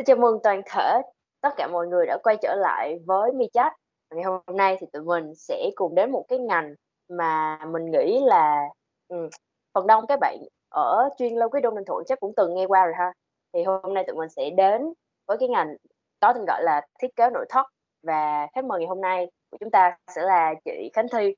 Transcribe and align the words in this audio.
Xin 0.00 0.04
chào 0.04 0.16
mừng 0.16 0.38
toàn 0.42 0.62
thể 0.66 1.02
tất 1.40 1.48
cả 1.56 1.68
mọi 1.72 1.86
người 1.86 2.06
đã 2.06 2.18
quay 2.22 2.36
trở 2.42 2.54
lại 2.54 2.98
với 3.06 3.32
Mi 3.32 3.46
Chat. 3.52 3.72
Ngày 4.14 4.24
hôm 4.24 4.40
nay 4.56 4.76
thì 4.80 4.86
tụi 4.92 5.02
mình 5.02 5.34
sẽ 5.34 5.70
cùng 5.74 5.94
đến 5.94 6.10
một 6.10 6.24
cái 6.28 6.38
ngành 6.38 6.74
mà 7.08 7.58
mình 7.66 7.90
nghĩ 7.90 8.20
là 8.24 8.68
ừ, 9.08 9.28
phần 9.74 9.86
đông 9.86 10.04
các 10.08 10.18
bạn 10.20 10.38
ở 10.68 11.08
chuyên 11.18 11.34
Lâu 11.34 11.48
Quý 11.48 11.60
Đông 11.60 11.74
Ninh 11.74 11.84
Thuận 11.84 12.04
chắc 12.06 12.20
cũng 12.20 12.32
từng 12.36 12.54
nghe 12.54 12.66
qua 12.66 12.84
rồi 12.84 12.94
ha. 12.98 13.12
Thì 13.52 13.62
hôm 13.62 13.94
nay 13.94 14.04
tụi 14.06 14.16
mình 14.16 14.28
sẽ 14.28 14.50
đến 14.50 14.92
với 15.26 15.36
cái 15.40 15.48
ngành 15.48 15.76
có 16.20 16.32
tên 16.32 16.44
gọi 16.46 16.62
là 16.62 16.80
thiết 17.02 17.16
kế 17.16 17.30
nội 17.30 17.46
thất 17.48 17.66
và 18.02 18.46
khách 18.54 18.64
mời 18.64 18.80
ngày 18.80 18.88
hôm 18.88 19.00
nay 19.00 19.30
của 19.50 19.56
chúng 19.60 19.70
ta 19.70 19.96
sẽ 20.16 20.22
là 20.22 20.54
chị 20.64 20.90
Khánh 20.92 21.06
Thi. 21.12 21.34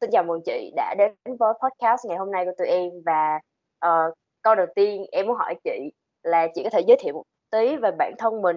Xin 0.00 0.10
chào 0.12 0.22
mừng 0.22 0.40
chị 0.46 0.72
đã 0.76 0.94
đến 0.98 1.12
với 1.24 1.52
podcast 1.62 2.06
ngày 2.06 2.16
hôm 2.16 2.30
nay 2.32 2.44
của 2.44 2.52
tụi 2.58 2.68
em 2.68 2.90
và 3.06 3.40
uh, 3.86 4.14
câu 4.42 4.54
đầu 4.54 4.66
tiên 4.74 5.06
em 5.12 5.26
muốn 5.26 5.36
hỏi 5.36 5.54
chị 5.64 5.92
là 6.22 6.48
chị 6.54 6.62
có 6.64 6.70
thể 6.70 6.80
giới 6.86 6.96
thiệu 7.00 7.14
một 7.14 7.22
tí 7.56 7.76
về 7.76 7.90
bản 7.98 8.12
thân 8.18 8.42
mình 8.42 8.56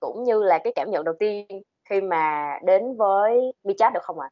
cũng 0.00 0.24
như 0.24 0.42
là 0.42 0.58
cái 0.64 0.72
cảm 0.76 0.90
nhận 0.90 1.04
đầu 1.04 1.14
tiên 1.18 1.46
khi 1.90 2.00
mà 2.00 2.54
đến 2.64 2.96
với 2.96 3.52
Bichat 3.64 3.92
được 3.94 4.02
không 4.02 4.20
ạ? 4.20 4.28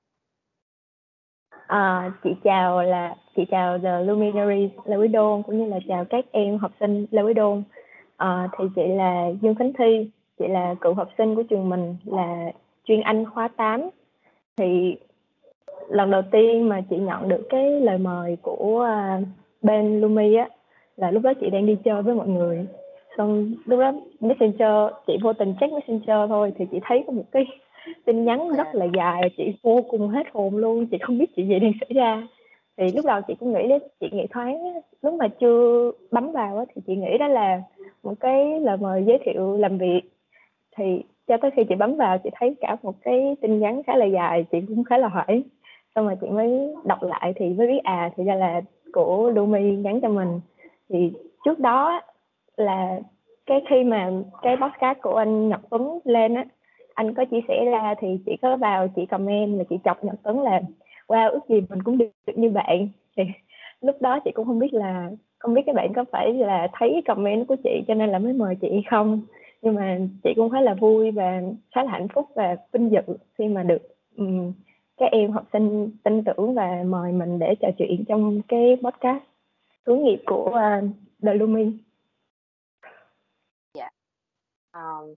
À, 1.67 2.13
chị 2.25 2.31
chào 2.45 2.83
là 2.83 3.15
chị 3.37 3.43
chào 3.51 3.79
The 3.79 4.01
Luminaries 4.01 4.71
Lê 4.85 4.97
Quý 4.97 5.09
Đôn 5.09 5.43
cũng 5.43 5.59
như 5.59 5.67
là 5.67 5.79
chào 5.89 6.05
các 6.11 6.25
em 6.31 6.59
học 6.59 6.71
sinh 6.81 7.07
Lê 7.11 7.23
Quý 7.23 7.35
Đôn. 7.35 7.63
À, 8.17 8.49
thì 8.59 8.65
chị 8.77 8.83
là 8.87 9.29
Dương 9.43 9.55
Khánh 9.55 9.73
Thi, 9.79 10.11
chị 10.39 10.49
là 10.49 10.75
cựu 10.81 10.95
học 10.95 11.09
sinh 11.19 11.35
của 11.35 11.43
trường 11.43 11.69
mình 11.69 11.97
là 12.05 12.53
chuyên 12.85 13.01
Anh 13.01 13.25
khóa 13.31 13.49
8. 13.49 13.91
Thì 14.57 14.97
lần 15.89 16.11
đầu 16.11 16.23
tiên 16.33 16.69
mà 16.69 16.83
chị 16.91 16.97
nhận 16.97 17.29
được 17.29 17.47
cái 17.51 17.81
lời 17.81 17.99
mời 17.99 18.37
của 18.43 18.89
uh, 19.21 19.29
bên 19.63 20.01
Lumi 20.01 20.35
á 20.35 20.49
là 20.97 21.11
lúc 21.11 21.23
đó 21.23 21.33
chị 21.41 21.51
đang 21.51 21.67
đi 21.67 21.77
chơi 21.85 22.03
với 22.03 22.15
mọi 22.15 22.29
người 22.29 22.67
xong 23.17 23.55
lúc 23.65 23.81
đó 23.81 23.93
messenger 24.21 24.93
chị 25.07 25.17
vô 25.23 25.33
tình 25.33 25.55
check 25.61 25.73
messenger 25.73 26.29
thôi 26.29 26.53
thì 26.59 26.65
chị 26.71 26.79
thấy 26.83 27.05
có 27.07 27.13
một 27.13 27.25
cái 27.33 27.47
tin 28.05 28.25
nhắn 28.25 28.49
rất 28.57 28.75
là 28.75 28.87
dài 28.97 29.23
chị 29.37 29.55
vô 29.63 29.83
cùng 29.89 30.09
hết 30.09 30.27
hồn 30.33 30.57
luôn 30.57 30.87
chị 30.87 30.99
không 31.01 31.19
biết 31.19 31.37
chuyện 31.37 31.49
gì 31.49 31.59
đang 31.59 31.73
xảy 31.81 31.91
ra. 31.95 32.29
Thì 32.77 32.93
lúc 32.97 33.05
đầu 33.05 33.21
chị 33.29 33.35
cũng 33.41 33.53
nghĩ 33.53 33.69
đến 33.69 33.83
chị 34.01 34.09
nghĩ 34.13 34.27
thoáng 34.31 34.81
lúc 35.03 35.15
mà 35.15 35.29
chưa 35.29 35.91
bấm 36.11 36.33
vào 36.33 36.65
thì 36.75 36.83
chị 36.87 36.97
nghĩ 36.97 37.19
đó 37.19 37.29
là 37.29 37.63
một 38.03 38.15
cái 38.21 38.61
lời 38.61 38.77
mời 38.81 39.05
giới 39.07 39.19
thiệu 39.25 39.57
làm 39.57 39.79
việc. 39.79 40.01
Thì 40.77 41.03
cho 41.27 41.37
tới 41.37 41.51
khi 41.51 41.65
chị 41.65 41.75
bấm 41.75 41.97
vào 41.97 42.19
chị 42.19 42.31
thấy 42.35 42.55
cả 42.61 42.77
một 42.83 42.95
cái 43.03 43.37
tin 43.41 43.59
nhắn 43.59 43.83
khá 43.83 43.97
là 43.97 44.05
dài 44.05 44.45
chị 44.53 44.59
cũng 44.69 44.85
khá 44.85 44.99
là 44.99 45.09
hỏi 45.09 45.43
xong 45.95 46.07
rồi 46.07 46.17
chị 46.21 46.27
mới 46.29 46.75
đọc 46.85 47.03
lại 47.03 47.33
thì 47.37 47.49
mới 47.49 47.67
biết 47.67 47.81
à 47.85 48.11
thì 48.17 48.25
ra 48.25 48.35
là 48.35 48.61
của 48.93 49.31
Lumi 49.35 49.77
nhắn 49.77 50.01
cho 50.01 50.09
mình. 50.09 50.41
Thì 50.89 51.13
trước 51.45 51.59
đó 51.59 52.01
là 52.57 53.01
cái 53.47 53.63
khi 53.71 53.85
mà 53.85 54.11
cái 54.43 54.57
podcast 54.57 54.99
của 55.03 55.15
anh 55.15 55.49
Nhật 55.49 55.61
Tuấn 55.71 55.99
lên 56.05 56.35
á 56.35 56.45
anh 56.95 57.15
có 57.15 57.25
chia 57.25 57.41
sẻ 57.49 57.65
ra 57.65 57.95
thì 57.99 58.09
chị 58.27 58.37
có 58.43 58.57
vào 58.57 58.89
chị 58.97 59.07
comment 59.07 59.59
là 59.59 59.65
chị 59.71 59.77
chọc 59.85 60.05
Nhật 60.05 60.15
Tuấn 60.23 60.43
là 60.43 60.61
wow 61.09 61.31
ước 61.31 61.41
gì 61.49 61.61
mình 61.69 61.83
cũng 61.83 61.99
được 61.99 62.11
như 62.35 62.51
bạn 62.51 62.89
thì 63.17 63.23
lúc 63.81 63.97
đó 64.01 64.19
chị 64.25 64.31
cũng 64.35 64.47
không 64.47 64.59
biết 64.59 64.75
là 64.75 65.11
không 65.39 65.55
biết 65.55 65.63
các 65.67 65.75
bạn 65.75 65.93
có 65.93 66.05
phải 66.13 66.33
là 66.33 66.69
thấy 66.73 67.03
comment 67.07 67.49
của 67.49 67.57
chị 67.65 67.83
cho 67.89 67.95
nên 67.95 68.11
là 68.11 68.19
mới 68.19 68.33
mời 68.33 68.57
chị 68.61 68.83
không 68.91 69.23
nhưng 69.63 69.75
mà 69.75 69.99
chị 70.25 70.33
cũng 70.37 70.51
khá 70.51 70.61
là 70.61 70.75
vui 70.75 71.11
và 71.11 71.41
khá 71.75 71.85
là 71.85 71.91
hạnh 71.91 72.09
phúc 72.15 72.27
và 72.35 72.57
vinh 72.73 72.91
dự 72.91 73.17
khi 73.39 73.49
mà 73.49 73.63
được 73.63 73.83
um, 74.17 74.53
các 74.97 75.13
em 75.13 75.33
học 75.33 75.45
sinh 75.53 75.91
tin 76.03 76.25
tưởng 76.25 76.55
và 76.55 76.85
mời 76.87 77.13
mình 77.13 77.39
để 77.39 77.55
trò 77.61 77.69
chuyện 77.79 78.05
trong 78.09 78.43
cái 78.49 78.77
podcast 78.83 79.23
hướng 79.87 80.03
nghiệp 80.03 80.23
của 80.27 80.47
uh, 80.47 80.91
The 81.23 81.35
Lumin. 81.35 81.79
Ờm, 84.73 85.15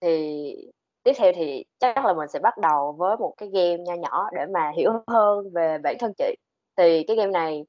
thì 0.00 0.54
tiếp 1.02 1.12
theo 1.16 1.32
thì 1.36 1.64
chắc 1.78 2.04
là 2.06 2.12
mình 2.14 2.28
sẽ 2.28 2.38
bắt 2.38 2.58
đầu 2.58 2.92
với 2.98 3.16
một 3.16 3.34
cái 3.36 3.48
game 3.52 3.76
nho 3.76 3.94
nhỏ 3.94 4.30
để 4.36 4.46
mà 4.54 4.72
hiểu 4.76 4.92
hơn 5.06 5.50
về 5.54 5.78
bản 5.78 5.96
thân 6.00 6.12
chị. 6.18 6.34
Thì 6.76 7.04
cái 7.08 7.16
game 7.16 7.30
này 7.32 7.64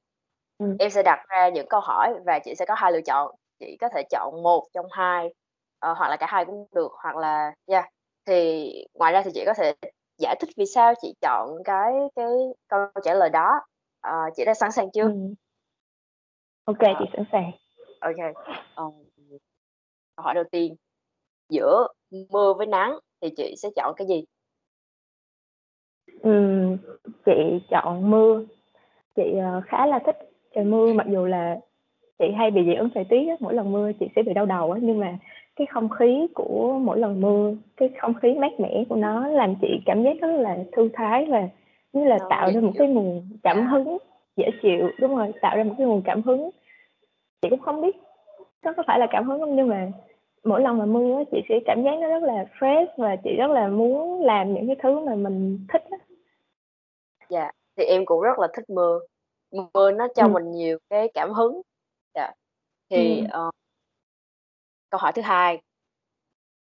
Ừm. 0.57 0.75
em 0.79 0.89
sẽ 0.89 1.03
đặt 1.03 1.25
ra 1.29 1.49
những 1.49 1.67
câu 1.69 1.79
hỏi 1.79 2.13
và 2.25 2.39
chị 2.39 2.55
sẽ 2.55 2.65
có 2.65 2.73
hai 2.77 2.91
lựa 2.91 3.01
chọn, 3.01 3.35
chị 3.59 3.77
có 3.81 3.89
thể 3.95 4.03
chọn 4.11 4.43
một 4.43 4.67
trong 4.73 4.85
hai, 4.91 5.33
ờ, 5.79 5.93
hoặc 5.93 6.09
là 6.09 6.17
cả 6.17 6.25
hai 6.29 6.45
cũng 6.45 6.67
được, 6.75 6.91
hoặc 7.03 7.15
là 7.17 7.53
yeah. 7.67 7.85
Thì 8.25 8.71
ngoài 8.93 9.13
ra 9.13 9.21
thì 9.25 9.31
chị 9.33 9.43
có 9.45 9.53
thể 9.57 9.73
giải 10.17 10.35
thích 10.39 10.49
vì 10.57 10.65
sao 10.65 10.93
chị 11.01 11.13
chọn 11.21 11.49
cái 11.65 11.93
cái 12.15 12.27
câu 12.67 12.79
trả 13.03 13.13
lời 13.13 13.29
đó. 13.29 13.61
Ờ, 14.01 14.13
chị 14.35 14.45
đã 14.45 14.53
sẵn 14.53 14.71
sàng 14.71 14.91
chưa? 14.91 15.03
Ừm. 15.03 15.33
Ô 16.65 16.73
Ờ. 16.79 16.95
chị 16.99 17.05
sẵn 17.13 17.25
sàng. 17.31 17.51
Kê, 18.17 18.23
ờm, 18.73 18.91
câu 20.15 20.23
hỏi 20.23 20.33
đầu 20.33 20.43
tiên 20.51 20.75
giữa 21.49 21.87
mưa 22.29 22.53
với 22.57 22.67
nắng 22.67 22.99
thì 23.21 23.29
chị 23.37 23.55
sẽ 23.57 23.69
chọn 23.75 23.93
cái 23.97 24.07
gì? 24.07 24.25
Ừm, 26.21 26.77
chị 27.25 27.31
chọn 27.69 28.11
mưa. 28.11 28.43
Chị, 29.15 29.23
ờ, 29.41 29.61
khá 29.65 29.85
là 29.87 29.99
thích 30.05 30.17
trời 30.55 30.63
mưa 30.65 30.93
mặc 30.93 31.07
dù 31.11 31.25
là 31.25 31.59
chị 32.19 32.25
hay 32.37 32.51
bị 32.51 32.61
dị 32.65 32.73
ứng 32.75 32.89
thời 32.95 33.03
tiết 33.05 33.27
á, 33.29 33.35
mỗi 33.39 33.53
lần 33.53 33.71
mưa 33.71 33.91
chị 33.99 34.07
sẽ 34.15 34.23
bị 34.23 34.33
đau 34.33 34.45
đầu 34.45 34.71
á, 34.71 34.79
nhưng 34.83 34.99
mà 34.99 35.17
cái 35.55 35.67
không 35.67 35.89
khí 35.89 36.27
của 36.35 36.79
mỗi 36.83 36.99
lần 36.99 37.21
mưa, 37.21 37.53
cái 37.77 37.89
không 38.01 38.13
khí 38.13 38.33
mát 38.33 38.59
mẻ 38.59 38.83
của 38.89 38.95
nó 38.95 39.27
làm 39.27 39.55
chị 39.61 39.67
cảm 39.85 40.03
giác 40.03 40.17
rất 40.21 40.31
là 40.39 40.57
thư 40.71 40.89
thái 40.93 41.25
và 41.29 41.49
như 41.93 42.05
là 42.05 42.17
Nó 42.17 42.27
tạo 42.29 42.51
ra 42.51 42.61
một 42.61 42.71
cái 42.77 42.87
nguồn 42.87 43.29
cảm 43.43 43.67
hứng 43.67 43.97
dễ 44.37 44.49
chịu 44.61 44.89
đúng 44.99 45.15
rồi, 45.15 45.31
tạo 45.41 45.57
ra 45.57 45.63
một 45.63 45.75
cái 45.77 45.87
nguồn 45.87 46.01
cảm 46.05 46.21
hứng. 46.21 46.49
Chị 47.41 47.49
cũng 47.49 47.59
không 47.59 47.81
biết 47.81 47.95
nó 48.63 48.73
có 48.77 48.83
phải 48.87 48.99
là 48.99 49.07
cảm 49.11 49.27
hứng 49.27 49.39
không 49.39 49.55
nhưng 49.55 49.67
mà 49.67 49.91
mỗi 50.43 50.61
lần 50.61 50.77
mà 50.77 50.85
mưa 50.85 51.15
á, 51.17 51.23
chị 51.31 51.37
sẽ 51.49 51.59
cảm 51.65 51.83
giác 51.83 51.91
nó 52.01 52.07
rất 52.07 52.23
là 52.23 52.45
fresh 52.59 52.87
và 52.97 53.15
chị 53.23 53.29
rất 53.37 53.47
là 53.51 53.67
muốn 53.67 54.21
làm 54.21 54.53
những 54.53 54.67
cái 54.67 54.75
thứ 54.83 54.99
mà 54.99 55.15
mình 55.15 55.65
thích 55.73 55.83
á. 55.91 55.97
Dạ, 57.29 57.51
thì 57.77 57.83
em 57.83 58.05
cũng 58.05 58.21
rất 58.21 58.39
là 58.39 58.47
thích 58.53 58.69
mưa. 58.69 58.99
Mưa 59.73 59.91
nó 59.91 60.07
cho 60.15 60.23
Ừm. 60.23 60.33
mình 60.33 60.51
nhiều 60.51 60.77
cái 60.89 61.07
cảm 61.13 61.33
hứng. 61.33 61.61
Dạ. 62.15 62.31
Thì, 62.89 63.19
Ừm. 63.19 63.27
ờ 63.29 63.51
câu 64.89 64.99
hỏi 65.01 65.11
thứ 65.15 65.21
hai 65.21 65.61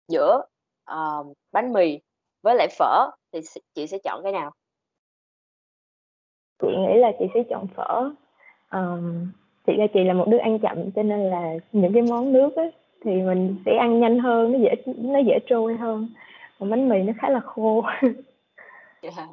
giữa, 0.08 0.42
ờ, 0.84 1.24
bánh 1.52 1.72
mì 1.72 2.00
với 2.42 2.54
lại 2.54 2.68
phở 2.78 3.10
thì 3.32 3.40
chị 3.74 3.86
sẽ 3.86 3.98
chọn 4.04 4.20
cái 4.22 4.32
nào? 4.32 4.50
Chị 6.62 6.68
nghĩ 6.68 6.98
là 6.98 7.12
chị 7.18 7.24
sẽ 7.34 7.42
chọn 7.50 7.66
phở. 7.66 8.10
Ờm, 8.68 9.32
thiệt 9.66 9.76
ra 9.78 9.86
chị 9.94 10.04
là 10.04 10.14
một 10.14 10.24
đứa 10.28 10.38
ăn 10.38 10.58
chậm 10.58 10.90
cho 10.90 11.02
nên 11.02 11.30
là 11.30 11.54
những 11.72 11.92
cái 11.92 12.02
món 12.02 12.32
nước 12.32 12.56
á, 12.56 12.64
thì 13.04 13.22
mình 13.22 13.56
sẽ 13.66 13.76
ăn 13.76 14.00
nhanh 14.00 14.18
hơn, 14.18 14.52
nó 14.52 14.58
dễ 14.58 14.74
nó 14.86 15.18
dễ 15.18 15.38
trôi 15.46 15.76
hơn, 15.76 16.08
còn 16.58 16.70
bánh 16.70 16.88
mì 16.88 17.02
nó 17.02 17.12
khá 17.18 17.30
là 17.30 17.40
khô. 17.40 17.82
Yeah. 19.00 19.28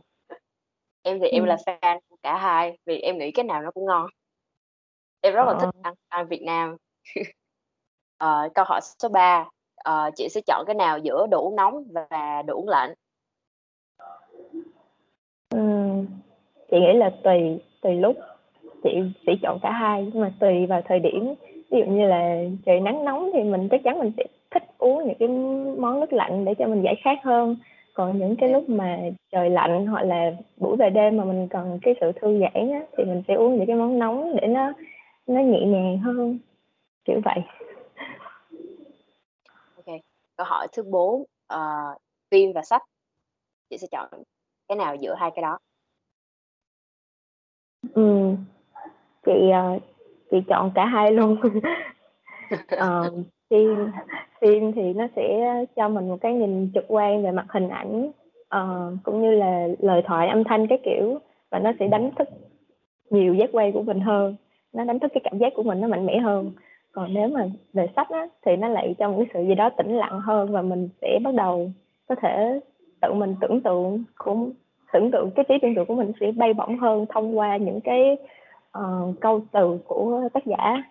Em 1.03 1.19
thì 1.19 1.27
em 1.27 1.43
là 1.43 1.57
Ừm. 1.65 1.75
fan 1.81 1.99
của 2.09 2.15
cả 2.23 2.37
hai, 2.37 2.77
vì 2.85 2.97
em 2.97 3.17
nghĩ 3.17 3.31
cái 3.31 3.45
nào 3.45 3.61
nó 3.61 3.71
cũng 3.71 3.85
ngon. 3.85 4.07
Em 5.21 5.33
rất 5.33 5.43
là 5.47 5.53
thích 5.53 5.69
Ờ. 5.73 5.79
ăn 5.81 5.93
ăn 6.09 6.27
Việt 6.27 6.41
Nam. 6.41 6.75
Ờ, 8.17 8.49
câu 8.55 8.65
hỏi 8.67 8.79
số 8.83 9.09
3, 9.09 9.45
ờ, 9.75 10.11
chị 10.15 10.29
sẽ 10.29 10.41
chọn 10.47 10.63
cái 10.67 10.75
nào 10.75 10.97
giữa 10.97 11.27
đồ 11.31 11.41
uống 11.41 11.55
nóng 11.55 11.83
và 11.91 12.41
đồ 12.45 12.55
uống 12.55 12.69
lạnh? 12.69 12.93
Ừm, 15.49 16.05
chị 16.71 16.77
nghĩ 16.79 16.93
là 16.93 17.11
tùy 17.23 17.59
tùy 17.81 17.95
lúc, 17.95 18.15
chị 18.83 18.89
sẽ 19.27 19.33
chọn 19.41 19.59
cả 19.61 19.71
hai, 19.71 20.11
nhưng 20.13 20.21
mà 20.21 20.31
tùy 20.39 20.65
vào 20.65 20.81
thời 20.85 20.99
điểm. 20.99 21.33
Ví 21.71 21.79
dụ 21.79 21.85
như 21.91 22.07
là 22.07 22.43
trời 22.65 22.79
nắng 22.79 23.05
nóng 23.05 23.29
thì 23.33 23.43
mình 23.43 23.67
chắc 23.71 23.81
chắn 23.83 23.99
mình 23.99 24.11
sẽ 24.17 24.23
thích 24.51 24.63
uống 24.77 25.07
những 25.07 25.17
cái 25.19 25.27
món 25.77 25.99
nước 25.99 26.13
lạnh 26.13 26.45
để 26.45 26.53
cho 26.55 26.67
mình 26.67 26.81
giải 26.83 26.95
khát 27.03 27.17
hơn. 27.23 27.55
Còn 27.93 28.17
những 28.19 28.35
cái 28.35 28.49
lúc 28.49 28.69
mà 28.69 28.99
trời 29.31 29.49
lạnh 29.49 29.87
hoặc 29.87 30.01
là 30.03 30.31
buổi 30.57 30.77
về 30.77 30.89
đêm 30.89 31.17
mà 31.17 31.23
mình 31.23 31.47
cần 31.47 31.79
cái 31.81 31.95
sự 32.01 32.11
thư 32.11 32.39
giãn 32.39 32.71
á, 32.71 32.81
thì 32.97 33.03
mình 33.03 33.23
sẽ 33.27 33.33
uống 33.33 33.57
những 33.57 33.65
cái 33.67 33.75
món 33.75 33.99
nóng 33.99 34.35
để 34.41 34.47
nó 34.47 34.73
nó 35.27 35.41
nhẹ 35.41 35.59
nhàng 35.65 35.97
hơn, 35.97 36.39
kiểu 37.05 37.21
vậy. 37.25 37.39
Kê. 39.85 39.99
Câu 40.37 40.45
hỏi 40.49 40.67
thứ 40.71 40.83
4, 40.83 41.23
ờ, 41.47 41.59
phim 42.31 42.51
và 42.53 42.61
sách, 42.63 42.83
chị 43.69 43.77
sẽ 43.77 43.87
chọn 43.91 44.09
cái 44.67 44.75
nào 44.77 44.95
giữa 44.95 45.15
hai 45.15 45.31
cái 45.35 45.41
đó? 45.41 45.59
Ừm, 47.93 48.35
chị, 49.25 49.49
ờ, 49.53 49.79
chị 50.31 50.37
chọn 50.47 50.71
cả 50.75 50.85
hai 50.85 51.11
luôn. 51.11 51.37
Ờ, 52.69 53.11
phim 53.49 53.91
phim 54.41 54.71
thì 54.71 54.93
nó 54.93 55.07
sẽ 55.15 55.53
cho 55.75 55.89
mình 55.89 56.09
một 56.09 56.17
cái 56.21 56.33
nhìn 56.33 56.71
trực 56.73 56.85
quan 56.87 57.23
về 57.23 57.31
mặt 57.31 57.45
hình 57.49 57.69
ảnh, 57.69 58.11
ờ, 58.47 58.91
cũng 59.03 59.21
như 59.21 59.31
là 59.31 59.67
lời 59.79 60.01
thoại, 60.05 60.27
âm 60.27 60.43
thanh 60.43 60.67
các 60.67 60.79
kiểu, 60.83 61.19
và 61.49 61.59
nó 61.59 61.71
sẽ 61.79 61.87
đánh 61.87 62.11
thức 62.17 62.27
nhiều 63.09 63.33
giác 63.33 63.49
quan 63.53 63.71
của 63.71 63.81
mình 63.81 63.99
hơn, 63.99 64.35
nó 64.73 64.83
đánh 64.83 64.99
thức 64.99 65.11
cái 65.13 65.21
cảm 65.23 65.37
giác 65.37 65.53
của 65.55 65.63
mình 65.63 65.81
nó 65.81 65.87
mạnh 65.87 66.05
mẽ 66.05 66.17
hơn. 66.17 66.51
Còn 66.91 67.13
nếu 67.13 67.27
mà 67.27 67.47
về 67.73 67.87
sách 67.95 68.09
á, 68.09 68.27
thì 68.45 68.55
nó 68.55 68.67
lại 68.67 68.95
cho 68.99 69.09
một 69.09 69.15
cái 69.17 69.27
sự 69.33 69.47
gì 69.47 69.55
đó 69.55 69.69
tĩnh 69.69 69.97
lặng 69.97 70.19
hơn 70.19 70.51
và 70.51 70.61
mình 70.61 70.89
sẽ 71.01 71.19
bắt 71.23 71.33
đầu 71.33 71.71
có 72.07 72.15
thể 72.15 72.59
tự 73.01 73.13
mình 73.13 73.35
tưởng 73.41 73.61
tượng 73.61 74.03
cũng 74.15 74.51
tưởng 74.93 75.11
tượng 75.11 75.31
cái 75.31 75.45
trí 75.49 75.55
tưởng 75.61 75.75
tượng 75.75 75.85
của 75.85 75.95
mình 75.95 76.11
sẽ 76.19 76.31
bay 76.31 76.53
bổng 76.53 76.79
hơn 76.79 77.05
thông 77.09 77.37
qua 77.37 77.57
những 77.57 77.81
cái, 77.81 78.17
ờ, 78.71 79.13
câu 79.21 79.41
từ 79.51 79.79
của 79.85 80.29
tác 80.33 80.45
giả. 80.45 80.83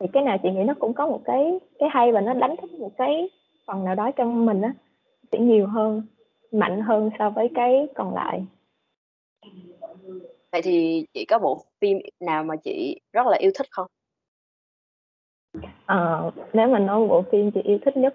Thì 0.00 0.06
cái 0.12 0.22
nào 0.22 0.38
chị 0.42 0.50
nghĩ 0.50 0.64
nó 0.64 0.74
cũng 0.78 0.94
có 0.94 1.06
một 1.06 1.20
cái 1.24 1.58
cái 1.78 1.88
hay 1.92 2.12
và 2.12 2.20
nó 2.20 2.34
đánh 2.34 2.56
thức 2.56 2.70
một 2.72 2.92
cái 2.96 3.30
phần 3.66 3.84
nào 3.84 3.94
đó 3.94 4.10
trong 4.16 4.46
mình 4.46 4.62
á 4.62 4.74
sẽ 5.32 5.38
nhiều 5.38 5.66
hơn 5.66 6.02
mạnh 6.52 6.80
hơn 6.80 7.10
so 7.18 7.30
với 7.30 7.50
cái 7.54 7.88
còn 7.94 8.14
lại. 8.14 8.44
Vậy 10.52 10.62
thì 10.62 11.06
chị 11.14 11.24
có 11.24 11.38
bộ 11.38 11.64
phim 11.80 11.98
nào 12.20 12.44
mà 12.44 12.56
chị 12.56 13.00
rất 13.12 13.26
là 13.26 13.36
yêu 13.36 13.50
thích 13.54 13.66
không? 13.70 13.86
Ờ, 15.86 16.30
nếu 16.52 16.68
mà 16.68 16.78
nói 16.78 17.08
bộ 17.08 17.22
phim 17.32 17.50
chị 17.50 17.60
yêu 17.64 17.78
thích 17.84 17.96
nhất 17.96 18.14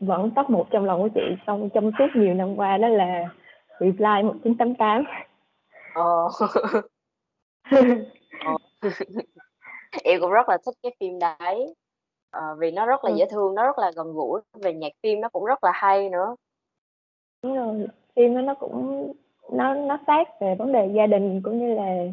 vẫn 0.00 0.30
top 0.36 0.50
một 0.50 0.66
trong 0.70 0.84
lòng 0.84 1.02
của 1.02 1.08
chị 1.14 1.20
trong 1.46 1.68
trong 1.74 1.90
suốt 1.98 2.06
nhiều 2.14 2.34
năm 2.34 2.56
qua 2.56 2.76
đó 2.78 2.88
là 2.88 3.28
Reply 3.80 4.22
1988 4.22 5.04
ờ 5.94 6.28
Ờ. 7.70 8.56
em 10.04 10.20
cũng 10.20 10.30
rất 10.30 10.48
là 10.48 10.58
thích 10.66 10.74
cái 10.82 10.92
phim 11.00 11.18
đấy. 11.18 11.74
Ờ, 12.30 12.56
vì 12.58 12.70
nó 12.70 12.86
rất 12.86 13.04
là 13.04 13.10
Ừ. 13.10 13.16
dễ 13.16 13.24
thương 13.30 13.54
nó 13.54 13.66
rất 13.66 13.78
là 13.78 13.92
gần 13.96 14.12
gũi 14.12 14.40
về 14.52 14.72
nhạc 14.74 14.92
phim 15.02 15.20
nó 15.20 15.28
cũng 15.28 15.44
rất 15.44 15.64
là 15.64 15.72
hay 15.74 16.08
nữa. 16.10 16.36
Đúng 17.42 17.54
rồi 17.56 17.86
phim 18.16 18.34
đó 18.34 18.40
nó 18.40 18.54
cũng 18.54 19.12
nó 19.52 19.74
nó 19.74 19.98
sát 20.06 20.40
về 20.40 20.54
vấn 20.54 20.72
đề 20.72 20.90
gia 20.94 21.06
đình 21.06 21.40
cũng 21.44 21.58
như 21.58 21.74
là 21.74 22.04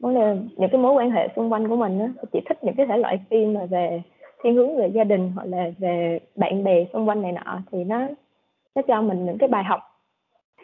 vấn 0.00 0.14
đề 0.14 0.36
những 0.56 0.70
cái 0.72 0.80
mối 0.80 0.92
quan 0.92 1.10
hệ 1.10 1.28
xung 1.36 1.52
quanh 1.52 1.68
của 1.68 1.76
mình 1.76 2.00
á. 2.00 2.08
Chị 2.32 2.40
thích 2.48 2.58
những 2.64 2.74
cái 2.76 2.86
thể 2.86 2.96
loại 2.96 3.20
phim 3.30 3.54
mà 3.54 3.64
về 3.64 4.02
thiên 4.42 4.54
hướng 4.54 4.76
về 4.76 4.88
gia 4.94 5.04
đình 5.04 5.32
hoặc 5.34 5.44
là 5.44 5.70
về 5.78 6.18
bạn 6.36 6.64
bè 6.64 6.84
xung 6.92 7.08
quanh 7.08 7.22
này 7.22 7.32
nọ 7.32 7.58
thì 7.72 7.84
nó 7.84 8.06
nó 8.74 8.82
cho 8.88 9.02
mình 9.02 9.26
những 9.26 9.38
cái 9.38 9.48
bài 9.48 9.64
học 9.64 9.80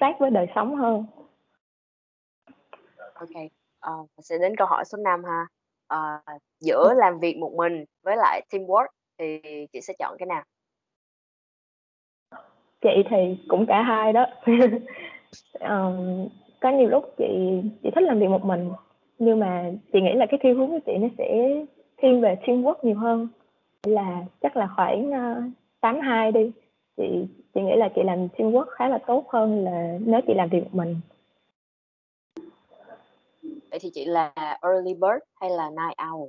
sát 0.01 0.17
với 0.19 0.31
đời 0.31 0.47
sống 0.55 0.75
hơn. 0.75 1.05
Ok 3.15 3.29
ờ, 3.83 3.93
sẽ 4.23 4.39
đến 4.39 4.57
câu 4.57 4.67
hỏi 4.67 4.85
số 4.85 4.99
5 5.05 5.25
ha. 5.25 5.47
Ờ, 5.87 5.99
giữa 6.61 6.95
làm 6.97 7.19
việc 7.19 7.37
một 7.37 7.53
mình 7.57 7.85
với 8.03 8.17
lại 8.17 8.43
teamwork 8.51 8.87
thì 9.19 9.41
chị 9.73 9.81
sẽ 9.81 9.95
chọn 9.99 10.17
cái 10.19 10.27
nào? 10.27 10.43
Chị 12.81 13.03
thì 13.11 13.39
cũng 13.49 13.67
cả 13.67 13.83
hai 13.83 14.13
đó. 14.13 14.27
Ờm, 15.61 16.27
có 16.61 16.71
nhiều 16.71 16.89
lúc 16.89 17.15
chị 17.19 17.61
chị 17.83 17.91
thích 17.95 18.05
làm 18.05 18.21
việc 18.21 18.29
một 18.29 18.45
mình 18.45 18.71
nhưng 19.19 19.39
mà 19.39 19.71
chị 19.93 20.01
nghĩ 20.01 20.13
là 20.15 20.27
cái 20.27 20.41
thiên 20.43 20.57
hướng 20.57 20.71
của 20.71 20.79
chị 20.87 20.93
nó 21.01 21.09
sẽ 21.19 21.57
thiên 21.97 22.21
về 22.21 22.37
teamwork 22.45 22.75
nhiều 22.83 22.97
hơn. 22.97 23.29
Là 23.87 24.25
chắc 24.41 24.57
là 24.57 24.69
khoảng 24.77 25.11
uh, 25.11 25.53
tám 25.81 26.01
hai 26.01 26.33
đi. 26.33 26.53
Chị 26.97 27.27
chị 27.55 27.61
nghĩ 27.61 27.77
là 27.77 27.89
chị 27.95 28.03
làm 28.05 28.29
teamwork 28.29 28.65
khá 28.65 28.89
là 28.89 28.99
tốt 29.07 29.25
hơn 29.29 29.65
là 29.65 29.99
nếu 30.01 30.21
chị 30.27 30.35
làm 30.35 30.49
việc 30.49 30.61
một 30.61 30.71
mình 30.73 30.97
vậy 33.73 33.79
thì 33.79 33.91
chị 33.95 34.05
là 34.05 34.33
early 34.63 34.95
bird 34.95 35.23
hay 35.41 35.51
là 35.51 35.71
night 35.71 35.99
owl? 35.99 36.29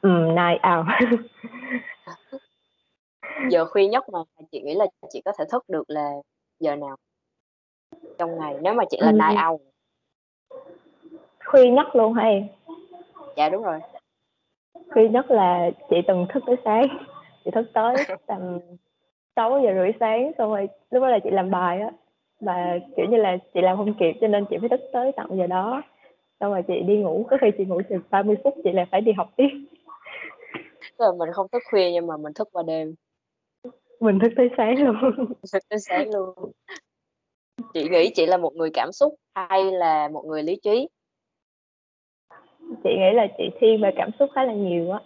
Ừ, 0.00 0.10
night 0.10 0.60
out 0.76 0.86
giờ 3.50 3.64
khuya 3.64 3.86
nhất 3.88 4.04
mà 4.08 4.18
chị 4.52 4.62
nghĩ 4.62 4.74
là 4.74 4.86
chị 5.10 5.22
có 5.24 5.32
thể 5.38 5.44
thức 5.52 5.64
được 5.68 5.84
là 5.90 6.10
giờ 6.60 6.76
nào? 6.76 6.96
Trong 8.18 8.38
ngày 8.38 8.54
nếu 8.62 8.74
mà 8.74 8.84
chị 8.90 8.96
là 9.00 9.10
Ừ. 9.10 9.12
night 9.12 9.38
owl. 9.38 9.58
Khuya 11.44 11.70
nhất 11.70 11.86
luôn 11.96 12.12
hay 12.12 12.48
dạ 13.36 13.48
đúng 13.48 13.62
rồi. 13.62 13.80
Khuya 14.90 15.08
nhất 15.08 15.30
là 15.30 15.70
chị 15.90 15.96
từng 16.06 16.26
thức 16.34 16.42
tới 16.46 16.56
sáng. 16.64 16.86
Chị 17.44 17.50
thức 17.50 17.66
tới 17.74 17.96
tầm 18.26 18.58
6 19.36 19.60
giờ 19.64 19.74
rưỡi 19.74 19.92
sáng 20.00 20.32
xong 20.38 20.50
rồi 20.50 20.68
lúc 20.90 21.02
đó 21.02 21.08
là 21.08 21.18
chị 21.24 21.30
làm 21.30 21.50
bài 21.50 21.80
á 21.80 21.90
và 22.44 22.78
kiểu 22.96 23.06
như 23.10 23.16
là 23.16 23.36
chị 23.54 23.60
làm 23.60 23.76
không 23.76 23.94
kịp 23.94 24.12
cho 24.20 24.28
nên 24.28 24.44
chị 24.50 24.56
phải 24.60 24.68
thức 24.68 24.80
tới 24.92 25.12
tận 25.16 25.28
giờ 25.38 25.46
đó. 25.46 25.82
Xong 26.40 26.52
rồi 26.52 26.62
chị 26.68 26.80
đi 26.80 26.96
ngủ 26.96 27.26
có 27.30 27.36
khi 27.40 27.46
chị 27.58 27.64
ngủ 27.64 27.80
chừng 27.88 28.00
30 28.10 28.36
phút 28.44 28.54
chị 28.64 28.72
lại 28.72 28.86
phải 28.90 29.00
đi 29.00 29.12
học 29.12 29.30
tiếp. 29.36 29.48
Tức 30.98 31.04
là 31.04 31.12
mình 31.18 31.28
không 31.32 31.46
thức 31.52 31.62
khuya 31.70 31.92
nhưng 31.92 32.06
mà 32.06 32.16
mình 32.16 32.32
thức 32.32 32.48
qua 32.52 32.62
đêm. 32.62 32.94
Mình 34.00 34.18
thức 34.18 34.32
tới 34.36 34.50
sáng 34.56 34.84
luôn. 34.84 34.96
Thức 35.52 35.62
tới 35.68 35.78
sáng 35.78 36.10
luôn. 36.14 36.52
Chị 37.74 37.88
nghĩ 37.88 38.10
chị 38.14 38.26
là 38.26 38.36
một 38.36 38.54
người 38.54 38.70
cảm 38.70 38.92
xúc 38.92 39.14
hay 39.34 39.64
là 39.64 40.08
một 40.08 40.24
người 40.26 40.42
lý 40.42 40.56
trí? 40.62 40.88
Chị 42.84 42.90
nghĩ 42.98 43.12
là 43.14 43.26
chị 43.38 43.44
thiên 43.60 43.80
về 43.82 43.90
cảm 43.96 44.10
xúc 44.18 44.30
khá 44.34 44.44
là 44.44 44.52
nhiều 44.52 44.90
á. 44.90 45.00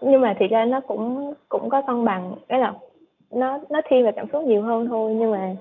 Nhưng 0.00 0.20
mà 0.20 0.36
thì 0.38 0.46
ra 0.46 0.64
nó 0.64 0.80
cũng 0.80 1.34
cũng 1.48 1.70
có 1.70 1.82
cân 1.86 2.04
bằng. 2.04 2.34
Cái 2.48 2.60
là 2.60 2.74
nó 3.30 3.58
nó 3.70 3.80
thiên 3.88 4.04
về 4.04 4.12
cảm 4.16 4.26
xúc 4.32 4.44
nhiều 4.44 4.62
hơn 4.62 4.86
thôi 4.88 5.14
nhưng 5.14 5.30
mà 5.30 5.56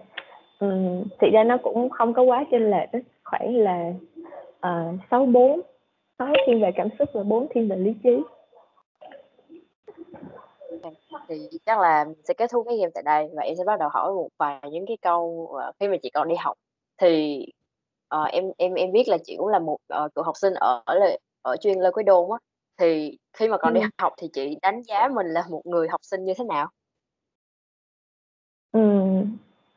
um, 0.60 1.04
thì 1.21 1.30
ra 1.30 1.44
nó 1.44 1.57
cũng 1.63 1.89
không 1.89 2.13
có 2.13 2.21
quá 2.21 2.45
chênh 2.51 2.71
lệch 2.71 2.89
khoảng 3.24 3.56
là 3.56 3.94
sáu 5.12 5.25
bốn 5.25 5.62
sáu 6.19 6.33
thiên 6.48 6.62
về 6.62 6.71
cảm 6.75 6.88
xúc 7.00 7.10
và 7.13 7.24
bốn 7.24 7.48
thiên 7.54 7.69
về 7.69 7.75
lý 7.75 7.94
trí. 8.04 8.21
Thì 11.27 11.50
chắc 11.66 11.80
là 11.80 12.06
mình 12.06 12.21
sẽ 12.24 12.33
kết 12.33 12.51
thúc 12.51 12.66
cái 12.68 12.77
game 12.77 12.92
tại 12.94 13.04
đây 13.04 13.30
và 13.33 13.44
em 13.44 13.56
sẽ 13.57 13.63
bắt 13.63 13.80
đầu 13.80 13.89
hỏi 13.89 14.13
một 14.13 14.30
vài 14.38 14.60
những 14.71 14.86
cái 14.88 14.98
câu 15.01 15.50
ờ, 15.62 15.71
khi 15.80 15.88
mà 15.88 15.98
chị 16.04 16.10
còn 16.10 16.27
đi 16.27 16.36
học. 16.36 16.57
Thì 16.98 17.45
ờ, 18.07 18.24
em 18.24 18.51
em 18.57 18.74
em 18.74 18.92
biết 18.92 19.07
là 19.07 19.18
chị 19.24 19.36
cũng 19.38 19.48
là 19.48 19.60
một 19.60 19.77
ờ, 19.88 20.10
cựu 20.16 20.24
học 20.24 20.38
sinh 20.38 20.54
ở 20.54 20.81
ở, 20.86 20.95
ở 21.42 21.57
chuyên 21.57 21.80
Lê 21.80 21.92
Quý 21.92 22.04
Đôn 22.04 22.31
á. 22.31 22.38
Thì 22.77 23.18
khi 23.33 23.48
mà 23.48 23.57
còn 23.57 23.74
đi 23.74 23.81
Ừ. 23.81 23.88
học 23.98 24.13
thì 24.18 24.30
chị 24.33 24.57
đánh 24.62 24.81
giá 24.81 25.07
mình 25.07 25.27
là 25.27 25.44
một 25.50 25.62
người 25.66 25.88
học 25.88 26.00
sinh 26.04 26.25
như 26.25 26.33
thế 26.38 26.44
nào 26.44 26.68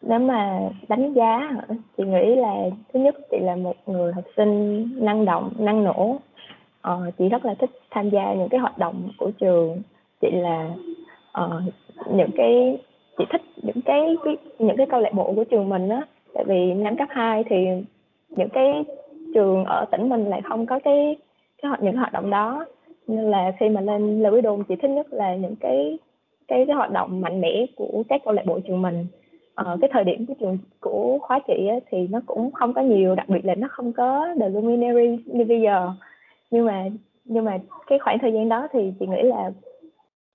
nếu 0.03 0.19
mà 0.19 0.61
đánh 0.89 1.13
giá 1.13 1.39
hả? 1.39 1.63
chị 1.97 2.05
nghĩ 2.05 2.35
là 2.37 2.55
thứ 2.93 3.01
nhất 3.01 3.15
chị 3.31 3.37
là 3.41 3.57
một 3.57 3.77
người 3.87 4.13
học 4.13 4.25
sinh 4.37 4.89
năng 5.05 5.25
động 5.25 5.53
năng 5.59 5.85
nổ. 5.85 6.17
Ờ, 6.81 7.11
chị 7.19 7.29
rất 7.29 7.45
là 7.45 7.55
thích 7.55 7.71
tham 7.91 8.11
gia 8.11 8.35
những 8.35 8.49
cái 8.49 8.61
hoạt 8.61 8.79
động 8.79 9.09
của 9.19 9.31
trường. 9.31 9.83
Chị 10.21 10.31
là 10.31 10.71
ờ, 11.33 11.63
những 12.13 12.31
cái 12.37 12.79
chị 13.19 13.25
thích 13.33 13.43
những 13.63 13.83
cái, 13.85 14.17
cái 14.25 14.37
những 14.59 14.77
cái 14.77 14.87
câu 14.91 15.01
lạc 15.01 15.13
bộ 15.15 15.33
của 15.37 15.45
trường 15.45 15.69
mình 15.69 15.89
á. 15.89 16.03
Tại 16.35 16.45
vì 16.45 16.75
năm 16.75 16.97
cấp 16.97 17.09
2 17.11 17.45
thì 17.45 17.57
những 18.29 18.49
cái 18.49 18.85
trường 19.35 19.65
ở 19.65 19.85
tỉnh 19.91 20.09
mình 20.09 20.25
lại 20.25 20.41
không 20.45 20.67
có 20.67 20.79
cái 20.85 21.17
cái 21.63 21.69
hoạt 21.69 21.83
những 21.83 21.93
cái 21.93 21.99
hoạt 21.99 22.13
động 22.13 22.31
đó. 22.31 22.65
Nên 23.07 23.31
là 23.31 23.53
khi 23.61 23.69
mà 23.69 23.81
lên 23.81 24.23
Lê 24.23 24.31
Quý 24.31 24.41
Đôn 24.41 24.65
chị 24.65 24.77
thích 24.77 24.91
nhất 24.91 25.07
là 25.13 25.35
những 25.35 25.57
cái 25.61 25.99
cái 26.49 26.65
cái 26.67 26.77
hoạt 26.77 26.91
động 26.91 27.21
mạnh 27.21 27.41
mẽ 27.41 27.67
của 27.77 28.03
các 28.09 28.21
câu 28.25 28.35
lạc 28.35 28.47
bộ 28.47 28.61
trường 28.61 28.83
mình 28.83 29.07
ờ, 29.55 29.77
cái 29.81 29.91
thời 29.93 30.05
điểm 30.05 30.27
của 30.27 30.35
trường 30.41 30.59
của 30.81 31.19
khóa 31.23 31.39
chị 31.47 31.67
á, 31.71 31.77
thì 31.91 32.09
nó 32.11 32.21
cũng 32.27 32.53
không 32.53 32.73
có 32.73 32.81
nhiều 32.81 33.15
đặc 33.15 33.29
biệt 33.29 33.45
là 33.45 33.55
nó 33.55 33.69
không 33.71 33.93
có 33.93 34.27
The 34.41 34.49
Luminary 34.49 35.19
như 35.27 35.45
bây 35.45 35.61
giờ. 35.61 35.91
Nhưng 36.51 36.67
mà 36.67 36.89
nhưng 37.25 37.45
mà 37.45 37.59
cái 37.87 37.99
khoảng 37.99 38.19
thời 38.19 38.33
gian 38.33 38.49
đó 38.49 38.69
thì 38.73 38.93
chị 39.01 39.07
nghĩ 39.07 39.23
là 39.23 39.51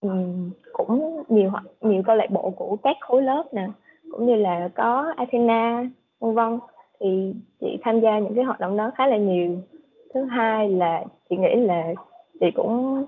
um, 0.01 0.50
cũng 0.74 1.24
nhiều 1.29 1.51
nhiều 1.81 2.03
câu 2.05 2.15
lạc 2.15 2.31
bộ 2.31 2.50
của 2.50 2.77
các 2.83 2.97
khối 3.00 3.21
lớp 3.21 3.43
nè 3.51 3.67
cũng 4.12 4.25
như 4.25 4.36
là 4.36 4.69
có 4.75 5.13
Athena 5.17 5.89
vân 6.19 6.33
vân 6.33 6.59
thì 7.00 7.33
chị 7.62 7.77
tham 7.81 8.00
gia 8.00 8.19
những 8.19 8.36
cái 8.36 8.43
hoạt 8.43 8.59
động 8.59 8.77
đó 8.77 8.91
khá 8.95 9.07
là 9.07 9.17
nhiều. 9.17 9.57
Thứ 10.13 10.24
hai 10.24 10.69
là 10.69 11.03
chị 11.29 11.36
nghĩ 11.38 11.55
là 11.55 11.93
chị 12.39 12.45
cũng 12.55 13.05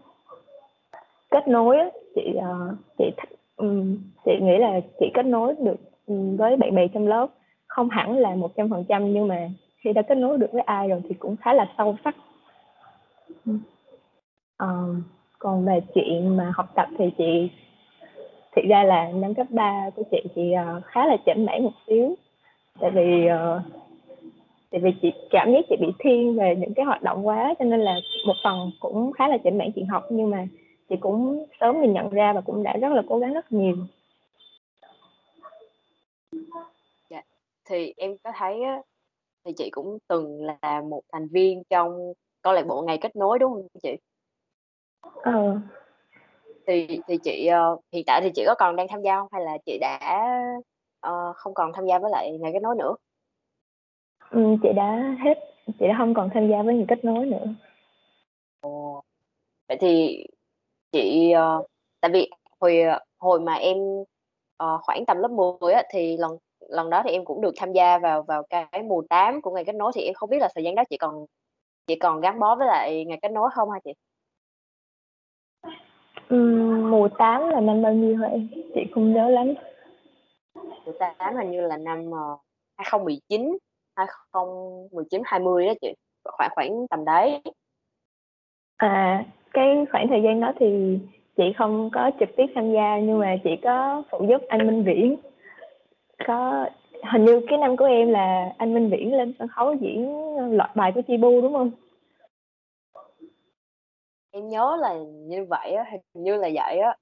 kết 1.29 1.47
nối 1.47 1.77
chị 2.15 2.33
uh, 2.37 2.75
chị 2.97 3.11
thích 3.17 3.29
um, 3.57 3.67
ừ, 3.67 3.83
chị 4.25 4.31
nghĩ 4.41 4.57
là 4.57 4.79
chị 4.99 5.05
kết 5.13 5.25
nối 5.25 5.55
được 5.59 5.88
với 6.37 6.57
bạn 6.57 6.75
bè 6.75 6.87
trong 6.87 7.07
lớp 7.07 7.27
không 7.67 7.89
hẳn 7.89 8.17
là 8.17 8.35
một 8.35 8.51
trăm 8.55 8.69
phần 8.69 8.85
trăm 8.89 9.13
nhưng 9.13 9.27
mà 9.27 9.49
khi 9.77 9.93
đã 9.93 10.01
kết 10.01 10.15
nối 10.15 10.37
được 10.37 10.51
với 10.51 10.61
ai 10.61 10.87
rồi 10.87 11.01
thì 11.09 11.15
cũng 11.19 11.35
khá 11.37 11.53
là 11.53 11.73
sâu 11.77 11.95
sắc. 12.03 12.15
Uh, 14.63 14.95
còn 15.39 15.65
về 15.65 15.81
chuyện 15.95 16.37
mà 16.37 16.51
học 16.55 16.65
tập 16.75 16.87
thì 16.97 17.05
chị 17.17 17.49
thực 18.55 18.61
ra 18.69 18.83
là 18.83 19.11
năm 19.11 19.33
cấp 19.33 19.47
3 19.49 19.89
của 19.95 20.03
chị 20.11 20.23
thì 20.35 20.53
uh, 20.77 20.83
khá 20.85 21.05
là 21.05 21.17
chỉnh 21.25 21.45
mảng 21.45 21.63
một 21.63 21.73
xíu. 21.87 22.15
Tại 22.79 22.91
vì 22.91 23.27
uh, 23.27 23.61
tại 24.71 24.81
vì 24.81 24.91
chị 25.01 25.11
cảm 25.29 25.51
giác 25.51 25.65
chị 25.69 25.75
bị 25.79 25.87
thiên 25.99 26.35
về 26.35 26.55
những 26.55 26.73
cái 26.73 26.85
hoạt 26.85 27.01
động 27.01 27.27
quá 27.27 27.53
cho 27.59 27.65
nên 27.65 27.79
là 27.79 27.95
một 28.27 28.35
phần 28.43 28.71
cũng 28.79 29.11
khá 29.11 29.27
là 29.27 29.37
chỉnh 29.37 29.57
mảng 29.57 29.71
chuyện 29.75 29.85
học 29.87 30.03
nhưng 30.09 30.29
mà 30.29 30.47
chị 30.89 30.95
cũng 30.99 31.45
sớm 31.59 31.81
mình 31.81 31.93
nhận 31.93 32.09
ra 32.09 32.33
và 32.33 32.41
cũng 32.41 32.63
đã 32.63 32.73
rất 32.73 32.93
là 32.93 33.01
cố 33.09 33.19
gắng 33.19 33.33
rất 33.33 33.51
nhiều 33.51 33.75
dạ. 37.09 37.21
Thì 37.69 37.93
em 37.97 38.17
có 38.23 38.31
thấy 38.35 38.61
á, 38.63 38.81
thì 39.45 39.51
chị 39.57 39.69
cũng 39.71 39.97
từng 40.07 40.43
là 40.43 40.81
một 40.89 41.01
thành 41.11 41.27
viên 41.27 41.63
trong 41.69 42.13
câu 42.41 42.53
lạc 42.53 42.67
bộ 42.67 42.81
ngày 42.81 42.97
kết 43.01 43.15
nối 43.15 43.39
đúng 43.39 43.53
không 43.53 43.67
chị 43.83 43.95
ờ. 45.01 45.59
thì 46.67 46.99
thì 47.07 47.17
chị 47.23 47.49
uh, 47.73 47.81
hiện 47.91 48.03
tại 48.07 48.21
thì 48.21 48.31
chị 48.35 48.43
có 48.47 48.55
còn 48.59 48.75
đang 48.75 48.87
tham 48.87 49.01
gia 49.01 49.15
không 49.15 49.27
hay 49.31 49.41
là 49.45 49.57
chị 49.65 49.77
đã 49.81 50.25
uh, 51.07 51.35
không 51.35 51.53
còn 51.53 51.71
tham 51.73 51.85
gia 51.85 51.99
với 51.99 52.11
lại 52.11 52.37
ngày 52.39 52.51
kết 52.53 52.61
nối 52.61 52.75
nữa 52.75 52.95
ừ, 54.29 54.55
chị 54.63 54.69
đã 54.75 55.15
hết 55.23 55.33
chị 55.79 55.87
đã 55.87 55.95
không 55.97 56.13
còn 56.13 56.29
tham 56.33 56.49
gia 56.49 56.63
với 56.63 56.75
ngày 56.75 56.85
kết 56.87 57.05
nối 57.05 57.25
nữa 57.25 57.45
Ồ. 58.61 59.03
vậy 59.67 59.77
thì 59.81 60.25
chị 60.91 61.33
uh, 61.59 61.65
tại 62.01 62.11
vì 62.13 62.29
hồi 62.59 62.77
hồi 63.19 63.39
mà 63.39 63.53
em 63.53 63.77
uh, 64.63 64.81
khoảng 64.81 65.05
tầm 65.07 65.17
lớp 65.17 65.31
10 65.61 65.73
á 65.73 65.83
thì 65.93 66.17
lần 66.17 66.37
lần 66.69 66.89
đó 66.89 67.01
thì 67.05 67.11
em 67.11 67.25
cũng 67.25 67.41
được 67.41 67.53
tham 67.57 67.73
gia 67.73 67.97
vào 67.97 68.23
vào 68.23 68.43
cái 68.49 68.83
mùa 68.83 69.01
8 69.09 69.41
của 69.41 69.51
ngày 69.51 69.65
kết 69.65 69.75
nối 69.75 69.91
thì 69.95 70.01
em 70.01 70.13
không 70.13 70.29
biết 70.29 70.39
là 70.39 70.49
thời 70.55 70.63
gian 70.63 70.75
đó 70.75 70.83
chị 70.89 70.97
còn 70.97 71.25
chị 71.87 71.95
còn 71.95 72.21
gắn 72.21 72.39
bó 72.39 72.55
với 72.55 72.67
lại 72.67 73.05
ngày 73.05 73.19
kết 73.21 73.31
nối 73.31 73.49
không 73.53 73.69
hả 73.71 73.79
chị 73.85 73.91
Ừm, 76.29 76.91
mùa 76.91 77.09
8 77.17 77.49
là 77.49 77.59
năm 77.59 77.81
bao 77.81 77.93
nhiêu 77.93 78.17
hả 78.17 78.27
em? 78.27 78.47
Chị 78.75 78.81
không 78.93 79.13
nhớ 79.13 79.29
lắm. 79.29 79.53
Mùa 80.85 80.91
8 80.99 81.35
hình 81.35 81.51
như 81.51 81.61
là 81.61 81.77
năm 81.77 82.09
uh, 82.09 82.39
2019, 82.77 83.57
2019 83.95 85.21
20 85.25 85.65
đó 85.65 85.73
chị, 85.81 85.93
khoảng 86.23 86.49
khoảng 86.55 86.87
tầm 86.89 87.05
đấy. 87.05 87.41
À, 88.77 89.25
cái 89.53 89.85
khoảng 89.91 90.07
thời 90.07 90.21
gian 90.23 90.39
đó 90.39 90.53
thì 90.59 90.99
chị 91.37 91.43
không 91.57 91.89
có 91.93 92.11
trực 92.19 92.29
tiếp 92.37 92.45
tham 92.55 92.71
gia 92.71 92.99
nhưng 92.99 93.19
mà 93.19 93.35
chị 93.43 93.49
có 93.63 94.03
phụ 94.11 94.25
giúp 94.29 94.41
anh 94.47 94.67
Minh 94.67 94.83
Viễn. 94.83 95.15
Có 96.27 96.65
hình 97.11 97.25
như 97.25 97.41
cái 97.47 97.57
năm 97.57 97.77
của 97.77 97.85
em 97.85 98.09
là 98.09 98.53
anh 98.57 98.73
Minh 98.73 98.89
Viễn 98.89 99.13
lên 99.17 99.33
sân 99.39 99.47
khấu 99.47 99.73
diễn 99.73 100.25
loạt 100.51 100.75
bài 100.75 100.91
của 100.95 101.01
Chibu 101.07 101.41
đúng 101.41 101.53
không? 101.53 101.71
Em 104.31 104.47
nhớ 104.49 104.77
là 104.81 104.93
như 105.27 105.45
vậy 105.49 105.71
á, 105.71 105.83
hình 105.91 106.01
như 106.13 106.35
là 106.35 106.49
vậy 106.53 106.77
á. 106.79 106.95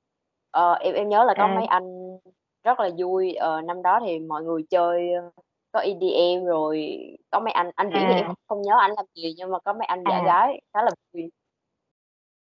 Ờ, 0.51 0.73
em 0.73 0.93
em 0.93 1.09
nhớ 1.09 1.23
là 1.23 1.33
có 1.37 1.47
À. 1.47 1.55
mấy 1.55 1.65
anh 1.65 2.17
rất 2.63 2.79
là 2.79 2.89
vui, 2.97 3.33
ờ, 3.33 3.61
năm 3.61 3.81
đó 3.81 3.99
thì 4.05 4.19
mọi 4.19 4.43
người 4.43 4.61
chơi, 4.69 5.13
ơ, 5.13 5.29
có 5.71 5.79
EDM 5.79 6.45
rồi 6.45 6.97
có 7.29 7.39
mấy 7.39 7.51
anh 7.51 7.71
anh 7.75 7.89
Viễn 7.89 8.03
thì 8.07 8.15
em 8.15 8.25
À. 8.25 8.33
không 8.47 8.61
nhớ 8.61 8.77
ảnh 8.79 8.91
làm 8.95 9.05
gì 9.15 9.33
nhưng 9.37 9.51
mà 9.51 9.59
có 9.59 9.73
mấy 9.73 9.85
anh 9.85 10.03
giả 10.09 10.17
À. 10.17 10.23
gái 10.25 10.61
khá 10.73 10.81
là 10.81 10.91
vui. 11.13 11.31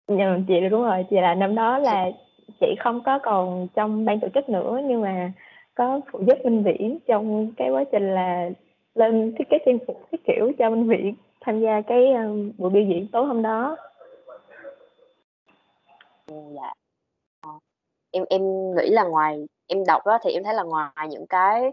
Nhờ, 0.09 0.39
chị 0.49 0.55
đúng 0.71 0.83
rồi, 0.83 1.07
chị 1.11 1.17
là 1.17 1.35
năm 1.35 1.55
đó 1.55 1.79
là 1.79 2.11
chị 2.61 2.67
không 2.81 3.03
có 3.05 3.19
còn 3.23 3.69
trong 3.75 4.05
ban 4.05 4.21
tổ 4.21 4.29
chức 4.35 4.49
nữa 4.49 4.81
nhưng 4.85 5.03
mà 5.03 5.33
có 5.79 6.01
phụ 6.13 6.21
giúp 6.27 6.39
Minh 6.45 6.63
Viễn 6.65 6.99
trong 7.07 7.53
cái 7.57 7.71
quá 7.71 7.85
trình 7.93 8.15
là 8.15 8.51
lên 8.95 9.35
thiết 9.39 9.45
kế 9.51 9.59
trang 9.67 9.79
phục 9.87 10.09
thiết 10.13 10.19
kiểu 10.25 10.53
cho 10.59 10.71
Minh 10.71 10.89
Viễn 10.89 11.15
tham 11.41 11.61
gia 11.61 11.81
cái, 11.81 12.13
um, 12.13 12.53
buổi 12.59 12.71
biểu 12.71 12.83
diễn 12.83 13.09
tối 13.13 13.27
hôm 13.27 13.43
đó. 13.43 13.77
Dạ. 16.27 16.73
Ờ, 17.41 17.51
em 18.11 18.25
em 18.31 18.43
nghĩ 18.77 18.91
là 18.91 19.05
ngoài 19.05 19.47
em 19.67 19.85
đọc 19.87 20.07
đó 20.07 20.19
thì 20.23 20.31
em 20.33 20.45
thấy 20.45 20.55
là 20.55 20.63
ngoài 20.63 21.09
những 21.11 21.27
cái 21.27 21.71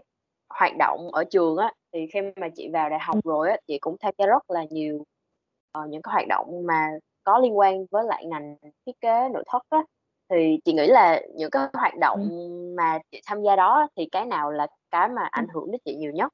hoạt 0.48 0.72
động 0.78 1.08
ở 1.12 1.24
trường 1.24 1.56
á, 1.56 1.72
thì 1.92 2.06
khi 2.12 2.20
mà 2.36 2.48
chị 2.54 2.68
vào 2.72 2.90
đại 2.90 2.98
học 3.02 3.16
rồi 3.24 3.50
á, 3.50 3.56
chị 3.66 3.78
cũng 3.78 3.96
tham 4.00 4.14
gia 4.18 4.26
rất 4.26 4.50
là 4.50 4.64
nhiều, 4.70 5.04
uh, 5.78 5.88
những 5.88 6.02
cái 6.02 6.12
hoạt 6.12 6.26
động 6.28 6.66
mà 6.66 6.88
có 7.24 7.38
liên 7.38 7.58
quan 7.58 7.86
với 7.90 8.04
lại 8.04 8.26
ngành 8.26 8.56
thiết 8.86 9.00
kế 9.00 9.28
nội 9.28 9.44
thất 9.46 9.62
á. 9.70 9.82
Thì 10.30 10.58
chị 10.64 10.72
nghĩ 10.72 10.86
là 10.86 11.20
những 11.36 11.50
cái 11.50 11.62
hoạt 11.74 11.92
động 12.00 12.28
mà 12.76 12.98
chị 13.12 13.20
tham 13.26 13.42
gia 13.42 13.56
đó 13.56 13.86
thì 13.96 14.08
cái 14.12 14.26
nào 14.26 14.50
là 14.52 14.66
cái 14.90 15.08
mà 15.08 15.22
ảnh 15.30 15.46
hưởng 15.54 15.70
đến 15.72 15.80
chị 15.84 15.94
nhiều 15.96 16.12
nhất? 16.12 16.32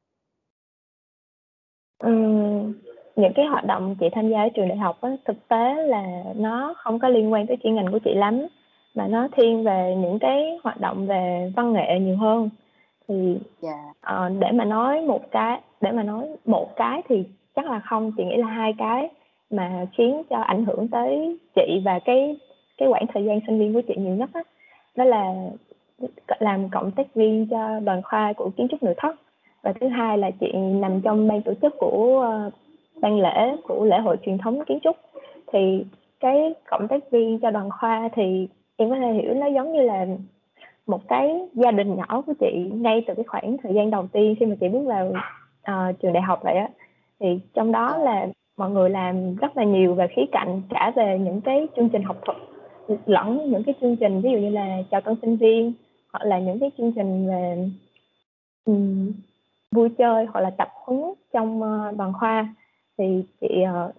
Ừm, 1.98 2.72
những 3.16 3.32
cái 3.34 3.46
hoạt 3.46 3.64
động 3.64 3.96
chị 4.00 4.06
tham 4.12 4.28
gia 4.30 4.42
ở 4.42 4.48
trường 4.54 4.68
đại 4.68 4.78
học 4.78 5.00
á, 5.00 5.10
thực 5.24 5.48
tế 5.48 5.74
là 5.86 6.04
nó 6.36 6.74
không 6.78 6.98
có 6.98 7.08
liên 7.08 7.32
quan 7.32 7.46
tới 7.46 7.56
chuyên 7.62 7.74
ngành 7.74 7.92
của 7.92 7.98
chị 8.04 8.14
lắm, 8.14 8.46
mà 8.94 9.06
nó 9.06 9.28
thiên 9.36 9.64
về 9.64 9.94
những 9.98 10.18
cái 10.18 10.58
hoạt 10.64 10.80
động 10.80 11.06
về 11.06 11.52
văn 11.56 11.72
nghệ 11.72 11.98
nhiều 12.00 12.16
hơn. 12.16 12.50
Thì, 13.08 13.38
Dạ. 13.60 13.78
ờ, 14.00 14.28
để 14.38 14.52
mà 14.52 14.64
nói 14.64 15.00
một 15.00 15.30
cái 15.30 15.60
để 15.80 15.92
mà 15.92 16.02
nói 16.02 16.26
một 16.44 16.76
cái 16.76 17.02
thì 17.08 17.24
chắc 17.56 17.66
là 17.70 17.80
không, 17.84 18.12
chị 18.16 18.24
nghĩ 18.24 18.36
là 18.36 18.46
hai 18.46 18.74
cái 18.78 19.08
mà 19.50 19.86
khiến 19.98 20.22
cho 20.30 20.36
ảnh 20.38 20.64
hưởng 20.64 20.88
tới 20.88 21.38
chị 21.54 21.80
và 21.84 21.98
cái 22.04 22.36
cái 22.82 22.88
quãng 22.88 23.06
thời 23.14 23.24
gian 23.24 23.40
sinh 23.46 23.58
viên 23.58 23.74
của 23.74 23.80
chị 23.88 23.94
nhiều 23.96 24.14
nhất 24.14 24.30
á, 24.32 24.42
đó 24.96 25.04
là 25.04 25.34
làm 26.38 26.68
cộng 26.68 26.90
tác 26.90 27.14
viên 27.14 27.46
cho 27.50 27.80
đoàn 27.80 28.02
khoa 28.02 28.32
của 28.32 28.50
kiến 28.56 28.66
trúc 28.70 28.82
nội 28.82 28.94
thất. 28.96 29.16
Và 29.62 29.72
thứ 29.80 29.88
hai 29.88 30.18
là 30.18 30.30
chị 30.30 30.52
nằm 30.52 31.00
trong 31.00 31.28
ban 31.28 31.42
tổ 31.42 31.52
chức 31.62 31.74
của, 31.78 32.24
uh, 32.46 32.52
ban 33.00 33.20
lễ 33.20 33.56
của 33.62 33.84
lễ 33.84 33.98
hội 33.98 34.16
truyền 34.26 34.38
thống 34.38 34.64
kiến 34.64 34.78
trúc. 34.82 34.96
Thì 35.52 35.84
cái 36.20 36.54
cộng 36.70 36.88
tác 36.88 37.10
viên 37.10 37.38
cho 37.38 37.50
đoàn 37.50 37.70
khoa 37.70 38.08
thì 38.12 38.48
em 38.76 38.90
có 38.90 38.96
thể 38.96 39.12
hiểu 39.12 39.34
nó 39.34 39.46
giống 39.46 39.72
như 39.72 39.82
là 39.82 40.06
một 40.86 41.08
cái 41.08 41.40
gia 41.52 41.70
đình 41.70 41.96
nhỏ 41.96 42.22
của 42.26 42.34
chị 42.40 42.70
ngay 42.72 43.04
từ 43.06 43.14
cái 43.14 43.24
khoảng 43.24 43.56
thời 43.62 43.74
gian 43.74 43.90
đầu 43.90 44.06
tiên 44.12 44.34
khi 44.40 44.46
mà 44.46 44.54
chị 44.60 44.68
bước 44.68 44.84
vào, 44.86 45.06
uh, 45.08 46.00
trường 46.00 46.12
đại 46.12 46.22
học 46.22 46.40
vậy 46.42 46.54
á. 46.54 46.68
Thì 47.20 47.38
trong 47.54 47.72
đó 47.72 47.96
là 47.96 48.26
mọi 48.56 48.70
người 48.70 48.90
làm 48.90 49.34
rất 49.36 49.56
là 49.56 49.64
nhiều 49.64 49.94
về 49.94 50.06
khía 50.06 50.24
cạnh 50.32 50.62
cả 50.70 50.92
về 50.96 51.18
những 51.18 51.40
cái 51.40 51.66
chương 51.76 51.88
trình 51.88 52.02
học 52.02 52.16
thuật, 52.24 52.38
lẫn 53.06 53.50
những 53.50 53.62
cái 53.64 53.74
chương 53.80 53.96
trình 53.96 54.20
ví 54.20 54.30
dụ 54.30 54.38
như 54.38 54.50
là 54.50 54.82
chào 54.90 55.00
tân 55.00 55.16
sinh 55.22 55.36
viên, 55.36 55.72
hoặc 56.12 56.24
là 56.24 56.38
những 56.38 56.58
cái 56.58 56.70
chương 56.78 56.92
trình 56.92 57.28
về, 57.28 57.68
um, 58.64 59.12
vui 59.70 59.88
chơi 59.98 60.24
hoặc 60.24 60.40
là 60.40 60.50
tập 60.50 60.68
huấn 60.84 61.00
trong, 61.32 61.62
uh, 61.62 61.96
đoàn 61.96 62.12
khoa. 62.12 62.54
Thì 62.98 63.24
chị, 63.40 63.64
uh, 63.88 63.94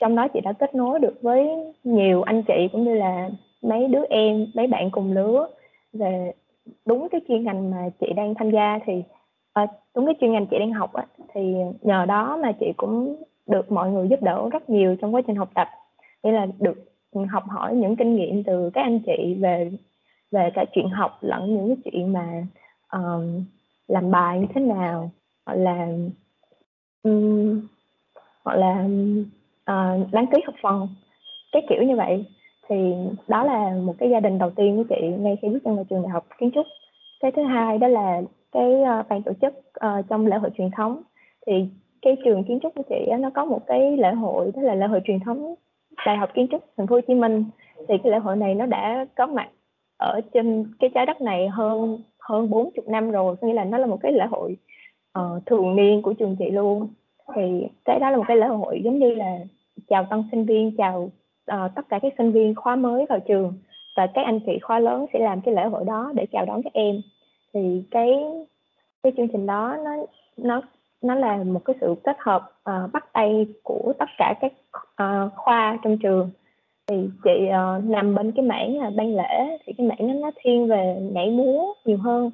trong 0.00 0.16
đó 0.16 0.28
chị 0.28 0.40
đã 0.40 0.52
kết 0.52 0.74
nối 0.74 0.98
được 0.98 1.18
với 1.22 1.48
nhiều 1.84 2.22
anh 2.22 2.42
chị 2.42 2.68
cũng 2.72 2.84
như 2.84 2.94
là 2.94 3.30
mấy 3.62 3.88
đứa 3.88 4.04
em, 4.10 4.46
mấy 4.54 4.66
bạn 4.66 4.90
cùng 4.90 5.12
lứa 5.12 5.48
về 5.92 6.32
đúng 6.86 7.08
cái 7.08 7.20
chuyên 7.28 7.44
ngành 7.44 7.70
mà 7.70 7.88
chị 8.00 8.06
đang 8.16 8.34
tham 8.34 8.50
gia 8.50 8.78
thì 8.86 9.02
à, 9.52 9.66
đúng 9.94 10.06
cái 10.06 10.14
chuyên 10.20 10.32
ngành 10.32 10.46
chị 10.46 10.58
đang 10.58 10.72
học 10.72 10.92
á, 10.92 11.06
thì 11.34 11.54
nhờ 11.82 12.04
đó 12.06 12.38
mà 12.42 12.52
chị 12.60 12.72
cũng 12.76 13.16
được 13.46 13.72
mọi 13.72 13.90
người 13.90 14.08
giúp 14.08 14.22
đỡ 14.22 14.48
rất 14.52 14.70
nhiều 14.70 14.96
trong 15.00 15.14
quá 15.14 15.20
trình 15.26 15.36
học 15.36 15.48
tập. 15.54 15.68
Nghĩa 16.22 16.32
là 16.32 16.46
được, 16.58 16.91
học 17.30 17.44
hỏi 17.48 17.74
những 17.74 17.96
kinh 17.96 18.16
nghiệm 18.16 18.44
từ 18.44 18.70
các 18.70 18.82
anh 18.82 19.00
chị 19.06 19.34
về 19.40 19.70
về 20.32 20.50
cả 20.54 20.64
chuyện 20.72 20.88
học 20.88 21.18
lẫn 21.20 21.54
những 21.54 21.68
cái 21.68 21.76
chuyện 21.84 22.12
mà, 22.12 22.46
um, 22.92 23.44
làm 23.88 24.10
bài 24.10 24.40
như 24.40 24.46
thế 24.54 24.60
nào, 24.60 25.10
hoặc 25.46 25.54
là, 25.54 25.88
um, 27.02 27.60
hoặc 28.44 28.54
là, 28.54 28.84
uh, 29.70 30.12
đăng 30.12 30.26
ký 30.26 30.38
học 30.46 30.54
phần, 30.62 30.88
cái 31.52 31.62
kiểu 31.68 31.82
như 31.82 31.96
vậy. 31.96 32.24
Thì 32.68 32.94
đó 33.28 33.44
là 33.44 33.74
một 33.82 33.94
cái 33.98 34.10
gia 34.10 34.20
đình 34.20 34.38
đầu 34.38 34.50
tiên 34.50 34.76
của 34.76 34.94
chị 34.96 35.06
ngay 35.18 35.36
khi 35.42 35.48
bước 35.48 35.58
chân 35.64 35.76
vào 35.76 35.84
trường 35.90 36.02
đại 36.02 36.10
học 36.10 36.26
kiến 36.38 36.50
trúc. 36.54 36.66
Cái 37.20 37.32
thứ 37.32 37.42
hai 37.42 37.78
đó 37.78 37.88
là 37.88 38.22
cái, 38.52 38.82
ơ, 38.82 39.02
ban 39.08 39.22
tổ 39.22 39.32
chức, 39.40 39.54
uh, 39.58 40.04
trong 40.08 40.26
lễ 40.26 40.36
hội 40.36 40.50
truyền 40.58 40.70
thống. 40.70 41.02
Thì 41.46 41.52
cái 42.02 42.16
trường 42.24 42.44
kiến 42.44 42.58
trúc 42.62 42.74
của 42.74 42.82
chị 42.88 43.06
á, 43.10 43.18
nó 43.18 43.30
có 43.34 43.44
một 43.44 43.66
cái 43.66 43.96
lễ 43.96 44.12
hội 44.12 44.52
đó 44.54 44.62
là 44.62 44.74
lễ 44.74 44.86
hội 44.86 45.00
truyền 45.04 45.20
thống 45.20 45.54
Đại 46.06 46.16
học 46.16 46.30
Kiến 46.34 46.46
trúc 46.50 46.64
Thành 46.76 46.86
phố 46.86 46.94
Hồ 46.94 47.00
Chí 47.08 47.14
Minh. 47.14 47.44
Thì 47.88 47.94
cái 48.02 48.12
lễ 48.12 48.18
hội 48.18 48.36
này 48.36 48.54
nó 48.54 48.66
đã 48.66 49.06
có 49.16 49.26
mặt 49.26 49.48
ở 49.96 50.20
trên 50.34 50.72
cái 50.78 50.90
trái 50.94 51.06
đất 51.06 51.20
này 51.20 51.48
hơn 51.48 51.98
hơn 52.20 52.50
40 52.50 52.84
năm 52.86 53.10
rồi, 53.10 53.36
có 53.36 53.48
nghĩa 53.48 53.54
là 53.54 53.64
nó 53.64 53.78
là 53.78 53.86
một 53.86 53.98
cái 54.02 54.12
lễ 54.12 54.24
hội, 54.30 54.56
uh, 55.18 55.46
thường 55.46 55.76
niên 55.76 56.02
của 56.02 56.12
trường 56.12 56.36
chị 56.38 56.50
luôn. 56.50 56.88
Thì 57.34 57.68
cái 57.84 58.00
đó 58.00 58.10
là 58.10 58.16
một 58.16 58.24
cái 58.28 58.36
lễ 58.36 58.46
hội 58.46 58.80
giống 58.84 58.98
như 58.98 59.14
là 59.14 59.38
chào 59.88 60.06
tân 60.10 60.24
sinh 60.30 60.44
viên, 60.44 60.76
chào, 60.76 61.10
uh, 61.52 61.70
tất 61.74 61.88
cả 61.88 61.98
các 62.02 62.12
sinh 62.18 62.32
viên 62.32 62.54
khóa 62.54 62.76
mới 62.76 63.06
vào 63.08 63.20
trường 63.20 63.54
và 63.96 64.06
các 64.14 64.22
anh 64.24 64.40
chị 64.46 64.58
khóa 64.62 64.78
lớn 64.78 65.06
sẽ 65.12 65.18
làm 65.18 65.40
cái 65.40 65.54
lễ 65.54 65.64
hội 65.64 65.84
đó 65.84 66.12
để 66.14 66.26
chào 66.32 66.46
đón 66.46 66.62
các 66.62 66.72
em. 66.72 67.00
Thì 67.54 67.82
cái 67.90 68.14
cái 69.02 69.12
chương 69.16 69.28
trình 69.28 69.46
đó 69.46 69.76
nó 69.84 69.90
nó 70.36 70.62
nó 71.02 71.14
là 71.14 71.36
một 71.44 71.60
cái 71.64 71.76
sự 71.80 71.94
kết 72.04 72.16
hợp, 72.18 72.52
uh, 72.70 72.92
bắt 72.92 73.12
tay 73.12 73.46
của 73.62 73.92
tất 73.98 74.08
cả 74.18 74.34
các, 74.40 74.52
uh, 74.72 75.32
khoa 75.36 75.78
trong 75.84 75.98
trường. 75.98 76.30
Thì 76.86 77.08
chị, 77.24 77.30
uh, 77.48 77.84
nằm 77.84 78.14
bên 78.14 78.32
cái 78.32 78.44
mảng 78.44 78.78
là 78.78 78.90
ban 78.96 79.16
lễ, 79.16 79.58
thì 79.66 79.72
cái 79.78 79.86
mảng 79.86 80.08
nó 80.08 80.14
nó 80.14 80.30
thiên 80.42 80.68
về 80.68 80.96
nhảy 81.12 81.30
múa 81.30 81.64
nhiều 81.84 81.98
hơn. 81.98 82.30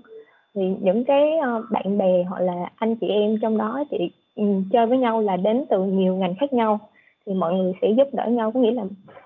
Thì 0.54 0.74
những 0.80 1.04
cái, 1.04 1.32
uh, 1.38 1.64
bạn 1.70 1.98
bè 1.98 2.24
hoặc 2.28 2.40
là 2.40 2.70
anh 2.76 2.96
chị 2.96 3.08
em 3.08 3.38
trong 3.42 3.58
đó 3.58 3.84
chị, 3.90 4.10
um, 4.36 4.64
chơi 4.72 4.86
với 4.86 4.98
nhau 4.98 5.20
là 5.20 5.36
đến 5.36 5.64
từ 5.70 5.84
nhiều 5.84 6.16
ngành 6.16 6.34
khác 6.40 6.52
nhau, 6.52 6.78
thì 7.26 7.34
mọi 7.34 7.54
người 7.54 7.72
sẽ 7.82 7.88
giúp 7.96 8.08
đỡ 8.12 8.26
nhau. 8.26 8.52
Có 8.52 8.60
nghĩa 8.60 8.70
là 8.70 8.84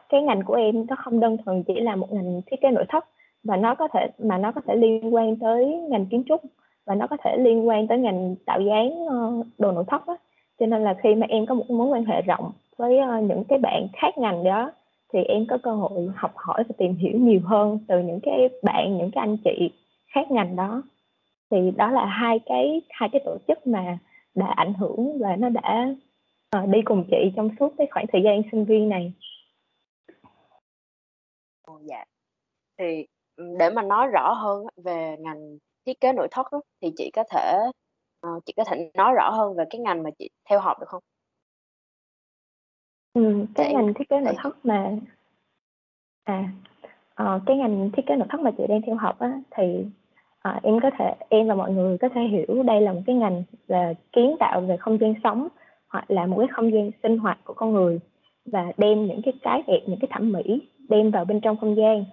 cái 0.09 0.23
ngành 0.23 0.43
của 0.43 0.55
em 0.55 0.87
nó 0.89 0.97
không 0.99 1.21
đơn 1.21 1.37
thuần 1.45 1.63
chỉ 1.63 1.81
là 1.81 1.97
một 1.97 2.13
ngành 2.13 2.41
thiết 2.47 2.61
kế 2.61 2.71
nội 2.71 2.85
thất, 2.89 3.05
và 3.45 3.57
nó 3.57 3.75
có 3.75 3.89
thể 3.89 4.07
mà 4.19 4.39
nó 4.39 4.53
có 4.53 4.61
thể 4.67 4.77
liên 4.77 5.15
quan 5.15 5.37
tới 5.37 5.67
ngành 5.89 6.07
kiến 6.07 6.23
trúc 6.29 6.41
và 6.87 6.95
nó 6.95 7.07
có 7.07 7.17
thể 7.25 7.37
liên 7.37 7.69
quan 7.69 7.87
tới 7.89 7.99
ngành 7.99 8.35
tạo 8.47 8.61
dáng, 8.61 9.07
ờ, 9.09 9.33
đồ 9.59 9.73
nội 9.73 9.85
thất 9.89 10.07
á. 10.07 10.15
Cho 10.61 10.67
nên 10.67 10.85
là 10.85 10.95
khi 11.03 11.15
mà 11.15 11.27
em 11.31 11.47
có 11.47 11.55
một 11.55 11.71
mối 11.71 11.87
quan 11.89 12.05
hệ 12.05 12.23
rộng 12.23 12.53
với, 12.77 12.99
ờ, 12.99 13.21
những 13.21 13.45
cái 13.45 13.59
bạn 13.59 13.87
khác 13.93 14.19
ngành 14.19 14.45
đó, 14.45 14.73
thì 15.13 15.23
em 15.25 15.47
có 15.51 15.59
cơ 15.63 15.73
hội 15.73 16.09
học 16.17 16.33
hỏi 16.37 16.63
và 16.69 16.75
tìm 16.79 16.95
hiểu 16.95 17.19
nhiều 17.19 17.41
hơn 17.45 17.79
từ 17.89 18.01
những 18.01 18.21
cái 18.23 18.49
bạn, 18.63 18.99
những 18.99 19.11
cái 19.11 19.21
anh 19.23 19.37
chị 19.45 19.71
khác 20.15 20.31
ngành 20.31 20.57
đó. 20.57 20.83
Thì 21.51 21.71
đó 21.77 21.91
là 21.91 22.07
hai 22.07 22.41
cái 22.47 22.83
hai 22.91 23.09
cái 23.13 23.23
tổ 23.25 23.37
chức 23.49 23.67
mà 23.67 23.99
đã 24.35 24.47
ảnh 24.47 24.75
hưởng 24.75 25.19
và 25.19 25.37
nó 25.37 25.49
đã, 25.49 25.95
ờ, 26.51 26.67
đi 26.67 26.83
cùng 26.83 27.05
chị 27.11 27.33
trong 27.37 27.49
suốt 27.61 27.75
cái 27.79 27.87
khoảng 27.91 28.07
thời 28.13 28.23
gian 28.23 28.43
sinh 28.53 28.65
viên 28.65 28.89
này. 28.89 29.13
Ồ, 31.63 31.81
dạ. 31.85 32.05
Thì, 32.79 33.07
để 33.59 33.71
mà 33.71 33.83
nói 33.83 34.07
rõ 34.09 34.33
hơn 34.33 34.67
về 34.85 35.17
ngành 35.21 35.59
thiết 35.87 36.01
kế 36.01 36.13
nội 36.13 36.29
thất 36.31 36.47
á, 36.51 36.59
thì 36.83 36.93
chị 36.97 37.11
có 37.15 37.25
thể, 37.31 37.55
ờ, 38.21 38.31
chị 38.47 38.53
có 38.57 38.65
thể 38.65 38.91
nói 38.95 39.13
rõ 39.15 39.31
hơn 39.31 39.55
về 39.57 39.65
cái 39.71 39.81
ngành 39.81 40.03
mà 40.03 40.11
chị 40.19 40.31
theo 40.51 40.61
học 40.61 40.77
được 40.81 40.87
không? 40.89 41.03
Ừm, 43.15 43.47
cái 43.55 43.75
ngành 43.75 43.95
thiết 43.95 44.09
kế 44.09 44.21
nội 44.21 44.35
thể 44.35 44.39
thất 44.43 44.67
mà 44.67 44.91
à, 46.25 46.49
ờ, 47.15 47.41
cái 47.47 47.57
ngành 47.57 47.91
thiết 47.93 48.03
kế 48.07 48.17
nội 48.17 48.29
thất 48.31 48.41
mà 48.41 48.51
chị 48.59 48.65
đang 48.69 48.83
theo 48.87 48.97
học 48.97 49.19
á, 49.19 49.41
thì, 49.51 49.85
ờ, 50.43 50.61
em 50.63 50.81
có 50.83 50.91
thể 50.99 51.15
em 51.29 51.49
và 51.49 51.55
mọi 51.55 51.73
người 51.73 51.99
có 51.99 52.09
thể 52.15 52.21
hiểu 52.21 52.63
đây 52.63 52.81
là 52.81 52.93
một 52.93 53.01
cái 53.07 53.17
ngành 53.17 53.43
là 53.67 53.95
kiến 54.13 54.37
tạo 54.41 54.61
về 54.61 54.77
không 54.77 54.99
gian 55.01 55.15
sống, 55.25 55.49
hoặc 55.89 56.11
là 56.11 56.27
một 56.27 56.37
cái 56.39 56.49
không 56.53 56.73
gian 56.73 56.91
sinh 57.03 57.19
hoạt 57.19 57.39
của 57.45 57.55
con 57.55 57.73
người 57.73 58.01
và 58.47 58.73
đem 58.77 59.07
những 59.07 59.23
cái 59.25 59.35
cái 59.43 59.63
đẹp, 59.67 59.81
những 59.87 59.99
cái 60.01 60.09
thẩm 60.13 60.33
mỹ 60.33 60.63
đem 60.89 61.11
vào 61.11 61.25
bên 61.25 61.41
trong 61.41 61.57
không 61.57 61.77
gian. 61.77 62.05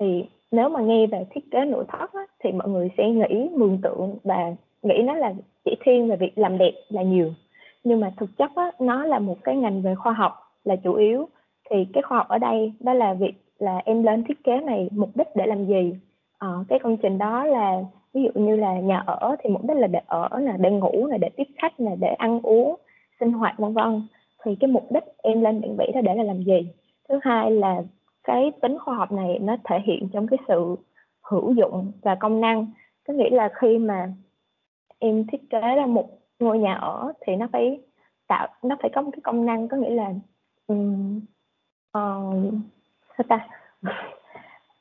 thì 0.00 0.24
nếu 0.50 0.68
mà 0.68 0.80
nghe 0.80 1.06
về 1.06 1.26
thiết 1.30 1.50
kế 1.50 1.64
nội 1.64 1.84
thất 1.88 2.12
á, 2.12 2.20
thì 2.44 2.52
mọi 2.52 2.68
người 2.68 2.90
sẽ 2.96 3.10
nghĩ 3.10 3.48
mường 3.56 3.78
tượng 3.82 4.18
và 4.24 4.54
nghĩ 4.82 4.94
nó 5.04 5.14
là 5.14 5.34
chỉ 5.64 5.76
thiên 5.84 6.08
về 6.08 6.16
việc 6.16 6.38
làm 6.38 6.58
đẹp 6.58 6.72
là 6.88 7.02
nhiều. 7.02 7.32
Nhưng 7.84 8.00
mà 8.00 8.12
thực 8.16 8.30
chất 8.38 8.50
á, 8.54 8.70
nó 8.78 9.04
là 9.04 9.18
một 9.18 9.36
cái 9.44 9.56
ngành 9.56 9.82
về 9.82 9.94
khoa 9.94 10.12
học 10.12 10.32
là 10.64 10.76
chủ 10.76 10.94
yếu. 10.94 11.28
Thì 11.70 11.76
cái 11.92 12.02
khoa 12.02 12.18
học 12.18 12.28
ở 12.28 12.38
đây 12.38 12.72
đó 12.80 12.92
là 12.92 13.14
việc 13.14 13.34
là 13.58 13.82
em 13.84 14.02
lên 14.02 14.24
thiết 14.24 14.44
kế 14.44 14.60
này 14.60 14.88
mục 14.92 15.10
đích 15.14 15.28
để 15.34 15.46
làm 15.46 15.66
gì? 15.66 15.94
À, 16.38 16.48
cái 16.68 16.78
công 16.78 16.96
trình 16.96 17.18
đó 17.18 17.44
là 17.44 17.82
ví 18.14 18.22
dụ 18.22 18.40
như 18.42 18.56
là 18.56 18.80
nhà 18.80 18.98
ở 19.06 19.36
thì 19.42 19.50
mục 19.50 19.62
đích 19.68 19.76
là 19.76 19.86
để 19.86 20.00
ở 20.06 20.28
là 20.38 20.56
để 20.56 20.70
ngủ 20.70 21.06
là 21.06 21.18
để 21.18 21.28
tiếp 21.28 21.46
khách 21.56 21.80
là 21.80 21.90
để 22.00 22.08
ăn 22.08 22.40
uống 22.42 22.74
sinh 23.20 23.32
hoạt 23.32 23.58
vân 23.58 23.72
vân. 23.72 24.02
Thì 24.44 24.56
cái 24.60 24.70
mục 24.70 24.92
đích 24.92 25.04
em 25.22 25.42
lên 25.42 25.60
định 25.60 25.76
vị 25.78 25.86
đó 25.94 26.00
để 26.00 26.14
là 26.14 26.22
làm 26.22 26.42
gì? 26.42 26.68
Thứ 27.08 27.18
hai 27.22 27.50
là 27.50 27.82
cái 28.28 28.52
tính 28.62 28.78
khoa 28.78 28.94
học 28.94 29.12
này 29.12 29.38
nó 29.38 29.56
thể 29.64 29.80
hiện 29.84 30.08
trong 30.12 30.26
cái 30.26 30.38
sự 30.48 30.76
hữu 31.22 31.52
dụng 31.52 31.92
và 32.02 32.14
công 32.14 32.40
năng. 32.40 32.66
Có 33.06 33.14
nghĩa 33.14 33.30
là 33.30 33.48
khi 33.54 33.78
mà 33.78 34.12
em 34.98 35.26
thiết 35.26 35.50
kế 35.50 35.60
ra 35.60 35.86
một 35.86 36.08
ngôi 36.38 36.58
nhà 36.58 36.74
ở 36.74 37.12
thì 37.26 37.36
nó 37.36 37.46
phải 37.52 37.80
tạo 38.26 38.48
nó 38.62 38.76
phải 38.80 38.90
có 38.94 39.02
một 39.02 39.10
cái 39.12 39.20
công 39.24 39.46
năng. 39.46 39.68
Có 39.68 39.76
nghĩa 39.76 39.90
là 39.90 40.14
um, 40.66 41.20
uh, 41.98 42.54
sao 43.18 43.24
ta? 43.28 43.48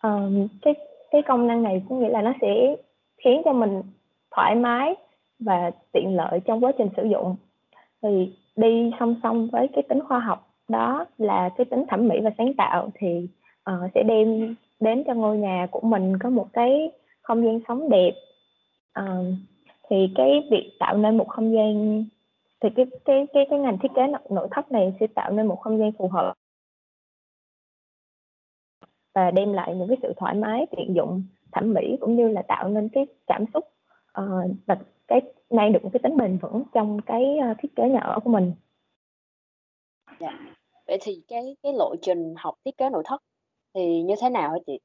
Um, 0.04 0.48
cái 0.62 0.74
cái 1.12 1.22
công 1.28 1.48
năng 1.48 1.64
này 1.64 1.84
có 1.90 1.96
nghĩa 1.96 2.10
là 2.10 2.22
nó 2.22 2.34
sẽ 2.42 2.76
khiến 3.18 3.42
cho 3.46 3.54
mình 3.54 3.82
thoải 4.32 4.56
mái 4.56 4.96
và 5.40 5.72
tiện 5.92 6.16
lợi 6.16 6.40
trong 6.46 6.64
quá 6.64 6.72
trình 6.78 6.90
sử 6.98 7.04
dụng. 7.04 7.36
Thì 8.02 8.36
đi 8.56 8.92
song 9.00 9.16
song 9.24 9.48
với 9.52 9.68
cái 9.74 9.84
tính 9.90 10.00
khoa 10.08 10.20
học 10.20 10.48
đó 10.68 11.06
là 11.18 11.50
cái 11.58 11.66
tính 11.66 11.86
thẩm 11.90 12.08
mỹ 12.08 12.20
và 12.24 12.30
sáng 12.38 12.54
tạo 12.54 12.90
thì 12.94 13.28
uh, 13.72 13.92
sẽ 13.96 14.04
đem 14.04 14.56
đến 14.80 15.04
cho 15.08 15.14
ngôi 15.14 15.38
nhà 15.38 15.68
của 15.72 15.82
mình 15.82 16.18
có 16.20 16.30
một 16.30 16.48
cái 16.54 16.92
không 17.22 17.46
gian 17.46 17.60
sống 17.68 17.90
đẹp 17.90 18.12
uh, 19.00 19.26
thì 19.90 19.96
cái 20.16 20.48
việc 20.52 20.72
tạo 20.80 20.98
nên 20.98 21.18
một 21.18 21.28
không 21.28 21.54
gian 21.54 22.06
thì 22.60 22.70
cái 22.76 22.86
cái 23.06 23.28
cái 23.34 23.46
cái 23.50 23.60
ngành 23.60 23.78
thiết 23.78 23.92
kế 23.96 24.02
nội 24.30 24.48
thất 24.52 24.72
này 24.72 24.94
sẽ 25.00 25.08
tạo 25.08 25.32
nên 25.32 25.48
một 25.48 25.60
không 25.62 25.80
gian 25.80 25.92
phù 25.92 26.08
hợp 26.08 26.34
và 29.16 29.32
đem 29.32 29.54
lại 29.54 29.76
những 29.76 29.88
cái 29.88 29.98
sự 30.02 30.14
thoải 30.18 30.36
mái 30.36 30.66
tiện 30.78 30.96
dụng 30.96 31.24
thẩm 31.52 31.74
mỹ 31.74 31.98
cũng 32.02 32.16
như 32.16 32.28
là 32.28 32.42
tạo 32.42 32.70
nên 32.70 32.90
cái 32.90 33.06
cảm 33.28 33.46
xúc 33.54 33.66
uh, 34.22 34.52
và 34.66 34.78
cái 35.08 35.22
mang 35.50 35.74
được 35.74 35.84
một 35.84 35.90
cái 35.94 36.00
tính 36.04 36.18
bền 36.18 36.38
vững 36.38 36.64
trong 36.74 37.02
cái 37.02 37.38
uh, 37.52 37.58
thiết 37.60 37.76
kế 37.76 37.90
nhà 37.90 38.00
ở 38.00 38.20
của 38.20 38.30
mình. 38.30 38.54
Dạ. 40.20 40.40
Vậy 40.88 40.98
thì 41.02 41.24
cái 41.28 41.56
cái 41.64 41.74
lộ 41.74 41.96
trình 42.02 42.34
học 42.38 42.56
thiết 42.66 42.78
kế 42.78 42.90
nội 42.90 43.04
thất 43.06 43.22
thì 43.76 44.02
như 44.02 44.14
thế 44.22 44.30
nào 44.30 44.50
hả 44.50 44.58
chị? 44.68 44.80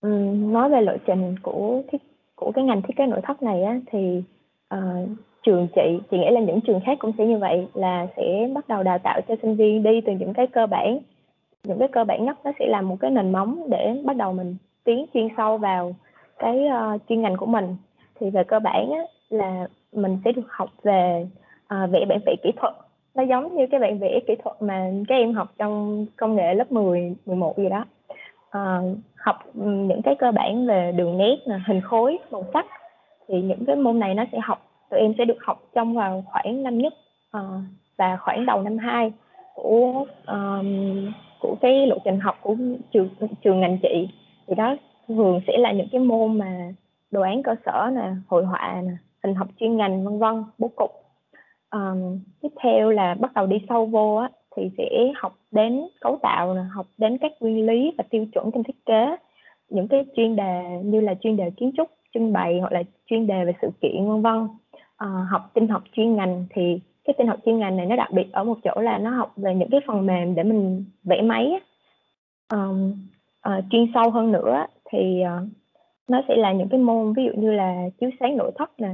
Ừ, 0.00 0.08
nói 0.34 0.70
về 0.70 0.80
lộ 0.80 0.92
trình 1.06 1.34
của 1.42 1.82
thiết 1.92 1.98
của 2.36 2.52
cái 2.54 2.64
ngành 2.64 2.82
thiết 2.82 2.96
kế 2.96 3.06
nội 3.06 3.20
thất 3.22 3.42
này 3.42 3.62
á, 3.62 3.80
thì 3.86 4.22
uh, 4.74 5.08
trường 5.42 5.68
chị 5.74 5.98
chị 6.10 6.18
nghĩ 6.18 6.30
là 6.30 6.40
những 6.40 6.60
trường 6.60 6.80
khác 6.86 6.98
cũng 7.00 7.12
sẽ 7.18 7.26
như 7.26 7.38
vậy 7.38 7.66
là 7.74 8.06
sẽ 8.16 8.48
bắt 8.54 8.68
đầu 8.68 8.82
đào 8.82 8.98
tạo 8.98 9.20
cho 9.28 9.34
sinh 9.42 9.56
viên 9.56 9.82
đi 9.82 10.00
từ 10.00 10.12
những 10.12 10.34
cái 10.34 10.46
cơ 10.46 10.66
bản. 10.66 10.98
Những 11.64 11.78
cái 11.78 11.88
cơ 11.92 12.04
bản 12.04 12.24
nhất 12.24 12.38
nó 12.44 12.52
sẽ 12.58 12.66
là 12.66 12.82
một 12.82 12.96
cái 13.00 13.10
nền 13.10 13.32
móng 13.32 13.70
để 13.70 14.02
bắt 14.04 14.16
đầu 14.16 14.32
mình 14.32 14.56
tiến 14.84 15.06
chuyên 15.14 15.28
sâu 15.36 15.58
vào 15.58 15.94
cái 16.38 16.60
uh, 16.66 17.00
chuyên 17.08 17.22
ngành 17.22 17.36
của 17.36 17.46
mình. 17.46 17.76
Thì 18.20 18.30
về 18.30 18.44
cơ 18.44 18.60
bản 18.60 18.90
á, 18.90 19.02
là 19.28 19.68
mình 19.92 20.18
sẽ 20.24 20.32
được 20.32 20.46
học 20.48 20.70
về 20.82 21.26
uh, 21.74 21.90
vẽ 21.90 22.04
bản 22.08 22.18
vẽ 22.26 22.34
kỹ 22.42 22.50
thuật 22.56 22.74
nó 23.14 23.22
giống 23.22 23.56
như 23.56 23.66
cái 23.70 23.80
bạn 23.80 23.98
vẽ 23.98 24.20
kỹ 24.26 24.34
thuật 24.44 24.62
mà 24.62 24.90
các 25.08 25.14
em 25.14 25.34
học 25.34 25.52
trong 25.58 26.06
công 26.16 26.36
nghệ 26.36 26.54
lớp 26.54 26.72
10, 26.72 27.14
11 27.26 27.58
gì 27.58 27.68
đó. 27.68 27.84
À, 28.50 28.80
học 29.16 29.36
những 29.54 30.02
cái 30.02 30.14
cơ 30.14 30.32
bản 30.32 30.66
về 30.66 30.92
đường 30.96 31.18
nét 31.18 31.36
hình 31.66 31.80
khối 31.80 32.18
màu 32.30 32.44
sắc 32.52 32.66
thì 33.28 33.42
những 33.42 33.64
cái 33.66 33.76
môn 33.76 33.98
này 33.98 34.14
nó 34.14 34.24
sẽ 34.32 34.38
học 34.42 34.66
tụi 34.90 35.00
em 35.00 35.14
sẽ 35.18 35.24
được 35.24 35.38
học 35.40 35.62
trong 35.74 35.94
vào 35.94 36.24
khoảng 36.26 36.62
năm 36.62 36.78
nhất 36.78 36.94
à, 37.30 37.40
và 37.98 38.16
khoảng 38.16 38.46
đầu 38.46 38.62
năm 38.62 38.78
2 38.78 39.12
của 39.54 40.04
um, 40.26 41.12
của 41.40 41.56
cái 41.60 41.86
lộ 41.86 41.96
trình 42.04 42.20
học 42.20 42.38
của 42.40 42.56
trường 42.92 43.08
trường 43.42 43.60
ngành 43.60 43.78
chị. 43.82 44.08
Thì 44.46 44.54
đó 44.54 44.76
thường 45.08 45.40
sẽ 45.46 45.58
là 45.58 45.72
những 45.72 45.88
cái 45.92 46.00
môn 46.00 46.38
mà 46.38 46.72
đồ 47.10 47.20
án 47.20 47.42
cơ 47.42 47.54
sở 47.66 47.90
nè 47.94 48.10
hội 48.28 48.44
họa 48.44 48.80
nè 48.84 48.92
hình 49.24 49.34
học 49.34 49.48
chuyên 49.60 49.76
ngành 49.76 50.04
vân 50.04 50.18
vân 50.18 50.44
bố 50.58 50.68
cục 50.76 50.90
um, 51.72 52.18
tiếp 52.40 52.48
theo 52.62 52.90
là 52.90 53.14
bắt 53.14 53.32
đầu 53.34 53.46
đi 53.46 53.56
sâu 53.68 53.86
vô 53.86 54.14
á 54.14 54.28
thì 54.56 54.70
sẽ 54.78 55.12
học 55.16 55.38
đến 55.50 55.82
cấu 56.00 56.18
tạo 56.22 56.54
nè 56.54 56.60
học 56.72 56.86
đến 56.98 57.18
các 57.18 57.32
nguyên 57.40 57.66
lý 57.66 57.92
và 57.98 58.04
tiêu 58.10 58.26
chuẩn 58.32 58.50
trong 58.50 58.62
thiết 58.62 58.86
kế. 58.86 59.16
Những 59.68 59.88
cái 59.88 60.04
chuyên 60.16 60.36
đề 60.36 60.62
như 60.84 61.00
là 61.00 61.14
chuyên 61.14 61.36
đề 61.36 61.50
kiến 61.50 61.72
trúc 61.76 61.90
trưng 62.14 62.32
bày 62.32 62.60
hoặc 62.60 62.72
là 62.72 62.82
chuyên 63.06 63.26
đề 63.26 63.44
về 63.44 63.52
sự 63.62 63.68
kiện 63.80 64.08
vân 64.08 64.22
vân. 64.22 64.48
À, 64.96 65.08
học 65.30 65.50
tin 65.54 65.68
học 65.68 65.82
chuyên 65.92 66.16
ngành 66.16 66.44
thì 66.50 66.80
cái 67.04 67.14
tin 67.18 67.26
học 67.26 67.38
chuyên 67.44 67.58
ngành 67.58 67.76
này 67.76 67.86
nó 67.86 67.96
đặc 67.96 68.08
biệt 68.12 68.32
ở 68.32 68.44
một 68.44 68.58
chỗ 68.64 68.80
là 68.80 68.98
nó 68.98 69.10
học 69.10 69.32
về 69.36 69.54
những 69.54 69.70
cái 69.70 69.80
phần 69.86 70.06
mềm 70.06 70.34
để 70.34 70.42
mình 70.42 70.84
vẽ 71.04 71.22
máy 71.22 71.60
um, 72.52 72.92
uh, 73.48 73.64
chuyên 73.70 73.86
sâu 73.94 74.10
hơn 74.10 74.32
nữa 74.32 74.66
thì 74.90 75.22
uh, 75.22 75.48
nó 76.08 76.22
sẽ 76.28 76.36
là 76.36 76.52
những 76.52 76.68
cái 76.68 76.80
môn 76.80 77.12
ví 77.12 77.24
dụ 77.24 77.40
như 77.40 77.52
là 77.52 77.88
chiếu 78.00 78.10
sáng 78.20 78.36
nội 78.36 78.52
thất 78.54 78.80
nè 78.80 78.88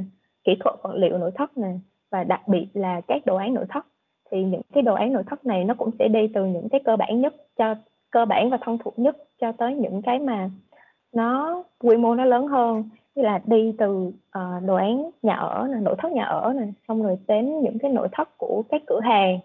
kỹ 0.44 0.52
thuật 0.60 0.76
vật 0.82 0.94
liệu 0.94 1.18
nội 1.18 1.30
thất 1.34 1.58
nè 1.58 1.68
và 2.10 2.24
đặc 2.24 2.48
biệt 2.48 2.66
là 2.74 3.00
các 3.00 3.26
đồ 3.26 3.36
án 3.36 3.54
nội 3.54 3.64
thất. 3.68 3.86
Thì 4.30 4.44
những 4.44 4.60
cái 4.72 4.82
đồ 4.82 4.94
án 4.94 5.12
nội 5.12 5.22
thất 5.26 5.46
này 5.46 5.64
nó 5.64 5.74
cũng 5.74 5.90
sẽ 5.98 6.08
đi 6.08 6.28
từ 6.34 6.44
những 6.44 6.68
cái 6.68 6.80
cơ 6.84 6.96
bản 6.96 7.20
nhất 7.20 7.34
cho 7.56 7.74
cơ 8.10 8.24
bản 8.24 8.50
và 8.50 8.58
thông 8.60 8.78
thuộc 8.78 8.98
nhất 8.98 9.16
cho 9.40 9.52
tới 9.52 9.74
những 9.74 10.02
cái 10.02 10.18
mà 10.18 10.50
nó 11.12 11.62
quy 11.78 11.96
mô 11.96 12.14
nó 12.14 12.24
lớn 12.24 12.46
hơn. 12.46 12.84
Như 13.14 13.22
là 13.22 13.40
đi 13.44 13.74
từ 13.78 13.92
uh, 14.38 14.64
đồ 14.66 14.74
án 14.74 15.10
nhà 15.22 15.34
ở 15.34 15.68
này, 15.70 15.80
nội 15.80 15.94
thất 15.98 16.12
nhà 16.12 16.24
ở 16.24 16.52
này 16.52 16.72
xong 16.88 17.02
rồi 17.02 17.18
đến 17.28 17.60
những 17.60 17.78
cái 17.78 17.92
nội 17.92 18.08
thất 18.12 18.38
của 18.38 18.62
các 18.70 18.82
cửa 18.86 19.00
hàng 19.00 19.38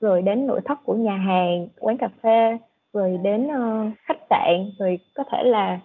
rồi 0.00 0.22
đến 0.22 0.46
nội 0.46 0.60
thất 0.64 0.78
của 0.84 0.94
nhà 0.94 1.16
hàng 1.16 1.68
quán 1.78 1.96
cà 1.96 2.08
phê 2.22 2.58
rồi 2.92 3.18
đến 3.22 3.46
uh, 3.46 3.92
khách 4.02 4.18
sạn 4.30 4.70
rồi 4.78 4.98
có 5.14 5.24
thể 5.32 5.42
là 5.42 5.80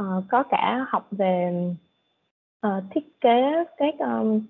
uh, 0.00 0.24
có 0.28 0.42
cả 0.42 0.86
học 0.88 1.06
về 1.10 1.64
uh, 2.66 2.84
thiết 2.90 3.20
kế 3.20 3.64
các 3.76 3.94
um, 3.98 4.40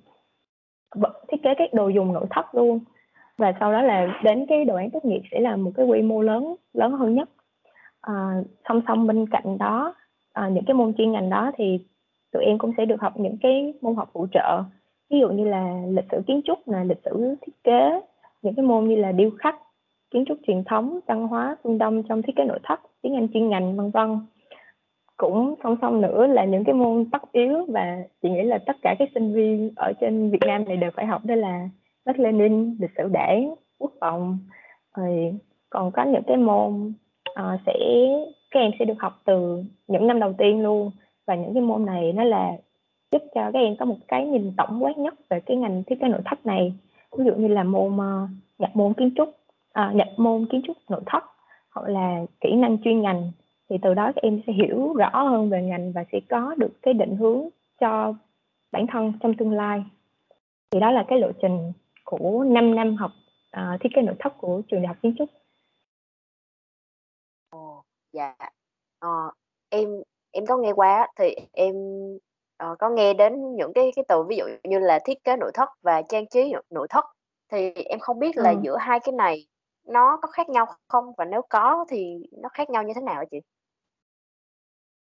Vâng, 0.94 1.12
thiết 1.28 1.42
kế 1.42 1.54
các 1.58 1.74
đồ 1.74 1.88
dùng 1.88 2.12
nội 2.12 2.26
thất 2.30 2.54
luôn. 2.54 2.80
Và 3.38 3.52
sau 3.60 3.72
đó 3.72 3.82
là 3.82 4.20
đến 4.24 4.46
cái 4.48 4.64
đồ 4.64 4.76
án 4.76 4.90
tốt 4.90 5.04
nghiệp 5.04 5.20
sẽ 5.30 5.40
là 5.40 5.56
một 5.56 5.70
cái 5.76 5.86
quy 5.86 6.02
mô 6.02 6.22
lớn 6.22 6.54
lớn 6.72 6.92
hơn 6.92 7.14
nhất. 7.14 7.28
À, 8.00 8.42
song 8.68 8.80
song 8.88 9.06
bên 9.06 9.26
cạnh 9.30 9.58
đó 9.58 9.94
à, 10.32 10.48
những 10.48 10.64
cái 10.64 10.74
môn 10.74 10.94
chuyên 10.94 11.12
ngành 11.12 11.30
đó 11.30 11.50
thì 11.56 11.78
tụi 12.32 12.44
em 12.44 12.58
cũng 12.58 12.72
sẽ 12.76 12.84
được 12.84 13.00
học 13.00 13.12
những 13.16 13.36
cái 13.42 13.74
môn 13.80 13.94
học 13.94 14.10
phụ 14.12 14.26
trợ. 14.32 14.62
Ví 15.10 15.20
dụ 15.20 15.28
như 15.28 15.44
là 15.44 15.82
lịch 15.88 16.04
sử 16.10 16.22
kiến 16.26 16.40
trúc 16.44 16.68
là 16.68 16.84
lịch 16.84 17.00
sử 17.04 17.36
thiết 17.40 17.64
kế 17.64 18.00
những 18.42 18.54
cái 18.54 18.64
môn 18.64 18.88
như 18.88 18.96
là 18.96 19.12
điêu 19.12 19.30
khắc 19.38 19.56
kiến 20.10 20.24
trúc 20.28 20.38
truyền 20.46 20.64
thống 20.64 20.98
văn 21.06 21.28
hóa 21.28 21.56
phương 21.62 21.78
đông 21.78 22.02
trong 22.02 22.22
thiết 22.22 22.32
kế 22.36 22.44
nội 22.44 22.58
thất 22.62 22.80
tiếng 23.02 23.14
anh 23.14 23.28
chuyên 23.34 23.48
ngành 23.48 23.76
vân 23.76 23.90
vân 23.90 24.18
cũng 25.18 25.54
song 25.62 25.76
song 25.82 26.00
nữa 26.00 26.26
là 26.26 26.44
những 26.44 26.64
cái 26.64 26.74
môn 26.74 27.04
tất 27.12 27.32
yếu 27.32 27.66
và 27.68 27.98
chị 28.22 28.30
nghĩ 28.30 28.42
là 28.42 28.58
tất 28.66 28.76
cả 28.82 28.94
các 28.98 29.08
sinh 29.14 29.32
viên 29.32 29.70
ở 29.76 29.92
trên 30.00 30.30
Việt 30.30 30.42
Nam 30.46 30.64
này 30.64 30.76
đều 30.76 30.90
phải 30.96 31.06
học 31.06 31.24
đó 31.24 31.34
là 31.34 31.68
Mác 32.06 32.18
Lenin 32.18 32.76
lịch 32.80 32.90
sử 32.96 33.08
đảng, 33.12 33.54
quốc 33.78 33.92
phòng. 34.00 34.38
Rồi 34.96 35.34
còn 35.70 35.90
có 35.92 36.04
những 36.04 36.22
cái 36.26 36.36
môn 36.36 36.92
uh, 37.30 37.60
sẽ 37.66 37.74
các 38.50 38.60
em 38.60 38.70
sẽ 38.78 38.84
được 38.84 38.98
học 38.98 39.12
từ 39.24 39.64
những 39.88 40.06
năm 40.06 40.20
đầu 40.20 40.32
tiên 40.38 40.62
luôn. 40.62 40.90
Và 41.26 41.34
những 41.34 41.54
cái 41.54 41.62
môn 41.62 41.86
này 41.86 42.12
nó 42.12 42.24
là 42.24 42.52
giúp 43.12 43.22
cho 43.34 43.50
các 43.52 43.58
em 43.58 43.76
có 43.76 43.84
một 43.84 43.98
cái 44.08 44.26
nhìn 44.26 44.52
tổng 44.56 44.84
quát 44.84 44.98
nhất 44.98 45.14
về 45.30 45.40
cái 45.40 45.56
ngành 45.56 45.82
thiết 45.84 46.00
kế 46.00 46.08
nội 46.08 46.20
thất 46.24 46.46
này. 46.46 46.72
Ví 47.18 47.24
dụ 47.24 47.34
như 47.34 47.48
là 47.48 47.64
môn 47.64 47.96
uh, 47.96 48.28
nhập 48.58 48.70
môn 48.74 48.94
kiến 48.94 49.10
trúc 49.16 49.28
uh, 49.28 49.94
nhập 49.94 50.08
môn 50.16 50.46
kiến 50.46 50.62
trúc 50.66 50.76
nội 50.88 51.02
thất 51.06 51.24
hoặc 51.74 51.88
là 51.88 52.24
kỹ 52.40 52.52
năng 52.52 52.78
chuyên 52.84 53.02
ngành 53.02 53.30
thì 53.68 53.76
từ 53.82 53.94
đó 53.94 54.12
các 54.14 54.22
em 54.22 54.40
sẽ 54.46 54.52
hiểu 54.52 54.92
rõ 54.92 55.22
hơn 55.22 55.50
về 55.50 55.62
ngành 55.62 55.92
và 55.92 56.04
sẽ 56.12 56.20
có 56.30 56.54
được 56.58 56.70
cái 56.82 56.94
định 56.94 57.16
hướng 57.16 57.48
cho 57.80 58.14
bản 58.72 58.86
thân 58.92 59.12
trong 59.20 59.34
tương 59.34 59.52
lai 59.52 59.84
thì 60.70 60.80
đó 60.80 60.90
là 60.90 61.04
cái 61.08 61.18
lộ 61.18 61.32
trình 61.42 61.72
của 62.04 62.44
5 62.44 62.74
năm 62.74 62.96
học 62.96 63.10
uh, 63.56 63.80
thiết 63.80 63.88
kế 63.94 64.02
nội 64.02 64.16
thất 64.18 64.32
của 64.38 64.62
trường 64.68 64.82
đại 64.82 64.88
học 64.88 64.96
kiến 65.02 65.14
trúc. 65.18 65.28
Ồ, 67.50 67.82
dạ. 68.12 68.36
Ờ, 68.98 69.30
em 69.68 69.88
em 70.30 70.46
có 70.46 70.56
nghe 70.56 70.72
qua 70.72 71.08
thì 71.16 71.34
em 71.52 71.74
uh, 72.64 72.78
có 72.78 72.90
nghe 72.90 73.14
đến 73.14 73.56
những 73.56 73.72
cái 73.74 73.92
cái 73.96 74.04
từ 74.08 74.22
ví 74.22 74.36
dụ 74.36 74.44
như 74.64 74.78
là 74.78 74.98
thiết 75.04 75.24
kế 75.24 75.36
nội 75.36 75.50
thất 75.54 75.68
và 75.82 76.02
trang 76.02 76.26
trí 76.26 76.52
nội 76.70 76.86
thất 76.90 77.04
thì 77.52 77.72
em 77.72 77.98
không 77.98 78.18
biết 78.18 78.36
là 78.36 78.50
ừ. 78.50 78.56
giữa 78.62 78.76
hai 78.80 79.00
cái 79.00 79.12
này 79.12 79.46
nó 79.86 80.18
có 80.22 80.28
khác 80.28 80.48
nhau 80.48 80.66
không 80.88 81.12
và 81.16 81.24
nếu 81.24 81.42
có 81.48 81.84
thì 81.88 82.28
nó 82.42 82.48
khác 82.48 82.70
nhau 82.70 82.82
như 82.82 82.92
thế 82.94 83.00
nào 83.00 83.24
chị? 83.30 83.40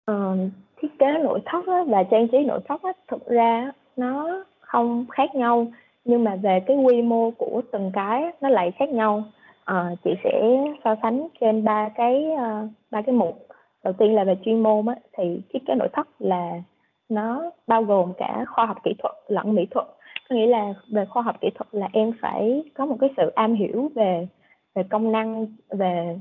Ờ, 0.05 0.37
thiết 0.77 0.99
kế 0.99 1.17
nội 1.23 1.39
thất 1.45 1.67
á, 1.67 1.83
và 1.87 2.03
trang 2.03 2.27
trí 2.27 2.37
nội 2.45 2.59
thất 2.65 2.83
á, 2.83 2.93
thực 3.07 3.25
ra 3.27 3.71
nó 3.97 4.43
không 4.59 5.05
khác 5.11 5.35
nhau. 5.35 5.67
Nhưng 6.05 6.23
mà 6.23 6.35
về 6.35 6.59
cái 6.59 6.77
quy 6.77 7.01
mô 7.01 7.31
của 7.31 7.61
từng 7.71 7.91
cái 7.93 8.23
nó 8.41 8.49
lại 8.49 8.71
khác 8.71 8.89
nhau. 8.89 9.23
À, 9.65 9.89
chị 10.03 10.11
sẽ 10.23 10.41
so 10.83 10.95
sánh 11.01 11.27
trên 11.41 11.63
ba 11.63 11.89
cái 11.95 12.25
uh, 12.33 12.69
ba 12.91 13.01
cái 13.01 13.15
mục. 13.15 13.47
Đầu 13.83 13.93
tiên 13.93 14.15
là 14.15 14.23
về 14.23 14.37
chuyên 14.45 14.63
môn 14.63 14.85
á, 14.85 14.95
thì 15.17 15.41
thiết 15.53 15.59
kế 15.67 15.75
nội 15.75 15.87
thất 15.93 16.07
là 16.19 16.61
nó 17.09 17.51
bao 17.67 17.83
gồm 17.83 18.13
cả 18.17 18.45
khoa 18.47 18.65
học 18.65 18.77
kỹ 18.83 18.93
thuật 18.99 19.15
lẫn 19.27 19.55
mỹ 19.55 19.65
thuật. 19.71 19.85
Có 20.29 20.35
nghĩa 20.35 20.47
là 20.47 20.73
về 20.91 21.05
khoa 21.05 21.23
học 21.23 21.35
kỹ 21.41 21.49
thuật 21.55 21.67
là 21.71 21.89
em 21.93 22.11
phải 22.21 22.63
có 22.73 22.85
một 22.85 22.97
cái 22.99 23.09
sự 23.17 23.31
am 23.35 23.53
hiểu 23.53 23.91
về 23.95 24.27
về 24.75 24.83
công 24.89 25.11
năng 25.11 25.45
về 25.69 26.17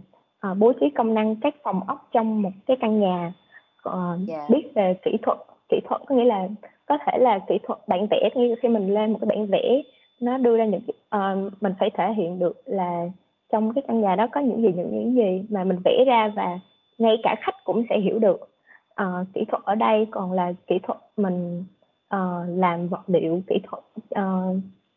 uh, 0.51 0.59
bố 0.59 0.73
trí 0.73 0.91
công 0.91 1.15
năng 1.15 1.37
các 1.37 1.55
phòng 1.63 1.81
ốc 1.87 2.09
trong 2.13 2.43
một 2.43 2.51
cái 2.67 2.77
căn 2.81 3.01
nhà 3.01 3.33
ờ. 3.83 4.19
Dạ. 4.27 4.47
biết 4.51 4.71
về 4.75 4.95
kỹ 5.03 5.17
thuật 5.23 5.39
kỹ 5.69 5.81
thuật 5.89 6.01
có 6.07 6.15
nghĩa 6.15 6.25
là 6.25 6.49
có 6.87 6.99
thể 7.07 7.19
là 7.19 7.39
kỹ 7.49 7.59
thuật 7.63 7.79
bản 7.87 8.07
vẽ 8.11 8.31
như 8.35 8.55
khi 8.63 8.69
mình 8.69 8.95
lên 8.95 9.13
một 9.13 9.19
cái 9.21 9.27
bản 9.27 9.47
vẽ 9.47 9.83
nó 10.21 10.39
đưa 10.39 10.57
ra 10.57 10.65
những 10.65 10.81
uh, 11.17 11.53
mình 11.63 11.73
phải 11.79 11.91
thể 11.91 12.13
hiện 12.13 12.39
được 12.39 12.63
là 12.67 13.07
trong 13.53 13.75
cái 13.75 13.83
căn 13.89 14.01
nhà 14.01 14.17
đó 14.17 14.27
có 14.33 14.41
những 14.41 14.63
gì 14.63 14.69
những 14.77 14.91
những 14.91 15.15
gì 15.15 15.45
mà 15.51 15.65
mình 15.65 15.79
vẽ 15.85 16.05
ra 16.07 16.33
và 16.37 16.59
ngay 16.99 17.17
cả 17.23 17.37
khách 17.41 17.65
cũng 17.65 17.85
sẽ 17.91 17.99
hiểu 17.99 18.19
được 18.19 18.51
uh, 19.03 19.27
kỹ 19.35 19.45
thuật 19.49 19.63
ở 19.65 19.75
đây 19.75 20.07
còn 20.11 20.33
là 20.33 20.53
kỹ 20.67 20.79
thuật 20.83 20.99
mình 21.17 21.65
uh, 22.15 22.49
làm 22.49 22.89
vật 22.89 23.03
liệu 23.07 23.41
kỹ 23.47 23.57
thuật 23.63 23.83
uh, 24.21 24.57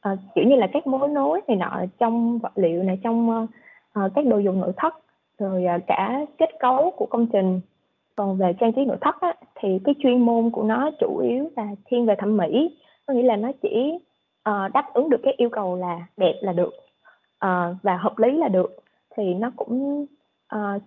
uh, 0.09 0.19
kiểu 0.35 0.45
như 0.45 0.55
là 0.55 0.67
các 0.73 0.87
mối 0.87 1.07
nối 1.07 1.41
này 1.47 1.57
nọ 1.57 1.85
trong 1.99 2.39
vật 2.39 2.51
liệu 2.55 2.83
này 2.83 2.99
trong 3.03 3.29
uh, 3.29 3.49
các 4.15 4.25
đồ 4.25 4.37
dùng 4.37 4.61
nội 4.61 4.71
thất 4.77 4.93
rồi 5.39 5.65
uh, 5.75 5.83
cả 5.87 6.25
kết 6.37 6.49
cấu 6.59 6.91
của 6.91 7.05
công 7.05 7.27
trình 7.27 7.61
còn 8.15 8.37
về 8.37 8.53
trang 8.59 8.73
trí 8.73 8.85
nội 8.85 8.97
thất 9.01 9.21
á, 9.21 9.33
thì 9.55 9.79
cái 9.83 9.95
chuyên 9.99 10.19
môn 10.19 10.49
của 10.49 10.63
nó 10.63 10.89
chủ 10.99 11.17
yếu 11.17 11.49
là 11.55 11.67
thiên 11.85 12.05
về 12.05 12.15
thẩm 12.17 12.37
mỹ. 12.37 12.77
Có 13.05 13.13
nghĩa 13.13 13.23
là 13.23 13.35
nó 13.35 13.51
chỉ 13.61 13.93
uh, 14.49 14.73
đáp 14.73 14.93
ứng 14.93 15.09
được 15.09 15.19
cái 15.23 15.33
yêu 15.37 15.49
cầu 15.49 15.75
là 15.75 15.99
đẹp 16.17 16.35
là 16.41 16.53
được 16.53 16.73
uh, 17.45 17.75
và 17.83 17.97
hợp 17.97 18.17
lý 18.17 18.37
là 18.37 18.47
được. 18.47 18.75
Thì 19.15 19.33
nó 19.33 19.51
cũng 19.55 20.05
uh, 20.55 20.81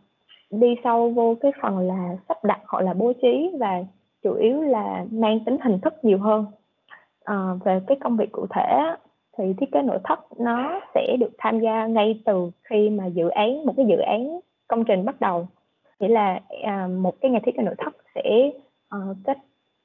đi 0.51 0.75
sâu 0.85 1.11
vô 1.11 1.35
cái 1.41 1.53
phần 1.63 1.79
là 1.79 2.17
sắp 2.29 2.45
đặt 2.45 2.61
hoặc 2.67 2.81
là 2.81 2.95
bố 2.95 3.13
trí 3.23 3.51
và 3.61 3.85
chủ 4.23 4.35
yếu 4.35 4.63
là 4.63 5.05
mang 5.11 5.41
tính 5.45 5.57
hình 5.63 5.79
thức 5.81 5.95
nhiều 6.03 6.19
hơn. 6.19 6.47
Uh, 7.31 7.65
về 7.65 7.81
cái 7.87 7.99
công 8.01 8.17
việc 8.17 8.33
cụ 8.33 8.47
thể 8.51 8.95
thì 9.39 9.45
thiết 9.61 9.73
kế 9.73 9.83
nội 9.83 9.99
thất 10.05 10.21
nó 10.39 10.81
sẽ 10.95 11.17
được 11.21 11.31
tham 11.39 11.61
gia 11.61 11.87
ngay 11.87 12.23
từ 12.25 12.51
khi 12.63 12.91
mà 12.91 13.07
dự 13.07 13.29
án 13.29 13.67
một 13.67 13.73
cái 13.77 13.87
dự 13.87 13.97
án 13.97 14.41
công 14.69 14.85
trình 14.85 15.05
bắt 15.05 15.21
đầu 15.21 15.49
nghĩa 16.01 16.09
là 16.09 16.41
à, 16.63 16.87
một 16.87 17.21
cái 17.21 17.31
nhà 17.31 17.39
thiết 17.45 17.57
kế 17.57 17.63
nội 17.63 17.75
thất 17.79 17.97
sẽ 18.15 18.51
uh, 18.97 19.17
kết 19.25 19.39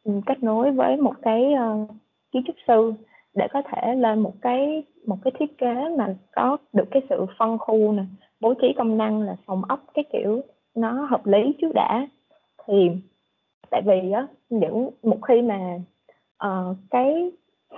ừ, 0.04 0.12
kết 0.26 0.44
nối 0.44 0.72
với 0.72 0.98
một 0.98 1.14
cái 1.22 1.54
uh, 1.54 1.90
kiến 2.32 2.44
trúc 2.48 2.56
sư 2.68 2.94
để 3.34 3.48
có 3.54 3.62
thể 3.62 3.96
lên 3.96 4.20
một 4.20 4.34
cái 4.42 4.84
một 5.08 5.18
cái 5.24 5.32
thiết 5.40 5.58
kế 5.58 5.76
mà 5.98 6.16
có 6.32 6.58
được 6.74 6.88
cái 6.92 7.02
sự 7.10 7.26
phân 7.38 7.58
khu 7.58 7.92
nè 7.92 8.04
bố 8.40 8.54
trí 8.54 8.68
công 8.78 8.98
năng 8.98 9.22
là 9.22 9.36
phòng 9.46 9.62
ốc 9.68 9.80
cái 9.94 10.06
kiểu 10.14 10.42
nó 10.76 10.92
hợp 10.92 11.26
lý 11.26 11.54
trước 11.62 11.72
đã. 11.74 12.08
Thì 12.68 12.90
tại 13.70 13.82
vì 13.86 14.12
á 14.12 14.28
những 14.50 14.90
một 15.04 15.18
khi 15.28 15.42
mà 15.42 15.80
uh, 16.46 16.78
cái 16.90 17.32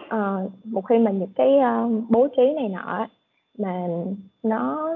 uh, 0.05 0.51
một 0.63 0.85
khi 0.85 0.97
mà 0.97 1.11
những 1.11 1.33
cái 1.35 1.59
uh, 1.59 2.03
bố 2.09 2.27
trí 2.27 2.53
này 2.53 2.69
nọ 2.69 3.07
mà 3.57 3.87
nó 4.43 4.89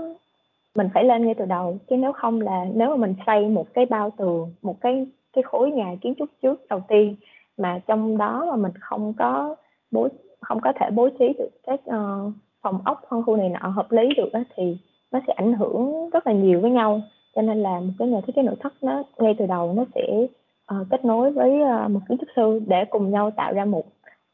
mình 0.78 0.90
phải 0.94 1.04
lên 1.04 1.26
ngay 1.26 1.36
từ 1.38 1.46
đầu 1.46 1.78
chứ 1.90 1.98
nếu 1.98 2.12
không 2.12 2.42
là 2.42 2.66
nếu 2.74 2.90
mà 2.90 2.96
mình 2.96 3.16
xây 3.26 3.50
một 3.50 3.74
cái 3.74 3.86
bao 3.86 4.10
tường 4.18 4.54
một 4.62 4.82
cái 4.82 5.08
cái 5.34 5.44
khối 5.44 5.72
nhà 5.72 5.96
kiến 6.02 6.13
trúc 6.18 6.30
trước 6.42 6.68
đầu 6.70 6.82
tiên 6.88 7.16
mà 7.58 7.80
trong 7.88 8.18
đó 8.18 8.46
mà 8.50 8.56
mình 8.56 8.72
không 8.80 9.13
có 9.13 9.56
bố 9.92 10.08
không 10.42 10.62
có 10.62 10.74
thể 10.80 10.90
bố 10.92 11.10
trí 11.20 11.34
được 11.38 11.50
các 11.63 11.80
uh, 11.90 12.34
phòng 12.62 12.80
ốc 12.86 13.02
phân 13.10 13.24
khu 13.24 13.36
này 13.36 13.50
nọ 13.50 13.70
hợp 13.70 13.92
lý 13.92 14.10
được 14.18 14.30
đó, 14.34 14.40
thì 14.56 14.78
nó 15.12 15.20
sẽ 15.28 15.34
ảnh 15.34 15.54
hưởng 15.54 16.10
rất 16.10 16.28
là 16.28 16.34
nhiều 16.34 16.62
với 16.62 16.72
nhau. 16.72 17.02
Cho 17.36 17.42
nên 17.42 17.63
là 17.63 17.80
một 17.80 17.94
cái 18.00 18.08
nhà 18.08 18.22
thiết 18.28 18.36
kế 18.36 18.42
nội 18.42 18.56
thất 18.60 18.74
nó 18.82 19.04
ngay 19.18 19.36
từ 19.38 19.46
đầu 19.46 19.74
nó 19.74 19.86
sẽ 19.96 20.28
uh, 20.74 20.88
kết 20.90 21.06
nối 21.06 21.32
với 21.32 21.62
uh, 21.62 21.92
một 21.92 22.00
kiến 22.10 22.18
trúc 22.18 22.30
sư 22.36 22.62
để 22.68 22.86
cùng 22.90 23.12
nhau 23.12 23.32
tạo 23.32 23.54
ra 23.54 23.66
một 23.66 23.86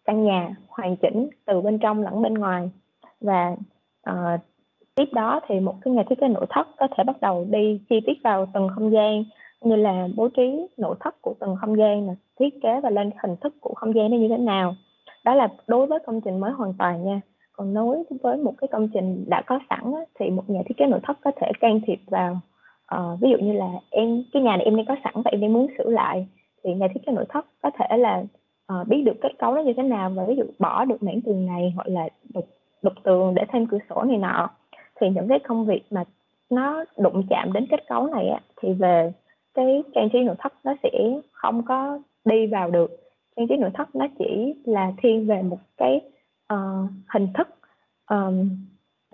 căn 0.05 0.23
nhà 0.23 0.55
hoàn 0.67 0.95
chỉnh 0.95 1.29
từ 1.45 1.61
bên 1.61 1.79
trong 1.79 2.01
lẫn 2.03 2.21
bên 2.21 2.33
ngoài. 2.33 2.69
Và 3.21 3.55
uh, 4.09 4.39
tiếp 4.95 5.09
đó 5.11 5.39
thì 5.47 5.59
một 5.59 5.75
cái 5.81 5.93
nhà 5.93 6.03
thiết 6.09 6.19
kế 6.21 6.27
nội 6.27 6.45
thất 6.49 6.67
có 6.77 6.87
thể 6.97 7.03
bắt 7.03 7.21
đầu 7.21 7.47
đi 7.49 7.79
chi 7.89 7.99
tiết 8.05 8.17
vào 8.23 8.47
từng 8.53 8.69
không 8.75 8.91
gian 8.91 9.23
như 9.61 9.75
là 9.75 10.07
bố 10.15 10.27
trí 10.29 10.67
nội 10.77 10.95
thất 10.99 11.21
của 11.21 11.33
từng 11.39 11.55
không 11.61 11.77
gian 11.77 12.07
này 12.07 12.15
thiết 12.39 12.61
kế 12.61 12.81
và 12.81 12.89
lên 12.89 13.09
hình 13.23 13.35
thức 13.41 13.55
của 13.61 13.73
không 13.73 13.95
gian 13.95 14.11
nó 14.11 14.17
như 14.17 14.27
thế 14.27 14.37
nào. 14.37 14.75
Đó 15.25 15.35
là 15.35 15.47
đối 15.67 15.87
với 15.87 15.99
công 16.05 16.21
trình 16.21 16.39
mới 16.39 16.51
hoàn 16.51 16.73
toàn 16.79 17.05
nha. 17.05 17.21
Còn 17.53 17.73
đối 17.73 18.03
với 18.23 18.37
một 18.37 18.53
cái 18.57 18.67
công 18.67 18.87
trình 18.93 19.25
đã 19.27 19.41
có 19.41 19.59
sẵn 19.69 19.93
á, 19.93 20.01
thì 20.19 20.29
một 20.29 20.49
nhà 20.49 20.61
thiết 20.65 20.77
kế 20.77 20.85
nội 20.85 20.99
thất 21.03 21.17
có 21.21 21.31
thể 21.35 21.51
can 21.59 21.79
thiệp 21.87 21.99
vào 22.07 22.39
uh, 22.95 23.21
ví 23.21 23.29
dụ 23.29 23.37
như 23.37 23.53
là 23.53 23.69
em 23.89 24.23
cái 24.33 24.41
nhà 24.41 24.57
này 24.57 24.65
em 24.65 24.75
đang 24.75 24.85
có 24.85 24.95
sẵn 25.03 25.13
và 25.15 25.31
em 25.31 25.41
đang 25.41 25.53
muốn 25.53 25.67
sửa 25.77 25.89
lại 25.89 26.27
thì 26.63 26.73
nhà 26.73 26.87
thiết 26.93 27.01
kế 27.05 27.11
nội 27.11 27.25
thất 27.29 27.45
có 27.61 27.71
thể 27.79 27.97
là 27.97 28.23
uh, 28.73 28.87
biết 28.87 29.03
được 29.05 29.15
kết 29.21 29.31
cấu 29.39 29.53
nó 29.55 29.61
như 29.61 29.73
thế 29.77 29.83
nào 29.83 30.09
và 30.09 30.25
ví 30.25 30.35
dụ 30.35 30.43
bỏ 30.59 30.85
được 30.85 31.03
mảng 31.03 31.21
tường 31.21 31.45
này 31.45 31.73
hoặc 31.75 31.87
là 31.87 32.09
đục 32.33 32.45
đục 32.81 32.93
tường 33.03 33.35
để 33.35 33.45
thêm 33.51 33.67
cửa 33.67 33.77
sổ 33.89 34.03
này 34.03 34.17
nọ 34.17 34.49
thì 35.03 35.09
những 35.09 35.27
cái 35.27 35.39
công 35.39 35.65
việc 35.65 35.83
mà 35.91 36.03
nó 36.49 36.85
đụng 36.97 37.23
chạm 37.29 37.53
đến 37.53 37.67
kết 37.69 37.87
cấu 37.87 38.07
này 38.07 38.27
á, 38.27 38.39
thì 38.61 38.73
về 38.73 39.11
cái 39.53 39.83
trang 39.95 40.09
trí 40.13 40.19
nội 40.19 40.35
thất 40.39 40.53
nó 40.63 40.73
sẽ 40.83 40.89
không 41.31 41.63
có 41.63 41.99
đi 42.25 42.47
vào 42.47 42.71
được. 42.71 42.91
Trang 43.35 43.47
trí 43.47 43.55
nội 43.57 43.69
thất 43.73 43.95
nó 43.95 44.07
chỉ 44.19 44.53
là 44.65 44.91
thiên 44.97 45.27
về 45.27 45.41
một 45.41 45.57
cái 45.77 46.01
uh, 46.53 46.89
hình 47.13 47.27
thức 47.33 47.47
um, 48.09 48.49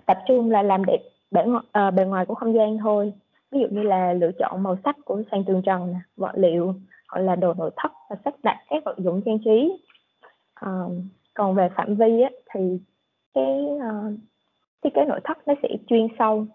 tập 0.06 0.18
trung 0.28 0.50
là 0.50 0.62
làm 0.62 0.84
đẹp 0.84 1.00
bề, 1.30 1.42
uh, 1.46 1.94
bề 1.94 2.04
ngoài 2.04 2.26
của 2.26 2.34
không 2.34 2.54
gian 2.54 2.78
thôi. 2.78 3.12
Ví 3.50 3.60
dụ 3.60 3.66
như 3.70 3.82
là 3.82 4.12
lựa 4.12 4.30
chọn 4.38 4.62
màu 4.62 4.76
sắc 4.84 4.96
của 5.04 5.22
sàn 5.30 5.44
tường 5.44 5.62
trần 5.62 5.94
vật 6.16 6.32
liệu 6.34 6.74
hoặc 7.08 7.20
là 7.20 7.36
đồ 7.36 7.54
nội 7.54 7.70
thất 7.76 7.92
và 8.10 8.16
sắp 8.24 8.34
đặt 8.42 8.56
các 8.68 8.84
vật 8.84 8.98
dụng 8.98 9.22
trang 9.24 9.38
trí. 9.44 9.72
Uh, 10.66 10.92
còn 11.34 11.54
về 11.54 11.68
phạm 11.76 11.94
vi 11.94 12.20
á, 12.20 12.30
thì 12.54 12.78
cái 13.34 13.64
uh, 13.76 14.14
thiết 14.84 14.94
kế 14.94 15.04
nội 15.04 15.20
thất 15.24 15.48
nó 15.48 15.54
sẽ 15.62 15.68
chuyên 15.88 16.06
sâu 16.18 16.46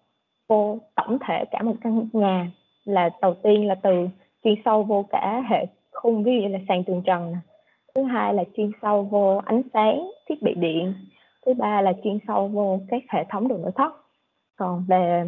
vô 0.49 0.79
tổng 0.95 1.17
thể 1.27 1.45
cả 1.51 1.61
một 1.61 1.75
căn 1.81 2.09
nhà 2.13 2.51
là 2.85 3.09
đầu 3.21 3.33
tiên 3.43 3.67
là 3.67 3.75
từ 3.75 4.07
chuyên 4.43 4.55
sâu 4.65 4.83
vô 4.83 5.05
cả 5.09 5.43
hệ 5.49 5.65
khung 5.91 6.23
ví 6.23 6.31
dụ 6.41 6.47
là 6.47 6.59
sàn 6.67 6.83
tường 6.83 7.01
trần 7.05 7.31
nè. 7.31 7.37
Thứ 7.95 8.03
hai 8.03 8.33
là 8.33 8.43
chuyên 8.57 8.71
sâu 8.81 9.03
vô 9.03 9.41
ánh 9.45 9.61
sáng 9.73 10.11
thiết 10.29 10.41
bị 10.41 10.53
điện. 10.53 10.93
Thứ 11.45 11.53
ba 11.53 11.81
là 11.81 11.93
chuyên 12.03 12.19
sâu 12.27 12.47
vô 12.47 12.79
các 12.87 13.03
hệ 13.09 13.25
thống 13.29 13.47
đồ 13.47 13.57
nội 13.57 13.71
thất. 13.75 13.93
Còn 14.57 14.85
về 14.87 15.23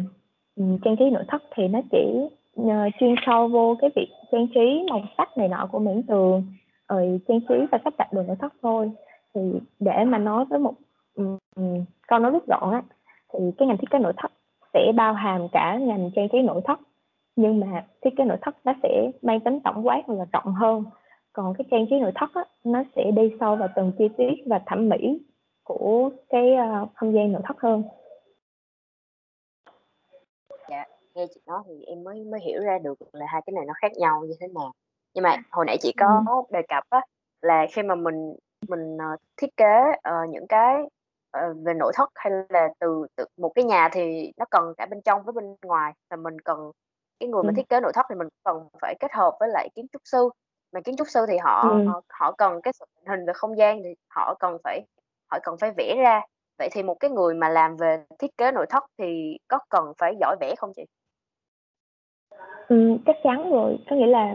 ừ, 0.56 0.64
trang 0.84 0.96
trí 0.96 1.10
nội 1.10 1.24
thất 1.28 1.42
thì 1.54 1.68
nó 1.68 1.80
chỉ 1.90 2.06
uh, 2.60 2.70
chuyên 3.00 3.14
sâu 3.26 3.48
vô 3.48 3.76
cái 3.80 3.90
việc 3.96 4.08
trang 4.32 4.46
trí 4.54 4.86
màu 4.90 5.02
sắc 5.18 5.38
này 5.38 5.48
nọ 5.48 5.68
của 5.72 5.78
miễn 5.78 6.02
tường 6.02 6.46
rồi 6.88 7.20
trang 7.28 7.40
trí 7.48 7.54
và 7.72 7.78
sắp 7.84 7.94
đặt 7.98 8.12
đồ 8.12 8.22
nội 8.22 8.36
thất 8.40 8.52
thôi. 8.62 8.90
Thì 9.34 9.40
để 9.80 10.04
mà 10.04 10.18
nói 10.18 10.44
với 10.44 10.58
một 10.58 10.74
um, 11.14 11.38
câu 12.08 12.18
nói 12.18 12.30
rất 12.30 12.46
gọn 12.46 12.72
á 12.72 12.82
thì 13.32 13.38
cái 13.58 13.68
ngành 13.68 13.78
thiết 13.78 13.90
kế 13.90 13.98
nội 13.98 14.12
thất 14.16 14.32
sẽ 14.74 14.92
bao 14.96 15.14
hàm 15.14 15.48
cả 15.52 15.78
ngành 15.80 16.10
trang 16.14 16.28
trí 16.32 16.42
nội 16.42 16.60
thất 16.64 16.80
nhưng 17.38 17.60
mà 17.60 17.86
thiết 18.02 18.10
kế 18.16 18.24
nội 18.24 18.38
thất 18.42 18.56
nó 18.64 18.72
sẽ 18.82 19.10
mang 19.22 19.40
tính 19.40 19.60
tổng 19.64 19.86
quát 19.86 20.02
và 20.06 20.24
rộng 20.32 20.54
hơn. 20.54 20.84
Còn 21.32 21.54
cái 21.58 21.64
trang 21.70 21.86
trí 21.90 22.00
nội 22.00 22.12
thất 22.14 22.30
á, 22.34 22.44
nó 22.64 22.82
sẽ 22.96 23.10
đi 23.16 23.36
sâu 23.40 23.56
vào 23.56 23.68
từng 23.76 23.92
chi 23.98 24.08
tiết 24.16 24.34
và 24.46 24.60
thẩm 24.66 24.88
mỹ 24.88 25.20
của 25.62 26.10
cái 26.28 26.52
uh, 26.82 26.88
không 26.94 27.14
gian 27.14 27.32
nội 27.32 27.42
thất 27.44 27.60
hơn. 27.60 27.82
Dạ 30.70 30.84
nghe 31.14 31.26
chị 31.34 31.40
nói 31.46 31.62
thì 31.68 31.84
em 31.86 32.04
mới 32.04 32.24
mới 32.24 32.40
hiểu 32.40 32.60
ra 32.60 32.78
được 32.78 32.98
là 33.12 33.26
hai 33.28 33.42
cái 33.46 33.52
này 33.52 33.64
nó 33.66 33.72
khác 33.76 33.92
nhau 33.96 34.24
như 34.26 34.34
thế 34.40 34.48
nào. 34.54 34.72
Nhưng 35.14 35.22
mà 35.22 35.36
hồi 35.50 35.64
nãy 35.66 35.76
chị 35.80 35.92
có 35.96 36.24
ừ. 36.26 36.42
đề 36.52 36.62
cập 36.68 36.84
á 36.90 37.00
là 37.42 37.66
khi 37.72 37.82
mà 37.82 37.94
mình 37.94 38.34
mình 38.68 38.96
uh, 38.96 39.20
thiết 39.36 39.56
kế 39.56 39.80
uh, 39.88 40.28
những 40.30 40.46
cái 40.46 40.76
về 41.64 41.74
nội 41.74 41.92
thất 41.96 42.10
hay 42.14 42.32
là 42.48 42.68
từ, 42.80 43.06
từ 43.16 43.24
một 43.36 43.52
cái 43.54 43.64
nhà 43.64 43.88
thì 43.92 44.32
nó 44.36 44.44
cần 44.50 44.72
cả 44.76 44.86
bên 44.90 45.00
trong 45.04 45.22
với 45.22 45.32
bên 45.32 45.44
ngoài 45.62 45.92
là 46.10 46.16
mình 46.16 46.40
cần 46.40 46.70
cái 47.20 47.28
người 47.28 47.42
mà 47.42 47.52
thiết 47.56 47.68
kế 47.68 47.80
nội 47.80 47.92
thất 47.94 48.06
thì 48.08 48.14
mình 48.14 48.28
cần 48.44 48.68
phải 48.80 48.94
kết 49.00 49.12
hợp 49.12 49.36
với 49.40 49.48
lại 49.48 49.68
kiến 49.74 49.86
trúc 49.92 50.02
sư 50.04 50.28
mà 50.72 50.80
kiến 50.80 50.96
trúc 50.96 51.08
sư 51.08 51.26
thì 51.28 51.38
họ 51.38 51.68
ừ. 51.70 51.84
họ, 51.86 52.00
họ 52.08 52.32
cần 52.32 52.60
cái 52.62 52.72
hình 53.06 53.26
về 53.26 53.32
không 53.32 53.58
gian 53.58 53.82
thì 53.84 53.94
họ 54.08 54.34
cần 54.40 54.56
phải 54.64 54.80
họ 55.30 55.38
cần 55.42 55.56
phải 55.60 55.70
vẽ 55.76 55.94
ra 55.98 56.20
vậy 56.58 56.68
thì 56.72 56.82
một 56.82 56.94
cái 57.00 57.10
người 57.10 57.34
mà 57.34 57.48
làm 57.48 57.76
về 57.76 58.04
thiết 58.18 58.36
kế 58.36 58.52
nội 58.52 58.66
thất 58.68 58.84
thì 58.98 59.38
có 59.48 59.58
cần 59.70 59.92
phải 59.98 60.16
giỏi 60.20 60.36
vẽ 60.40 60.54
không 60.58 60.72
chị? 60.76 60.82
Ừ, 62.68 62.96
chắc 63.06 63.16
chắn 63.22 63.50
rồi 63.50 63.78
có 63.90 63.96
nghĩa 63.96 64.06
là 64.06 64.34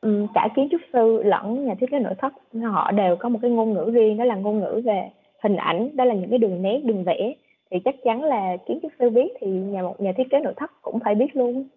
um, 0.00 0.26
cả 0.34 0.48
kiến 0.56 0.68
trúc 0.70 0.80
sư 0.92 1.22
lẫn 1.24 1.66
nhà 1.66 1.74
thiết 1.80 1.86
kế 1.90 1.98
nội 1.98 2.14
thất 2.18 2.32
họ 2.62 2.90
đều 2.90 3.16
có 3.16 3.28
một 3.28 3.38
cái 3.42 3.50
ngôn 3.50 3.72
ngữ 3.72 3.90
riêng 3.94 4.18
đó 4.18 4.24
là 4.24 4.34
ngôn 4.34 4.60
ngữ 4.60 4.82
về 4.84 5.10
hình 5.42 5.56
ảnh 5.56 5.96
đó 5.96 6.04
là 6.04 6.14
những 6.14 6.30
cái 6.30 6.38
đường 6.38 6.62
nét 6.62 6.80
đường 6.84 7.04
vẽ 7.04 7.34
thì 7.70 7.76
chắc 7.84 7.94
chắn 8.04 8.24
là 8.24 8.56
kiến 8.66 8.78
trúc 8.82 8.92
sư 8.98 9.10
biết 9.10 9.28
thì 9.40 9.46
nhà 9.46 9.82
một 9.82 10.00
nhà 10.00 10.12
thiết 10.16 10.26
kế 10.30 10.40
nội 10.40 10.54
thất 10.56 10.82
cũng 10.82 11.00
phải 11.04 11.14
biết 11.14 11.36
luôn 11.36 11.68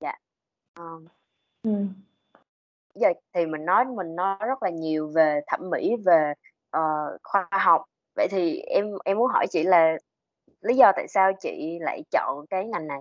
dạ 0.00 0.14
um, 0.78 1.06
Ừm. 1.62 1.88
Giờ 2.94 3.08
thì 3.34 3.46
mình 3.46 3.64
nói 3.64 3.84
mình 3.84 4.16
nói 4.16 4.36
rất 4.40 4.62
là 4.62 4.70
nhiều 4.70 5.10
về 5.14 5.40
thẩm 5.46 5.70
mỹ, 5.70 5.96
về, 6.06 6.32
ờ, 6.70 6.80
khoa 7.22 7.48
học. 7.50 7.84
Vậy 8.16 8.28
thì 8.30 8.60
em 8.60 8.86
em 9.04 9.18
muốn 9.18 9.28
hỏi 9.32 9.46
chị 9.50 9.62
là 9.62 9.96
lý 10.60 10.76
do 10.76 10.92
tại 10.96 11.08
sao 11.08 11.32
chị 11.40 11.78
lại 11.80 12.02
chọn 12.10 12.46
cái 12.50 12.66
ngành 12.66 12.86
này? 12.86 13.00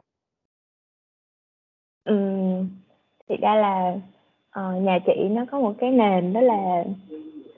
Ừm, 2.03 2.69
thiệt 3.29 3.39
ra 3.41 3.55
là, 3.55 3.95
ờ, 4.49 4.73
nhà 4.73 4.99
chị 5.05 5.13
nó 5.29 5.45
có 5.51 5.59
một 5.59 5.73
cái 5.79 5.91
nền 5.91 6.33
đó 6.33 6.41
là, 6.41 6.83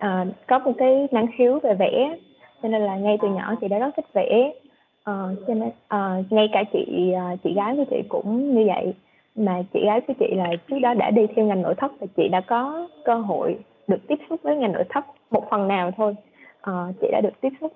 à, 0.02 0.26
có 0.48 0.60
một 0.60 0.72
cái 0.78 1.08
năng 1.12 1.28
khiếu 1.38 1.60
về 1.60 1.74
vẽ, 1.74 2.18
cho 2.64 2.70
nên 2.70 2.82
là 2.82 2.96
ngay 2.96 3.18
từ 3.22 3.28
nhỏ 3.28 3.56
chị 3.62 3.68
đã 3.68 3.80
rất 3.80 3.96
thích 3.96 4.06
vẽ. 4.14 4.52
à, 5.04 5.14
cho 5.48 5.54
nên 5.54 5.70
à, 5.88 6.24
ngay 6.30 6.50
cả 6.54 6.64
chị, 6.74 7.14
chị 7.44 7.54
gái 7.54 7.76
của 7.76 7.86
chị 7.90 8.02
cũng 8.10 8.56
như 8.56 8.66
vậy, 8.68 8.94
mà 9.36 9.62
chị 9.74 9.80
gái 9.86 10.02
của 10.02 10.14
chị 10.20 10.36
là 10.36 10.50
trước 10.68 10.80
đó 10.80 10.94
đã 10.94 11.12
đi 11.12 11.22
theo 11.36 11.46
ngành 11.46 11.62
nội 11.62 11.76
thất 11.78 11.92
và 12.00 12.08
chị 12.18 12.28
đã 12.28 12.42
có 12.42 12.88
cơ 13.06 13.16
hội 13.16 13.56
được 13.88 14.08
tiếp 14.08 14.20
xúc 14.30 14.40
với 14.44 14.56
ngành 14.56 14.72
nội 14.72 14.84
thất 14.90 15.06
một 15.32 15.44
phần 15.50 15.68
nào 15.68 15.92
thôi. 15.98 16.16
à, 16.62 16.74
chị 17.02 17.08
đã 17.12 17.22
được 17.22 17.42
tiếp 17.42 17.54
xúc, 17.62 17.72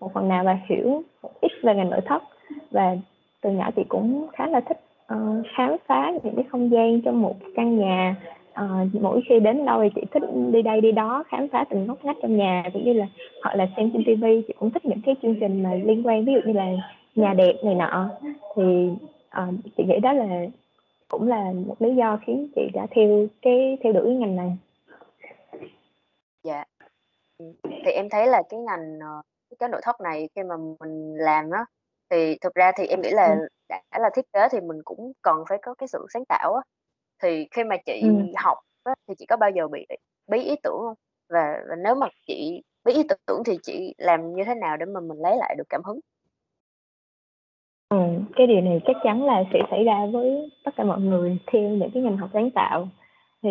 một 0.00 0.14
phần 0.14 0.28
nào 0.28 0.44
và 0.44 0.58
hiểu 0.68 1.02
một 1.22 1.30
ít 1.40 1.52
về 1.62 1.74
ngành 1.74 1.90
nội 1.90 2.00
thất 2.06 2.22
và 2.70 2.96
từ 3.40 3.50
nhỏ 3.50 3.70
chị 3.76 3.82
cũng 3.88 4.26
khá 4.32 4.46
là 4.46 4.60
thích 4.60 4.80
uh, 5.14 5.46
khám 5.56 5.76
phá 5.86 6.12
những 6.24 6.34
cái 6.36 6.44
không 6.50 6.70
gian 6.70 7.00
trong 7.00 7.22
một 7.22 7.36
căn 7.56 7.78
nhà 7.78 8.16
uh, 8.52 8.94
mỗi 9.00 9.22
khi 9.28 9.40
đến 9.40 9.64
đâu 9.64 9.80
thì 9.82 9.88
chị 9.94 10.02
thích 10.12 10.22
đi 10.52 10.62
đây 10.62 10.80
đi 10.80 10.92
đó 10.92 11.24
khám 11.28 11.48
phá 11.48 11.64
từng 11.70 11.86
ngóc 11.86 12.04
ngách 12.04 12.16
trong 12.22 12.36
nhà 12.36 12.64
cũng 12.72 12.84
như 12.84 12.92
là 12.92 13.06
hoặc 13.42 13.54
là 13.54 13.66
xem 13.76 13.90
trên 13.92 14.04
TV 14.04 14.24
chị 14.48 14.54
cũng 14.58 14.70
thích 14.70 14.84
những 14.84 15.00
cái 15.06 15.14
chương 15.22 15.36
trình 15.40 15.62
mà 15.62 15.74
liên 15.74 16.06
quan 16.06 16.24
ví 16.24 16.32
dụ 16.32 16.40
như 16.44 16.52
là 16.52 16.66
nhà 17.14 17.34
đẹp 17.34 17.54
này 17.64 17.74
nọ. 17.74 18.08
Thì 18.56 18.88
uh, 19.42 19.54
chị 19.76 19.84
nghĩ 19.84 20.00
đó 20.02 20.12
là 20.12 20.26
cũng 21.08 21.28
là 21.28 21.52
một 21.66 21.82
lý 21.82 21.94
do 21.94 22.18
khiến 22.26 22.48
chị 22.54 22.62
đã 22.74 22.86
theo 22.90 23.26
cái 23.42 23.78
theo 23.82 23.92
đuổi 23.92 24.14
ngành 24.14 24.36
này. 24.36 24.56
Dạ. 26.42 26.64
Thì 27.84 27.92
em 27.92 28.08
thấy 28.10 28.26
là 28.26 28.42
cái 28.50 28.60
ngành 28.60 28.98
uh, 28.98 29.24
cái 29.58 29.68
nội 29.68 29.80
thất 29.84 30.00
này 30.00 30.28
khi 30.34 30.42
mà 30.42 30.54
mình 30.80 31.16
làm 31.16 31.50
á 31.50 31.64
thì 32.10 32.38
thực 32.40 32.54
ra 32.54 32.72
thì 32.76 32.86
em 32.86 33.00
nghĩ 33.00 33.10
là 33.10 33.26
ừ. 33.26 33.46
đã 33.68 33.98
là 33.98 34.10
thiết 34.14 34.32
kế 34.32 34.48
thì 34.52 34.60
mình 34.60 34.78
cũng 34.84 35.12
cần 35.22 35.36
phải 35.48 35.58
có 35.62 35.74
cái 35.74 35.88
sự 35.88 36.06
sáng 36.12 36.24
tạo 36.24 36.54
á 36.54 36.62
thì 37.22 37.46
khi 37.50 37.64
mà 37.64 37.76
chị 37.86 38.00
ừ. 38.02 38.14
học 38.36 38.58
á, 38.84 38.94
thì 39.08 39.14
chị 39.18 39.26
có 39.26 39.36
bao 39.36 39.50
giờ 39.50 39.68
bị 39.68 39.86
bí 40.30 40.38
ý 40.38 40.54
tưởng 40.62 40.78
không? 40.78 40.94
Và, 41.28 41.56
và 41.68 41.76
nếu 41.84 41.94
mà 41.94 42.06
chị 42.26 42.62
bí 42.84 42.92
ý 42.92 43.02
tưởng 43.26 43.42
thì 43.46 43.58
chị 43.62 43.94
làm 43.98 44.34
như 44.34 44.44
thế 44.44 44.54
nào 44.54 44.76
để 44.76 44.86
mà 44.86 45.00
mình 45.00 45.18
lấy 45.20 45.36
lại 45.36 45.54
được 45.58 45.68
cảm 45.68 45.82
hứng? 45.84 46.00
Ừ, 47.88 47.96
cái 48.36 48.46
điều 48.46 48.60
này 48.60 48.80
chắc 48.86 48.96
chắn 49.04 49.24
là 49.24 49.44
sẽ 49.52 49.58
xảy 49.70 49.84
ra 49.84 50.06
với 50.12 50.50
tất 50.64 50.70
cả 50.76 50.84
mọi 50.84 51.00
người 51.00 51.38
theo 51.46 51.62
những 51.62 51.90
cái 51.94 52.02
ngành 52.02 52.16
học 52.16 52.30
sáng 52.32 52.50
tạo. 52.50 52.88
Thì 53.42 53.50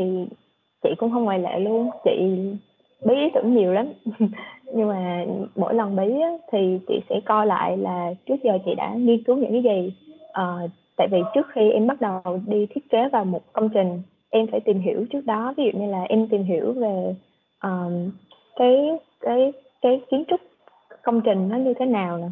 chị 0.83 0.89
cũng 0.97 1.11
không 1.11 1.23
ngoại 1.23 1.39
lệ 1.39 1.59
luôn 1.59 1.89
chị 2.03 2.11
bí 3.05 3.15
ý 3.15 3.29
tưởng 3.33 3.55
nhiều 3.55 3.73
lắm. 3.73 3.93
Nhưng 4.73 4.87
mà 4.87 5.25
mỗi 5.55 5.73
lần 5.73 5.95
bí 5.95 6.21
á, 6.21 6.29
thì 6.51 6.79
chị 6.87 6.99
sẽ 7.09 7.19
coi 7.25 7.45
lại 7.45 7.77
là 7.77 8.13
trước 8.25 8.35
giờ 8.43 8.57
chị 8.65 8.75
đã 8.75 8.93
nghiên 8.93 9.23
cứu 9.23 9.37
những 9.37 9.51
cái 9.51 9.63
gì 9.63 9.93
à, 10.31 10.43
tại 10.99 11.07
vì 11.07 11.17
trước 11.33 11.47
khi 11.49 11.71
em 11.71 11.87
bắt 11.87 12.01
đầu 12.01 12.21
đi 12.47 12.65
thiết 12.65 12.89
kế 12.89 13.09
vào 13.09 13.25
một 13.25 13.53
công 13.53 13.69
trình 13.69 14.01
em 14.29 14.47
phải 14.51 14.59
tìm 14.59 14.79
hiểu 14.79 15.05
trước 15.09 15.25
đó. 15.25 15.53
Ví 15.57 15.63
dụ 15.63 15.79
như 15.79 15.91
là 15.91 16.03
em 16.03 16.27
tìm 16.27 16.43
hiểu 16.43 16.71
về 16.73 17.15
um, 17.63 18.11
cái 18.55 18.97
cái 19.19 19.53
cái 19.81 20.01
kiến 20.11 20.23
trúc 20.27 20.39
công 21.03 21.21
trình 21.21 21.49
nó 21.49 21.57
như 21.57 21.73
thế 21.79 21.85
nào 21.85 22.17
nè 22.17 22.27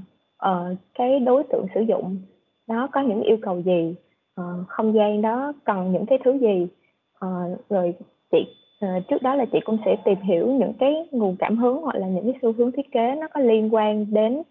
uh, 0.49 0.77
cái 0.93 1.19
đối 1.19 1.43
tượng 1.43 1.65
sử 1.75 1.82
dụng 1.82 2.17
nó 2.67 2.88
có 2.88 3.01
những 3.01 3.21
yêu 3.21 3.38
cầu 3.41 3.62
gì 3.62 3.95
uh, 4.41 4.67
không 4.67 4.93
gian 4.93 5.21
đó 5.21 5.53
cần 5.63 5.91
những 5.91 6.06
cái 6.06 6.19
thứ 6.25 6.38
gì 6.38 6.67
uh, 7.25 7.69
rồi 7.69 7.93
chị 8.32 8.38
uh, 8.86 9.08
trước 9.08 9.21
đó 9.21 9.36
là 9.36 9.45
chị 9.51 9.60
cũng 9.65 9.77
sẽ 9.86 9.95
tìm 10.06 10.21
hiểu 10.21 10.47
những 10.47 10.73
cái 10.80 11.08
nguồn 11.12 11.36
cảm 11.39 11.58
hứng 11.58 11.82
hoặc 11.82 11.95
là 11.95 12.08
những 12.08 12.23
cái 12.23 12.39
xu 12.41 12.53
hướng 12.53 12.71
thiết 12.71 12.91
kế 12.91 13.15
nó 13.15 13.27
có 13.34 13.39
liên 13.39 13.75
quan 13.75 14.06
đến 14.13 14.41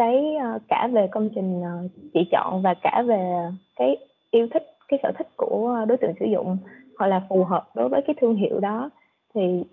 cái 0.00 0.36
ờ, 0.36 0.58
cả 0.68 0.88
về 0.92 1.08
công 1.10 1.28
trình 1.34 1.62
ờ, 1.62 1.88
chị 2.14 2.20
chọn 2.32 2.62
và 2.62 2.74
cả 2.82 3.02
về 3.06 3.34
cái 3.76 3.96
yêu 4.30 4.48
thích 4.54 4.66
cái 4.88 5.00
sở 5.02 5.12
thích 5.18 5.28
của 5.36 5.84
đối 5.88 5.98
tượng 5.98 6.12
sử 6.20 6.26
dụng 6.26 6.56
hoặc 6.98 7.06
là 7.06 7.22
phù 7.28 7.44
hợp 7.44 7.68
đối 7.74 7.88
với 7.88 8.02
cái 8.06 8.16
thương 8.20 8.34
hiệu 8.34 8.60
đó. 8.60 8.90
Thì 9.34 9.64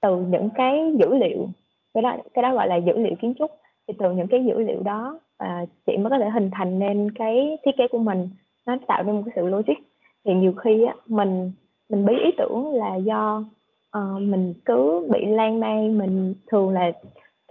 từ 0.00 0.16
những 0.16 0.48
cái 0.54 0.92
dữ 0.98 1.14
liệu 1.14 1.48
cái 1.94 2.02
đó 2.02 2.16
cái 2.34 2.42
đó 2.42 2.54
gọi 2.54 2.68
là 2.68 2.76
dữ 2.76 2.92
liệu 2.98 3.14
kiến 3.20 3.34
trúc 3.38 3.50
thì 3.88 3.94
từ 3.98 4.12
những 4.12 4.26
cái 4.26 4.44
dữ 4.44 4.58
liệu 4.58 4.82
đó 4.82 5.20
à, 5.38 5.64
chị 5.86 5.96
mới 5.96 6.10
có 6.10 6.18
thể 6.18 6.30
hình 6.30 6.50
thành 6.52 6.78
nên 6.78 7.10
cái 7.14 7.58
thiết 7.64 7.72
kế 7.78 7.88
của 7.88 7.98
mình. 7.98 8.28
Nó 8.66 8.76
tạo 8.86 9.02
nên 9.02 9.16
một 9.16 9.22
cái 9.26 9.32
sự 9.36 9.46
logic. 9.46 9.78
Thì 10.24 10.34
nhiều 10.34 10.52
khi 10.52 10.84
á, 10.84 10.94
mình 11.06 11.52
mình 11.90 12.06
bí 12.06 12.14
ý 12.24 12.30
tưởng 12.38 12.74
là 12.74 12.96
do 12.96 13.44
uh, 13.98 14.22
mình 14.22 14.54
cứ 14.64 15.08
bị 15.10 15.26
lan 15.26 15.60
man 15.60 15.98
mình 15.98 16.34
thường 16.46 16.70
là 16.70 16.92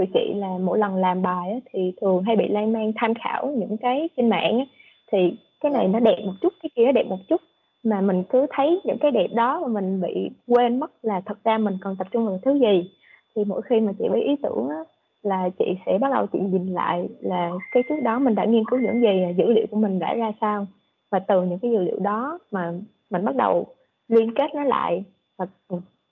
tụi 0.02 0.10
chị 0.14 0.34
là 0.34 0.58
mỗi 0.62 0.80
lần 0.80 0.96
làm 0.96 1.22
bài 1.22 1.52
á, 1.52 1.58
thì 1.74 1.94
thường 2.02 2.24
hay 2.24 2.36
bị 2.36 2.48
lan 2.48 2.74
man 2.74 2.92
tham 2.96 3.14
khảo 3.14 3.48
những 3.58 3.78
cái 3.78 4.10
trên 4.18 4.30
mạng 4.30 4.60
á, 4.60 4.66
thì 5.12 5.18
cái 5.62 5.72
này 5.72 5.88
nó 5.88 6.00
đẹp 6.00 6.18
một 6.26 6.34
chút 6.42 6.54
cái 6.64 6.70
kia 6.76 6.86
nó 6.86 6.92
đẹp 6.92 7.06
một 7.10 7.20
chút 7.28 7.42
mà 7.84 8.02
mình 8.02 8.24
cứ 8.30 8.46
thấy 8.50 8.82
những 8.84 8.98
cái 8.98 9.12
đẹp 9.12 9.28
đó 9.34 9.60
mà 9.60 9.68
mình 9.68 10.02
bị 10.02 10.30
quên 10.48 10.80
mất 10.80 10.92
là 11.02 11.22
thật 11.26 11.44
ra 11.44 11.58
mình 11.58 11.78
còn 11.82 11.96
tập 11.96 12.08
trung 12.12 12.26
vào 12.26 12.40
thứ 12.46 12.54
gì. 12.54 12.92
Thì 13.36 13.44
mỗi 13.44 13.62
khi 13.62 13.80
mà 13.80 13.92
chị 14.00 14.08
với 14.10 14.22
ý 14.22 14.36
tưởng 14.44 14.70
á, 14.70 14.84
là 15.24 15.50
chị 15.60 15.66
sẽ 15.86 15.98
bắt 15.98 16.12
đầu 16.12 16.26
chị 16.34 16.40
nhìn 16.40 16.74
lại 16.74 17.08
là 17.22 17.52
cái 17.72 17.84
trước 17.90 18.00
đó 18.04 18.20
mình 18.20 18.36
đã 18.36 18.46
nghiên 18.46 18.64
cứu 18.66 18.80
những 18.80 19.02
gì 19.02 19.34
dữ 19.38 19.52
liệu 19.52 19.66
của 19.72 19.78
mình 19.78 20.00
đã 20.00 20.14
ra 20.14 20.32
sao. 20.42 20.68
Và 21.12 21.20
từ 21.20 21.44
những 21.44 21.60
cái 21.60 21.72
dữ 21.72 21.80
liệu 21.80 22.00
đó 22.00 22.40
mà 22.52 22.74
mình 23.10 23.26
bắt 23.26 23.36
đầu 23.36 23.66
liên 24.08 24.34
kết 24.34 24.56
nó 24.56 24.64
lại 24.64 25.04
và 25.38 25.46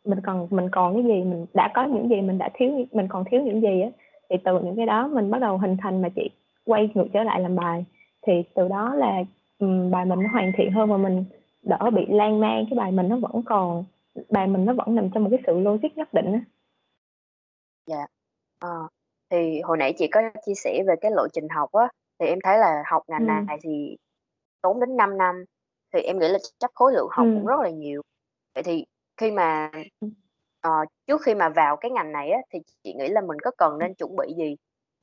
mình 0.06 0.20
còn 0.26 0.48
mình 0.50 0.70
còn 0.72 0.94
cái 0.94 1.04
gì 1.04 1.24
mình 1.24 1.46
đã 1.54 1.72
có 1.76 1.84
những 1.84 2.10
gì 2.10 2.22
mình 2.22 2.38
đã 2.38 2.50
thiếu 2.54 2.72
mình 2.92 3.08
còn 3.10 3.24
thiếu 3.32 3.42
những 3.42 3.62
gì 3.62 3.82
á 3.82 3.90
thì 4.30 4.36
từ 4.44 4.60
những 4.60 4.76
cái 4.76 4.86
đó 4.86 5.08
mình 5.08 5.32
bắt 5.32 5.40
đầu 5.40 5.58
hình 5.58 5.78
thành 5.82 6.02
mà 6.02 6.10
chị 6.16 6.30
quay 6.66 6.90
ngược 6.94 7.08
trở 7.14 7.24
lại 7.24 7.42
làm 7.42 7.56
bài 7.56 7.86
thì 8.22 8.34
từ 8.56 8.68
đó 8.68 8.96
là 8.96 9.24
um, 9.60 9.92
bài 9.92 10.06
mình 10.06 10.20
nó 10.20 10.30
hoàn 10.32 10.52
thiện 10.58 10.72
hơn 10.72 10.90
và 10.90 10.98
mình 10.98 11.26
đỡ 11.62 11.90
bị 11.96 12.06
lan 12.10 12.40
man 12.40 12.66
cái 12.70 12.78
bài 12.78 12.92
mình 12.92 13.10
nó 13.10 13.18
vẫn 13.18 13.44
còn 13.46 13.86
bài 14.30 14.48
mình 14.48 14.66
nó 14.66 14.74
vẫn 14.74 14.96
nằm 14.96 15.10
trong 15.14 15.24
một 15.24 15.30
cái 15.32 15.40
sự 15.48 15.60
logic 15.60 15.98
nhất 15.98 16.14
định 16.14 16.34
á 16.34 16.42
dạ 17.86 18.06
à, 18.60 18.70
thì 19.30 19.62
hồi 19.62 19.78
nãy 19.78 19.94
chị 19.98 20.08
có 20.08 20.22
chia 20.46 20.54
sẻ 20.56 20.84
về 20.88 20.96
cái 21.02 21.12
lộ 21.12 21.28
trình 21.34 21.50
học 21.50 21.72
á 21.72 21.88
thì 22.20 22.26
em 22.26 22.40
thấy 22.44 22.58
là 22.58 22.84
học 22.92 23.04
ngành 23.08 23.28
ừ. 23.28 23.46
này 23.48 23.58
thì 23.62 23.98
tốn 24.62 24.80
đến 24.80 24.98
5 24.98 25.18
năm 25.18 25.44
thì 25.94 26.02
em 26.02 26.20
nghĩ 26.20 26.28
là 26.28 26.40
chắc 26.60 26.72
khối 26.74 26.94
lượng 26.94 27.08
học 27.12 27.26
ừ. 27.26 27.34
cũng 27.36 27.46
rất 27.46 27.60
là 27.64 27.70
nhiều 27.70 28.02
vậy 28.56 28.64
thì 28.64 28.86
khi 29.20 29.32
mà 29.32 29.72
ờ, 30.62 30.72
trước 31.08 31.22
khi 31.26 31.36
mà 31.36 31.50
vào 31.50 31.76
cái 31.76 31.92
ngành 31.92 32.12
này 32.12 32.32
á, 32.32 32.40
thì 32.54 32.60
chị 32.84 32.94
nghĩ 32.94 33.08
là 33.08 33.22
mình 33.22 33.38
có 33.44 33.52
cần 33.58 33.78
nên 33.80 33.94
chuẩn 33.94 34.16
bị 34.16 34.34
gì 34.38 34.56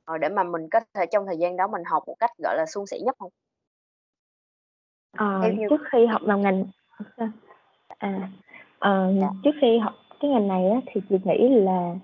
ờ, 0.05 0.17
để 0.17 0.29
mà 0.29 0.43
mình 0.43 0.69
có 0.71 0.79
thể 0.93 1.05
trong 1.11 1.25
thời 1.25 1.37
gian 1.37 1.57
đó 1.57 1.67
mình 1.67 1.81
học 1.91 2.03
một 2.07 2.15
cách 2.19 2.31
gọi 2.43 2.55
là 2.57 2.65
suôn 2.65 2.85
sẻ 2.85 2.97
nhất 3.05 3.15
không? 3.19 3.31
Ờ, 5.17 5.51
như... 5.57 5.67
trước 5.69 5.81
khi 5.91 6.05
học 6.05 6.21
vào 6.25 6.39
ngành 6.39 6.65
à 7.97 8.29
ờ, 8.79 9.13
dạ. 9.21 9.27
trước 9.43 9.51
khi 9.61 9.77
học 9.77 9.93
cái 10.19 10.31
ngành 10.31 10.47
này 10.47 10.69
á, 10.69 10.81
thì 10.85 11.01
chị 11.09 11.19
nghĩ 11.23 11.49
là 11.49 11.95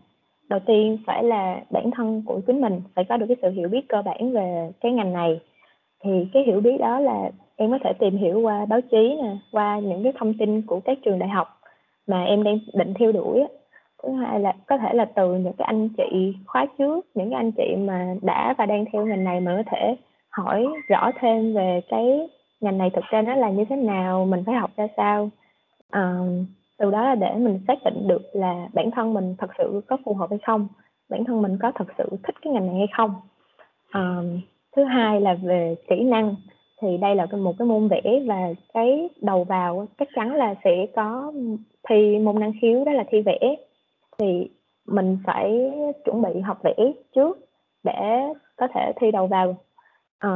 đầu 0.49 0.59
tiên 0.65 0.97
phải 1.07 1.23
là 1.23 1.63
bản 1.69 1.91
thân 1.91 2.23
của 2.25 2.41
chính 2.47 2.61
mình 2.61 2.81
phải 2.95 3.05
có 3.09 3.17
được 3.17 3.25
cái 3.27 3.37
sự 3.41 3.49
hiểu 3.49 3.69
biết 3.69 3.81
cơ 3.89 4.01
bản 4.01 4.33
về 4.33 4.71
cái 4.81 4.91
ngành 4.91 5.13
này 5.13 5.41
thì 6.03 6.27
cái 6.33 6.43
hiểu 6.43 6.59
biết 6.59 6.77
đó 6.79 6.99
là 6.99 7.31
em 7.55 7.71
có 7.71 7.77
thể 7.83 7.93
tìm 7.99 8.17
hiểu 8.17 8.39
qua 8.39 8.65
báo 8.65 8.81
chí 8.81 9.17
nè 9.21 9.37
qua 9.51 9.79
những 9.79 10.03
cái 10.03 10.13
thông 10.19 10.33
tin 10.37 10.61
của 10.61 10.79
các 10.79 10.97
trường 11.05 11.19
đại 11.19 11.29
học 11.29 11.62
mà 12.07 12.23
em 12.23 12.43
đang 12.43 12.57
định 12.73 12.93
theo 12.99 13.11
đuổi 13.11 13.43
thứ 14.03 14.11
hai 14.11 14.39
là 14.39 14.53
có 14.67 14.77
thể 14.77 14.93
là 14.93 15.05
từ 15.05 15.33
những 15.33 15.53
cái 15.57 15.65
anh 15.65 15.89
chị 15.89 16.33
khóa 16.45 16.65
trước 16.77 17.05
những 17.15 17.29
cái 17.29 17.37
anh 17.37 17.51
chị 17.51 17.75
mà 17.77 18.15
đã 18.21 18.55
và 18.57 18.65
đang 18.65 18.85
theo 18.93 19.05
ngành 19.05 19.23
này 19.23 19.39
mà 19.39 19.55
có 19.57 19.71
thể 19.71 19.95
hỏi 20.29 20.67
rõ 20.87 21.11
thêm 21.19 21.53
về 21.53 21.81
cái 21.89 22.29
ngành 22.61 22.77
này 22.77 22.89
thực 22.89 23.03
ra 23.09 23.21
nó 23.21 23.35
là 23.35 23.49
như 23.49 23.65
thế 23.69 23.75
nào 23.75 24.25
mình 24.25 24.43
phải 24.45 24.55
học 24.55 24.71
ra 24.75 24.87
sao. 24.97 25.29
À, 25.89 26.17
từ 26.77 26.91
đó 26.91 27.03
là 27.03 27.15
để 27.15 27.33
mình 27.35 27.59
xác 27.67 27.83
định 27.85 28.07
được 28.07 28.21
là 28.33 28.67
bản 28.73 28.91
thân 28.91 29.13
mình 29.13 29.35
thật 29.37 29.49
sự 29.57 29.81
có 29.87 29.97
phù 30.05 30.13
hợp 30.13 30.29
hay 30.29 30.39
không 30.45 30.67
bản 31.09 31.23
thân 31.23 31.41
mình 31.41 31.57
có 31.61 31.71
thật 31.75 31.87
sự 31.97 32.09
thích 32.09 32.35
cái 32.41 32.53
ngành 32.53 32.67
này 32.67 32.75
hay 32.75 32.87
không. 32.97 33.15
À, 33.89 34.21
thứ 34.75 34.83
hai 34.83 35.21
là 35.21 35.33
về 35.33 35.75
kỹ 35.89 36.03
năng 36.03 36.35
thì 36.81 36.97
đây 36.97 37.15
là 37.15 37.25
một 37.25 37.55
cái 37.59 37.67
môn 37.67 37.87
vẽ 37.87 38.01
và 38.25 38.53
cái 38.73 39.09
đầu 39.21 39.43
vào 39.43 39.87
chắc 39.99 40.07
chắn 40.15 40.35
là 40.35 40.55
sẽ 40.63 40.85
có 40.95 41.33
thi 41.89 42.19
môn 42.19 42.39
năng 42.39 42.53
khiếu 42.61 42.85
đó 42.85 42.91
là 42.91 43.03
thi 43.11 43.21
vẽ. 43.21 43.55
Thì 44.19 44.49
mình 44.87 45.17
phải 45.25 45.71
chuẩn 46.05 46.21
bị 46.21 46.39
học 46.39 46.59
vẽ 46.63 46.75
trước 47.15 47.39
để 47.83 48.19
có 48.57 48.67
thể 48.73 48.93
thi 48.95 49.11
đầu 49.11 49.27
vào. 49.27 49.55
À, 50.19 50.29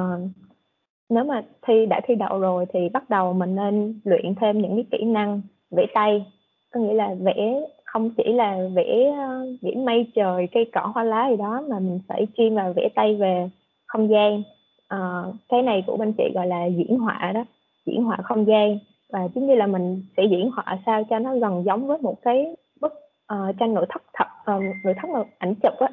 nếu 1.09 1.23
mà 1.23 1.43
thi 1.61 1.85
đã 1.85 2.01
thi 2.07 2.15
đậu 2.15 2.39
rồi 2.39 2.65
thì 2.73 2.89
bắt 2.89 3.09
đầu 3.09 3.33
mình 3.33 3.55
nên 3.55 3.99
luyện 4.03 4.35
thêm 4.35 4.61
những 4.61 4.75
cái 4.75 4.85
kỹ 4.91 5.05
năng 5.05 5.41
vẽ 5.71 5.85
tay. 5.93 6.25
Có 6.71 6.79
nghĩa 6.79 6.93
là 6.93 7.15
vẽ 7.19 7.61
không 7.85 8.09
chỉ 8.17 8.33
là 8.33 8.57
vẽ 8.73 9.11
ờ, 9.17 9.47
vẽ 9.61 9.71
mây 9.75 10.11
trời 10.15 10.47
cây 10.51 10.69
cỏ 10.73 10.91
hoa 10.95 11.03
lá 11.03 11.29
gì 11.29 11.37
đó 11.37 11.63
mà 11.69 11.79
mình 11.79 11.99
phải 12.07 12.27
chuyên 12.37 12.55
vào 12.55 12.73
vẽ 12.73 12.89
tay 12.95 13.15
về 13.15 13.49
không 13.85 14.09
gian. 14.09 14.43
À, 14.87 15.23
cái 15.49 15.61
này 15.61 15.83
của 15.87 15.97
bên 15.97 16.13
chị 16.13 16.23
gọi 16.33 16.47
là 16.47 16.65
diễn 16.65 16.97
họa 16.97 17.31
đó 17.33 17.43
diễn 17.85 18.03
họa 18.03 18.17
không 18.23 18.45
gian 18.45 18.79
và 19.13 19.27
chính 19.35 19.47
như 19.47 19.55
là 19.55 19.67
mình 19.67 20.03
sẽ 20.17 20.23
diễn 20.23 20.51
họa 20.51 20.79
sao 20.85 21.03
cho 21.09 21.19
nó 21.19 21.35
gần 21.35 21.63
giống 21.65 21.87
với 21.87 21.97
một 21.97 22.15
cái 22.21 22.55
bức 22.81 22.93
ờ, 23.25 23.47
uh, 23.49 23.55
tranh 23.59 23.73
nội 23.73 23.85
thất 23.89 24.01
thật 24.13 24.27
uh, 24.57 24.63
nội 24.83 24.93
thất 25.01 25.09
mà 25.09 25.23
ảnh 25.37 25.55
chụp 25.55 25.73
á. 25.79 25.87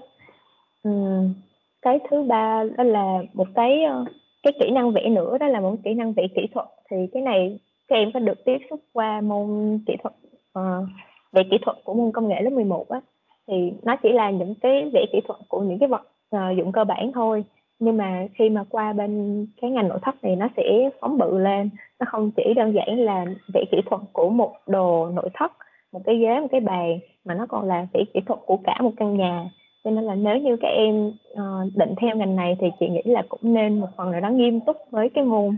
Um, 0.83 1.35
cái 1.83 1.99
thứ 2.11 2.23
ba 2.23 2.65
đó 2.77 2.85
là 2.85 3.19
một 3.35 3.47
cái 3.55 3.83
uh, 4.03 4.09
cái 4.43 4.53
kỹ 4.61 4.71
năng 4.71 4.93
vẽ 4.93 5.09
nữa 5.09 5.39
đó 5.39 5.47
là 5.47 5.61
một 5.61 5.77
kỹ 5.85 5.95
năng 5.95 6.13
vẽ 6.13 6.27
kỹ 6.37 6.47
thuật. 6.55 6.67
Thì 6.91 6.97
cái 7.13 7.23
này 7.23 7.59
các 7.89 7.97
em 7.97 8.11
phải 8.13 8.23
được 8.23 8.45
tiếp 8.45 8.59
xúc 8.71 8.81
qua 8.93 9.21
môn 9.21 9.79
kỹ 9.87 9.97
thuật 10.03 10.15
uh, 10.59 10.89
vẽ 11.33 11.43
kỹ 11.51 11.59
thuật 11.63 11.77
của 11.85 11.95
môn 11.95 12.13
công 12.13 12.29
nghệ 12.29 12.41
lớp 12.41 12.51
11 12.51 12.89
á. 12.89 13.01
Thì 13.49 13.73
nó 13.83 13.97
chỉ 14.03 14.13
là 14.13 14.31
những 14.31 14.55
cái 14.61 14.91
vẽ 14.93 15.07
kỹ 15.13 15.21
thuật 15.29 15.41
của 15.49 15.61
những 15.61 15.79
cái 15.79 15.89
vật 15.89 16.03
uh, 16.37 16.57
dụng 16.57 16.73
cơ 16.73 16.85
bản 16.85 17.13
thôi. 17.15 17.45
Nhưng 17.79 17.97
mà 17.97 18.27
khi 18.35 18.51
mà 18.51 18.65
qua 18.69 18.93
bên 18.93 19.47
cái 19.61 19.71
ngành 19.71 19.89
nội 19.89 19.99
thất 20.03 20.25
này 20.25 20.37
nó 20.37 20.49
sẽ 20.57 20.91
phóng 21.01 21.19
bự 21.19 21.39
lên 21.39 21.71
nó 22.05 22.11
không 22.11 22.31
chỉ 22.31 22.55
đơn 22.57 22.75
giản 22.75 22.99
là 22.99 23.25
vẽ 23.55 23.65
kỹ 23.71 23.79
thuật 23.87 24.03
của 24.13 24.29
một 24.31 24.53
đồ 24.67 25.11
nội 25.15 25.29
thất 25.35 25.53
một 25.93 26.01
cái 26.05 26.17
ghế 26.17 26.41
một 26.41 26.47
cái 26.51 26.61
bàn 26.61 26.99
mà 27.25 27.35
nó 27.35 27.47
còn 27.49 27.69
là 27.69 27.87
vẽ 27.93 28.05
kỹ 28.15 28.21
thuật 28.27 28.41
của 28.47 28.57
cả 28.65 28.79
một 28.81 28.91
căn 28.97 29.17
nhà. 29.17 29.51
Cho 29.85 29.91
nên 29.91 30.05
là 30.05 30.15
nếu 30.15 30.39
như 30.39 30.57
các 30.57 30.69
em 30.69 31.13
uh, 31.33 31.77
định 31.77 31.95
theo 31.97 32.17
ngành 32.17 32.37
này 32.37 32.57
thì 32.61 32.67
chị 32.81 32.89
nghĩ 32.89 33.03
là 33.05 33.23
cũng 33.29 33.41
nên 33.43 33.81
một 33.81 33.87
phần 33.97 34.11
nào 34.11 34.21
đó 34.21 34.29
nghiêm 34.29 34.61
túc 34.61 34.77
với 34.91 35.09
cái 35.09 35.25
môn 35.25 35.49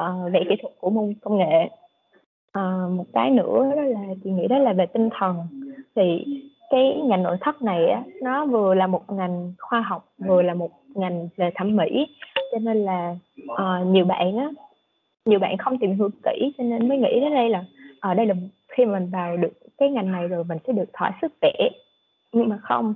uh, 0.00 0.32
vẽ 0.32 0.40
kỹ 0.48 0.56
thuật 0.62 0.74
của 0.80 0.90
môn 0.90 1.14
công 1.22 1.38
nghệ. 1.38 1.68
Uh, 2.58 2.92
một 2.92 3.04
cái 3.12 3.30
nữa 3.30 3.72
đó 3.76 3.82
là 3.82 4.00
chị 4.24 4.30
nghĩ 4.30 4.46
đó 4.46 4.58
là 4.58 4.72
về 4.72 4.86
tinh 4.86 5.08
thần. 5.18 5.36
Thì 5.96 6.24
cái 6.70 7.00
ngành 7.04 7.22
nội 7.22 7.36
thất 7.40 7.62
này 7.62 7.88
á 7.88 8.02
nó 8.22 8.46
vừa 8.46 8.74
là 8.74 8.86
một 8.86 9.02
ngành 9.12 9.52
khoa 9.58 9.80
học 9.80 10.04
vừa 10.18 10.42
là 10.42 10.54
một 10.54 10.70
ngành 10.94 11.28
về 11.36 11.50
thẩm 11.54 11.76
mỹ. 11.76 12.06
Cho 12.52 12.58
nên 12.58 12.76
là 12.84 13.16
uh, 13.52 13.86
nhiều 13.86 14.04
bạn 14.04 14.36
á 14.36 14.50
nhiều 15.26 15.38
bạn 15.38 15.56
không 15.56 15.78
tìm 15.78 15.94
hiểu 15.96 16.10
kỹ 16.24 16.52
cho 16.58 16.64
nên 16.64 16.88
mới 16.88 16.98
nghĩ 16.98 17.20
đến 17.20 17.34
đây 17.34 17.48
là 17.48 17.64
ở 18.00 18.14
đây 18.14 18.26
là 18.26 18.34
khi 18.68 18.84
mà 18.84 18.98
mình 18.98 19.10
vào 19.10 19.36
được 19.36 19.52
cái 19.78 19.90
ngành 19.90 20.12
này 20.12 20.28
rồi 20.28 20.44
mình 20.44 20.58
sẽ 20.66 20.72
được 20.72 20.90
thỏa 20.92 21.18
sức 21.22 21.32
vẽ. 21.42 21.70
Nhưng 22.32 22.48
mà 22.48 22.58
không 22.62 22.94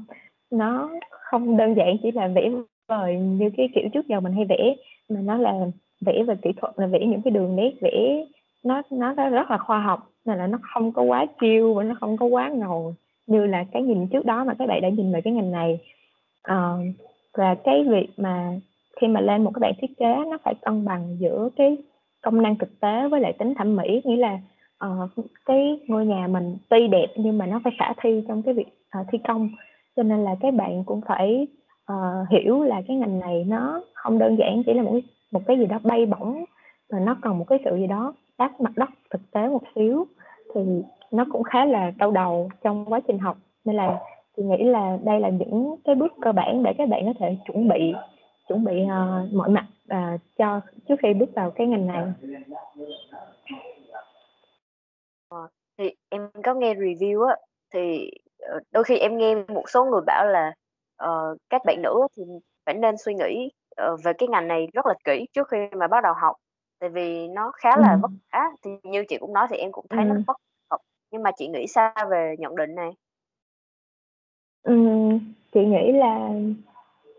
nó 0.50 0.90
không 1.10 1.56
đơn 1.56 1.74
giản 1.74 1.96
chỉ 2.02 2.12
là 2.12 2.28
vẽ 2.28 2.50
vời 2.88 3.16
như 3.16 3.50
cái 3.56 3.68
kiểu 3.74 3.88
trước 3.92 4.08
giờ 4.08 4.20
mình 4.20 4.32
hay 4.32 4.44
vẽ 4.44 4.74
mà 5.08 5.20
nó 5.20 5.36
là 5.36 5.52
vẽ 6.00 6.22
về 6.22 6.34
kỹ 6.42 6.50
thuật 6.56 6.74
là 6.76 6.86
vẽ 6.86 6.98
những 7.06 7.22
cái 7.22 7.30
đường 7.30 7.56
nét 7.56 7.72
vẽ. 7.80 8.24
Nó 8.64 8.82
nó 8.90 9.14
rất 9.14 9.50
là 9.50 9.58
khoa 9.58 9.80
học 9.80 10.10
nên 10.24 10.38
là 10.38 10.46
nó 10.46 10.58
không 10.62 10.92
có 10.92 11.02
quá 11.02 11.26
chiêu 11.40 11.74
và 11.74 11.82
nó 11.82 11.94
không 12.00 12.16
có 12.16 12.26
quá 12.26 12.48
ngầu 12.48 12.94
như 13.26 13.46
là 13.46 13.64
cái 13.72 13.82
nhìn 13.82 14.06
trước 14.08 14.24
đó 14.24 14.44
mà 14.44 14.54
các 14.54 14.68
bạn 14.68 14.80
đã 14.82 14.88
nhìn 14.88 15.12
về 15.12 15.20
cái 15.20 15.32
ngành 15.32 15.50
này. 15.50 15.78
À, 16.42 16.72
và 17.34 17.54
cái 17.54 17.84
việc 17.84 18.08
mà 18.16 18.52
khi 19.00 19.06
mà 19.06 19.20
lên 19.20 19.44
một 19.44 19.50
cái 19.54 19.60
bản 19.60 19.72
thiết 19.80 19.98
kế 19.98 20.14
nó 20.30 20.38
phải 20.44 20.54
cân 20.62 20.84
bằng 20.84 21.16
giữa 21.20 21.48
cái 21.56 21.76
công 22.22 22.42
năng 22.42 22.56
thực 22.56 22.80
tế 22.80 23.08
với 23.08 23.20
lại 23.20 23.32
tính 23.32 23.54
thẩm 23.54 23.76
mỹ 23.76 24.02
nghĩa 24.04 24.16
là 24.16 24.38
uh, 24.86 25.10
cái 25.46 25.80
ngôi 25.86 26.06
nhà 26.06 26.26
mình 26.26 26.56
tuy 26.68 26.88
đẹp 26.88 27.06
nhưng 27.16 27.38
mà 27.38 27.46
nó 27.46 27.60
phải 27.64 27.72
khả 27.78 27.92
thi 28.02 28.24
trong 28.28 28.42
cái 28.42 28.54
việc 28.54 28.66
uh, 29.00 29.06
thi 29.12 29.18
công. 29.28 29.50
Cho 29.96 30.02
nên 30.02 30.24
là 30.24 30.34
các 30.40 30.54
bạn 30.54 30.84
cũng 30.84 31.00
phải 31.08 31.46
uh, 31.92 32.28
hiểu 32.30 32.62
là 32.62 32.82
cái 32.88 32.96
ngành 32.96 33.18
này 33.18 33.44
nó 33.48 33.82
không 33.94 34.18
đơn 34.18 34.36
giản 34.38 34.62
chỉ 34.66 34.74
là 34.74 34.82
một 34.82 34.90
cái, 34.92 35.02
một 35.32 35.40
cái 35.46 35.58
gì 35.58 35.66
đó 35.66 35.78
bay 35.82 36.06
bổng 36.06 36.44
mà 36.92 37.00
nó 37.00 37.16
cần 37.22 37.38
một 37.38 37.44
cái 37.48 37.58
sự 37.64 37.76
gì 37.76 37.86
đó 37.86 38.14
đáp 38.38 38.60
mặt 38.60 38.72
đất 38.76 38.90
thực 39.10 39.30
tế 39.30 39.48
một 39.48 39.62
xíu 39.74 40.06
thì 40.54 40.60
nó 41.12 41.24
cũng 41.32 41.42
khá 41.42 41.64
là 41.64 41.92
đau 41.98 42.10
đầu 42.10 42.48
trong 42.64 42.84
quá 42.84 43.00
trình 43.00 43.18
học. 43.18 43.36
Nên 43.64 43.76
là 43.76 43.98
chị 44.36 44.42
nghĩ 44.42 44.64
là 44.64 44.98
đây 45.04 45.20
là 45.20 45.28
những 45.28 45.76
cái 45.84 45.94
bước 45.94 46.12
cơ 46.20 46.32
bản 46.32 46.62
để 46.62 46.72
các 46.78 46.88
bạn 46.88 47.06
có 47.06 47.12
thể 47.18 47.36
chuẩn 47.46 47.68
bị 47.68 47.94
chuẩn 48.50 48.64
bị 48.64 48.82
uh, 48.82 49.32
mọi 49.32 49.48
mặt 49.48 49.66
uh, 49.94 50.20
cho 50.38 50.60
trước 50.88 50.94
khi 51.02 51.14
bước 51.14 51.30
vào 51.34 51.50
cái 51.50 51.66
ngành 51.66 51.86
này. 51.86 52.04
Ờ, 55.28 55.48
thì 55.78 55.90
em 56.08 56.28
có 56.44 56.54
nghe 56.54 56.74
review 56.74 57.26
á 57.26 57.36
thì 57.74 58.10
đôi 58.70 58.84
khi 58.84 58.98
em 58.98 59.18
nghe 59.18 59.34
một 59.34 59.64
số 59.68 59.84
người 59.84 60.00
bảo 60.06 60.26
là 60.26 60.52
uh, 61.04 61.38
các 61.50 61.62
bạn 61.66 61.82
nữ 61.82 62.06
thì 62.16 62.22
phải 62.66 62.74
nên 62.74 62.96
suy 62.96 63.14
nghĩ 63.14 63.50
uh, 63.92 64.00
về 64.04 64.12
cái 64.18 64.28
ngành 64.28 64.48
này 64.48 64.68
rất 64.72 64.86
là 64.86 64.94
kỹ 65.04 65.26
trước 65.32 65.48
khi 65.48 65.58
mà 65.76 65.88
bắt 65.88 66.02
đầu 66.02 66.14
học. 66.22 66.36
Tại 66.78 66.90
vì 66.90 67.28
nó 67.28 67.52
khá 67.54 67.76
là 67.76 67.98
vất 68.02 68.10
vả 68.32 68.44
thì 68.64 68.70
như 68.82 69.04
chị 69.08 69.18
cũng 69.20 69.32
nói 69.32 69.46
thì 69.50 69.56
em 69.56 69.72
cũng 69.72 69.86
thấy 69.90 70.04
nó 70.04 70.14
vất 70.26 70.36
vả. 70.70 70.76
Nhưng 71.10 71.22
mà 71.22 71.30
chị 71.36 71.48
nghĩ 71.48 71.66
sao 71.66 71.92
về 72.10 72.34
nhận 72.38 72.56
định 72.56 72.74
này? 72.74 72.90
Ừm, 74.62 75.18
chị 75.52 75.60
nghĩ 75.64 75.92
là 75.92 76.30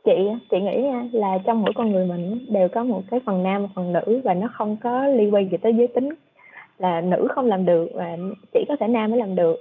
chị 0.05 0.29
chị 0.51 0.59
nghĩ 0.59 0.81
nha, 0.81 1.05
là 1.11 1.37
trong 1.45 1.61
mỗi 1.61 1.71
con 1.75 1.91
người 1.91 2.05
mình 2.05 2.45
đều 2.49 2.67
có 2.67 2.83
một 2.83 3.01
cái 3.11 3.19
phần 3.25 3.43
nam, 3.43 3.61
một 3.63 3.69
phần 3.75 3.93
nữ 3.93 4.21
và 4.23 4.33
nó 4.33 4.47
không 4.53 4.77
có 4.83 5.05
liên 5.07 5.33
quan 5.33 5.49
gì 5.49 5.57
tới 5.57 5.73
giới 5.73 5.87
tính, 5.87 6.09
là 6.77 7.01
nữ 7.01 7.27
không 7.31 7.45
làm 7.45 7.65
được 7.65 7.87
và 7.93 8.17
chỉ 8.53 8.65
có 8.67 8.75
thể 8.79 8.87
nam 8.87 9.11
mới 9.11 9.19
làm 9.19 9.35
được. 9.35 9.55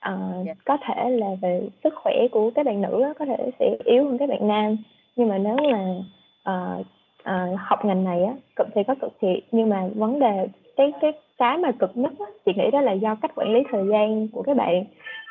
Ờ, 0.00 0.18
Dạ. 0.46 0.54
có 0.64 0.78
thể 0.86 1.10
là 1.10 1.26
về 1.42 1.68
sức 1.84 1.94
khỏe 1.96 2.14
của 2.30 2.50
các 2.54 2.66
bạn 2.66 2.82
nữ 2.82 3.12
có 3.18 3.24
thể 3.24 3.50
sẽ 3.58 3.76
yếu 3.84 4.04
hơn 4.04 4.18
các 4.18 4.28
bạn 4.28 4.48
nam, 4.48 4.76
nhưng 5.16 5.28
mà 5.28 5.38
nếu 5.38 5.56
mà, 5.72 5.94
ờ, 6.42 6.82
ờ, 7.22 7.46
học 7.58 7.84
ngành 7.84 8.04
này 8.04 8.24
á, 8.24 8.34
cực 8.56 8.66
thì 8.74 8.82
có 8.84 8.94
cực 9.00 9.12
thiệt, 9.20 9.38
nhưng 9.52 9.68
mà 9.68 9.88
vấn 9.94 10.18
đề 10.18 10.48
cái 10.76 10.92
cái 11.00 11.12
cái 11.38 11.58
mà 11.58 11.72
cực 11.72 11.96
nhất 11.96 12.12
á, 12.18 12.26
chị 12.46 12.52
nghĩ 12.56 12.70
đó 12.70 12.80
là 12.80 12.92
do 12.92 13.14
cách 13.22 13.30
quản 13.34 13.52
lý 13.54 13.60
thời 13.70 13.86
gian 13.86 14.28
của 14.28 14.42
các 14.42 14.56
bạn. 14.56 14.84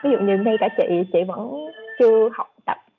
Ví 0.04 0.12
dụ 0.12 0.18
như 0.18 0.38
ngay 0.38 0.56
cả 0.60 0.70
chị, 0.78 1.04
chị 1.14 1.24
vẫn 1.24 1.70
chưa 2.00 2.30
học 2.34 2.48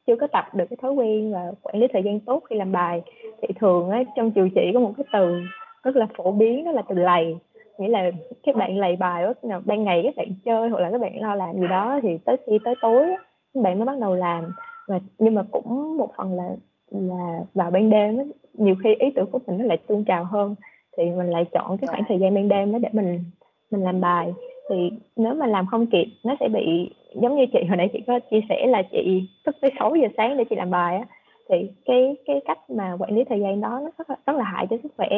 chưa 0.07 0.17
có 0.17 0.27
tập 0.27 0.45
được 0.55 0.65
cái 0.71 0.77
thói 0.83 0.93
quen 0.93 1.33
và 1.33 1.53
quản 1.63 1.81
lý 1.81 1.87
thời 1.93 2.03
gian 2.03 2.21
tốt 2.21 2.43
khi 2.51 2.57
làm 2.57 2.73
bài. 2.73 3.03
Thì 3.43 3.49
thường 3.61 3.91
á 3.91 4.03
trong 4.17 4.31
trường 4.31 4.51
chị 4.51 4.71
có 4.75 4.81
một 4.81 4.93
cái 4.97 5.07
từ 5.13 5.41
rất 5.83 5.97
là 5.97 6.07
phổ 6.17 6.33
biến 6.33 6.65
đó 6.65 6.73
là 6.73 6.83
từ 6.89 6.95
lầy. 6.95 7.37
Nghĩa 7.79 7.89
là 7.89 8.11
các 8.43 8.57
bạn 8.57 8.79
lầy 8.79 8.97
bài 8.97 9.25
nào 9.43 9.63
ban 9.65 9.85
ngày 9.85 10.01
các 10.05 10.17
bạn 10.17 10.29
chơi 10.45 10.69
hoặc 10.69 10.81
là 10.81 10.91
các 10.91 11.01
bạn 11.01 11.21
lo 11.21 11.35
làm 11.35 11.61
gì 11.61 11.67
đó 11.71 12.01
thì 12.03 12.19
tới 12.25 12.37
khi 12.47 12.59
tới 12.65 12.75
tối 12.83 13.07
các 13.55 13.63
bạn 13.63 13.79
mới 13.79 13.87
bắt 13.87 13.99
đầu 14.01 14.15
làm. 14.15 14.45
Và 14.89 15.01
nhưng 15.19 15.35
mà 15.35 15.43
cũng 15.51 15.97
một 15.97 16.11
phần 16.17 16.33
là 16.37 16.57
là 16.91 17.41
vào 17.55 17.71
ban 17.71 17.91
đêm 17.91 18.19
á, 18.19 18.25
nhiều 18.55 18.75
khi 18.85 18.95
ý 18.95 19.11
tưởng 19.11 19.31
của 19.31 19.39
mình 19.47 19.59
nó 19.59 19.65
lại 19.65 19.79
tuôn 19.87 20.05
trào 20.05 20.25
hơn 20.25 20.55
thì 20.97 21.05
mình 21.11 21.31
lại 21.31 21.45
chọn 21.53 21.79
cái 21.79 21.89
khoảng 21.89 22.05
thời 22.09 22.19
gian 22.19 22.35
ban 22.35 22.49
đêm 22.49 22.73
đó 22.73 22.79
để 22.79 22.89
mình 22.93 23.25
mình 23.71 23.83
làm 23.83 24.01
bài 24.01 24.35
thì 24.69 24.91
nếu 25.17 25.35
mà 25.35 25.47
làm 25.47 25.67
không 25.67 25.87
kịp 25.87 26.07
nó 26.25 26.37
sẽ 26.41 26.49
bị 26.49 26.91
giống 27.15 27.37
như 27.37 27.47
chị 27.53 27.59
hồi 27.69 27.77
nãy 27.77 27.91
chị 27.93 28.01
có 28.07 28.21
chia 28.31 28.41
sẻ 28.49 28.67
là 28.67 28.83
chị 28.83 29.23
thức 29.47 29.57
tới 29.61 29.71
6 29.79 29.95
giờ 29.97 30.09
sáng 30.17 30.37
để 30.37 30.45
chị 30.45 30.57
làm 30.57 30.71
bài 30.71 30.97
á 30.97 31.05
thì 31.49 31.71
cái 31.85 32.17
cái 32.27 32.41
cách 32.45 32.71
mà 32.71 32.97
quản 32.99 33.15
lý 33.17 33.25
thời 33.25 33.41
gian 33.41 33.61
đó 33.61 33.81
nó 33.85 33.91
rất 33.99 34.11
là, 34.11 34.17
rất 34.27 34.37
là 34.37 34.45
hại 34.45 34.67
cho 34.71 34.77
sức 34.83 34.93
khỏe. 34.97 35.09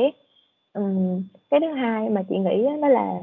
Uhm, 0.78 1.22
cái 1.50 1.60
thứ 1.60 1.72
hai 1.72 2.08
mà 2.08 2.22
chị 2.28 2.36
nghĩ 2.38 2.64
đó, 2.64 2.76
đó 2.82 2.88
là 2.88 3.14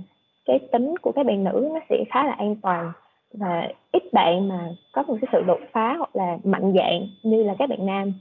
cái 0.46 0.60
tính 0.72 0.98
của 1.02 1.12
các 1.12 1.26
bạn 1.26 1.44
nữ 1.44 1.70
nó 1.74 1.80
sẽ 1.90 2.04
khá 2.10 2.24
là 2.24 2.32
an 2.32 2.56
toàn 2.62 2.92
và 3.34 3.70
ít 3.92 4.04
bạn 4.14 4.48
mà 4.48 4.70
có 4.94 5.04
một 5.08 5.16
cái 5.22 5.30
sự 5.32 5.42
đột 5.48 5.60
phá 5.72 5.96
hoặc 5.98 6.16
là 6.16 6.38
mạnh 6.44 6.74
dạng 6.76 7.08
như 7.24 7.44
là 7.44 7.56
các 7.60 7.70
bạn 7.70 7.86
nam. 7.86 8.14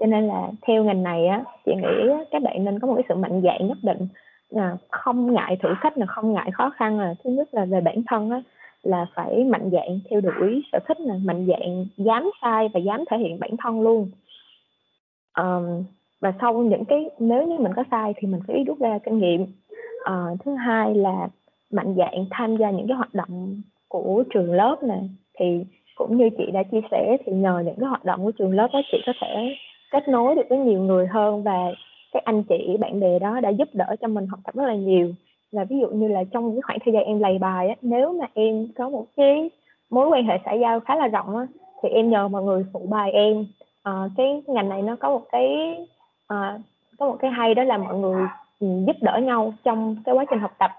Cho 0.00 0.06
nên 0.06 0.28
là 0.28 0.50
theo 0.62 0.84
ngành 0.84 1.02
này 1.02 1.26
á 1.26 1.44
chị 1.66 1.72
nghĩ 1.74 2.12
các 2.30 2.42
bạn 2.42 2.64
nên 2.64 2.78
có 2.78 2.88
một 2.88 2.94
cái 2.94 3.04
sự 3.08 3.14
mạnh 3.14 3.40
dạng 3.44 3.68
nhất 3.68 3.78
định 3.82 4.08
là 4.52 4.76
không 4.90 5.34
ngại 5.34 5.56
thử 5.62 5.68
thách 5.82 5.98
là 5.98 6.06
không 6.06 6.32
ngại 6.32 6.50
khó 6.52 6.70
khăn 6.70 7.00
là 7.00 7.14
thứ 7.24 7.30
nhất 7.30 7.48
là 7.52 7.64
về 7.64 7.80
bản 7.80 8.02
thân 8.06 8.30
á 8.30 8.42
là 8.82 9.06
phải 9.14 9.44
mạnh 9.44 9.70
dạn 9.72 10.00
theo 10.10 10.20
đuổi 10.20 10.62
sở 10.72 10.78
thích 10.88 11.00
là 11.00 11.14
mạnh 11.24 11.46
dạn 11.48 11.86
dám 11.96 12.30
sai 12.42 12.68
và 12.74 12.80
dám 12.80 13.04
thể 13.10 13.18
hiện 13.18 13.40
bản 13.40 13.50
thân 13.58 13.80
luôn. 13.80 14.10
Um, 15.38 15.84
và 16.20 16.32
sau 16.40 16.54
những 16.54 16.84
cái 16.84 17.10
nếu 17.18 17.46
như 17.46 17.58
mình 17.58 17.72
có 17.76 17.84
sai 17.90 18.14
thì 18.16 18.28
mình 18.28 18.40
phải 18.46 18.64
rút 18.66 18.80
ra 18.80 18.98
kinh 19.04 19.18
nghiệm. 19.18 19.42
Uh, 20.02 20.40
thứ 20.44 20.54
hai 20.54 20.94
là 20.94 21.28
mạnh 21.70 21.94
dạn 21.98 22.26
tham 22.30 22.56
gia 22.56 22.70
những 22.70 22.86
cái 22.88 22.96
hoạt 22.96 23.14
động 23.14 23.62
của 23.88 24.24
trường 24.34 24.52
lớp 24.52 24.82
này 24.82 25.10
thì 25.38 25.64
cũng 25.94 26.16
như 26.16 26.30
chị 26.38 26.50
đã 26.52 26.62
chia 26.62 26.80
sẻ 26.90 27.16
thì 27.26 27.32
nhờ 27.32 27.62
những 27.64 27.76
cái 27.80 27.88
hoạt 27.88 28.04
động 28.04 28.24
của 28.24 28.32
trường 28.32 28.52
lớp 28.52 28.68
đó 28.72 28.80
chị 28.92 28.98
có 29.06 29.12
thể 29.20 29.56
kết 29.90 30.08
nối 30.08 30.34
được 30.34 30.46
với 30.48 30.58
nhiều 30.58 30.80
người 30.80 31.06
hơn 31.06 31.42
và 31.42 31.72
các 32.12 32.24
anh 32.24 32.42
chị 32.42 32.76
bạn 32.80 33.00
bè 33.00 33.18
đó 33.18 33.40
đã 33.40 33.48
giúp 33.48 33.68
đỡ 33.72 33.96
cho 34.00 34.08
mình 34.08 34.26
học 34.26 34.40
tập 34.44 34.54
rất 34.54 34.66
là 34.66 34.74
nhiều. 34.74 35.12
Là 35.50 35.64
ví 35.64 35.76
dụ 35.80 35.88
như 35.88 36.08
là 36.08 36.24
trong 36.24 36.52
cái 36.52 36.60
khoảng 36.62 36.78
thời 36.84 36.94
gian 36.94 37.04
em 37.04 37.20
lầy 37.20 37.38
bài 37.38 37.68
á 37.68 37.74
nếu 37.82 38.12
mà 38.12 38.26
em 38.34 38.68
có 38.76 38.88
một 38.88 39.06
cái 39.16 39.50
mối 39.90 40.08
quan 40.08 40.24
hệ 40.24 40.38
xã 40.44 40.52
giao 40.52 40.80
khá 40.80 40.96
là 40.96 41.08
rộng 41.08 41.36
á 41.36 41.46
thì 41.82 41.88
em 41.88 42.10
nhờ 42.10 42.28
mọi 42.28 42.42
người 42.42 42.64
phụ 42.72 42.86
bài 42.90 43.12
em. 43.12 43.46
À, 43.82 43.92
cái 44.16 44.42
ngành 44.46 44.68
này 44.68 44.82
nó 44.82 44.96
có 44.96 45.10
một 45.10 45.22
cái 45.32 45.76
à, 46.26 46.58
có 46.98 47.06
một 47.06 47.16
cái 47.20 47.30
hay 47.30 47.54
đó 47.54 47.64
là 47.64 47.78
mọi 47.78 47.98
người 47.98 48.22
ừ, 48.60 48.66
giúp 48.86 48.96
đỡ 49.00 49.18
nhau 49.22 49.54
trong 49.64 49.96
cái 50.04 50.14
quá 50.14 50.24
trình 50.30 50.38
học 50.38 50.52
tập. 50.58 50.70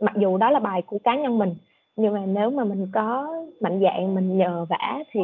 Mặc 0.00 0.14
dù 0.16 0.36
đó 0.36 0.50
là 0.50 0.58
bài 0.58 0.82
của 0.82 0.98
cá 1.04 1.16
nhân 1.16 1.38
mình 1.38 1.54
nhưng 1.96 2.14
mà 2.14 2.22
nếu 2.26 2.50
mà 2.50 2.64
mình 2.64 2.86
có 2.92 3.28
mạnh 3.60 3.80
dạng 3.82 4.14
mình 4.14 4.38
nhờ 4.38 4.66
vả 4.68 4.98
thì 5.10 5.20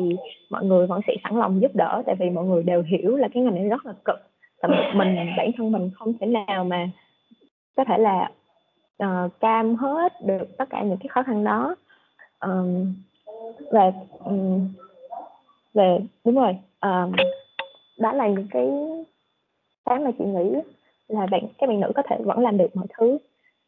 mọi 0.51 0.65
người 0.65 0.87
vẫn 0.87 1.01
sẽ 1.07 1.15
sẵn 1.25 1.39
lòng 1.39 1.61
giúp 1.63 1.71
đỡ 1.75 2.03
tại 2.07 2.15
vì 2.19 2.31
mọi 2.31 2.45
người 2.45 2.63
đều 2.63 2.83
hiểu 2.83 3.17
là 3.17 3.29
cái 3.35 3.43
ngành 3.43 3.55
này 3.55 3.69
rất 3.69 3.87
là 3.87 3.93
cực 4.05 4.30
và 4.63 4.93
mình 4.95 5.17
bản 5.37 5.51
thân 5.57 5.73
mình 5.73 5.91
không 5.95 6.13
thể 6.19 6.27
nào 6.27 6.65
mà 6.65 6.89
có 7.77 7.85
thể 7.85 7.99
là 7.99 8.31
uh, 9.05 9.41
cam 9.41 9.77
hết 9.77 10.13
được 10.25 10.57
tất 10.59 10.65
cả 10.71 10.83
những 10.83 10.99
cái 11.01 11.09
khó 11.09 11.23
khăn 11.23 11.45
đó. 11.45 11.77
Um, 12.41 12.95
và 13.71 13.93
um, 14.25 14.69
về 15.75 15.99
đúng 16.25 16.35
rồi 16.35 16.59
um, 16.81 17.13
đó 17.99 18.13
là 18.13 18.29
những 18.29 18.49
cái 18.51 18.69
cái 19.85 19.99
mà 19.99 20.11
chị 20.19 20.25
nghĩ 20.25 20.61
là 21.09 21.27
bạn 21.27 21.43
các 21.59 21.69
bạn 21.69 21.81
nữ 21.81 21.93
có 21.95 22.03
thể 22.09 22.17
vẫn 22.25 22.39
làm 22.39 22.59
được 22.59 22.77
mọi 22.77 22.87
thứ. 22.99 23.19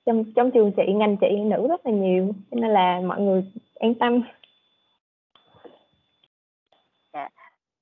Trong 0.06 0.24
trong 0.36 0.50
trường 0.50 0.72
chị 0.72 0.92
ngành 0.92 1.16
chị 1.16 1.40
nữ 1.40 1.68
rất 1.68 1.86
là 1.86 1.92
nhiều 1.92 2.32
cho 2.50 2.56
nên 2.60 2.70
là 2.70 3.00
mọi 3.00 3.20
người 3.20 3.44
an 3.80 3.94
tâm. 3.94 4.22
Dạ 7.12 7.28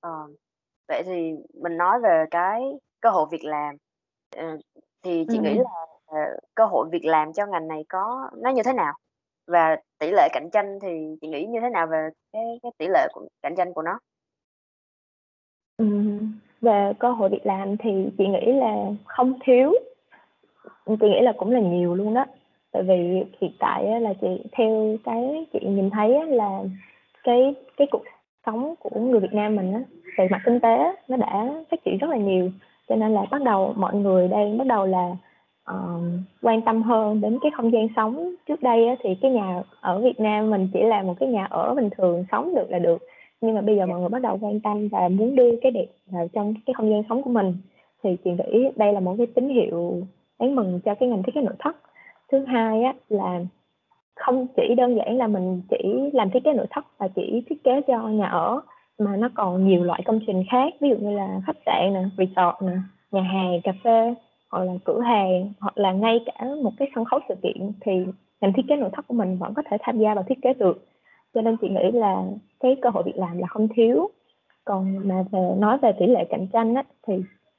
uh, 0.07 0.31
vậy 0.89 1.03
thì 1.07 1.35
mình 1.63 1.77
nói 1.77 2.01
về 2.01 2.25
cái 2.31 2.63
cơ 3.01 3.11
hội 3.11 3.27
việc 3.31 3.45
làm 3.45 3.77
uh, 4.37 4.61
thì 5.03 5.25
chị 5.29 5.39
ừ. 5.39 5.43
nghĩ 5.43 5.55
là 5.55 5.87
cơ 6.55 6.67
hội 6.67 6.89
việc 6.93 7.05
làm 7.05 7.33
cho 7.33 7.47
ngành 7.47 7.69
này 7.69 7.85
có 7.89 8.31
nó 8.37 8.51
như 8.51 8.63
thế 8.63 8.73
nào? 8.73 8.93
Và 9.47 9.77
tỷ 9.99 10.11
lệ 10.11 10.29
cạnh 10.33 10.49
tranh 10.53 10.79
thì 10.83 11.17
chị 11.21 11.29
nghĩ 11.29 11.47
như 11.47 11.61
thế 11.61 11.71
nào 11.71 11.87
về 11.87 12.09
cái 12.33 12.43
cái 12.63 12.73
tỷ 12.79 12.87
lệ 12.89 13.09
của 13.13 13.29
cạnh 13.43 13.55
tranh 13.57 13.73
của 13.73 13.83
nó? 13.83 13.99
Ừm, 15.77 16.33
về 16.61 16.93
cơ 16.99 17.11
hội 17.11 17.29
việc 17.29 17.47
làm 17.47 17.77
thì 17.77 17.91
chị 18.19 18.27
nghĩ 18.27 18.53
là 18.53 18.75
không 19.05 19.39
thiếu. 19.45 19.73
chị 20.87 20.95
nghĩ 21.01 21.21
là 21.21 21.33
cũng 21.37 21.51
là 21.51 21.61
nhiều 21.61 21.95
luôn 21.95 22.15
đó. 22.15 22.25
Tại 22.73 22.83
vì 22.83 23.25
hiện 23.41 23.53
tại 23.59 24.01
là 24.01 24.15
chị 24.21 24.43
theo 24.53 24.97
cái 25.05 25.47
chị 25.53 25.59
nhìn 25.63 25.91
thấy 25.91 26.27
là 26.27 26.63
cái 27.25 27.55
cái 27.77 27.89
cuộc 27.91 28.03
sống 28.47 28.75
của 28.79 29.01
người 29.01 29.21
Việt 29.21 29.33
Nam 29.33 29.57
mình 29.57 29.73
á, 29.73 29.81
về 30.19 30.29
mặt 30.31 30.43
kinh 30.45 30.61
tế 30.61 30.95
nó 31.09 31.17
đã 31.17 31.65
phát 31.71 31.85
triển 31.85 31.99
rất 31.99 32.11
là 32.11 32.17
nhiều. 32.17 32.51
Cho 32.91 32.97
nên 32.97 33.13
là 33.13 33.27
bắt 33.31 33.43
đầu 33.43 33.73
mọi 33.77 33.95
người 33.95 34.29
đang 34.29 34.59
bắt 34.59 34.67
đầu 34.67 34.87
là 34.87 35.17
uh, 35.71 36.03
quan 36.43 36.63
tâm 36.63 36.83
hơn 36.83 37.21
đến 37.21 37.39
cái 37.43 37.51
không 37.57 37.73
gian 37.73 37.89
sống. 37.97 38.35
Trước 38.49 38.63
đây 38.63 38.89
á, 38.89 38.95
thì 39.03 39.15
cái 39.15 39.31
nhà 39.31 39.63
ở 39.81 40.01
Việt 40.01 40.21
Nam 40.21 40.51
mình 40.51 40.69
chỉ 40.73 40.83
là 40.83 41.03
một 41.03 41.15
cái 41.21 41.29
nhà 41.29 41.47
ở 41.51 41.75
bình 41.75 41.91
thường 41.99 42.25
sống 42.33 42.55
được 42.55 42.71
là 42.71 42.79
được. 42.79 43.03
Nhưng 43.41 43.55
mà 43.55 43.61
bây 43.61 43.77
giờ 43.77 43.87
mọi 43.87 44.01
người 44.01 44.09
bắt 44.09 44.23
đầu 44.23 44.39
quan 44.41 44.61
tâm 44.61 44.89
và 44.89 45.09
muốn 45.09 45.37
đưa 45.37 45.57
cái 45.63 45.73
đẹp 45.73 45.87
vào 46.07 46.29
trong 46.33 46.55
cái 46.67 46.75
không 46.75 46.91
gian 46.91 47.03
sống 47.09 47.23
của 47.23 47.31
mình 47.31 47.55
thì 48.03 48.17
chị 48.25 48.31
nghĩ 48.31 48.69
đây 48.77 48.93
là 48.93 49.01
một 49.01 49.15
cái 49.19 49.27
tín 49.27 49.49
hiệu 49.49 50.03
đáng 50.39 50.55
mừng 50.55 50.81
cho 50.85 50.95
cái 50.95 51.09
ngành 51.09 51.23
thiết 51.23 51.35
kế 51.35 51.41
nội 51.41 51.55
thất. 51.59 51.77
Thứ 52.33 52.45
hai 52.45 52.83
á 52.83 52.95
là 53.09 53.41
không 54.17 54.47
chỉ 54.57 54.75
đơn 54.75 54.97
giản 54.97 55.17
là 55.17 55.27
mình 55.27 55.63
chỉ 55.71 56.11
làm 56.13 56.31
thiết 56.31 56.45
kế 56.45 56.53
nội 56.53 56.67
thất 56.71 56.85
và 56.99 57.09
chỉ 57.09 57.43
thiết 57.47 57.65
kế 57.65 57.81
cho 57.81 58.09
nhà 58.09 58.27
ở 58.27 58.61
mà 59.01 59.17
nó 59.17 59.29
còn 59.35 59.69
nhiều 59.69 59.85
loại 59.85 60.03
công 60.05 60.21
trình 60.27 60.45
khác 60.51 60.75
ví 60.81 60.89
dụ 60.89 60.97
như 60.97 61.11
là 61.11 61.41
khách 61.47 61.57
sạn 61.67 61.93
nè 61.95 62.01
resort 62.19 62.63
nè 62.63 62.73
nhà 63.11 63.23
hàng 63.23 63.61
cà 63.65 63.73
phê 63.85 64.15
hoặc 64.51 64.65
là 64.65 64.73
cửa 64.85 65.01
hàng 65.01 65.53
hoặc 65.61 65.79
là 65.79 65.93
ngay 65.93 66.21
cả 66.27 66.45
một 66.63 66.73
cái 66.77 66.89
sân 66.95 67.05
khấu 67.05 67.21
sự 67.29 67.35
kiện 67.43 67.73
thì 67.81 67.93
ngành 68.41 68.53
thiết 68.53 68.63
kế 68.69 68.77
nội 68.77 68.91
thất 68.93 69.09
của 69.09 69.15
mình 69.15 69.39
vẫn 69.39 69.55
có 69.55 69.63
thể 69.71 69.77
tham 69.81 69.99
gia 69.99 70.15
vào 70.15 70.25
thiết 70.29 70.43
kế 70.43 70.55
được. 70.55 70.87
Cho 71.35 71.41
nên 71.41 71.57
chị 71.57 71.69
nghĩ 71.69 71.91
là 71.93 72.25
cái 72.61 72.77
cơ 72.83 72.91
hội 72.91 73.03
việc 73.07 73.17
làm 73.17 73.39
là 73.39 73.47
không 73.47 73.69
thiếu. 73.69 74.11
Còn 74.65 75.09
mà 75.09 75.25
về 75.33 75.55
nói 75.59 75.79
về 75.79 75.93
tỷ 75.93 76.07
lệ 76.07 76.25
cạnh 76.31 76.47
tranh 76.53 76.75
á, 76.75 76.83
thì 77.07 77.15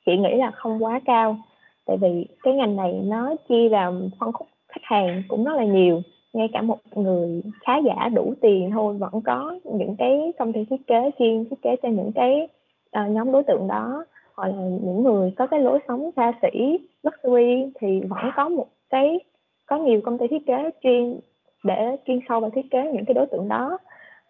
chị 0.06 0.18
nghĩ 0.18 0.36
là 0.36 0.52
không 0.52 0.84
quá 0.84 1.00
cao. 1.06 1.38
Tại 1.86 1.98
vì 1.98 2.28
cái 2.44 2.54
ngành 2.54 2.76
này 2.76 2.94
nó 3.04 3.36
chia 3.50 3.70
vào 3.70 3.94
phân 4.20 4.32
khúc 4.32 4.48
khách 4.68 4.84
hàng 4.84 5.24
cũng 5.28 5.44
rất 5.44 5.54
là 5.56 5.64
nhiều 5.64 6.02
ngay 6.34 6.48
cả 6.54 6.62
một 6.62 6.78
người 6.96 7.42
khá 7.62 7.78
giả 7.78 8.10
đủ 8.10 8.34
tiền 8.42 8.72
thôi 8.72 8.98
vẫn 8.98 9.22
có 9.22 9.60
những 9.64 9.96
cái 9.98 10.34
công 10.40 10.54
ty 10.54 10.66
thiết 10.70 10.88
kế 10.88 11.12
chuyên 11.20 11.46
thiết 11.50 11.62
kế 11.62 11.76
cho 11.84 11.90
những 11.90 12.12
cái 12.16 12.48
uh, 13.00 13.12
nhóm 13.12 13.32
đối 13.32 13.44
tượng 13.44 13.68
đó. 13.68 14.06
Hoặc 14.36 14.48
là 14.48 14.54
những 14.54 15.04
người 15.04 15.34
có 15.38 15.48
cái 15.48 15.60
lối 15.60 15.80
sống 15.88 16.10
xa 16.16 16.34
xỉ 16.42 16.78
luxury 17.04 17.72
thì 17.80 18.02
vẫn 18.02 18.32
có 18.36 18.50
một 18.50 18.68
cái 18.90 19.20
có 19.66 19.78
nhiều 19.78 20.02
công 20.02 20.18
ty 20.18 20.28
thiết 20.28 20.46
kế 20.46 20.70
chuyên 20.84 21.20
để 21.64 21.98
chuyên 22.08 22.20
sâu 22.30 22.40
vào 22.40 22.50
thiết 22.50 22.72
kế 22.72 22.92
những 22.94 23.06
cái 23.06 23.14
đối 23.14 23.26
tượng 23.26 23.48
đó. 23.48 23.78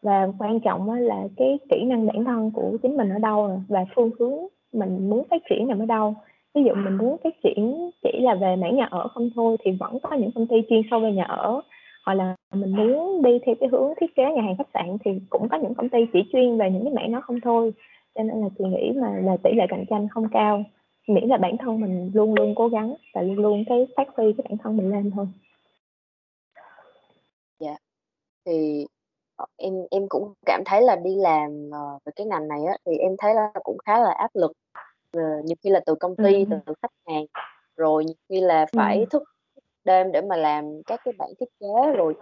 Và 0.01 0.27
quan 0.39 0.59
trọng 0.59 0.91
là 0.91 1.27
cái 1.37 1.59
kỹ 1.69 1.83
năng 1.83 2.07
bản 2.07 2.23
thân 2.25 2.51
của 2.51 2.77
chính 2.83 2.97
mình 2.97 3.09
ở 3.09 3.19
đâu 3.19 3.61
và 3.67 3.85
phương 3.95 4.11
hướng 4.19 4.39
mình 4.73 5.09
muốn 5.09 5.23
phát 5.29 5.41
triển 5.49 5.67
nằm 5.67 5.79
ở 5.79 5.85
đâu. 5.85 6.15
Ví 6.55 6.63
dụ 6.63 6.75
mình 6.75 6.97
muốn 6.97 7.17
phát 7.23 7.33
triển 7.43 7.89
chỉ 8.03 8.19
là 8.19 8.35
về 8.35 8.55
mảng 8.55 8.75
nhà 8.75 8.87
ở 8.91 9.07
không 9.07 9.29
thôi 9.35 9.57
thì 9.63 9.71
vẫn 9.79 9.99
có 9.99 10.15
những 10.15 10.31
công 10.35 10.47
ty 10.47 10.55
chuyên 10.69 10.81
sâu 10.91 10.99
về 10.99 11.11
nhà 11.11 11.23
ở 11.23 11.61
hoặc 12.05 12.13
là 12.13 12.35
mình 12.53 12.75
muốn 12.75 13.21
đi 13.23 13.39
theo 13.45 13.55
cái 13.59 13.69
hướng 13.69 13.93
thiết 14.01 14.15
kế 14.15 14.23
nhà 14.23 14.41
hàng 14.41 14.57
khách 14.57 14.69
sạn 14.73 14.97
thì 15.05 15.11
cũng 15.29 15.49
có 15.49 15.57
những 15.57 15.75
công 15.75 15.89
ty 15.89 15.99
chỉ 16.13 16.19
chuyên 16.31 16.57
về 16.57 16.71
những 16.71 16.83
cái 16.83 16.93
mảng 16.93 17.11
đó 17.11 17.21
không 17.23 17.41
thôi 17.41 17.73
cho 18.15 18.23
nên 18.23 18.41
là 18.41 18.47
chị 18.57 18.65
nghĩ 18.65 18.91
mà 19.01 19.17
là 19.23 19.37
tỷ 19.43 19.53
lệ 19.53 19.65
cạnh 19.69 19.85
tranh 19.89 20.07
không 20.11 20.27
cao 20.31 20.63
miễn 21.07 21.27
là 21.27 21.37
bản 21.37 21.57
thân 21.57 21.81
mình 21.81 22.11
luôn 22.13 22.33
luôn 22.33 22.55
cố 22.55 22.67
gắng 22.67 22.95
và 23.13 23.21
luôn 23.21 23.35
luôn 23.37 23.63
cái 23.69 23.87
phát 23.95 24.07
huy 24.15 24.33
cái 24.37 24.45
bản 24.49 24.57
thân 24.57 24.77
mình 24.77 24.91
lên 24.91 25.11
thôi 25.15 25.27
dạ 27.59 27.75
thì 28.45 28.85
ờ, 29.35 29.45
em 29.57 29.73
em 29.91 30.05
cũng 30.09 30.33
cảm 30.45 30.63
thấy 30.65 30.81
là 30.81 30.95
đi 30.95 31.15
làm 31.15 31.69
uh, 31.69 32.03
về 32.05 32.11
cái 32.15 32.27
ngành 32.27 32.47
này 32.47 32.59
á 32.65 32.77
thì 32.85 32.97
em 32.97 33.15
thấy 33.17 33.35
là 33.35 33.51
cũng 33.63 33.77
khá 33.85 33.99
là 33.99 34.11
áp 34.11 34.29
lực 34.33 34.51
uh, 35.17 35.45
nhiều 35.45 35.55
khi 35.63 35.69
là 35.69 35.81
từ 35.85 35.95
công 35.95 36.15
ty 36.15 36.45
ừ. 36.49 36.57
từ 36.65 36.73
khách 36.81 36.91
hàng 37.07 37.25
rồi 37.77 38.05
nhiều 38.05 38.15
khi 38.29 38.41
là 38.41 38.65
phải 38.73 38.97
ừ. 38.97 39.05
thức 39.09 39.23
đêm 39.85 40.11
để 40.11 40.21
mà 40.21 40.35
làm 40.37 40.65
các 40.87 40.99
cái 41.05 41.13
bản 41.17 41.29
thiết 41.39 41.45
kế 41.59 41.91
rồi 41.97 42.13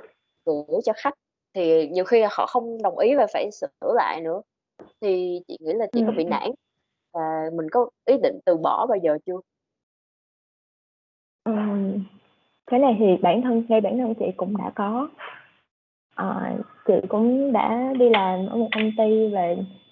gửi 0.45 0.81
cho 0.85 0.93
khách 0.95 1.13
thì 1.53 1.87
nhiều 1.87 2.03
khi 2.03 2.19
là 2.21 2.29
họ 2.31 2.45
không 2.45 2.81
đồng 2.81 2.97
ý 2.97 3.15
và 3.15 3.27
phải 3.33 3.49
sửa 3.51 3.93
lại 3.95 4.21
nữa 4.21 4.41
thì 5.01 5.41
chị 5.47 5.57
nghĩ 5.59 5.73
là 5.73 5.87
chị 5.93 6.03
có 6.07 6.13
bị 6.17 6.23
ừ. 6.23 6.29
nản 6.29 6.51
và 7.13 7.49
mình 7.53 7.69
có 7.71 7.89
ý 8.05 8.17
định 8.23 8.39
từ 8.45 8.57
bỏ 8.57 8.85
bao 8.87 8.97
giờ 9.03 9.17
chưa? 9.25 9.39
Ừm, 11.43 12.03
cái 12.67 12.79
này 12.79 12.95
thì 12.99 13.05
bản 13.21 13.41
thân 13.41 13.65
ngay 13.69 13.81
bản 13.81 13.97
thân 13.97 14.13
chị 14.19 14.25
cũng 14.37 14.57
đã 14.57 14.71
có. 14.75 15.09
Ờ, 16.15 16.57
chị 16.87 16.93
cũng 17.07 17.53
đã 17.53 17.93
đi 17.99 18.09
làm 18.09 18.47
ở 18.47 18.55
một 18.55 18.67
công 18.75 18.91
ty 18.97 19.27
và 19.33 19.41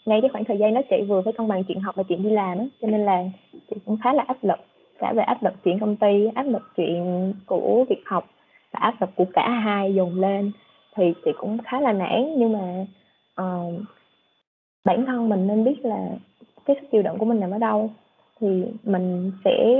ngay 0.05 0.21
cái 0.21 0.29
khoảng 0.29 0.45
thời 0.45 0.57
gian 0.57 0.73
đó 0.73 0.81
chị 0.89 0.95
vừa 1.07 1.21
phải 1.21 1.33
cân 1.33 1.47
bằng 1.47 1.63
chuyện 1.67 1.79
học 1.79 1.95
và 1.95 2.03
chuyện 2.03 2.23
đi 2.23 2.29
làm 2.29 2.57
á, 2.57 2.65
cho 2.81 2.87
nên 2.87 3.05
là 3.05 3.23
chị 3.69 3.75
cũng 3.85 3.97
khá 4.03 4.13
là 4.13 4.23
áp 4.27 4.37
lực, 4.41 4.59
cả 4.99 5.13
về 5.13 5.23
áp 5.23 5.43
lực 5.43 5.53
chuyện 5.63 5.79
công 5.79 5.95
ty, 5.95 6.27
áp 6.35 6.43
lực 6.43 6.61
chuyện 6.77 7.33
của 7.45 7.85
việc 7.89 8.01
học 8.05 8.29
và 8.71 8.79
áp 8.79 9.01
lực 9.01 9.09
của 9.15 9.25
cả 9.33 9.49
hai 9.49 9.93
dồn 9.93 10.19
lên 10.19 10.51
thì 10.95 11.13
chị 11.25 11.31
cũng 11.37 11.57
khá 11.57 11.81
là 11.81 11.93
nản. 11.93 12.33
Nhưng 12.37 12.53
mà 12.53 12.85
uh, 13.41 13.73
bản 14.85 15.05
thân 15.05 15.29
mình 15.29 15.47
nên 15.47 15.63
biết 15.63 15.85
là 15.85 16.09
cái 16.65 16.75
sức 16.81 16.87
chịu 16.91 17.01
đựng 17.01 17.17
của 17.17 17.25
mình 17.25 17.39
nằm 17.39 17.51
ở 17.51 17.57
đâu. 17.57 17.89
Thì 18.39 18.63
mình 18.83 19.31
sẽ 19.45 19.75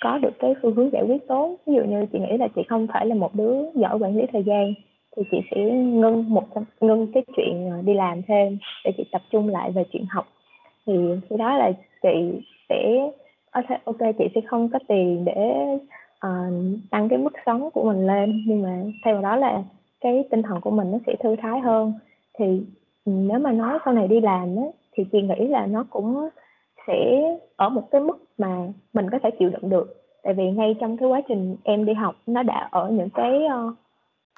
có 0.00 0.18
được 0.18 0.38
cái 0.38 0.54
phương 0.62 0.74
hướng 0.74 0.92
giải 0.92 1.02
quyết 1.02 1.28
tốt. 1.28 1.56
Ví 1.66 1.74
dụ 1.74 1.82
như 1.82 2.06
chị 2.12 2.18
nghĩ 2.18 2.36
là 2.38 2.48
chị 2.54 2.62
không 2.68 2.86
phải 2.92 3.06
là 3.06 3.14
một 3.14 3.34
đứa 3.34 3.70
giỏi 3.74 3.98
quản 3.98 4.16
lý 4.16 4.22
thời 4.32 4.42
gian 4.42 4.74
thì 5.16 5.22
chị 5.30 5.40
sẽ 5.50 5.62
ngưng 5.72 6.24
một 6.28 6.44
ngưng 6.80 7.12
cái 7.12 7.24
chuyện 7.36 7.70
ờ, 7.70 7.82
đi 7.82 7.94
làm 7.94 8.22
thêm 8.22 8.58
để 8.84 8.92
chị 8.96 9.04
tập 9.12 9.22
trung 9.30 9.48
lại 9.48 9.70
về 9.70 9.84
chuyện 9.92 10.04
học. 10.10 10.28
Thì 10.86 10.92
khi 11.30 11.36
đó 11.36 11.56
là 11.56 11.72
chị 12.02 12.40
sẽ 12.68 13.10
Ờ, 13.56 13.62
ok 13.84 13.98
chị 14.18 14.24
sẽ 14.34 14.40
không 14.40 14.68
có 14.68 14.78
tiền 14.88 15.24
để 15.24 15.34
uh, 16.26 16.52
tăng 16.90 17.08
cái 17.08 17.18
mức 17.18 17.32
sống 17.46 17.70
của 17.70 17.84
mình 17.84 18.06
lên. 18.06 18.42
Nhưng 18.46 18.62
mà 18.62 18.82
theo 19.04 19.22
đó 19.22 19.36
là 19.36 19.62
cái 20.00 20.24
tinh 20.30 20.42
thần 20.42 20.60
của 20.60 20.70
mình 20.70 20.92
nó 20.92 20.98
sẽ 21.06 21.14
thư 21.22 21.36
thái 21.36 21.60
hơn. 21.60 21.92
Thì 22.38 22.62
nếu 23.06 23.38
mà 23.38 23.52
nói 23.52 23.78
sau 23.84 23.94
này 23.94 24.08
đi 24.08 24.20
làm 24.20 24.56
ấy, 24.56 24.70
thì 24.92 25.04
chị 25.12 25.22
nghĩ 25.22 25.48
là 25.48 25.66
nó 25.66 25.84
cũng 25.90 26.28
sẽ 26.86 27.22
ở 27.56 27.68
một 27.68 27.90
cái 27.90 28.00
mức 28.00 28.24
mà 28.38 28.68
mình 28.92 29.10
có 29.10 29.18
thể 29.22 29.30
chịu 29.38 29.50
đựng 29.50 29.70
được. 29.70 29.94
Tại 30.22 30.34
vì 30.34 30.50
ngay 30.50 30.74
trong 30.80 30.96
cái 30.96 31.08
quá 31.08 31.20
trình 31.28 31.56
em 31.64 31.84
đi 31.84 31.92
học 31.94 32.14
nó 32.26 32.42
đã 32.42 32.68
ở 32.70 32.90
những 32.90 33.10
cái 33.10 33.40
uh, 33.44 33.72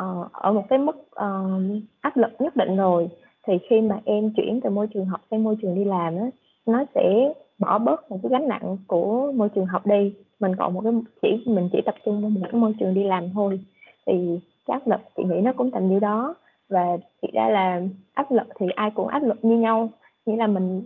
uh, 0.02 0.32
ở 0.32 0.52
một 0.52 0.64
cái 0.68 0.78
mức 0.78 0.96
uh, 0.96 1.82
áp 2.00 2.16
lực 2.16 2.30
nhất 2.38 2.56
định 2.56 2.76
rồi. 2.76 3.08
Thì 3.46 3.54
khi 3.68 3.80
mà 3.80 4.00
em 4.04 4.32
chuyển 4.36 4.60
từ 4.60 4.70
môi 4.70 4.86
trường 4.94 5.06
học 5.06 5.20
sang 5.30 5.44
môi 5.44 5.56
trường 5.62 5.74
đi 5.74 5.84
làm 5.84 6.16
á 6.16 6.26
nó 6.66 6.84
sẽ 6.94 7.32
bỏ 7.58 7.78
bớt 7.78 8.10
một 8.10 8.18
cái 8.22 8.30
gánh 8.30 8.48
nặng 8.48 8.76
của 8.86 9.32
môi 9.32 9.48
trường 9.48 9.66
học 9.66 9.86
đi. 9.86 10.14
Mình 10.40 10.56
còn 10.56 10.74
một 10.74 10.80
cái 10.84 10.92
chỉ 11.22 11.44
mình 11.46 11.68
chỉ 11.72 11.80
tập 11.86 11.94
trung 12.04 12.20
vào 12.20 12.30
một 12.30 12.40
cái 12.42 12.60
môi 12.60 12.74
trường 12.80 12.94
đi 12.94 13.04
làm 13.04 13.30
thôi. 13.34 13.60
Thì 14.06 14.40
cái 14.66 14.74
áp 14.74 14.86
lực 14.86 15.00
chị 15.16 15.22
nghĩ 15.24 15.40
nó 15.40 15.52
cũng 15.52 15.70
tầm 15.70 15.88
nhiêu 15.88 16.00
đó. 16.00 16.34
Và 16.68 16.96
thực 17.22 17.32
ra 17.32 17.48
là 17.48 17.82
áp 18.14 18.32
lực 18.32 18.46
thì 18.58 18.66
ai 18.76 18.90
cũng 18.90 19.08
áp 19.08 19.22
lực 19.22 19.44
như 19.44 19.56
nhau. 19.56 19.88
Nghĩa 20.26 20.36
là 20.36 20.46
mình 20.46 20.82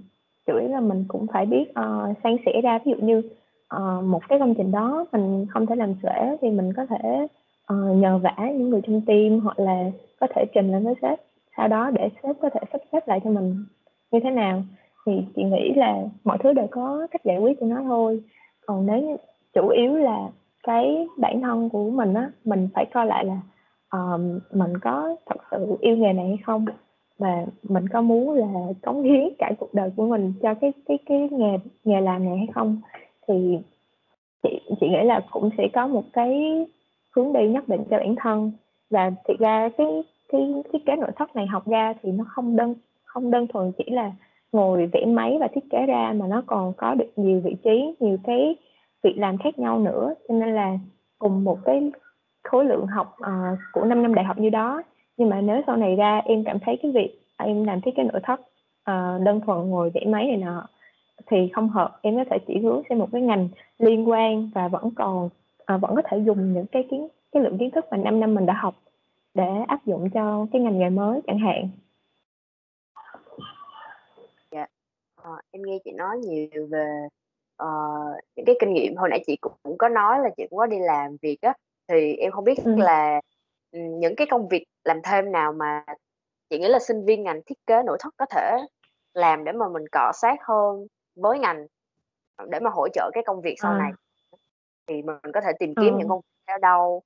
chủ 0.47 0.59
yếu 0.61 0.69
là 0.69 0.81
mình 0.81 1.05
cũng 1.09 1.27
phải 1.33 1.47
biết 1.47 1.65
uh, 1.71 2.17
san 2.25 2.37
sẻ 2.47 2.61
ra. 2.63 2.79
Ví 2.85 2.93
dụ 2.93 3.07
như 3.07 3.23
uh, 3.77 4.05
một 4.05 4.21
cái 4.29 4.39
công 4.39 4.55
trình 4.55 4.71
đó 4.71 5.07
mình 5.13 5.47
không 5.51 5.67
thể 5.67 5.77
làm 5.77 5.95
sửa 6.03 6.37
thì 6.41 6.51
mình 6.51 6.73
có 6.73 6.87
thể 6.87 7.27
uh, 7.73 7.97
nhờ 7.97 8.19
vả 8.19 8.37
những 8.39 8.71
người 8.71 8.81
trong 8.87 9.01
team 9.07 9.41
hoặc 9.41 9.59
là 9.59 9.91
có 10.21 10.27
thể 10.35 10.45
trình 10.55 10.73
lên 10.73 10.85
với 10.85 10.95
sếp 11.03 11.19
sau 11.57 11.69
đó 11.69 11.91
để 11.91 12.09
sếp 12.23 12.37
có 12.41 12.51
thể 12.51 12.61
sắp 12.73 12.81
xếp 12.93 13.09
lại 13.09 13.21
cho 13.25 13.31
mình 13.31 13.65
như 14.11 14.21
thế 14.25 14.31
nào 14.31 14.63
thì 15.07 15.13
chị 15.37 15.45
nghĩ 15.45 15.73
là 15.77 16.03
mọi 16.25 16.39
thứ 16.39 16.53
đều 16.53 16.67
có 16.71 17.07
cách 17.11 17.25
giải 17.25 17.39
quyết 17.39 17.61
của 17.61 17.67
nó 17.67 17.83
thôi. 17.83 18.23
Còn 18.67 18.87
nếu 18.87 19.17
chủ 19.55 19.69
yếu 19.69 19.97
là 19.97 20.29
cái 20.63 21.09
bản 21.19 21.41
thân 21.41 21.69
của 21.69 21.91
mình 21.91 22.15
á 22.15 22.31
mình 22.45 22.69
phải 22.75 22.87
coi 22.95 23.07
lại 23.07 23.25
là 23.25 23.41
um, 23.93 24.39
mình 24.53 24.79
có 24.79 25.17
thật 25.27 25.37
sự 25.51 25.77
yêu 25.81 25.97
nghề 25.97 26.13
này 26.13 26.27
hay 26.27 26.39
không? 26.47 26.65
Và 27.19 27.47
mình 27.63 27.89
có 27.89 28.03
muốn 28.03 28.35
là 28.35 28.47
cống 28.83 29.03
hiến 29.03 29.29
cả 29.39 29.53
cuộc 29.59 29.75
đời 29.75 29.91
của 29.97 30.07
mình 30.07 30.33
cho 30.43 30.55
cái 30.55 30.73
cái 30.87 30.99
cái 31.07 31.29
nghề 31.33 31.59
nghề 31.85 32.01
làm 32.01 32.25
này 32.25 32.37
hay 32.37 32.47
không? 32.55 32.81
Thì 33.29 33.59
chị 34.43 34.61
chị 34.81 34.89
nghĩ 34.89 35.05
là 35.05 35.21
cũng 35.31 35.51
sẽ 35.59 35.69
có 35.73 35.87
một 35.87 36.05
cái 36.13 36.65
hướng 37.17 37.33
đi 37.33 37.49
nhất 37.49 37.69
định 37.69 37.85
cho 37.91 37.99
bản 37.99 38.15
thân. 38.17 38.53
Và 38.91 39.11
thực 39.29 39.39
ra 39.39 39.69
cái 39.79 40.03
cái 40.29 40.55
cái 40.73 40.83
kế 40.87 40.97
nội 40.97 41.11
thất 41.17 41.37
này 41.37 41.47
học 41.47 41.69
ra 41.69 41.95
thì 42.03 42.13
nó 42.13 42.25
không 42.29 42.57
đơn 42.57 42.75
không 43.05 43.31
đơn 43.31 43.47
thuần 43.47 43.73
chỉ 43.79 43.85
là 43.91 44.13
ngồi 44.53 44.87
vẽ 44.93 45.05
máy 45.07 45.37
và 45.41 45.49
thiết 45.55 45.71
kế 45.71 45.87
ra 45.87 46.13
mà 46.17 46.27
nó 46.27 46.43
còn 46.47 46.73
có 46.77 46.95
được 46.95 47.11
nhiều 47.17 47.41
vị 47.41 47.57
trí 47.65 47.95
nhiều 48.01 48.17
cái 48.25 48.57
việc 49.03 49.15
làm 49.17 49.39
khác 49.39 49.59
nhau 49.59 49.79
nữa. 49.79 50.15
Cho 50.29 50.35
nên 50.35 50.55
là 50.55 50.79
cùng 51.19 51.45
một 51.45 51.59
cái 51.65 51.93
khối 52.43 52.65
lượng 52.65 52.87
học 52.87 53.17
uh, 53.21 53.59
của 53.73 53.85
5 53.85 54.03
năm 54.03 54.15
đại 54.15 54.25
học 54.25 54.39
như 54.39 54.51
đó. 54.51 54.83
Nhưng 55.17 55.31
mà 55.31 55.41
nếu 55.41 55.63
sau 55.67 55.77
này 55.77 55.97
ra 55.97 56.23
em 56.25 56.45
cảm 56.45 56.59
thấy 56.59 56.79
cái 56.83 56.93
việc 56.93 57.21
em 57.37 57.65
làm 57.65 57.81
thiết 57.81 57.91
kế 57.97 58.03
nội 58.03 58.21
thất 58.23 58.41
uh, 58.41 59.23
đơn 59.25 59.41
thuần 59.47 59.71
ngồi 59.71 59.91
vẽ 59.91 60.01
máy 60.07 60.27
này 60.27 60.37
nọ 60.37 60.69
thì 61.27 61.51
không 61.53 61.69
hợp 61.69 61.99
em 62.03 62.17
có 62.17 62.25
thể 62.31 62.39
chỉ 62.47 62.59
hướng 62.59 62.83
sang 62.89 62.99
một 62.99 63.09
cái 63.13 63.23
ngành 63.23 63.49
liên 63.79 64.09
quan 64.09 64.51
và 64.55 64.69
vẫn 64.69 64.91
còn 64.95 65.25
uh, 65.27 65.81
vẫn 65.81 65.95
có 65.97 66.03
thể 66.05 66.19
dùng 66.19 66.55
những 66.55 66.67
cái 66.67 66.87
kiến 66.91 67.09
cái 67.33 67.43
lượng 67.43 67.59
kiến 67.59 67.71
thức 67.71 67.85
mà 67.91 67.97
5 67.97 68.21
năm 68.21 68.35
mình 68.35 68.47
đã 68.47 68.55
học 68.55 68.75
để 69.35 69.49
áp 69.69 69.87
dụng 69.87 70.11
cho 70.11 70.47
cái 70.53 70.63
ngành 70.63 70.79
nghề 70.79 70.91
mới 70.91 71.21
chẳng 71.27 71.39
hạn 71.39 71.69
dạ 74.51 74.67
à, 75.23 75.31
em 75.51 75.63
nghe 75.67 75.79
chị 75.85 75.91
nói 75.93 76.19
nhiều 76.19 76.67
về 76.71 77.07
uh, 77.63 78.25
những 78.37 78.47
cái 78.47 78.57
kinh 78.61 78.73
nghiệm 78.73 78.97
hồi 78.97 79.09
nãy 79.09 79.23
chị 79.27 79.37
cũng, 79.41 79.53
cũng 79.63 79.79
có 79.79 79.89
nói 79.89 80.19
là 80.19 80.31
chị 80.37 80.47
cũng 80.51 80.59
có 80.59 80.67
đi 80.67 80.79
làm 80.79 81.17
việc 81.23 81.39
á 81.41 81.55
thì 81.89 82.15
em 82.15 82.33
không 82.33 82.45
biết 82.45 82.59
ừ. 82.65 82.75
là 82.77 83.21
những 83.73 84.17
cái 84.17 84.27
công 84.31 84.49
việc 84.49 84.65
làm 84.85 85.01
thêm 85.05 85.33
nào 85.33 85.53
mà 85.53 85.85
chị 86.51 86.59
nghĩ 86.59 86.69
là 86.69 86.79
sinh 86.79 87.05
viên 87.05 87.23
ngành 87.23 87.41
thiết 87.47 87.67
kế 87.67 87.83
nội 87.83 87.99
thất 88.01 88.15
có 88.17 88.27
thể 88.31 88.57
làm 89.15 89.45
để 89.45 89.53
mà 89.53 89.69
mình 89.69 89.85
cọ 89.93 90.13
sát 90.15 90.37
hơn 90.41 90.87
với 91.15 91.39
ngành 91.39 91.67
để 92.49 92.61
mà 92.61 92.71
hỗ 92.71 92.89
trợ 92.89 93.11
cái 93.15 93.23
công 93.27 93.41
việc 93.41 93.55
sau 93.63 93.73
à. 93.73 93.79
này 93.79 93.93
thì 94.87 95.03
mình 95.03 95.33
có 95.35 95.41
thể 95.41 95.53
tìm 95.59 95.75
kiếm 95.75 95.95
ừ. 95.95 95.99
những 95.99 96.09
công 96.09 96.21
việc 96.21 96.53
ở 96.53 96.59
đâu 96.59 97.03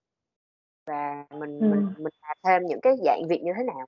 và 0.87 1.25
mình 1.31 1.59
ừ. 1.61 1.67
mình 1.67 1.87
mình 1.99 2.13
làm 2.23 2.37
thêm 2.45 2.67
những 2.67 2.81
cái 2.81 2.95
dạng 3.05 3.23
việc 3.29 3.43
như 3.43 3.53
thế 3.57 3.63
nào 3.63 3.87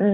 Ừ, 0.00 0.06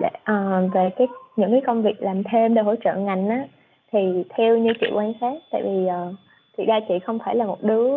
để, 0.00 0.08
uh, 0.32 0.74
về 0.74 0.90
cái 0.96 1.06
những 1.36 1.50
cái 1.50 1.60
công 1.66 1.82
việc 1.82 2.02
làm 2.02 2.22
thêm 2.22 2.54
để 2.54 2.62
hỗ 2.62 2.74
trợ 2.76 2.94
ngành 2.94 3.28
á 3.28 3.44
thì 3.92 4.24
theo 4.28 4.58
như 4.58 4.72
chị 4.80 4.86
quan 4.94 5.12
sát 5.20 5.34
tại 5.52 5.62
vì 5.62 5.86
uh, 5.86 6.14
thực 6.58 6.66
ra 6.66 6.80
chị 6.88 6.98
không 6.98 7.18
phải 7.24 7.36
là 7.36 7.46
một 7.46 7.62
đứa 7.62 7.90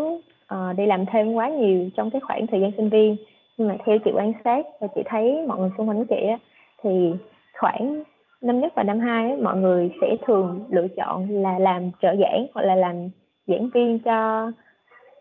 uh, 0.54 0.78
đi 0.78 0.86
làm 0.86 1.06
thêm 1.06 1.34
quá 1.34 1.50
nhiều 1.50 1.90
trong 1.96 2.10
cái 2.10 2.22
khoảng 2.22 2.48
thời 2.48 2.62
gian 2.62 2.72
sinh 2.78 2.90
viên. 2.90 3.16
Nhưng 3.58 3.68
mà 3.68 3.76
theo 3.86 3.98
chị 4.06 4.12
quan 4.14 4.34
sát 4.44 4.66
và 4.80 4.88
chị 4.96 5.02
thấy 5.06 5.46
mọi 5.48 5.60
người 5.60 5.70
xung 5.78 5.90
quanh 5.90 6.06
chị 6.06 6.28
á 6.30 6.38
thì 6.84 7.14
khoảng 7.60 8.04
năm 8.42 8.60
nhất 8.60 8.74
và 8.76 8.84
năm 8.84 9.00
hai 9.00 9.38
mọi 9.38 9.58
người 9.58 9.92
sẽ 10.02 10.16
thường 10.26 10.66
lựa 10.70 10.88
chọn 10.98 11.30
là 11.30 11.60
làm 11.60 11.92
trợ 12.02 12.16
giảng 12.16 12.48
hoặc 12.54 12.62
là 12.62 12.76
làm 12.76 13.10
giảng 13.48 13.70
viên 13.74 14.00
cho 14.00 14.48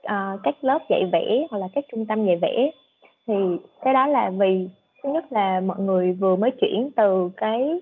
uh, 0.05 0.41
các 0.43 0.55
lớp 0.63 0.79
dạy 0.89 1.05
vẽ 1.13 1.47
hoặc 1.51 1.59
là 1.59 1.69
các 1.75 1.85
trung 1.93 2.07
tâm 2.07 2.27
dạy 2.27 2.37
vẽ. 2.37 2.71
Thì 3.27 3.35
cái 3.83 3.95
đó 3.95 4.07
là 4.07 4.31
vì 4.31 4.69
thứ 5.03 5.13
nhất 5.13 5.33
là 5.33 5.61
mọi 5.61 5.81
người 5.81 6.13
vừa 6.13 6.37
mới 6.37 6.51
chuyển 6.51 6.91
từ 6.97 7.31
cái 7.37 7.81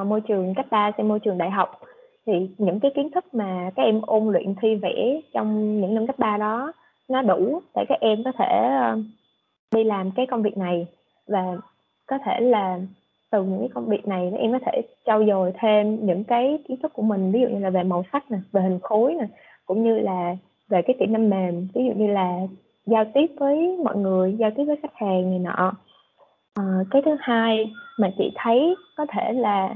uh, 0.00 0.06
môi 0.06 0.20
trường 0.20 0.54
cấp 0.54 0.66
ba 0.70 0.90
sang 0.96 1.08
môi 1.08 1.20
trường 1.20 1.38
đại 1.38 1.50
học. 1.50 1.80
Thì 2.26 2.32
những 2.58 2.80
cái 2.80 2.90
kiến 2.94 3.10
thức 3.10 3.34
mà 3.34 3.70
các 3.76 3.82
em 3.82 4.00
ôn 4.06 4.32
luyện 4.32 4.54
thi 4.62 4.74
vẽ 4.74 5.20
trong 5.34 5.80
những 5.80 5.94
năm 5.94 6.06
cấp 6.06 6.18
ba 6.18 6.36
đó 6.36 6.72
nó 7.08 7.22
đủ 7.22 7.60
để 7.74 7.84
các 7.88 8.00
em 8.00 8.24
có 8.24 8.32
thể 8.38 8.68
uh, 8.92 9.04
đi 9.74 9.84
làm 9.84 10.10
cái 10.10 10.26
công 10.26 10.42
việc 10.42 10.56
này 10.56 10.86
và 11.26 11.56
có 12.06 12.18
thể 12.24 12.40
là 12.40 12.78
từ 13.30 13.42
những 13.42 13.58
cái 13.60 13.68
công 13.74 13.86
việc 13.86 14.08
này 14.08 14.32
em 14.38 14.52
có 14.52 14.58
thể 14.66 14.82
trau 15.06 15.24
dồi 15.26 15.52
thêm 15.58 16.06
những 16.06 16.24
cái 16.24 16.58
kiến 16.68 16.76
thức 16.82 16.92
của 16.92 17.02
mình 17.02 17.32
ví 17.32 17.40
dụ 17.40 17.48
như 17.48 17.58
là 17.58 17.70
về 17.70 17.82
màu 17.82 18.04
sắc 18.12 18.30
nè 18.30 18.38
về 18.52 18.62
hình 18.62 18.78
khối 18.82 19.14
nè 19.14 19.26
cũng 19.66 19.84
như 19.84 19.98
là 19.98 20.36
về 20.68 20.82
cái 20.82 20.96
kỹ 21.00 21.06
năng 21.06 21.30
mềm. 21.30 21.68
Ví 21.74 21.84
dụ 21.84 21.92
như 21.92 22.06
là 22.12 22.40
giao 22.86 23.04
tiếp 23.14 23.26
với 23.38 23.76
mọi 23.84 23.96
người 23.96 24.36
giao 24.38 24.50
tiếp 24.56 24.64
với 24.64 24.76
khách 24.82 24.94
hàng 24.94 25.30
này 25.30 25.38
nọ 25.38 25.72
à, 26.58 26.64
cái 26.90 27.02
thứ 27.04 27.16
hai 27.20 27.72
mà 27.98 28.10
chị 28.18 28.32
thấy 28.34 28.76
có 28.96 29.06
thể 29.08 29.32
là 29.32 29.74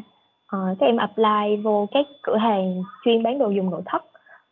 uh, 0.56 0.78
các 0.78 0.86
em 0.86 0.96
apply 0.96 1.56
vô 1.62 1.88
các 1.90 2.06
cửa 2.22 2.36
hàng 2.36 2.82
chuyên 3.04 3.22
bán 3.22 3.38
đồ 3.38 3.50
dùng 3.50 3.70
nội 3.70 3.82
thất 3.86 4.02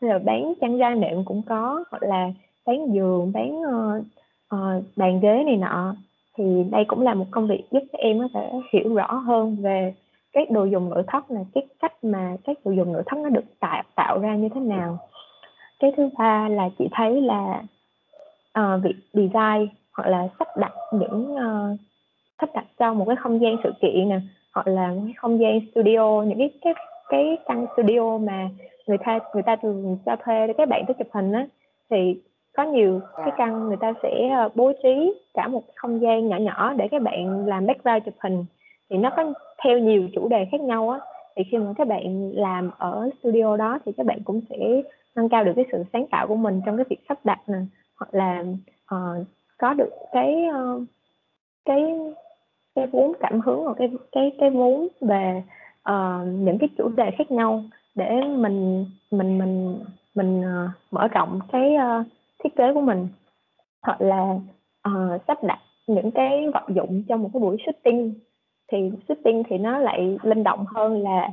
rồi 0.01 0.19
bán 0.19 0.55
chăn 0.61 0.77
ga 0.77 0.95
nệm 0.95 1.25
cũng 1.25 1.43
có 1.49 1.85
hoặc 1.91 2.03
là 2.03 2.31
bán 2.67 2.95
giường 2.95 3.33
bán 3.33 3.61
uh, 3.61 4.05
uh, 4.55 4.85
bàn 4.97 5.21
ghế 5.21 5.43
này 5.47 5.57
nọ. 5.57 5.95
Thì 6.39 6.45
đây 6.71 6.85
cũng 6.89 7.01
là 7.01 7.15
một 7.15 7.25
công 7.31 7.47
việc 7.47 7.65
giúp 7.71 7.83
các 7.93 7.99
em 7.99 8.19
có 8.19 8.29
thể 8.35 8.51
hiểu 8.73 8.95
rõ 8.95 9.15
hơn 9.15 9.57
về 9.61 9.95
các 10.33 10.51
đồ 10.51 10.65
dùng 10.65 10.91
nội 10.91 11.03
thất 11.07 11.31
là 11.31 11.41
cái 11.55 11.67
cách 11.81 12.05
mà 12.05 12.37
các 12.45 12.59
đồ 12.65 12.73
dùng 12.73 12.93
nội 12.93 13.03
thất 13.07 13.19
nó 13.19 13.29
được 13.29 13.45
tạo 13.61 13.83
tạo 13.95 14.19
ra 14.19 14.35
như 14.35 14.49
thế 14.55 14.61
nào. 14.61 14.99
Cái 15.79 15.93
thứ 15.97 16.09
ba 16.19 16.49
là 16.49 16.69
chị 16.79 16.89
thấy 16.93 17.21
là 17.21 17.63
uh, 18.59 18.83
việc 18.83 18.97
design 19.13 19.69
hoặc 19.93 20.09
là 20.09 20.29
sắp 20.39 20.49
đặt 20.57 20.73
những 20.93 21.35
uh, 21.35 21.79
sắp 22.41 22.51
đặt 22.55 22.65
cho 22.79 22.95
một 22.95 23.05
cái 23.07 23.17
không 23.17 23.41
gian 23.41 23.57
sự 23.65 23.73
kiện 23.81 24.09
nè 24.09 24.21
hoặc 24.55 24.67
là 24.67 24.89
một 24.89 25.01
cái 25.05 25.15
không 25.17 25.41
gian 25.41 25.61
studio 25.73 26.23
những 26.23 26.39
cái 26.39 26.51
cái 26.63 26.75
cái 27.09 27.39
căn 27.47 27.67
studio 27.77 28.19
mà 28.19 28.49
người 28.87 28.99
ta 28.99 29.19
người 29.35 29.43
ta 29.43 29.57
thường 29.57 29.99
cho 30.07 30.17
thuê 30.25 30.47
để 30.47 30.53
các 30.59 30.69
bạn 30.69 30.85
tới 30.87 30.95
chụp 30.99 31.07
hình 31.13 31.33
á. 31.33 31.47
Thì 31.91 32.21
có 32.57 32.63
nhiều 32.63 33.01
cái 33.17 33.31
căn 33.37 33.69
người 33.69 33.77
ta 33.77 33.93
sẽ 34.03 34.29
ờ, 34.29 34.49
bố 34.55 34.73
trí 34.83 35.15
cả 35.35 35.49
một 35.49 35.63
không 35.77 36.01
gian 36.01 36.29
nhỏ 36.29 36.37
nhỏ 36.37 36.73
để 36.73 36.89
các 36.89 37.03
bạn 37.03 37.47
làm 37.47 37.67
background 37.67 38.05
chụp 38.05 38.15
hình. 38.21 38.45
Thì 38.91 38.97
nó 38.97 39.11
có 39.17 39.33
theo 39.65 39.79
nhiều 39.79 40.09
chủ 40.15 40.29
đề 40.29 40.47
khác 40.53 40.61
nhau 40.61 40.91
á. 40.91 41.01
Thì 41.37 41.43
khi 41.51 41.59
mà 41.59 41.73
các 41.79 41.89
bạn 41.89 42.33
làm 42.35 42.71
ở 42.79 43.11
studio 43.23 43.57
đó 43.57 43.79
thì 43.85 43.93
các 43.97 44.07
bạn 44.07 44.19
cũng 44.25 44.41
sẽ 44.51 44.57
nâng 45.17 45.29
cao 45.29 45.45
được 45.45 45.53
cái 45.57 45.65
sự 45.73 45.85
sáng 45.93 46.07
tạo 46.07 46.27
của 46.27 46.37
mình 46.37 46.61
trong 46.67 46.77
cái 46.77 46.85
việc 46.91 47.01
sắp 47.09 47.19
đặt 47.25 47.41
nè 47.47 47.59
hoặc 47.99 48.15
là 48.15 48.45
uh, 48.95 49.27
có 49.59 49.75
được 49.75 49.91
cái 50.13 50.45
uh, 50.49 50.83
cái 51.65 51.97
cái 52.75 52.87
vốn 52.87 53.13
cảm 53.21 53.41
hứng 53.41 53.65
hoặc 53.65 53.77
cái 53.79 53.91
cái 54.13 54.33
cái 54.39 54.51
vốn 54.51 54.89
về 55.01 55.43
uh, 55.91 56.27
những 56.27 56.59
cái 56.59 56.69
chủ 56.79 56.89
đề 56.89 57.11
khác 57.19 57.31
nhau 57.31 57.65
để 57.95 58.11
mình 58.37 58.87
mình 59.11 59.39
mình 59.39 59.79
mình 60.15 60.41
uh, 60.41 60.71
mở 60.91 61.09
rộng 61.09 61.41
cái 61.53 61.75
uh, 61.75 62.07
thiết 62.45 62.57
kế 62.57 62.75
của 62.75 62.81
mình. 62.81 63.09
Hoặc 63.83 64.01
là 64.01 64.39
uh, 64.89 65.21
sắp 65.27 65.45
đặt 65.45 65.59
những 65.87 66.11
cái 66.11 66.49
vật 66.55 66.75
dụng 66.75 67.03
trong 67.09 67.23
một 67.23 67.31
cái 67.33 67.41
buổi 67.41 67.57
shooting. 67.67 68.15
Thì 68.73 68.91
shooting 69.09 69.43
thì 69.49 69.59
nó 69.59 69.79
lại 69.79 70.19
linh 70.23 70.45
động 70.45 70.65
hơn 70.67 71.03
là 71.03 71.29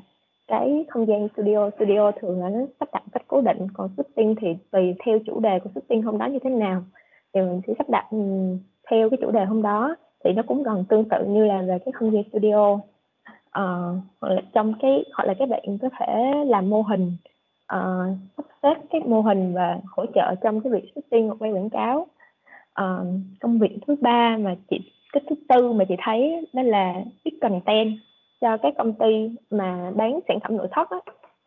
cái 0.47 0.85
không 0.89 1.07
gian 1.07 1.27
studio. 1.33 1.69
Studio 1.69 2.11
thường 2.11 2.41
là 2.41 2.49
nó 2.49 2.59
sắp 2.79 2.89
đặt 2.93 3.03
cách 3.11 3.23
cố 3.27 3.41
định. 3.41 3.67
Còn 3.73 3.89
shooting 3.97 4.35
thì 4.41 4.47
tùy 4.71 4.95
theo 5.05 5.19
chủ 5.25 5.39
đề 5.39 5.59
của 5.59 5.69
shooting 5.75 6.01
hôm 6.01 6.17
đó 6.17 6.25
như 6.25 6.39
thế 6.43 6.49
nào. 6.49 6.83
Thì 7.33 7.41
mình 7.41 7.61
sẽ 7.67 7.73
sắp 7.77 7.89
đặt 7.89 8.07
ừ, 8.11 8.17
theo 8.89 9.09
cái 9.09 9.17
chủ 9.21 9.31
đề 9.31 9.45
hôm 9.45 9.61
đó 9.61 9.95
thì 10.23 10.33
nó 10.33 10.43
cũng 10.47 10.63
gần 10.63 10.83
tương 10.89 11.09
tự 11.09 11.25
như 11.25 11.45
là 11.45 11.61
về 11.61 11.79
cái 11.85 11.91
không 11.91 12.11
gian 12.13 12.23
studio. 12.31 12.79
Uh, 13.59 14.03
hoặc 14.21 14.29
là 14.29 14.41
trong 14.53 14.73
cái 14.81 15.05
hoặc 15.13 15.25
là 15.25 15.33
các 15.39 15.49
bạn 15.49 15.77
có 15.81 15.89
thể 15.99 16.33
làm 16.45 16.69
mô 16.69 16.81
hình 16.81 17.17
uh, 17.75 18.17
sắp 18.37 18.45
xếp 18.63 18.75
các 18.89 19.05
mô 19.05 19.21
hình 19.21 19.53
và 19.53 19.79
hỗ 19.95 20.05
trợ 20.15 20.35
trong 20.43 20.61
cái 20.61 20.73
việc 20.73 20.91
shooting 20.95 21.27
hoặc 21.27 21.35
quay 21.39 21.51
quảng 21.51 21.69
cáo. 21.69 22.07
Uh, 22.81 23.07
công 23.39 23.59
việc 23.59 23.77
thứ 23.87 23.95
ba 24.01 24.37
mà 24.37 24.55
chị 24.69 24.79
cái 25.13 25.23
thứ 25.29 25.35
tư 25.49 25.71
mà 25.71 25.85
chị 25.85 25.95
thấy 26.03 26.47
đó 26.53 26.61
là 26.61 27.03
viết 27.25 27.37
content 27.41 27.91
cho 28.41 28.57
các 28.57 28.73
công 28.77 28.93
ty 28.93 29.29
mà 29.51 29.91
bán 29.95 30.19
sản 30.27 30.39
phẩm 30.39 30.57
nội 30.57 30.67
thất 30.71 30.89
á, 30.89 30.97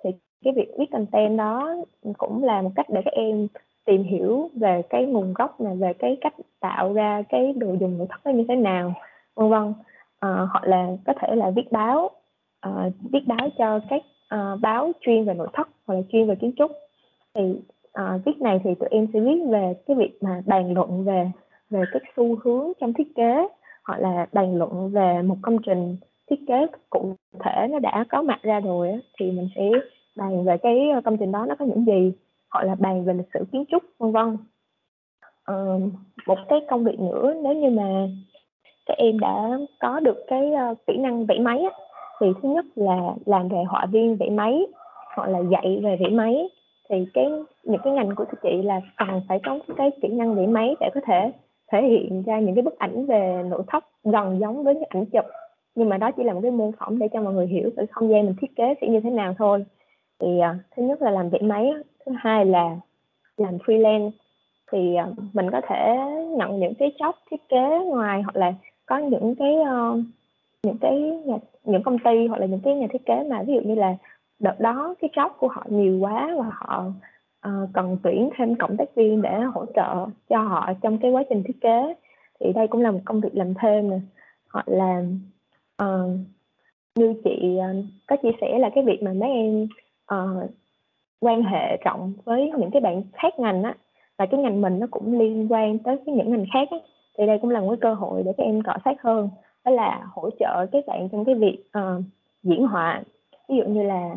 thì 0.05 0.11
cái 0.45 0.53
việc 0.57 0.69
viết 0.79 0.87
content 0.93 1.39
đó 1.39 1.75
cũng 2.19 2.45
là 2.45 2.63
một 2.63 2.71
cách 2.75 2.87
để 2.91 3.03
các 3.05 3.15
em 3.15 3.47
tìm 3.91 4.03
hiểu 4.03 4.51
về 4.55 4.83
cái 4.91 5.07
nguồn 5.07 5.33
gốc 5.33 5.61
này 5.61 5.77
về 5.77 5.93
cái 5.93 6.17
cách 6.21 6.35
tạo 6.61 6.93
ra 6.93 7.23
cái 7.29 7.53
đồ 7.53 7.75
dùng 7.81 7.99
nội 7.99 8.07
thất 8.11 8.21
nó 8.25 8.33
như 8.33 8.45
thế 8.49 8.57
nào 8.57 8.95
vân 9.35 9.51
vân. 9.51 9.75
À, 10.21 10.47
hoặc 10.51 10.65
là 10.65 10.87
có 11.07 11.13
thể 11.21 11.37
là 11.37 11.51
viết 11.51 11.73
báo 11.73 12.11
à, 12.61 12.91
viết 13.13 13.27
báo 13.27 13.49
cho 13.59 13.81
các 13.91 14.03
à, 14.29 14.57
báo 14.61 14.93
chuyên 15.01 15.25
về 15.25 15.35
nội 15.35 15.49
thất 15.53 15.69
hoặc 15.87 15.95
là 15.95 16.01
chuyên 16.13 16.27
về 16.27 16.35
kiến 16.35 16.53
trúc. 16.57 16.71
Thì 17.35 17.43
à, 17.93 18.19
viết 18.25 18.41
này 18.41 18.61
thì 18.65 18.75
tụi 18.75 18.89
em 18.93 19.07
sẽ 19.13 19.21
viết 19.21 19.41
về 19.49 19.75
cái 19.87 19.97
việc 19.97 20.19
mà 20.21 20.43
bàn 20.47 20.75
luận 20.75 21.05
về 21.05 21.31
về 21.71 21.83
các 21.93 22.03
xu 22.17 22.37
hướng 22.45 22.73
trong 22.81 22.93
thiết 22.93 23.15
kế 23.15 23.49
hoặc 23.85 23.99
là 24.01 24.27
bàn 24.33 24.57
luận 24.57 24.91
về 24.91 25.23
một 25.23 25.37
công 25.43 25.59
trình 25.63 25.97
thiết 26.31 26.41
kế 26.49 26.67
cụ 26.91 27.15
thể 27.45 27.67
nó 27.71 27.79
đã 27.79 28.05
có 28.09 28.23
mặt 28.23 28.43
ra 28.43 28.61
rồi 28.61 29.01
thì 29.19 29.31
mình 29.31 29.49
sẽ 29.57 29.71
bàn 30.17 30.45
về 30.45 30.57
cái 30.59 30.89
công 31.05 31.17
trình 31.17 31.33
đó 31.33 31.47
nó 31.49 31.55
có 31.59 31.65
những 31.65 31.85
gì 31.85 32.13
gọi 32.51 32.67
là 32.67 32.75
bàn 32.75 33.05
về 33.05 33.15
lịch 33.15 33.29
sử 33.35 33.45
kiến 33.53 33.65
trúc 33.69 33.83
vân 33.99 34.13
vân. 34.13 34.37
À, 35.45 35.55
một 36.27 36.39
cái 36.49 36.61
công 36.69 36.85
việc 36.85 37.01
nữa 37.01 37.35
nếu 37.43 37.55
như 37.55 37.71
mà 37.71 38.09
các 38.87 38.95
em 38.99 39.19
đã 39.19 39.59
có 39.81 40.01
được 40.01 40.25
cái 40.29 40.53
uh, 40.71 40.79
kỹ 40.87 40.97
năng 40.97 41.27
vẽ 41.27 41.39
máy 41.39 41.63
á, 41.63 41.71
thì 42.21 42.27
thứ 42.43 42.49
nhất 42.49 42.65
là 42.75 43.15
làm 43.27 43.49
về 43.49 43.59
họa 43.69 43.87
viên 43.87 44.17
vẽ 44.17 44.31
máy 44.31 44.67
hoặc 45.17 45.29
là 45.29 45.39
dạy 45.39 45.81
về 45.83 45.97
vẽ 46.01 46.09
máy. 46.09 46.49
Thì 46.89 47.07
cái 47.15 47.27
những 47.65 47.81
cái 47.85 47.93
ngành 47.93 48.15
của 48.15 48.25
chị 48.43 48.63
là 48.63 48.81
cần 48.97 49.21
phải 49.29 49.41
có 49.45 49.59
cái 49.77 49.91
kỹ 50.03 50.09
năng 50.09 50.35
vẽ 50.35 50.47
máy 50.47 50.77
để 50.81 50.91
có 50.95 51.01
thể 51.07 51.33
thể 51.73 51.83
hiện 51.83 52.23
ra 52.23 52.39
những 52.39 52.55
cái 52.55 52.63
bức 52.63 52.79
ảnh 52.79 53.07
về 53.07 53.43
nội 53.49 53.63
thất 53.67 53.85
gần 54.05 54.39
giống 54.41 54.65
với 54.65 54.75
những 54.75 54.89
ảnh 54.89 55.07
chụp. 55.07 55.25
Nhưng 55.75 55.89
mà 55.89 55.99
đó 55.99 56.11
chỉ 56.11 56.23
là 56.23 56.33
một 56.33 56.41
cái 56.43 56.51
mô 56.51 56.71
phỏng 56.79 56.99
để 56.99 57.09
cho 57.13 57.23
mọi 57.23 57.33
người 57.33 57.47
hiểu 57.47 57.71
cái 57.77 57.87
không 57.87 58.09
gian 58.11 58.27
mình 58.27 58.35
thiết 58.41 58.57
kế 58.57 58.75
sẽ 58.81 58.89
như 58.89 59.01
thế 59.01 59.11
nào 59.11 59.35
thôi 59.39 59.65
thì 60.21 60.29
uh, 60.29 60.57
thứ 60.77 60.83
nhất 60.83 61.03
là 61.03 61.11
làm 61.11 61.29
vẽ 61.31 61.39
máy 61.43 61.73
thứ 62.07 62.13
hai 62.19 62.47
là 62.47 62.77
làm 63.37 63.57
freelance. 63.57 64.11
Thì 64.73 64.97
uh, 65.11 65.19
mình 65.33 65.51
có 65.51 65.61
thể 65.69 65.97
nhận 66.37 66.61
những 66.61 66.75
cái 66.75 66.93
job 66.99 67.13
thiết 67.31 67.49
kế 67.49 67.79
ngoài 67.87 68.23
hoặc 68.23 68.37
là 68.37 68.55
có 68.87 68.99
những 68.99 69.35
cái 69.39 69.55
uh, 69.55 69.99
những 70.63 70.79
cái 70.81 71.01
nhà, 71.01 71.37
những 71.65 71.83
công 71.83 71.99
ty 71.99 72.27
hoặc 72.27 72.39
là 72.39 72.47
những 72.47 72.61
cái 72.61 72.75
nhà 72.75 72.87
thiết 72.91 73.07
kế 73.07 73.25
mà 73.31 73.43
ví 73.43 73.55
dụ 73.55 73.61
như 73.61 73.75
là 73.75 73.97
đợt 74.39 74.61
đó 74.61 74.95
cái 75.01 75.11
job 75.15 75.29
của 75.39 75.49
họ 75.49 75.65
nhiều 75.69 75.99
quá 76.01 76.31
và 76.39 76.51
họ 76.53 76.85
uh, 77.49 77.69
cần 77.73 77.97
tuyển 78.03 78.31
thêm 78.37 78.55
cộng 78.55 78.77
tác 78.77 78.95
viên 78.95 79.23
để 79.23 79.41
hỗ 79.41 79.67
trợ 79.75 80.07
cho 80.29 80.43
họ 80.43 80.73
trong 80.83 80.99
cái 80.99 81.11
quá 81.11 81.23
trình 81.29 81.43
thiết 81.43 81.61
kế 81.61 81.95
thì 82.41 82.53
đây 82.53 82.67
cũng 82.69 82.81
là 82.81 82.91
một 82.91 83.01
công 83.05 83.21
việc 83.21 83.35
làm 83.35 83.55
thêm 83.55 83.91
nè. 83.91 83.99
Hoặc 84.53 84.69
là 84.69 85.03
uh, 85.83 86.11
như 86.95 87.15
chị 87.25 87.59
uh, 87.59 87.85
có 88.07 88.17
chia 88.23 88.33
sẻ 88.41 88.59
là 88.59 88.71
cái 88.75 88.85
việc 88.85 89.03
mà 89.03 89.13
mấy 89.13 89.31
em 89.31 89.69
uh, 90.15 90.51
quan 91.21 91.43
hệ 91.43 91.77
rộng 91.85 92.13
với 92.25 92.53
những 92.59 92.71
cái 92.71 92.81
bạn 92.81 93.03
khác 93.13 93.39
ngành 93.39 93.63
á 93.63 93.75
và 94.19 94.27
cái 94.27 94.41
ngành 94.41 94.61
mình 94.61 94.79
nó 94.79 94.87
cũng 94.91 95.19
liên 95.19 95.53
quan 95.53 95.79
tới 95.79 95.97
cái 96.07 96.15
những 96.15 96.31
ngành 96.31 96.47
khác 96.53 96.69
á. 96.71 96.77
Thì 97.19 97.27
đây 97.27 97.39
cũng 97.39 97.51
là 97.51 97.61
một 97.61 97.69
cái 97.71 97.79
cơ 97.81 97.95
hội 97.95 98.23
để 98.23 98.33
các 98.37 98.45
em 98.45 98.63
cọ 98.63 98.73
sát 98.85 99.03
hơn 99.03 99.29
đó 99.65 99.73
là 99.73 100.07
hỗ 100.13 100.31
trợ 100.31 100.67
các 100.73 100.85
bạn 100.87 101.09
trong 101.09 101.25
cái 101.25 101.35
việc 101.35 101.59
uh, 101.79 102.03
diễn 102.43 102.67
họa. 102.67 103.03
Ví 103.49 103.57
dụ 103.57 103.65
như 103.65 103.83
là 103.83 104.11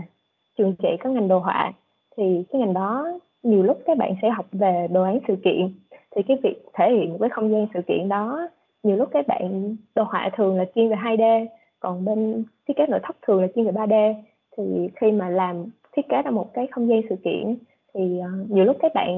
trường 0.57 0.75
chị 0.75 0.89
có 1.03 1.09
ngành 1.09 1.27
đồ 1.27 1.39
họa 1.39 1.71
thì 2.17 2.43
cái 2.51 2.61
ngành 2.61 2.73
đó 2.73 3.07
nhiều 3.43 3.63
lúc 3.63 3.79
các 3.85 3.97
bạn 3.97 4.15
sẽ 4.21 4.29
học 4.29 4.45
về 4.51 4.87
đồ 4.91 5.03
án 5.03 5.19
sự 5.27 5.35
kiện. 5.43 5.73
Thì 6.15 6.21
cái 6.23 6.37
việc 6.43 6.65
thể 6.73 6.91
hiện 6.91 7.17
với 7.17 7.29
không 7.29 7.51
gian 7.51 7.67
sự 7.73 7.81
kiện 7.87 8.09
đó 8.09 8.47
nhiều 8.83 8.97
lúc 8.97 9.09
các 9.11 9.27
bạn 9.27 9.75
đồ 9.95 10.03
họa 10.03 10.29
thường 10.37 10.57
là 10.57 10.65
chuyên 10.75 10.89
về 10.89 10.95
2D 10.95 11.47
còn 11.79 12.05
bên 12.05 12.43
thiết 12.67 12.73
kế 12.77 12.85
nội 12.87 12.99
thất 13.03 13.15
thường 13.21 13.41
là 13.41 13.47
chuyên 13.55 13.65
về 13.65 13.71
3D 13.71 14.13
thì 14.57 14.89
khi 14.95 15.11
mà 15.11 15.29
làm 15.29 15.65
thiết 15.95 16.09
kế 16.09 16.21
ra 16.21 16.31
một 16.31 16.53
cái 16.53 16.67
không 16.71 16.89
gian 16.89 17.01
sự 17.09 17.15
kiện. 17.23 17.55
Thì 17.93 18.19
uh, 18.19 18.51
nhiều 18.51 18.65
lúc 18.65 18.77
các 18.79 18.93
bạn 18.93 19.15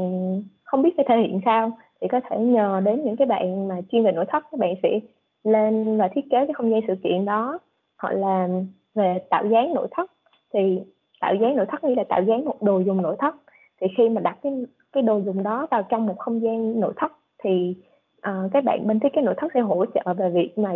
không 0.63 0.81
biết 0.81 0.93
phải 0.97 1.05
thể 1.09 1.17
hiện 1.17 1.41
sao 1.45 1.71
thì 2.01 2.07
có 2.07 2.19
thể 2.29 2.37
nhờ 2.37 2.81
đến 2.85 3.03
những 3.03 3.15
cái 3.15 3.27
bạn 3.27 3.67
mà 3.67 3.81
chuyên 3.91 4.03
về 4.03 4.11
nội 4.11 4.25
thất 4.29 4.43
các 4.51 4.59
bạn 4.59 4.73
sẽ 4.83 4.99
lên 5.43 5.97
và 5.97 6.07
thiết 6.07 6.25
kế 6.31 6.37
cái 6.45 6.53
không 6.53 6.71
gian 6.71 6.81
sự 6.87 6.95
kiện 7.03 7.25
đó. 7.25 7.59
Hoặc 8.01 8.13
là 8.13 8.47
về 8.95 9.19
tạo 9.29 9.45
dáng 9.45 9.73
nội 9.73 9.87
thất 9.91 10.11
thì 10.53 10.79
tạo 11.21 11.35
dáng 11.35 11.55
nội 11.55 11.65
thất 11.69 11.83
như 11.83 11.95
là 11.95 12.03
tạo 12.03 12.23
dáng 12.23 12.45
một 12.45 12.63
đồ 12.63 12.79
dùng 12.79 13.01
nội 13.01 13.15
thất. 13.19 13.35
Thì 13.81 13.87
khi 13.97 14.09
mà 14.09 14.21
đặt 14.21 14.37
cái 14.41 14.65
cái 14.91 15.03
đồ 15.03 15.21
dùng 15.25 15.43
đó 15.43 15.67
vào 15.71 15.83
trong 15.83 16.05
một 16.05 16.17
không 16.19 16.41
gian 16.41 16.79
nội 16.79 16.93
thất 16.95 17.11
thì 17.43 17.75
uh, 18.29 18.51
các 18.53 18.63
bạn 18.63 18.87
bên 18.87 18.99
thiết 18.99 19.13
kế 19.13 19.21
nội 19.21 19.33
thất 19.37 19.51
sẽ 19.53 19.59
hỗ 19.59 19.85
trợ 19.85 20.13
về 20.13 20.29
việc 20.29 20.57
mà 20.57 20.73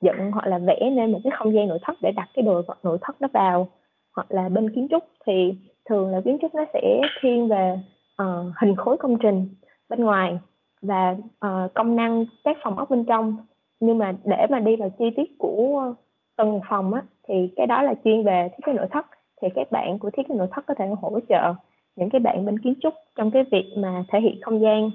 dựng 0.00 0.30
hoặc 0.32 0.46
là 0.46 0.58
vẽ 0.58 0.90
nên 0.92 1.12
một 1.12 1.18
cái 1.24 1.30
không 1.36 1.54
gian 1.54 1.68
nội 1.68 1.78
thất 1.82 1.96
để 2.02 2.12
đặt 2.16 2.28
cái 2.34 2.42
đồ 2.42 2.62
vật 2.66 2.78
nội 2.82 2.98
thất 3.00 3.20
đó 3.20 3.28
vào 3.32 3.68
hoặc 4.16 4.26
là 4.28 4.48
bên 4.48 4.70
kiến 4.74 4.86
trúc 4.90 5.04
thì 5.26 5.54
thường 5.84 6.10
là 6.10 6.20
kiến 6.24 6.38
trúc 6.42 6.54
nó 6.54 6.64
sẽ 6.72 7.00
thiên 7.20 7.48
về 7.48 7.78
uh, 8.22 8.52
hình 8.60 8.76
khối 8.76 8.96
công 8.96 9.18
trình 9.18 9.48
bên 9.88 10.04
ngoài 10.04 10.38
và 10.82 11.16
uh, 11.46 11.74
công 11.74 11.96
năng 11.96 12.24
các 12.44 12.56
phòng 12.62 12.78
ốc 12.78 12.90
bên 12.90 13.04
trong. 13.04 13.36
Nhưng 13.80 13.98
mà 13.98 14.14
để 14.24 14.46
mà 14.50 14.58
đi 14.58 14.76
vào 14.76 14.90
chi 14.98 15.04
tiết 15.16 15.38
của 15.38 15.94
từng 16.36 16.60
phòng 16.68 16.94
á 16.94 17.02
thì 17.28 17.34
cái 17.56 17.66
đó 17.66 17.82
là 17.82 17.94
chuyên 18.04 18.24
về 18.24 18.48
thiết 18.48 18.66
kế 18.66 18.72
nội 18.72 18.86
thất. 18.90 19.06
Thì 19.42 19.48
các 19.54 19.72
bạn 19.72 19.98
của 19.98 20.10
thiết 20.10 20.28
kế 20.28 20.34
nội 20.34 20.48
thất 20.50 20.66
có 20.66 20.74
thể 20.74 20.86
hỗ 21.02 21.20
trợ 21.28 21.54
những 21.96 22.10
cái 22.10 22.20
bạn 22.20 22.46
bên 22.46 22.58
kiến 22.58 22.74
trúc 22.80 22.94
trong 23.16 23.30
cái 23.30 23.44
việc 23.52 23.72
mà 23.76 24.04
thể 24.08 24.20
hiện 24.20 24.40
không 24.42 24.60
gian. 24.60 24.90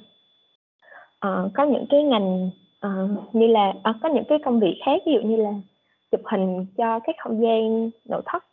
Uh, 1.28 1.52
có 1.54 1.64
những 1.64 1.86
cái 1.90 2.04
ngành 2.04 2.50
uh, 2.88 3.36
như 3.36 3.48
là 3.48 3.70
uh, 3.70 3.96
có 4.02 4.10
những 4.10 4.24
cái 4.30 4.40
công 4.46 4.60
việc 4.60 4.82
khác 4.86 5.02
ví 5.06 5.14
dụ 5.14 5.22
như 5.22 5.36
là 5.36 5.52
chụp 6.12 6.22
hình 6.26 6.66
cho 6.78 7.00
các 7.00 7.16
không 7.20 7.42
gian 7.42 7.90
nội 8.10 8.22
thất 8.26 8.44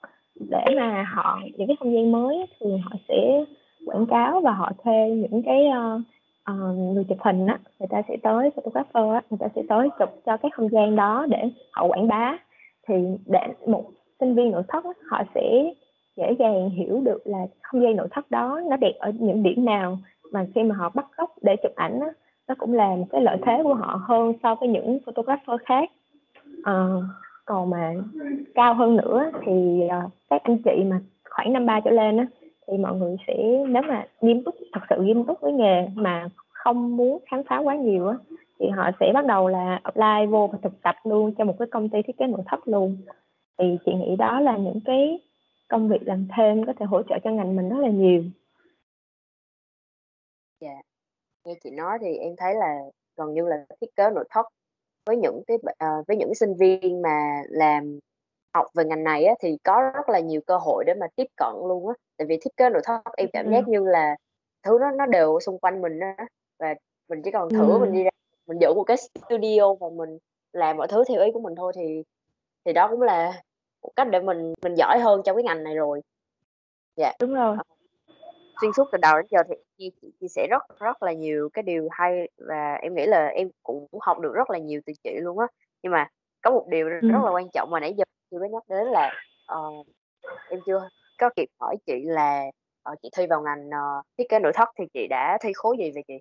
để 0.41 0.65
mà 0.77 1.03
họ 1.15 1.41
những 1.57 1.69
cái 1.69 1.77
không 1.81 1.95
gian 1.95 2.13
mới 2.13 2.47
thì 2.61 2.67
họ 2.85 2.91
sẽ 3.09 3.45
quảng 3.87 4.07
cáo 4.07 4.41
và 4.41 4.53
họ 4.53 4.73
thuê 4.85 5.11
những 5.11 5.43
cái 5.43 5.67
uh, 5.69 6.03
uh, 6.51 6.79
người 6.95 7.05
chụp 7.09 7.19
hình 7.21 7.47
á 7.47 7.59
người 7.79 7.89
ta 7.91 8.03
sẽ 8.09 8.17
tới 8.23 8.51
photographer 8.51 9.15
á 9.15 9.23
người 9.31 9.39
ta 9.41 9.47
sẽ 9.57 9.63
tới 9.69 9.89
chụp 9.99 10.09
cho 10.27 10.37
cái 10.37 10.51
không 10.55 10.69
gian 10.69 10.97
đó 10.97 11.27
để 11.29 11.51
họ 11.73 11.87
quảng 11.87 12.09
bá. 12.09 12.39
Thì 12.89 12.95
để 13.27 13.41
một 13.67 13.85
sinh 14.21 14.35
viên 14.35 14.51
nội 14.51 14.63
thất 14.69 14.85
á, 14.85 14.91
họ 15.11 15.23
sẽ 15.35 15.73
dễ 16.17 16.33
dàng 16.39 16.71
hiểu 16.71 17.01
được 17.05 17.19
là 17.25 17.39
không 17.63 17.83
gian 17.83 17.97
nội 17.97 18.09
thất 18.11 18.31
đó 18.31 18.61
nó 18.71 18.77
đẹp 18.77 18.93
ở 18.99 19.13
những 19.19 19.43
điểm 19.43 19.65
nào 19.65 19.99
mà 20.33 20.47
khi 20.55 20.63
mà 20.63 20.75
họ 20.75 20.91
bắt 20.95 21.07
góc 21.17 21.31
để 21.43 21.57
chụp 21.63 21.73
ảnh 21.75 22.01
á, 22.01 22.09
nó 22.49 22.55
cũng 22.59 22.75
là 22.75 22.89
một 22.97 23.07
cái 23.11 23.21
lợi 23.21 23.37
thế 23.47 23.61
của 23.63 23.75
họ 23.75 24.01
hơn 24.05 24.33
so 24.43 24.55
với 24.55 24.69
những 24.69 24.99
photographer 25.07 25.61
khác. 25.65 25.91
Uh, 26.61 27.05
còn 27.49 27.71
mà 27.71 27.95
cao 28.55 28.75
hơn 28.75 28.97
nữa 28.97 29.31
thì 29.47 29.81
uh, 29.85 30.13
các 30.31 30.43
anh 30.45 30.59
chị 30.65 30.85
mà 30.85 31.01
khoảng 31.31 31.53
năm 31.53 31.67
ba 31.67 31.81
trở 31.85 31.91
lên 31.91 32.17
á 32.17 32.27
thì 32.67 32.79
mọi 32.79 32.97
người 32.97 33.17
sẽ 33.27 33.35
nếu 33.69 33.83
mà 33.83 34.07
nghiêm 34.21 34.45
túc 34.45 34.55
thật 34.73 34.81
sự 34.91 34.97
nghiêm 35.03 35.25
túc 35.25 35.41
với 35.41 35.53
nghề 35.53 35.89
mà 35.95 36.29
không 36.53 36.97
muốn 36.97 37.25
khám 37.31 37.43
phá 37.49 37.59
quá 37.59 37.77
nhiều 37.77 38.09
á 38.09 38.17
thì 38.59 38.67
họ 38.69 38.91
sẽ 39.01 39.11
bắt 39.15 39.27
đầu 39.27 39.49
là 39.49 39.81
apply 39.83 40.27
vô 40.31 40.51
và 40.53 40.59
thực 40.63 40.83
tập 40.83 40.95
luôn 41.05 41.35
cho 41.39 41.45
một 41.45 41.55
cái 41.59 41.69
công 41.71 41.89
ty 41.89 42.03
thiết 42.03 42.17
kế 42.19 42.27
nội 42.27 42.43
thất 42.47 42.69
luôn 42.69 42.97
thì 43.59 43.79
chị 43.87 43.93
nghĩ 43.95 44.17
đó 44.17 44.41
là 44.41 44.57
những 44.57 44.81
cái 44.85 45.21
công 45.69 45.89
việc 45.89 46.03
làm 46.03 46.29
thêm 46.37 46.67
có 46.67 46.73
thể 46.79 46.87
hỗ 46.87 47.03
trợ 47.03 47.15
cho 47.25 47.31
ngành 47.31 47.57
mình 47.57 47.69
rất 47.69 47.79
là 47.79 47.89
nhiều 47.89 48.23
dạ 50.61 50.69
yeah. 50.69 50.85
như 51.45 51.55
chị 51.65 51.71
nói 51.71 51.99
thì 52.01 52.17
em 52.17 52.33
thấy 52.39 52.55
là 52.55 52.79
gần 53.17 53.35
như 53.35 53.43
là 53.47 53.57
thiết 53.81 53.97
kế 53.97 54.11
nội 54.15 54.25
thất 54.31 54.47
với 55.09 55.17
những 55.17 55.43
cái 55.47 55.57
uh, 55.57 56.07
với 56.07 56.17
những 56.17 56.35
sinh 56.35 56.55
viên 56.55 57.03
mà 57.03 57.43
làm 57.49 57.99
học 58.55 58.67
về 58.75 58.85
ngành 58.85 59.05
này 59.05 59.25
á, 59.25 59.35
thì 59.41 59.59
có 59.65 59.91
rất 59.95 60.09
là 60.09 60.21
nhiều 60.21 60.41
cơ 60.47 60.57
hội 60.57 60.85
để 60.87 60.95
mà 60.95 61.07
tiếp 61.17 61.27
cận 61.37 61.53
luôn 61.69 61.89
á. 61.89 61.95
Tại 62.17 62.27
vì 62.27 62.39
thiết 62.43 62.57
kế 62.57 62.71
nội 62.71 62.83
thất 62.85 63.01
em 63.17 63.29
cảm 63.33 63.53
giác 63.53 63.69
như 63.69 63.85
là 63.85 64.17
thứ 64.63 64.79
nó 64.81 64.91
nó 64.91 65.07
đều 65.07 65.41
xung 65.41 65.59
quanh 65.59 65.83
mình 65.83 66.01
á 66.01 66.27
và 66.59 66.75
mình 67.09 67.23
chỉ 67.25 67.31
cần 67.31 67.49
thử 67.49 67.79
mình 67.79 67.93
đi 67.93 68.03
ra 68.03 68.11
mình 68.47 68.59
giữ 68.61 68.75
một 68.75 68.85
cái 68.85 68.97
studio 68.97 69.75
và 69.75 69.89
mình 69.89 70.19
làm 70.53 70.77
mọi 70.77 70.89
thứ 70.89 71.05
theo 71.09 71.23
ý 71.25 71.31
của 71.33 71.41
mình 71.41 71.55
thôi 71.57 71.73
thì 71.77 72.03
thì 72.65 72.73
đó 72.73 72.89
cũng 72.91 73.03
là 73.03 73.43
một 73.83 73.91
cách 73.97 74.09
để 74.11 74.21
mình 74.21 74.55
mình 74.63 74.75
giỏi 74.75 74.99
hơn 74.99 75.23
trong 75.25 75.37
cái 75.37 75.43
ngành 75.43 75.65
này 75.65 75.75
rồi. 75.75 76.01
Dạ. 76.97 77.13
Đúng 77.21 77.35
rồi. 77.35 77.57
Ờ, 77.57 77.75
xuyên 78.61 78.71
suốt 78.77 78.85
từ 78.93 78.99
đầu 79.03 79.17
đến 79.17 79.27
giờ 79.31 79.39
thì 79.49 79.55
chị, 79.79 79.91
chị 80.03 80.09
chia 80.21 80.29
sẻ 80.29 80.47
rất 80.51 80.63
rất 80.81 81.03
là 81.03 81.13
nhiều 81.13 81.49
cái 81.53 81.63
điều 81.63 81.89
hay 81.91 82.29
và 82.37 82.75
em 82.75 82.95
nghĩ 82.95 83.07
là 83.07 83.27
em 83.27 83.49
cũng 83.63 83.87
học 84.01 84.19
được 84.19 84.33
rất 84.35 84.51
là 84.51 84.59
nhiều 84.59 84.81
từ 84.87 84.93
chị 85.05 85.11
luôn 85.21 85.39
á 85.39 85.47
nhưng 85.83 85.93
mà 85.93 86.09
có 86.43 86.51
một 86.51 86.67
điều 86.69 86.89
rất, 86.89 86.99
ừ. 87.03 87.09
rất 87.13 87.19
là 87.25 87.31
quan 87.31 87.49
trọng 87.53 87.71
mà 87.71 87.81
nãy 87.81 87.95
giờ 87.95 88.05
chưa 88.31 88.39
có 88.41 88.47
nhắc 88.47 88.63
đến 88.69 88.87
là 88.87 89.13
uh, 89.57 89.87
em 90.51 90.61
chưa 90.67 90.89
có 91.19 91.31
kịp 91.37 91.49
hỏi 91.61 91.77
chị 91.87 92.03
là 92.05 92.45
uh, 92.93 92.99
chị 93.03 93.09
thi 93.17 93.27
vào 93.27 93.43
ngành 93.43 93.69
uh, 93.69 94.07
thiết 94.19 94.29
kế 94.29 94.39
nội 94.39 94.53
thất 94.55 94.69
thì 94.79 94.85
chị 94.95 95.07
đã 95.07 95.39
thi 95.41 95.53
khối 95.55 95.77
gì 95.79 95.91
vậy 95.95 96.05
chị? 96.09 96.19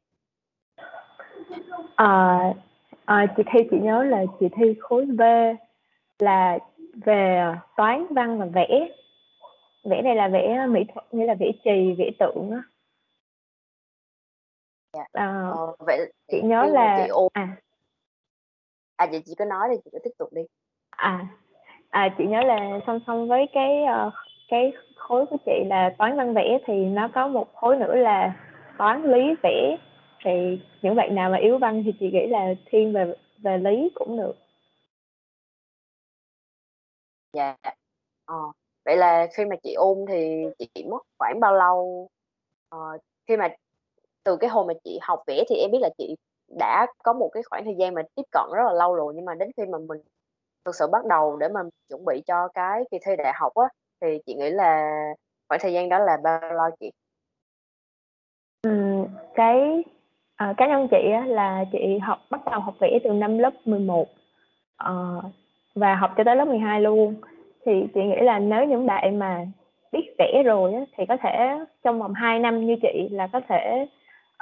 À, 1.95 2.39
à, 3.05 3.25
chị 3.37 3.43
thi 3.53 3.59
chị 3.71 3.77
nhớ 3.81 4.03
là 4.03 4.23
chị 4.39 4.45
thi 4.55 4.75
khối 4.79 5.05
V 5.05 5.21
là 6.19 6.57
về 7.05 7.43
toán 7.77 8.05
văn 8.09 8.39
và 8.39 8.45
vẽ 8.45 8.89
vẽ 9.83 10.01
này 10.01 10.15
là 10.15 10.27
vẽ 10.27 10.65
mỹ 10.69 10.83
thuật 10.93 11.13
nghĩa 11.13 11.25
là 11.25 11.33
vẽ 11.33 11.51
trì 11.63 11.95
vẽ 11.97 12.09
tượng 12.19 12.51
á 12.51 12.61
dạ. 14.97 15.21
à, 15.21 15.51
ờ, 15.55 15.75
vậy 15.79 16.11
chị 16.31 16.41
nhớ 16.41 16.65
là 16.65 17.03
chị 17.03 17.09
ôn 17.09 17.27
à. 17.33 17.57
À 18.95 19.07
vậy 19.11 19.21
chị 19.25 19.33
cứ 19.37 19.45
nói 19.45 19.69
đi 19.69 19.75
chị 19.85 19.89
cứ 19.93 19.99
tiếp 20.03 20.11
tục 20.17 20.33
đi. 20.33 20.41
À 20.89 21.27
à 21.89 22.15
chị 22.17 22.25
nhớ 22.27 22.41
là 22.41 22.79
song 22.87 22.99
song 23.07 23.27
với 23.27 23.45
cái 23.53 23.83
uh, 24.07 24.13
cái 24.47 24.73
khối 24.95 25.25
của 25.25 25.37
chị 25.45 25.63
là 25.65 25.95
toán 25.97 26.17
văn 26.17 26.33
vẽ 26.33 26.57
thì 26.65 26.73
nó 26.73 27.09
có 27.13 27.27
một 27.27 27.53
khối 27.53 27.77
nữa 27.77 27.95
là 27.95 28.33
toán 28.77 29.03
lý 29.03 29.35
vẽ. 29.43 29.77
Thì 30.25 30.59
những 30.81 30.95
bạn 30.95 31.15
nào 31.15 31.29
mà 31.29 31.37
yếu 31.37 31.57
văn 31.57 31.83
thì 31.85 31.93
chị 31.99 32.11
nghĩ 32.11 32.27
là 32.27 32.53
thiên 32.65 32.93
về 32.93 33.13
về 33.37 33.57
lý 33.57 33.89
cũng 33.95 34.17
được. 34.17 34.35
Dạ. 37.33 37.55
Ờ, 38.25 38.35
vậy 38.85 38.97
là 38.97 39.27
khi 39.37 39.45
mà 39.45 39.55
chị 39.63 39.73
ôn 39.73 39.97
thì 40.07 40.45
chị 40.73 40.83
mất 40.89 41.03
khoảng 41.17 41.39
bao 41.39 41.53
lâu? 41.53 42.07
Ờ, 42.69 42.79
khi 43.27 43.37
mà 43.37 43.47
từ 44.27 44.37
cái 44.37 44.49
hồi 44.49 44.65
mà 44.67 44.73
chị 44.83 44.99
học 45.01 45.19
vẽ 45.27 45.43
thì 45.49 45.55
em 45.55 45.71
biết 45.71 45.79
là 45.81 45.89
chị 45.97 46.15
đã 46.59 46.87
có 47.03 47.13
một 47.13 47.29
cái 47.33 47.43
khoảng 47.43 47.65
thời 47.65 47.75
gian 47.75 47.93
mà 47.93 48.01
tiếp 48.15 48.23
cận 48.31 48.43
rất 48.55 48.63
là 48.65 48.73
lâu 48.73 48.95
rồi 48.95 49.13
nhưng 49.15 49.25
mà 49.25 49.35
đến 49.35 49.51
khi 49.57 49.63
mà 49.65 49.77
mình 49.77 50.01
thực 50.65 50.75
sự 50.75 50.87
bắt 50.91 51.05
đầu 51.05 51.37
để 51.37 51.47
mà 51.47 51.61
chuẩn 51.89 52.05
bị 52.05 52.21
cho 52.27 52.47
cái 52.53 52.83
kỳ 52.91 52.97
thi 53.05 53.11
đại 53.17 53.33
học 53.35 53.51
á 53.55 53.67
thì 54.01 54.07
chị 54.25 54.33
nghĩ 54.33 54.49
là 54.49 54.91
khoảng 55.49 55.59
thời 55.63 55.73
gian 55.73 55.89
đó 55.89 55.99
là 55.99 56.17
bao 56.23 56.53
lâu 56.53 56.69
chị? 56.79 56.91
Ừ, 58.61 59.03
cái 59.35 59.83
à, 60.35 60.53
cá 60.57 60.67
nhân 60.67 60.87
chị 60.91 61.11
á, 61.13 61.25
là 61.25 61.65
chị 61.71 61.97
học 62.01 62.19
bắt 62.29 62.41
đầu 62.51 62.59
học 62.59 62.73
vẽ 62.79 62.99
từ 63.03 63.09
năm 63.09 63.37
lớp 63.37 63.53
11 63.65 64.07
à, 64.77 64.87
ờ, 64.87 65.21
và 65.75 65.95
học 65.95 66.11
cho 66.17 66.23
tới 66.23 66.35
lớp 66.35 66.45
12 66.45 66.81
luôn 66.81 67.15
thì 67.65 67.71
chị 67.93 68.03
nghĩ 68.03 68.21
là 68.21 68.39
nếu 68.39 68.65
những 68.65 68.85
bạn 68.85 69.19
mà 69.19 69.45
biết 69.91 70.15
vẽ 70.17 70.43
rồi 70.45 70.73
á, 70.73 70.81
thì 70.97 71.05
có 71.05 71.17
thể 71.17 71.59
trong 71.83 71.99
vòng 71.99 72.13
2 72.13 72.39
năm 72.39 72.65
như 72.65 72.75
chị 72.81 73.09
là 73.11 73.27
có 73.27 73.41
thể 73.49 73.85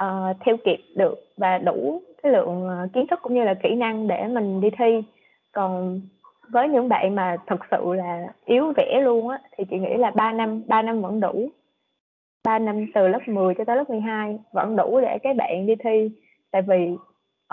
uh, 0.04 0.36
theo 0.40 0.56
kịp 0.64 0.78
được 0.96 1.14
và 1.36 1.58
đủ 1.58 2.02
cái 2.22 2.32
lượng 2.32 2.66
uh, 2.66 2.92
kiến 2.92 3.06
thức 3.06 3.18
cũng 3.22 3.34
như 3.34 3.44
là 3.44 3.54
kỹ 3.54 3.74
năng 3.74 4.08
để 4.08 4.26
mình 4.26 4.60
đi 4.60 4.70
thi. 4.78 5.02
Còn 5.52 6.00
với 6.48 6.68
những 6.68 6.88
bạn 6.88 7.14
mà 7.14 7.36
thực 7.46 7.60
sự 7.70 7.92
là 7.92 8.26
yếu 8.44 8.72
vẽ 8.76 9.00
luôn 9.00 9.28
á 9.28 9.38
thì 9.56 9.64
chị 9.70 9.78
nghĩ 9.78 9.94
là 9.96 10.10
3 10.10 10.32
năm 10.32 10.62
3 10.66 10.82
năm 10.82 11.02
vẫn 11.02 11.20
đủ. 11.20 11.48
3 12.44 12.58
năm 12.58 12.86
từ 12.94 13.08
lớp 13.08 13.20
10 13.26 13.54
cho 13.54 13.64
tới 13.64 13.76
lớp 13.76 13.90
12 13.90 14.38
vẫn 14.52 14.76
đủ 14.76 15.00
để 15.00 15.18
các 15.22 15.36
bạn 15.36 15.66
đi 15.66 15.74
thi. 15.76 16.10
Tại 16.50 16.62
vì 16.62 16.92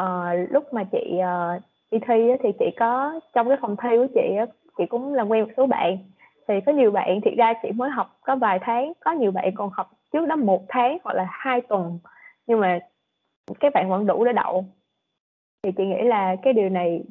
uh, 0.01 0.51
lúc 0.51 0.73
mà 0.73 0.83
chị 0.83 1.19
uh, 1.19 1.61
đi 1.91 1.99
thi 2.07 2.29
á, 2.29 2.35
thì 2.43 2.49
chị 2.59 2.65
có 2.77 3.19
trong 3.33 3.47
cái 3.47 3.57
phòng 3.61 3.75
thi 3.83 3.89
của 3.97 4.07
chị 4.13 4.35
á, 4.37 4.45
chị 4.77 4.83
cũng 4.85 5.13
làm 5.13 5.27
quen 5.27 5.43
một 5.43 5.51
số 5.57 5.65
bạn. 5.65 5.97
Thì 6.47 6.53
có 6.65 6.71
nhiều 6.71 6.91
bạn 6.91 7.19
thì 7.25 7.31
ra 7.35 7.53
chị 7.63 7.71
mới 7.71 7.89
học 7.89 8.17
có 8.21 8.35
vài 8.35 8.59
tháng 8.61 8.93
có 8.99 9.11
nhiều 9.11 9.31
bạn 9.31 9.51
còn 9.55 9.69
học 9.73 9.91
trước 10.13 10.25
đó 10.25 10.35
một 10.35 10.63
tháng 10.69 10.97
hoặc 11.03 11.13
là 11.13 11.27
hai 11.29 11.61
tuần 11.61 11.99
nhưng 12.47 12.59
mà 12.59 12.79
các 13.59 13.73
bạn 13.73 13.89
vẫn 13.89 14.07
đủ 14.07 14.25
để 14.25 14.33
đậu. 14.33 14.65
Thì 15.63 15.71
chị 15.77 15.85
nghĩ 15.85 16.03
là 16.03 16.35
cái 16.43 16.53
điều 16.53 16.69
này 16.69 17.03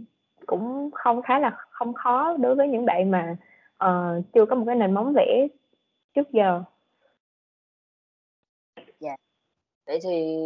cũng 0.47 0.91
không 0.95 1.23
khá 1.23 1.39
là 1.39 1.51
không 1.71 1.95
khó 1.95 2.37
đối 2.37 2.55
với 2.55 2.69
những 2.69 2.85
bạn 2.85 3.11
mà 3.11 3.37
uh, 3.85 4.25
chưa 4.35 4.47
có 4.47 4.57
một 4.57 4.65
cái 4.67 4.75
nền 4.75 4.95
móng 4.95 5.13
vẽ 5.17 5.47
trước 6.15 6.31
giờ. 6.33 6.63
Dạ. 9.01 9.17
Vậy 9.87 9.99
thì 10.03 10.37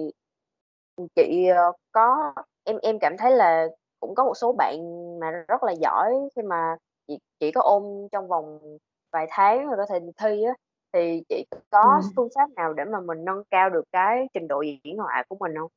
chị, 1.17 1.47
ờ, 1.47 1.73
có 1.93 2.35
em 2.65 2.79
em 2.83 2.99
cảm 2.99 3.17
thấy 3.19 3.33
là 3.33 3.67
cũng 4.01 4.15
có 4.15 4.25
một 4.25 4.35
số 4.35 4.53
bạn 4.53 4.77
mà 5.21 5.31
rất 5.31 5.63
là 5.63 5.73
giỏi 5.73 6.15
khi 6.37 6.43
mà 6.43 6.77
chị 7.09 7.19
chị 7.41 7.53
có 7.53 7.61
ôn 7.61 8.09
trong 8.13 8.29
vòng 8.29 8.59
vài 9.13 9.27
tháng 9.31 9.67
rồi 9.67 9.77
có 9.77 9.87
thể 9.91 10.01
thi 10.17 10.43
á, 10.43 10.53
thì 10.97 11.23
chị 11.29 11.45
có 11.71 11.83
Ừm. 11.83 12.13
phương 12.17 12.29
pháp 12.35 12.51
nào 12.57 12.73
để 12.73 12.85
mà 12.85 13.01
mình 13.01 13.25
nâng 13.25 13.43
cao 13.51 13.71
được 13.71 13.85
cái 13.93 14.29
trình 14.35 14.49
độ 14.49 14.63
diễn 14.63 14.99
họa 14.99 15.23
của 15.29 15.37
mình 15.41 15.55
hông? 15.55 15.71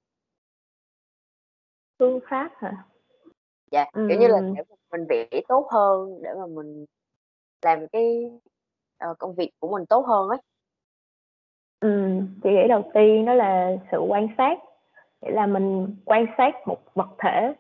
Phương 1.99 2.20
pháp 2.30 2.51
hả? 2.57 2.72
Dạ, 3.72 3.86
kiểu 3.93 4.17
như 4.20 4.28
là, 4.28 4.41
để 4.55 4.61
mình 4.91 5.05
vẽ 5.09 5.26
tốt 5.47 5.67
hơn, 5.72 6.22
để 6.24 6.30
mà 6.39 6.45
mình 6.47 6.86
làm 7.61 7.88
cái, 7.88 8.32
ờ, 8.97 9.13
công 9.20 9.36
việc 9.36 9.51
của 9.59 9.67
mình 9.67 9.86
tốt 9.86 10.05
hơn 10.07 10.30
ấy. 10.30 10.38
Ừm, 11.80 12.28
chị 12.43 12.49
nghĩ 12.49 12.67
đầu 12.70 12.91
tiên 12.93 13.26
đó 13.26 13.34
là 13.34 13.72
sự 13.91 13.97
quan 13.99 14.28
sát, 14.38 14.59
nghĩa 15.22 15.32
là 15.32 15.45
mình 15.45 15.95
quan 16.05 16.26
sát 16.38 16.67
một 16.67 16.78
vật 16.93 17.09
thể, 17.20 17.53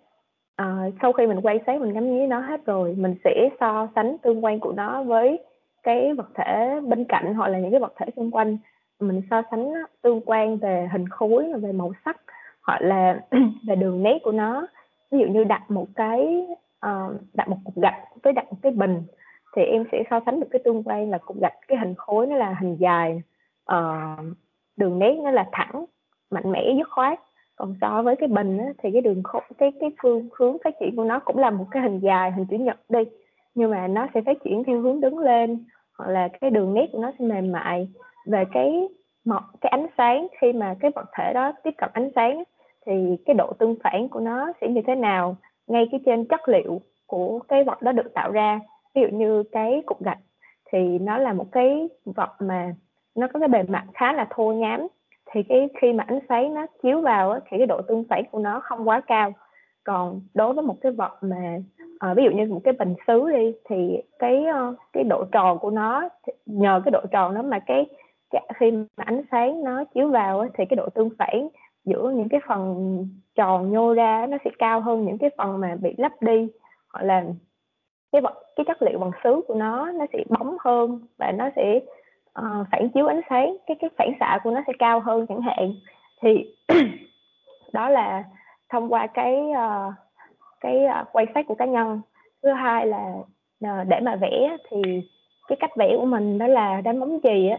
ờ, 0.55 0.91
sau 1.01 1.13
khi 1.13 1.27
mình 1.27 1.39
quan 1.43 1.57
sát 1.67 1.81
mình 1.81 1.93
ngắm 1.93 2.11
nghía 2.17 2.27
nó 2.27 2.39
hết 2.39 2.65
rồi, 2.65 2.95
mình 2.97 3.15
sẽ 3.23 3.49
so 3.59 3.87
sánh 3.95 4.17
tương 4.17 4.45
quan 4.45 4.59
của 4.59 4.71
nó 4.71 5.03
với 5.03 5.39
cái 5.83 6.13
vật 6.13 6.29
thể 6.35 6.79
bên 6.87 7.05
cạnh 7.05 7.33
hoặc 7.33 7.47
là 7.47 7.59
những 7.59 7.71
cái 7.71 7.79
vật 7.79 7.93
thể 7.95 8.05
xung 8.15 8.31
quanh. 8.31 8.57
Mình 8.99 9.21
so 9.29 9.41
sánh 9.51 9.73
tương 10.01 10.21
quan 10.25 10.57
về 10.57 10.89
hình 10.91 11.09
khối, 11.09 11.53
về 11.61 11.71
màu 11.71 11.93
sắc 12.05 12.21
hoặc 12.67 12.81
là 12.81 13.21
về 13.67 13.75
đường 13.75 14.03
nét 14.03 14.19
của 14.23 14.31
nó. 14.31 14.67
Ví 15.11 15.19
dụ 15.19 15.25
như 15.25 15.43
đặt 15.43 15.71
một 15.71 15.87
cái, 15.95 16.47
ờ, 16.79 17.17
đặt 17.33 17.49
một 17.49 17.57
cục 17.65 17.75
gạch 17.75 18.03
với 18.23 18.33
đặt 18.33 18.45
một 18.51 18.57
cái 18.61 18.71
bình 18.71 19.03
thì 19.55 19.61
em 19.61 19.85
sẽ 19.91 20.03
so 20.09 20.19
sánh 20.25 20.39
được 20.39 20.47
cái 20.51 20.61
tương 20.65 20.83
quan 20.83 21.09
là 21.09 21.17
cục 21.17 21.41
gạch 21.41 21.53
cái 21.67 21.77
hình 21.77 21.95
khối 21.95 22.27
nó 22.27 22.35
là 22.35 22.55
hình 22.61 22.75
dài, 22.79 23.21
ờ, 23.65 23.97
đường 24.77 24.99
nét 24.99 25.15
nó 25.23 25.31
là 25.31 25.45
thẳng, 25.51 25.85
mạnh 26.31 26.51
mẽ, 26.51 26.73
dứt 26.77 26.87
khoát. 26.91 27.19
Còn 27.55 27.75
so 27.81 28.01
với 28.01 28.15
cái 28.15 28.27
bình 28.27 28.57
á 28.57 28.65
thì 28.77 28.89
cái 28.93 29.01
đường 29.01 29.23
khối 29.23 29.41
cái 29.57 29.71
cái 29.79 29.91
phương 30.01 30.29
hướng 30.37 30.57
phát 30.63 30.73
triển 30.79 30.95
của 30.95 31.03
nó 31.03 31.19
cũng 31.19 31.37
là 31.37 31.49
một 31.49 31.65
cái 31.71 31.83
hình 31.83 31.99
dài, 31.99 32.31
hình 32.31 32.45
chữ 32.45 32.57
nhật 32.57 32.79
đi, 32.89 32.99
nhưng 33.59 33.71
mà 33.71 33.87
nó 33.87 34.07
sẽ 34.13 34.21
phát 34.21 34.37
triển 34.43 34.63
theo 34.63 34.81
hướng 34.81 35.01
đứng 35.01 35.17
lên, 35.17 35.65
hoặc 35.97 36.09
là 36.09 36.27
cái 36.27 36.49
đường 36.49 36.73
nét 36.73 36.89
của 36.91 36.99
nó 36.99 37.11
sẽ 37.19 37.25
mềm 37.25 37.51
mại. 37.51 37.87
Về 38.25 38.43
cái 38.53 38.87
một 39.25 39.41
cái 39.61 39.69
ánh 39.69 39.87
sáng 39.97 40.27
khi 40.41 40.53
mà 40.53 40.75
cái 40.79 40.91
vật 40.95 41.05
thể 41.17 41.33
đó 41.33 41.53
tiếp 41.63 41.71
cận 41.77 41.89
ánh 41.93 42.09
sáng 42.15 42.43
thì 42.85 43.17
cái 43.25 43.33
độ 43.33 43.53
tương 43.59 43.75
phản 43.83 44.09
của 44.09 44.19
nó 44.19 44.51
sẽ 44.61 44.67
như 44.67 44.81
thế 44.87 44.95
nào 44.95 45.35
ngay 45.67 45.87
cái 45.91 45.99
trên 46.05 46.25
chất 46.25 46.49
liệu 46.49 46.81
của 47.07 47.39
cái 47.39 47.63
vật 47.63 47.81
đó 47.81 47.91
được 47.91 48.13
tạo 48.13 48.31
ra. 48.31 48.59
Ví 48.95 49.01
dụ 49.01 49.17
như 49.17 49.43
cái 49.51 49.81
cục 49.85 50.03
gạch 50.03 50.19
thì 50.71 50.99
nó 50.99 51.17
là 51.17 51.33
một 51.33 51.45
cái 51.51 51.89
vật 52.05 52.35
mà 52.39 52.73
nó 53.15 53.27
có 53.33 53.39
cái 53.39 53.47
bề 53.47 53.63
mặt 53.63 53.85
khá 53.93 54.13
là 54.13 54.27
thô 54.29 54.51
nhám, 54.51 54.87
thì 55.31 55.43
cái 55.43 55.69
khi 55.81 55.93
mà 55.93 56.03
ánh 56.07 56.19
sáng 56.29 56.53
nó 56.53 56.65
chiếu 56.83 57.01
vào 57.01 57.39
thì 57.49 57.57
cái 57.57 57.67
độ 57.67 57.81
tương 57.81 58.03
phản 58.09 58.23
của 58.31 58.39
nó 58.39 58.59
không 58.59 58.87
quá 58.87 59.01
cao. 59.07 59.33
Còn 59.83 60.21
đối 60.33 60.53
với 60.53 60.63
một 60.63 60.75
cái 60.81 60.91
vật 60.91 61.17
mà, 61.21 61.59
à, 61.99 62.13
ví 62.13 62.23
dụ 62.23 62.31
như 62.31 62.45
một 62.45 62.61
cái 62.63 62.73
bình 62.79 62.95
sứ 63.07 63.29
đi, 63.29 63.53
thì 63.69 64.01
cái, 64.19 64.45
ờ, 64.45 64.75
cái 64.93 65.03
độ 65.03 65.25
tròn 65.31 65.59
của 65.59 65.69
nó 65.71 66.09
nhờ 66.45 66.81
cái 66.85 66.91
độ 66.91 67.01
tròn 67.11 67.35
đó 67.35 67.41
mà 67.41 67.59
cái 67.59 67.85
cái 68.29 68.47
khi 68.55 68.71
mà 68.71 69.03
ánh 69.05 69.21
sáng 69.31 69.63
nó 69.63 69.83
chiếu 69.93 70.07
vào 70.07 70.47
thì 70.53 70.65
cái 70.65 70.75
độ 70.75 70.89
tương 70.89 71.09
phản 71.19 71.47
giữa 71.85 72.11
những 72.15 72.29
cái 72.29 72.39
phần 72.47 72.75
tròn 73.35 73.71
nhô 73.71 73.93
ra 73.93 74.27
nó 74.29 74.37
sẽ 74.45 74.51
cao 74.59 74.81
hơn 74.81 75.05
những 75.05 75.17
cái 75.17 75.29
phần 75.37 75.59
mà 75.59 75.75
bị 75.81 75.95
lấp 75.97 76.11
đi, 76.21 76.47
hoặc 76.93 77.03
là 77.03 77.23
cái 78.11 78.21
vật 78.21 78.33
cái 78.55 78.65
chất 78.65 78.81
liệu 78.81 78.99
bằng 78.99 79.11
sứ 79.23 79.41
của 79.47 79.55
nó 79.55 79.91
nó 79.91 80.05
sẽ 80.13 80.23
bóng 80.29 80.57
hơn 80.59 80.99
và 81.17 81.31
nó 81.31 81.49
sẽ, 81.55 81.79
uh, 82.39 82.67
phản 82.71 82.89
chiếu 82.89 83.07
ánh 83.07 83.21
sáng, 83.29 83.57
cái 83.67 83.77
cái 83.81 83.89
phản 83.97 84.11
xạ 84.19 84.39
của 84.43 84.51
nó 84.51 84.61
sẽ 84.67 84.73
cao 84.79 84.99
hơn 84.99 85.25
chẳng 85.27 85.41
hạn. 85.41 85.73
Thì 86.21 86.55
đó 87.73 87.89
là 87.89 88.23
thông 88.69 88.93
qua 88.93 89.07
cái, 89.07 89.41
uh, 89.51 89.93
cái, 90.61 90.85
ờ, 90.85 91.05
quay 91.11 91.25
sách 91.33 91.45
của 91.47 91.55
cá 91.55 91.65
nhân. 91.65 92.01
Thứ 92.43 92.51
hai 92.51 92.87
là, 92.87 93.13
ờ, 93.63 93.83
để 93.83 93.99
mà 93.99 94.15
vẽ 94.15 94.57
thì 94.69 94.81
cái 95.47 95.57
cách 95.59 95.71
vẽ 95.77 95.95
của 95.97 96.05
mình 96.05 96.37
đó 96.37 96.47
là 96.47 96.81
đánh 96.81 96.99
bóng 96.99 97.19
chì 97.23 97.47
á, 97.47 97.57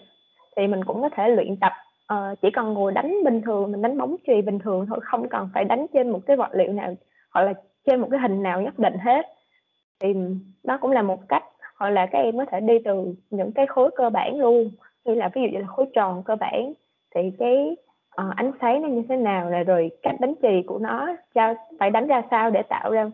thì 0.56 0.66
mình 0.66 0.84
cũng 0.84 1.02
có 1.02 1.08
thể 1.08 1.28
luyện 1.28 1.56
tập, 1.56 1.72
uh, 2.14 2.40
chỉ 2.42 2.50
cần 2.50 2.72
ngồi 2.72 2.92
đánh 2.92 3.16
bình 3.24 3.42
thường, 3.42 3.72
mình 3.72 3.82
đánh 3.82 3.98
bóng 3.98 4.16
chì 4.26 4.42
bình 4.42 4.58
thường 4.58 4.86
thôi, 4.88 4.98
không 5.02 5.28
cần 5.28 5.48
phải 5.54 5.64
đánh 5.64 5.86
trên 5.94 6.10
một 6.10 6.20
cái 6.26 6.36
vật 6.36 6.50
liệu 6.52 6.72
nào 6.72 6.94
hoặc 7.30 7.42
là 7.42 7.52
trên 7.86 8.00
một 8.00 8.08
cái 8.10 8.20
hình 8.20 8.42
nào 8.42 8.62
nhất 8.62 8.78
định 8.78 8.98
hết. 8.98 9.26
Thì 10.00 10.14
đó 10.64 10.78
cũng 10.80 10.90
là 10.90 11.02
một 11.02 11.28
cách, 11.28 11.44
hoặc 11.76 11.90
là 11.90 12.06
các 12.06 12.18
em 12.18 12.38
có 12.38 12.44
thể 12.44 12.60
đi 12.60 12.78
từ 12.84 13.14
những 13.30 13.52
cái 13.52 13.66
khối 13.66 13.90
cơ 13.96 14.10
bản 14.10 14.38
luôn, 14.38 14.70
như 15.04 15.14
là 15.14 15.30
ví 15.34 15.42
dụ 15.42 15.48
như 15.48 15.58
là 15.58 15.66
khối 15.66 15.86
tròn 15.94 16.22
cơ 16.22 16.36
bản 16.36 16.72
thì 17.14 17.20
cái, 17.38 17.76
uh, 18.20 18.36
ánh 18.36 18.52
sáng 18.60 18.82
nó 18.82 18.88
như 18.88 19.02
thế 19.08 19.16
nào 19.16 19.50
này 19.50 19.64
rồi 19.64 19.90
cách 20.02 20.20
đánh 20.20 20.34
chì 20.42 20.62
của 20.66 20.78
nó 20.78 21.16
sao 21.34 21.54
phải 21.78 21.90
đánh 21.90 22.06
ra 22.06 22.22
sao 22.30 22.50
để 22.50 22.62
tạo 22.62 22.90
ra 22.90 23.10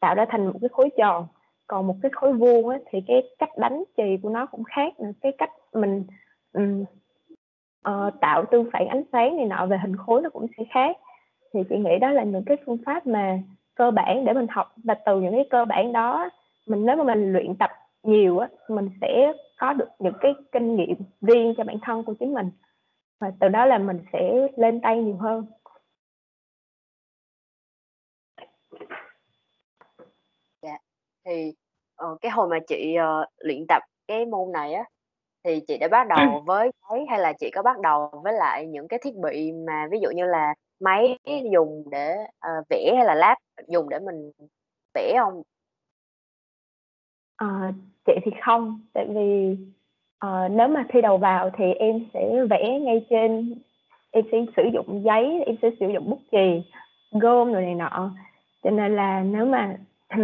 tạo 0.00 0.14
ra 0.14 0.26
thành 0.28 0.46
một 0.46 0.58
cái 0.60 0.68
khối 0.68 0.90
tròn. 0.98 1.26
Còn 1.66 1.86
một 1.86 1.94
cái 2.02 2.10
khối 2.14 2.32
vuông 2.32 2.68
á 2.68 2.78
thì 2.90 3.00
cái 3.06 3.22
cách 3.38 3.58
đánh 3.58 3.84
chì 3.96 4.16
của 4.22 4.30
nó 4.30 4.46
cũng 4.46 4.64
khác 4.64 5.00
nữa, 5.00 5.10
cái 5.20 5.32
cách 5.38 5.50
mình, 5.72 6.04
um, 6.52 6.84
uh, 7.88 8.20
tạo 8.20 8.44
tương 8.50 8.70
phản 8.72 8.86
ánh 8.88 9.02
sáng 9.12 9.36
này 9.36 9.46
nọ 9.46 9.66
về 9.66 9.78
hình 9.82 9.96
khối 9.96 10.22
nó 10.22 10.30
cũng 10.30 10.46
sẽ 10.58 10.64
khác. 10.70 10.96
Thì 11.54 11.60
chị 11.68 11.76
nghĩ 11.76 11.98
đó 12.00 12.10
là 12.10 12.22
những 12.22 12.44
cái 12.46 12.56
phương 12.66 12.78
pháp 12.86 13.06
mà 13.06 13.38
cơ 13.74 13.90
bản 13.90 14.24
để 14.24 14.32
mình 14.32 14.46
học 14.50 14.74
và 14.84 14.94
từ 14.94 15.20
những 15.20 15.34
cái 15.34 15.46
cơ 15.50 15.64
bản 15.64 15.92
đó 15.92 16.30
mình 16.66 16.86
nếu 16.86 16.96
mà 16.96 17.04
mình 17.04 17.32
luyện 17.32 17.54
tập 17.54 17.70
nhiều 18.02 18.38
á, 18.38 18.48
mình 18.68 18.90
sẽ 19.00 19.32
có 19.58 19.72
được 19.72 19.88
những 19.98 20.14
cái 20.20 20.34
kinh 20.52 20.76
nghiệm 20.76 20.96
riêng 21.20 21.54
cho 21.56 21.64
bản 21.64 21.76
thân 21.82 22.04
của 22.04 22.14
chính 22.20 22.34
mình, 22.34 22.50
và 23.20 23.30
từ 23.40 23.48
đó 23.48 23.66
là 23.66 23.78
mình 23.78 23.98
sẽ 24.12 24.48
lên 24.56 24.80
tay 24.80 24.96
nhiều 25.02 25.16
hơn. 25.16 25.46
Dạ, 30.62 30.78
thì, 31.24 31.52
ờ, 31.96 32.16
cái 32.20 32.30
hồi 32.30 32.48
mà 32.48 32.58
chị, 32.68 32.94
ờ, 32.94 33.26
luyện 33.38 33.66
tập 33.68 33.82
cái 34.08 34.26
môn 34.26 34.52
này 34.52 34.72
á, 34.72 34.84
thì 35.44 35.60
chị 35.68 35.78
đã 35.78 35.88
bắt 35.88 36.08
đầu 36.08 36.18
với 36.46 36.70
giấy 36.90 37.06
hay 37.10 37.18
là 37.18 37.32
chị 37.32 37.50
có 37.54 37.62
bắt 37.62 37.80
đầu 37.80 38.10
với 38.24 38.32
lại 38.32 38.66
những 38.66 38.88
cái 38.88 39.00
thiết 39.04 39.14
bị 39.16 39.52
mà 39.52 39.88
ví 39.90 39.98
dụ 40.02 40.10
như 40.14 40.24
là 40.26 40.54
máy 40.80 41.18
dùng 41.52 41.84
để, 41.90 42.16
ờ, 42.38 42.50
vẽ 42.70 42.92
hay 42.96 43.04
là 43.06 43.14
lab 43.14 43.38
dùng 43.68 43.88
để 43.88 43.98
mình 43.98 44.30
vẽ 44.94 45.16
hông? 45.18 45.42
Ờ, 47.36 47.46
chị 48.06 48.12
thì 48.24 48.30
không, 48.44 48.80
tại 48.92 49.06
vì, 49.14 49.56
ờ, 50.20 50.48
nếu 50.48 50.68
mà 50.68 50.84
thi 50.88 51.00
đầu 51.00 51.18
vào 51.18 51.50
thì 51.58 51.64
em 51.72 52.06
sẽ 52.14 52.44
vẽ 52.50 52.78
ngay 52.80 53.06
trên 53.10 53.54
em 54.10 54.24
sẽ 54.32 54.38
sử 54.56 54.62
dụng 54.74 55.02
giấy, 55.04 55.44
em 55.46 55.56
sẽ 55.62 55.70
sử 55.80 55.86
dụng 55.94 56.10
bút 56.10 56.20
chì, 56.32 56.62
gôm 57.12 57.52
rồi 57.52 57.62
này 57.62 57.74
nọ, 57.74 58.10
cho 58.64 58.70
nên 58.70 58.96
là 58.96 59.22
nếu 59.22 59.46
mà 59.46 59.76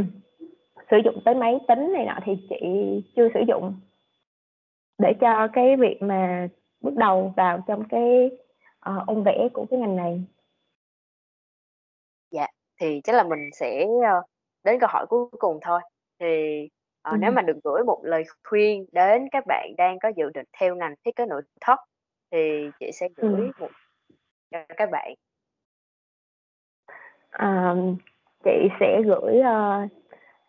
sử 0.91 0.97
dụng 1.05 1.21
tới 1.25 1.35
máy 1.35 1.59
tính 1.69 1.93
này 1.93 2.07
nọ 2.07 2.19
thì 2.25 2.33
chị 2.51 2.57
chưa 3.17 3.29
sử 3.35 3.41
dụng. 3.49 3.75
Để 4.99 5.13
cho 5.21 5.49
cái 5.53 5.77
việc 5.77 5.99
mà 6.03 6.49
bước 6.81 6.95
đầu 6.97 7.33
vào 7.37 7.61
trong 7.67 7.85
cái, 7.89 8.31
uh, 8.91 9.07
ôn 9.07 9.23
vẽ 9.25 9.49
của 9.53 9.67
cái 9.71 9.81
ngành 9.81 9.97
này. 9.97 10.23
Dạ, 12.31 12.47
thì 12.81 13.01
chắc 13.05 13.17
là 13.17 13.23
mình 13.25 13.51
sẽ, 13.53 13.87
ờ, 14.11 14.23
đến 14.65 14.81
câu 14.81 14.89
hỏi 14.93 15.07
cuối 15.09 15.27
cùng 15.39 15.59
thôi. 15.63 15.81
Thì, 16.21 16.27
ờ, 17.07 17.17
nếu 17.17 17.31
Ừm. 17.31 17.35
mà 17.35 17.43
được 17.43 17.57
gửi 17.65 17.85
một 17.85 18.01
lời 18.03 18.25
khuyên 18.45 18.87
đến 18.93 19.29
các 19.33 19.45
bạn 19.47 19.73
đang 19.79 19.99
có 19.99 20.09
dự 20.17 20.31
định 20.35 20.47
theo 20.59 20.77
ngành 20.77 20.95
thiết 21.05 21.17
kế 21.17 21.27
nội 21.27 21.43
thất 21.61 21.79
thì 22.31 22.71
chị 22.81 22.91
sẽ 22.93 23.09
gửi 23.17 23.51
một 23.61 23.69
cho 24.51 24.59
các 24.77 24.91
bạn. 24.91 25.15
Ờ, 27.31 27.77
chị 28.45 28.69
sẽ 28.81 29.03
gửi, 29.03 29.41
ơ, 29.41 29.87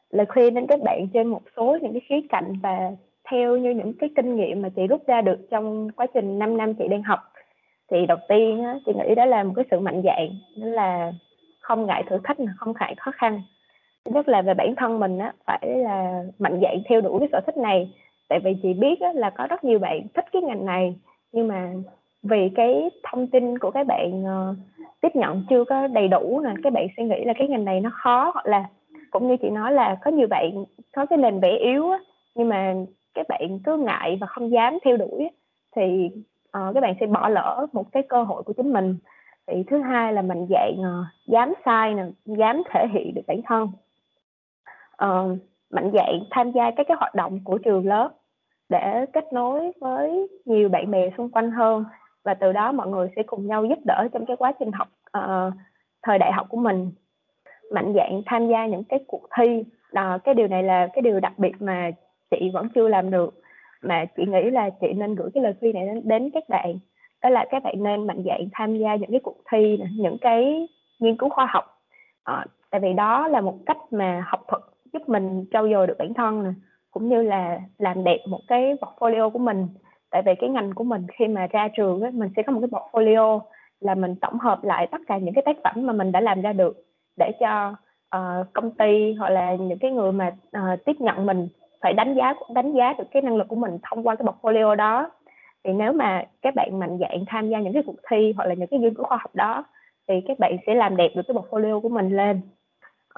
lời 0.10 0.26
khuyên 0.30 0.53
đến 0.53 0.68
các 0.70 0.80
bạn 0.84 1.08
trên 1.14 1.28
một 1.28 1.41
số 1.55 1.78
những 1.82 1.93
cái 1.93 2.01
khía 2.10 2.28
cạnh 2.30 2.53
và 2.64 2.91
theo 3.32 3.58
như 3.58 3.70
những 3.70 3.93
cái 3.99 4.10
kinh 4.16 4.36
nghiệm 4.36 4.62
mà 4.62 4.70
chị 4.76 4.88
rút 4.88 5.08
ra 5.08 5.22
được 5.22 5.39
trong 5.51 5.91
quá 5.91 6.05
trình 6.14 6.39
5 6.39 6.58
năm 6.58 6.74
chị 6.74 6.88
đang 6.88 7.03
học. 7.03 7.20
Thì 7.91 8.05
đầu 8.05 8.18
tiên 8.30 8.64
á, 8.64 8.76
chị 8.86 8.91
nghĩ 8.93 9.16
đó 9.16 9.26
là 9.26 9.43
một 9.43 9.53
cái 9.55 9.66
sự 9.72 9.80
mạnh 9.80 10.01
dạn, 10.05 10.28
đó 10.58 10.68
là 10.68 11.12
không 11.60 11.86
ngại 11.86 12.03
thử 12.10 12.18
thách 12.24 12.38
không 12.58 12.74
ngại 12.80 12.95
khó 12.97 13.12
khăn. 13.12 13.41
Nhất 14.12 14.30
là 14.30 14.41
về 14.41 14.53
bản 14.53 14.76
thân 14.76 14.99
mình 14.99 15.20
á, 15.20 15.34
phải 15.45 15.68
là 15.68 16.24
mạnh 16.39 16.60
dạn 16.62 16.82
theo 16.89 17.01
đuổi 17.01 17.20
cái 17.20 17.30
sở 17.32 17.41
thích 17.45 17.58
này, 17.58 17.93
tại 18.30 18.39
vì 18.39 18.55
chị 18.64 18.74
biết 18.74 18.99
á 19.01 19.10
là 19.14 19.30
có 19.30 19.47
rất 19.47 19.64
nhiều 19.64 19.80
bạn 19.80 20.01
thích 20.14 20.26
cái 20.32 20.41
ngành 20.41 20.66
này, 20.66 20.95
nhưng 21.32 21.47
mà 21.47 21.74
vì 22.24 22.49
cái 22.55 22.89
thông 23.03 23.28
tin 23.28 23.60
của 23.60 23.72
các 23.72 23.88
bạn, 23.88 24.24
uh, 24.24 24.55
tiếp 25.01 25.16
nhận 25.16 25.43
chưa 25.49 25.64
có 25.64 25.88
đầy 25.88 26.08
đủ 26.08 26.41
nè, 26.43 26.53
các 26.64 26.74
bạn 26.74 26.88
suy 26.97 27.03
nghĩ 27.03 27.24
là 27.26 27.34
cái 27.34 27.47
ngành 27.47 27.66
này 27.66 27.80
nó 27.80 27.89
khó, 27.93 28.32
hoặc 28.34 28.45
là 28.45 28.66
cũng 29.12 29.28
như 29.28 29.38
chị 29.38 29.49
nói 29.49 29.72
là 29.72 29.97
có 30.01 30.12
nhiều 30.12 30.28
bạn 30.28 30.66
có 30.95 31.05
cái 31.05 31.18
nền 31.18 31.39
vẽ 31.39 31.58
yếu 31.58 31.89
á, 31.89 31.99
nhưng 32.36 32.49
mà 32.49 32.74
các 33.14 33.26
bạn 33.30 33.60
cứ 33.64 33.78
ngại 33.78 34.18
và 34.22 34.28
không 34.28 34.51
dám 34.51 34.78
theo 34.86 34.97
đuổi 34.97 35.24
á, 35.24 35.30
thì, 35.76 36.10
ờ, 36.51 36.68
uh, 36.68 36.74
các 36.76 36.82
bạn 36.82 36.95
sẽ 36.99 37.05
bỏ 37.05 37.30
lỡ 37.30 37.68
một 37.74 37.91
cái 37.91 38.03
cơ 38.03 38.24
hội 38.24 38.43
của 38.43 38.53
chính 38.53 38.74
mình. 38.74 38.97
Thì 39.47 39.64
thứ 39.68 39.78
hai 39.78 40.14
là 40.14 40.22
mạnh 40.22 40.47
dạn, 40.49 40.74
uh, 40.80 41.05
dám 41.28 41.53
sai 41.66 41.93
nè, 41.93 42.03
dám 42.26 42.62
thể 42.70 42.88
hiện 42.93 43.14
được 43.16 43.22
bản 43.28 43.41
thân 43.45 43.68
uh, 45.04 45.38
mạnh 45.72 45.91
dạn 45.93 46.20
tham 46.32 46.52
gia 46.52 46.72
các 46.72 46.88
cái 46.88 46.98
hoạt 46.98 47.16
động 47.16 47.39
của 47.43 47.58
trường 47.58 47.88
lớp 47.88 48.10
để 48.70 49.06
kết 49.14 49.34
nối 49.34 49.72
với 49.82 50.28
nhiều 50.45 50.70
bạn 50.70 50.91
bè 50.91 51.10
xung 51.18 51.30
quanh 51.30 51.52
hơn. 51.52 51.86
Và 52.24 52.34
từ 52.34 52.52
đó 52.52 52.72
mọi 52.72 52.88
người 52.88 53.10
sẽ 53.16 53.24
cùng 53.24 53.48
nhau 53.48 53.66
giúp 53.66 53.80
đỡ 53.86 54.08
trong 54.14 54.26
cái 54.26 54.38
quá 54.38 54.54
trình 54.60 54.72
học 54.72 54.88
uh, 55.18 55.54
thời 56.04 56.20
đại 56.20 56.32
học 56.32 56.48
của 56.50 56.58
mình. 56.58 56.91
Mạnh 57.72 57.93
dạng 57.95 58.22
tham 58.26 58.48
gia 58.48 58.66
những 58.66 58.84
cái 58.84 59.00
cuộc 59.08 59.28
thi. 59.38 59.64
Đó, 59.93 60.18
cái 60.24 60.34
điều 60.36 60.48
này 60.48 60.64
là 60.64 60.88
cái 60.93 61.02
điều 61.02 61.20
đặc 61.20 61.34
biệt 61.38 61.54
mà 61.60 61.91
chị 62.32 62.50
vẫn 62.54 62.70
chưa 62.76 62.88
làm 62.88 63.12
được. 63.12 63.41
Mà 63.82 64.06
chị 64.18 64.24
nghĩ 64.26 64.50
là 64.50 64.70
chị 64.70 64.93
nên 64.93 65.16
gửi 65.16 65.30
cái 65.34 65.43
lời 65.43 65.54
khuyên 65.60 65.76
này 65.76 65.86
đến, 65.86 66.02
đến 66.04 66.30
các 66.34 66.50
bạn. 66.50 66.80
Đó 67.24 67.30
là 67.30 67.45
các 67.50 67.64
bạn 67.64 67.84
nên 67.84 68.08
mạnh 68.08 68.24
dạng 68.26 68.48
tham 68.54 68.78
gia 68.78 68.95
những 68.95 69.12
cái 69.12 69.20
cuộc 69.24 69.38
thi 69.52 69.80
những 69.98 70.18
cái 70.22 70.68
nghiên 71.00 71.18
cứu 71.18 71.30
khoa 71.30 71.45
học. 71.45 71.66
À, 72.24 72.45
tại 72.70 72.82
vì 72.82 72.93
đó 72.93 73.28
là 73.28 73.41
một 73.41 73.58
cách 73.66 73.78
mà 73.91 74.24
học 74.28 74.41
thuật 74.48 74.62
giúp 74.94 75.10
mình 75.10 75.46
trau 75.52 75.70
dồi 75.70 75.88
được 75.88 75.98
bản 76.00 76.14
thân 76.14 76.44
nè 76.44 76.50
cũng 76.92 77.10
như 77.10 77.22
là 77.22 77.60
làm 77.78 78.04
đẹp 78.04 78.18
một 78.28 78.40
cái 78.48 78.76
portfolio 78.82 79.30
của 79.30 79.40
mình. 79.40 79.68
Tại 80.12 80.22
vì 80.26 80.36
cái 80.36 80.50
ngành 80.50 80.74
của 80.74 80.84
mình 80.84 81.06
khi 81.14 81.28
mà 81.28 81.48
ra 81.48 81.68
trường 81.68 82.02
á, 82.02 82.10
mình 82.14 82.30
sẽ 82.36 82.44
có 82.44 82.54
một 82.54 82.60
cái 82.60 82.70
portfolio 82.70 83.40
là 83.80 83.96
mình 83.96 84.16
tổng 84.16 84.40
hợp 84.40 84.64
lại 84.64 84.88
tất 84.92 85.02
cả 85.08 85.18
những 85.18 85.34
cái 85.34 85.44
tác 85.46 85.58
phẩm 85.64 85.86
mà 85.86 85.94
mình 85.94 86.12
đã 86.12 86.22
làm 86.22 86.42
ra 86.42 86.54
được 86.54 86.78
để 87.18 87.32
cho 87.40 87.76
uh, 88.16 88.54
công 88.54 88.72
ty 88.72 89.14
hoặc 89.14 89.30
là 89.30 89.56
những 89.56 89.80
cái 89.80 89.92
người 89.92 90.12
mà 90.12 90.36
uh, 90.58 90.86
tiếp 90.86 90.96
nhận 91.00 91.26
mình 91.26 91.48
phải 91.82 91.94
đánh 91.94 92.16
giá 92.16 92.34
đánh 92.54 92.74
giá 92.74 92.94
được 92.98 93.04
cái 93.12 93.22
năng 93.22 93.36
lực 93.36 93.48
của 93.48 93.56
mình 93.56 93.78
thông 93.84 94.08
qua 94.08 94.16
cái 94.16 94.26
portfolio 94.26 94.76
đó. 94.76 95.12
Thì 95.64 95.74
nếu 95.74 95.94
mà 95.94 96.24
các 96.42 96.56
bạn 96.56 96.80
mạnh 96.80 96.98
dạn 97.00 97.24
tham 97.28 97.50
gia 97.50 97.60
những 97.60 97.74
cái 97.74 97.84
cuộc 97.86 97.96
thi 98.10 98.34
hoặc 98.38 98.46
là 98.46 98.54
những 98.54 98.68
cái 98.68 98.80
nghiên 98.80 98.94
cứu 98.94 99.06
khoa 99.06 99.18
học 99.18 99.36
đó 99.36 99.64
thì 100.08 100.14
các 100.28 100.40
bạn 100.40 100.58
sẽ 100.68 100.76
làm 100.76 100.98
đẹp 100.98 101.12
được 101.16 101.22
cái 101.28 101.38
portfolio 101.38 101.82
của 101.82 101.90
mình 101.90 102.18
lên 102.18 102.42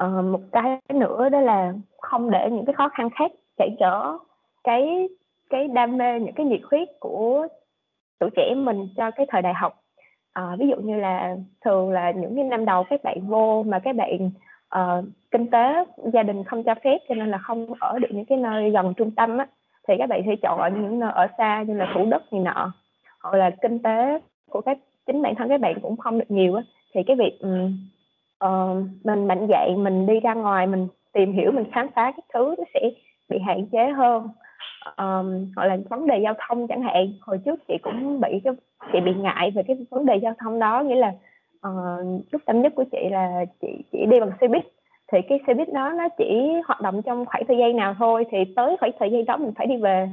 uh, 0.05 0.25
một 0.25 0.41
cái 0.51 0.79
nữa 0.93 1.29
đó 1.29 1.39
là 1.39 1.73
không 2.01 2.31
để 2.31 2.49
những 2.51 2.65
cái 2.65 2.73
khó 2.73 2.89
khăn 2.89 3.09
khác 3.09 3.31
cản 3.57 3.69
trở 3.79 4.17
cái 4.63 5.09
cái 5.49 5.67
đam 5.67 5.97
mê 5.97 6.19
những 6.19 6.33
cái 6.35 6.45
nhiệt 6.45 6.61
huyết 6.71 6.87
của 6.99 7.47
tuổi 8.19 8.29
trẻ 8.35 8.53
mình 8.55 8.87
cho 8.97 9.11
cái 9.11 9.25
thời 9.29 9.41
đại 9.41 9.53
học. 9.53 9.81
À, 10.33 10.55
ví 10.59 10.67
dụ 10.67 10.75
như 10.75 10.95
là 10.95 11.35
thường 11.65 11.91
là 11.91 12.11
những 12.11 12.35
cái 12.35 12.43
năm 12.43 12.65
đầu 12.65 12.83
các 12.89 13.03
bạn 13.03 13.17
vô 13.27 13.63
mà 13.63 13.79
các 13.79 13.95
bạn 13.95 14.29
uh, 14.75 15.05
kinh 15.31 15.49
tế 15.49 15.85
gia 16.13 16.23
đình 16.23 16.43
không 16.43 16.63
cho 16.63 16.75
phép 16.83 16.97
cho 17.09 17.15
nên 17.15 17.31
là 17.31 17.37
không 17.37 17.67
ở 17.79 17.99
được 17.99 18.07
những 18.11 18.25
cái 18.25 18.37
nơi 18.37 18.71
gần 18.71 18.93
trung 18.97 19.11
tâm 19.11 19.37
á 19.37 19.47
thì 19.87 19.93
các 19.97 20.09
bạn 20.09 20.21
sẽ 20.25 20.35
chọn 20.41 20.83
những 20.83 20.99
nơi 20.99 21.11
ở 21.11 21.27
xa 21.37 21.63
như 21.67 21.73
là 21.73 21.91
thủ 21.93 22.05
đức 22.05 22.33
này 22.33 22.41
nọ 22.41 22.71
hoặc 23.23 23.37
là 23.37 23.49
kinh 23.61 23.79
tế 23.79 24.19
của 24.49 24.61
các 24.61 24.77
chính 25.07 25.21
bản 25.21 25.35
thân 25.35 25.49
các 25.49 25.61
bạn 25.61 25.79
cũng 25.81 25.97
không 25.97 26.19
được 26.19 26.31
nhiều 26.31 26.55
á 26.55 26.63
thì 26.93 27.03
cái 27.03 27.15
việc 27.15 27.39
um, 27.39 27.77
uh, 28.45 28.77
mình 29.03 29.27
mạnh 29.27 29.47
dạn 29.49 29.83
mình 29.83 30.05
đi 30.05 30.19
ra 30.19 30.33
ngoài 30.33 30.67
mình 30.67 30.87
tìm 31.13 31.33
hiểu 31.33 31.51
mình 31.51 31.71
khám 31.71 31.87
phá 31.95 32.11
các 32.11 32.25
thứ 32.33 32.55
nó 32.57 32.63
sẽ 32.73 32.89
bị 33.29 33.39
hạn 33.39 33.65
chế 33.71 33.89
hơn. 33.89 34.29
Um, 34.97 35.51
gọi 35.55 35.67
là 35.67 35.77
vấn 35.89 36.07
đề 36.07 36.19
giao 36.23 36.33
thông 36.47 36.67
chẳng 36.67 36.81
hạn. 36.81 37.13
Hồi 37.21 37.39
trước 37.45 37.67
chị 37.67 37.77
cũng 37.81 38.21
bị 38.21 38.29
cái 38.43 38.53
chị 38.93 38.99
bị 38.99 39.13
ngại 39.13 39.51
về 39.51 39.63
cái 39.67 39.77
vấn 39.91 40.05
đề 40.05 40.15
giao 40.15 40.33
thông 40.39 40.59
đó 40.59 40.81
nghĩa 40.81 40.95
là 40.95 41.13
uh, 41.67 42.21
chút 42.31 42.41
tâm 42.45 42.61
nhất 42.61 42.73
của 42.75 42.83
chị 42.91 43.09
là 43.11 43.45
chị 43.61 43.67
chỉ 43.91 44.05
đi 44.05 44.19
bằng 44.19 44.31
xe 44.41 44.47
buýt. 44.47 44.63
Thì 45.11 45.17
cái 45.29 45.39
xe 45.47 45.53
buýt 45.53 45.73
đó 45.73 45.89
nó 45.89 46.07
chỉ 46.17 46.53
hoạt 46.65 46.81
động 46.81 47.01
trong 47.01 47.25
khoảng 47.25 47.43
thời 47.47 47.57
gian 47.57 47.75
nào 47.75 47.95
thôi 47.99 48.25
thì 48.31 48.37
tới 48.55 48.77
khoảng 48.79 48.91
thời 48.99 49.11
gian 49.11 49.25
đó 49.25 49.37
mình 49.37 49.51
phải 49.55 49.67
đi 49.67 49.77
về. 49.77 50.09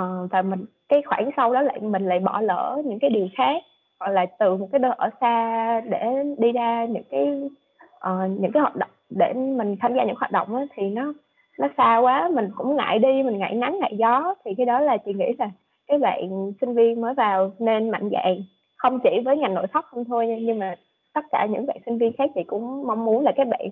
Uh, 0.00 0.30
và 0.30 0.42
mình 0.42 0.64
cái 0.88 1.02
khoảng 1.02 1.30
sau 1.36 1.52
đó 1.52 1.62
lại 1.62 1.80
mình 1.80 2.06
lại 2.06 2.18
bỏ 2.20 2.40
lỡ 2.40 2.82
những 2.84 2.98
cái 2.98 3.10
điều 3.10 3.28
khác 3.36 3.62
hoặc 4.00 4.10
là 4.10 4.26
từ 4.38 4.56
một 4.56 4.68
cái 4.72 4.78
nơi 4.78 4.92
ở 4.96 5.10
xa 5.20 5.80
để 5.80 6.24
đi 6.38 6.52
ra 6.52 6.84
những 6.84 7.04
cái 7.10 7.40
uh, 7.84 8.40
những 8.40 8.52
cái 8.52 8.60
hoạt 8.60 8.76
động 8.76 8.90
để 9.10 9.32
mình 9.32 9.76
tham 9.80 9.94
gia 9.94 10.04
những 10.04 10.16
hoạt 10.16 10.32
động 10.32 10.48
đó, 10.52 10.64
thì 10.74 10.90
nó 10.90 11.12
nó 11.58 11.68
xa 11.76 11.98
quá 11.98 12.30
mình 12.32 12.48
cũng 12.56 12.76
ngại 12.76 12.98
đi 12.98 13.22
mình 13.22 13.38
ngại 13.38 13.54
nắng 13.54 13.78
ngại 13.80 13.94
gió. 13.98 14.34
Thì 14.44 14.54
cái 14.56 14.66
đó 14.66 14.80
là 14.80 14.96
chị 14.96 15.12
nghĩ 15.14 15.32
là 15.38 15.50
các 15.88 16.00
bạn 16.00 16.52
sinh 16.60 16.74
viên 16.74 17.00
mới 17.00 17.14
vào 17.14 17.52
nên 17.58 17.90
mạnh 17.90 18.10
dạn 18.12 18.42
không 18.76 19.00
chỉ 19.00 19.10
với 19.24 19.36
ngành 19.36 19.54
nội 19.54 19.66
thất 19.72 19.84
không 19.84 20.04
thôi 20.04 20.38
nhưng 20.42 20.58
mà 20.58 20.74
tất 21.12 21.24
cả 21.30 21.46
những 21.50 21.66
bạn 21.66 21.76
sinh 21.86 21.98
viên 21.98 22.12
khác 22.12 22.30
chị 22.34 22.40
cũng 22.46 22.86
mong 22.86 23.04
muốn 23.04 23.24
là 23.24 23.32
các 23.36 23.48
bạn 23.48 23.68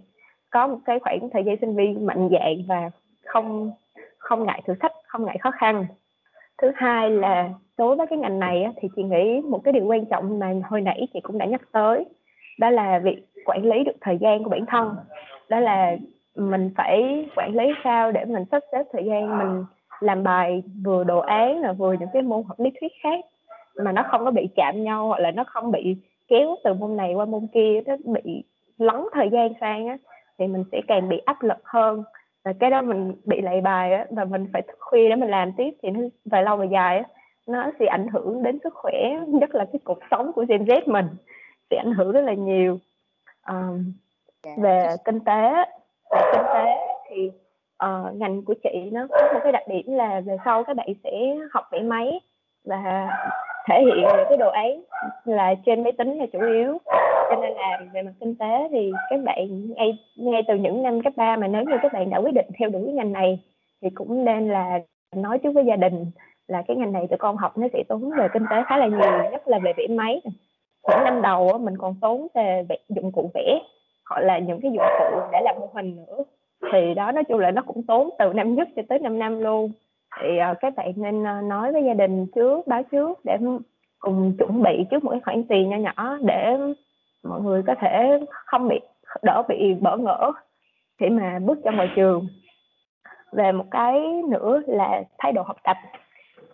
có 0.50 0.66
một 0.66 0.78
cái 0.84 0.98
khoảng 0.98 1.30
thời 1.32 1.44
gian 1.44 1.56
sinh 1.60 1.76
viên 1.76 2.06
mạnh 2.06 2.28
dạn 2.32 2.62
và 2.68 2.90
không 3.24 3.72
không 4.18 4.46
ngại 4.46 4.62
thử 4.66 4.74
thách 4.80 4.92
không 5.06 5.24
ngại 5.24 5.38
khó 5.40 5.50
khăn 5.50 5.86
thứ 6.62 6.72
hai 6.76 7.10
là 7.10 7.50
đối 7.78 7.96
với 7.96 8.06
cái 8.06 8.18
ngành 8.18 8.38
này 8.38 8.66
thì 8.76 8.88
chị 8.96 9.02
nghĩ 9.02 9.40
một 9.40 9.60
cái 9.64 9.72
điều 9.72 9.84
quan 9.84 10.04
trọng 10.04 10.38
mà 10.38 10.52
hồi 10.64 10.80
nãy 10.80 11.06
chị 11.14 11.20
cũng 11.20 11.38
đã 11.38 11.46
nhắc 11.46 11.62
tới, 11.72 12.04
đó 12.58 12.70
là 12.70 12.98
việc 12.98 13.26
quản 13.44 13.64
lý 13.64 13.84
được 13.84 13.96
thời 14.00 14.18
gian 14.18 14.44
của 14.44 14.50
bản 14.50 14.66
thân. 14.66 14.94
Đó 15.48 15.60
là 15.60 15.96
mình 16.36 16.70
phải 16.76 17.26
quản 17.36 17.56
lý 17.56 17.64
sao 17.84 18.12
để 18.12 18.24
mình 18.24 18.44
sắp 18.50 18.62
xếp 18.72 18.84
thời 18.92 19.04
gian 19.04 19.38
mình 19.38 19.64
làm 20.00 20.22
bài 20.22 20.62
vừa 20.84 21.04
đồ 21.04 21.18
án 21.18 21.60
là 21.60 21.72
vừa 21.72 21.92
những 21.92 22.08
cái 22.12 22.22
môn 22.22 22.42
học 22.48 22.60
lý 22.60 22.70
thuyết 22.80 22.92
khác 23.02 23.24
mà 23.84 23.92
nó 23.92 24.02
không 24.10 24.24
có 24.24 24.30
bị 24.30 24.48
chạm 24.56 24.84
nhau 24.84 25.06
hoặc 25.06 25.18
là 25.18 25.30
nó 25.30 25.44
không 25.44 25.72
bị 25.72 25.96
kéo 26.28 26.56
từ 26.64 26.74
môn 26.74 26.96
này 26.96 27.14
qua 27.14 27.24
môn 27.24 27.46
kia, 27.54 27.80
nó 27.86 27.96
bị 28.04 28.42
lấn 28.78 28.96
thời 29.12 29.30
gian 29.30 29.52
sang 29.60 29.88
á, 29.88 29.96
thì 30.38 30.46
mình 30.46 30.64
sẽ 30.72 30.80
càng 30.88 31.08
bị 31.08 31.18
áp 31.18 31.42
lực 31.42 31.58
hơn 31.64 32.02
và 32.44 32.52
cái 32.60 32.70
đó 32.70 32.82
mình 32.82 33.14
bị 33.24 33.40
lạy 33.40 33.60
bài 33.60 33.92
á 33.92 34.06
và 34.10 34.24
mình 34.24 34.46
phải 34.52 34.62
thức 34.62 34.76
khuya 34.80 35.08
để 35.08 35.16
mình 35.16 35.30
làm 35.30 35.52
tiếp 35.52 35.70
thì 35.82 35.90
nó 35.90 36.00
về 36.24 36.42
lâu 36.42 36.56
về 36.56 36.66
dài 36.72 36.98
á 36.98 37.04
nó 37.46 37.70
sẽ 37.78 37.86
ảnh 37.86 38.08
hưởng 38.08 38.42
đến 38.42 38.58
sức 38.64 38.74
khỏe 38.74 38.92
nhất 39.26 39.54
là 39.54 39.64
cái 39.72 39.80
cuộc 39.84 39.98
sống 40.10 40.32
của 40.32 40.44
Gen 40.48 40.64
Z 40.64 40.80
mình 40.86 41.06
sẽ 41.70 41.76
ảnh 41.76 41.92
hưởng 41.92 42.12
rất 42.12 42.20
là 42.20 42.34
nhiều. 42.34 42.78
Um, 43.50 43.92
về 44.56 44.86
kinh 45.04 45.20
tế 45.20 45.52
về 46.10 46.20
kinh 46.32 46.44
tế 46.54 46.76
thì 47.08 47.30
uh, 47.84 48.16
ngành 48.16 48.44
của 48.44 48.54
chị 48.62 48.90
nó 48.92 49.06
có 49.10 49.32
một 49.34 49.40
cái 49.42 49.52
đặc 49.52 49.62
điểm 49.68 49.84
là 49.86 50.20
về 50.20 50.36
sau 50.44 50.64
các 50.64 50.76
bạn 50.76 50.88
sẽ 51.04 51.10
học 51.52 51.64
vẽ 51.72 51.80
máy 51.80 52.20
và 52.64 53.08
thể 53.68 53.82
hiện 53.84 53.96
những 53.96 54.26
cái 54.28 54.38
đồ 54.38 54.50
ấy 54.50 54.84
là 55.24 55.54
trên 55.66 55.82
máy 55.82 55.92
tính 55.92 56.18
là 56.18 56.26
chủ 56.32 56.38
yếu. 56.40 56.78
Cho 57.30 57.36
nên 57.40 57.52
là 57.52 57.80
về 57.92 58.02
mặt 58.02 58.12
kinh 58.20 58.34
tế 58.34 58.68
thì 58.70 58.92
các 59.10 59.20
bạn 59.24 59.74
ngay 59.74 59.98
ngay 60.16 60.42
từ 60.48 60.54
những 60.54 60.82
năm 60.82 61.02
cấp 61.02 61.12
3 61.16 61.36
mà 61.36 61.46
nếu 61.46 61.62
như 61.62 61.76
các 61.82 61.92
bạn 61.92 62.10
đã 62.10 62.18
quyết 62.18 62.34
định 62.34 62.46
theo 62.58 62.68
đuổi 62.68 62.82
cái 62.84 62.94
ngành 62.94 63.12
này 63.12 63.38
thì 63.82 63.90
cũng 63.94 64.24
nên 64.24 64.48
là 64.48 64.80
nói 65.16 65.38
trước 65.38 65.50
với 65.54 65.64
gia 65.64 65.76
đình 65.76 66.06
là 66.48 66.62
cái 66.68 66.76
ngành 66.76 66.92
này 66.92 67.06
tụi 67.06 67.18
con 67.18 67.36
học 67.36 67.58
nó 67.58 67.66
sẽ 67.72 67.82
tốn 67.88 68.10
về 68.10 68.28
kinh 68.32 68.44
tế 68.50 68.56
khá 68.66 68.76
là 68.76 68.86
nhiều, 68.86 69.30
nhất 69.32 69.48
là 69.48 69.58
về 69.58 69.72
vẽ 69.76 69.86
máy. 69.90 70.20
Những 70.88 71.04
năm 71.04 71.22
đầu 71.22 71.58
mình 71.58 71.74
còn 71.78 71.94
tốn 72.00 72.26
về 72.34 72.62
dụng 72.88 73.12
cụ 73.12 73.30
vẽ, 73.34 73.60
hoặc 74.10 74.20
là 74.20 74.38
những 74.38 74.60
cái 74.60 74.70
dụng 74.70 74.86
cụ 74.98 75.20
để 75.32 75.40
làm 75.44 75.56
mô 75.60 75.68
hình 75.74 75.96
nữa. 75.96 76.24
Thì 76.72 76.94
đó, 76.94 77.12
nói 77.12 77.24
chung 77.24 77.38
là 77.38 77.50
nó 77.50 77.62
cũng 77.66 77.82
tốn 77.86 78.10
từ 78.18 78.32
năm 78.32 78.54
nhất 78.54 78.68
cho 78.76 78.82
tới 78.88 78.98
năm 78.98 79.18
năm 79.18 79.40
luôn 79.40 79.72
thì 80.20 80.28
uh, 80.52 80.56
các 80.60 80.74
bạn 80.76 80.92
nên 80.96 81.22
uh, 81.22 81.44
nói 81.44 81.72
với 81.72 81.84
gia 81.84 81.94
đình 81.94 82.26
trước 82.34 82.66
báo 82.66 82.82
trước 82.82 83.18
để 83.24 83.36
cùng 83.98 84.32
chuẩn 84.38 84.62
bị 84.62 84.84
trước 84.90 85.04
một 85.04 85.10
cái 85.10 85.20
khoản 85.24 85.44
tiền 85.44 85.68
nho 85.68 85.76
nhỏ 85.76 86.18
để 86.20 86.56
mọi 87.24 87.40
người 87.40 87.62
có 87.66 87.74
thể 87.80 88.20
không 88.28 88.68
bị 88.68 88.80
đỡ 89.22 89.42
bị 89.48 89.74
bỡ 89.80 89.96
ngỡ 89.96 90.32
khi 91.00 91.08
mà 91.08 91.38
bước 91.38 91.64
ra 91.64 91.72
ngoài 91.72 91.90
trường. 91.96 92.26
Về 93.32 93.52
một 93.52 93.64
cái 93.70 94.00
nữa 94.28 94.62
là 94.66 95.02
thái 95.18 95.32
độ 95.32 95.42
học 95.42 95.56
tập. 95.64 95.76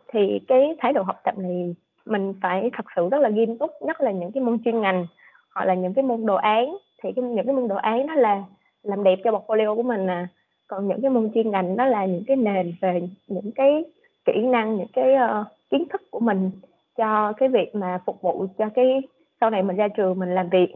Thì 0.08 0.40
cái 0.48 0.76
thái 0.78 0.92
độ 0.92 1.02
học 1.02 1.20
tập 1.24 1.38
này 1.38 1.74
mình 2.04 2.34
phải 2.42 2.70
thật 2.72 2.86
sự 2.96 3.08
rất 3.08 3.20
là 3.20 3.28
nghiêm 3.28 3.58
túc 3.58 3.70
nhất 3.80 4.00
là 4.00 4.10
những 4.10 4.32
cái 4.32 4.42
môn 4.42 4.58
chuyên 4.64 4.80
ngành 4.80 5.06
hoặc 5.54 5.64
là 5.64 5.74
những 5.74 5.94
cái 5.94 6.02
môn 6.02 6.26
đồ 6.26 6.34
án. 6.34 6.76
Thì 7.02 7.12
cái, 7.16 7.24
những 7.24 7.46
cái 7.46 7.54
môn 7.54 7.68
đồ 7.68 7.76
án 7.76 8.06
đó 8.06 8.14
là 8.14 8.42
làm 8.82 9.04
đẹp 9.04 9.18
cho 9.24 9.30
portfolio 9.30 9.76
của 9.76 9.82
mình 9.82 10.06
nè 10.06 10.26
còn 10.74 10.88
những 10.88 11.02
cái 11.02 11.10
môn 11.10 11.30
chuyên 11.34 11.50
ngành 11.50 11.76
đó 11.76 11.86
là 11.86 12.06
những 12.06 12.24
cái 12.26 12.36
nền 12.36 12.74
về 12.80 13.08
những 13.26 13.50
cái 13.54 13.84
kỹ 14.24 14.32
năng 14.42 14.76
những 14.76 14.88
cái 14.92 15.14
uh, 15.14 15.46
kiến 15.70 15.84
thức 15.92 16.02
của 16.10 16.20
mình 16.20 16.50
cho 16.96 17.32
cái 17.32 17.48
việc 17.48 17.74
mà 17.74 18.00
phục 18.06 18.22
vụ 18.22 18.46
cho 18.58 18.68
cái 18.74 19.02
sau 19.40 19.50
này 19.50 19.62
mình 19.62 19.76
ra 19.76 19.88
trường 19.88 20.18
mình 20.18 20.34
làm 20.34 20.48
việc. 20.48 20.74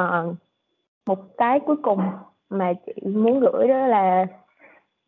Uh, 0.00 0.34
một 1.06 1.18
cái 1.36 1.60
cuối 1.60 1.76
cùng 1.82 2.00
mà 2.50 2.72
chị 2.86 2.92
muốn 3.08 3.40
gửi 3.40 3.68
đó 3.68 3.86
là 3.86 4.26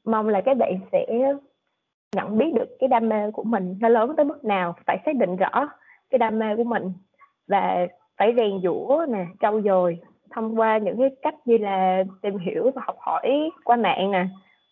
mong 0.05 0.29
là 0.29 0.41
các 0.41 0.57
bạn 0.57 0.79
sẽ 0.93 1.07
nhận 2.17 2.39
biết 2.39 2.55
được 2.55 2.77
cái 2.79 2.89
đam 2.89 3.09
mê 3.09 3.31
của 3.31 3.45
mình 3.45 3.77
nó 3.81 3.89
lớn 3.89 4.15
tới 4.17 4.25
mức 4.25 4.45
nào 4.45 4.75
phải 4.87 4.99
xác 5.07 5.17
định 5.17 5.37
rõ 5.37 5.69
cái 6.11 6.19
đam 6.19 6.39
mê 6.39 6.57
của 6.57 6.65
mình 6.65 6.93
và 7.49 7.87
phải 8.17 8.33
rèn 8.37 8.61
giũa 8.63 9.07
nè 9.09 9.27
trau 9.41 9.61
dồi 9.61 9.99
thông 10.35 10.61
qua 10.61 10.79
những 10.79 10.99
cái 10.99 11.11
cách 11.23 11.35
như 11.45 11.59
là 11.59 12.05
tìm 12.23 12.39
hiểu 12.39 12.71
và 12.75 12.83
học 12.87 12.97
hỏi 12.99 13.51
qua 13.65 13.77
mạng 13.77 14.11
nè 14.11 14.27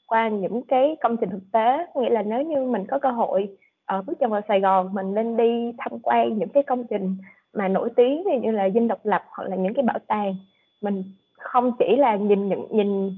qua 0.07 0.29
những 0.29 0.63
cái 0.63 0.97
công 1.01 1.17
trình 1.17 1.31
thực 1.31 1.53
tế. 1.53 1.87
Nghĩa 1.95 2.11
là 2.11 2.23
nếu 2.23 2.43
như 2.43 2.65
mình 2.65 2.85
có 2.87 2.99
cơ 2.99 3.11
hội 3.11 3.49
ở 3.85 4.03
bước 4.03 4.19
chân 4.21 4.31
vào 4.31 4.41
Sài 4.49 4.61
Gòn 4.61 4.95
mình 4.95 5.15
nên 5.15 5.37
đi 5.37 5.73
tham 5.79 5.93
quan 6.03 6.39
những 6.39 6.49
cái 6.49 6.63
công 6.63 6.85
trình 6.91 7.17
mà 7.55 7.69
nổi 7.69 7.91
tiếng 7.97 8.25
như 8.43 8.51
là 8.51 8.71
dinh 8.71 8.89
độc 8.89 8.99
lập 9.05 9.23
hoặc 9.29 9.49
là 9.49 9.57
những 9.57 9.75
cái 9.75 9.83
bảo 9.83 9.99
tàng. 10.07 10.37
Mình 10.83 11.05
không 11.39 11.73
chỉ 11.79 11.97
là 11.97 12.17
nhìn 12.17 12.49
những 12.49 12.67
nhìn 12.71 13.11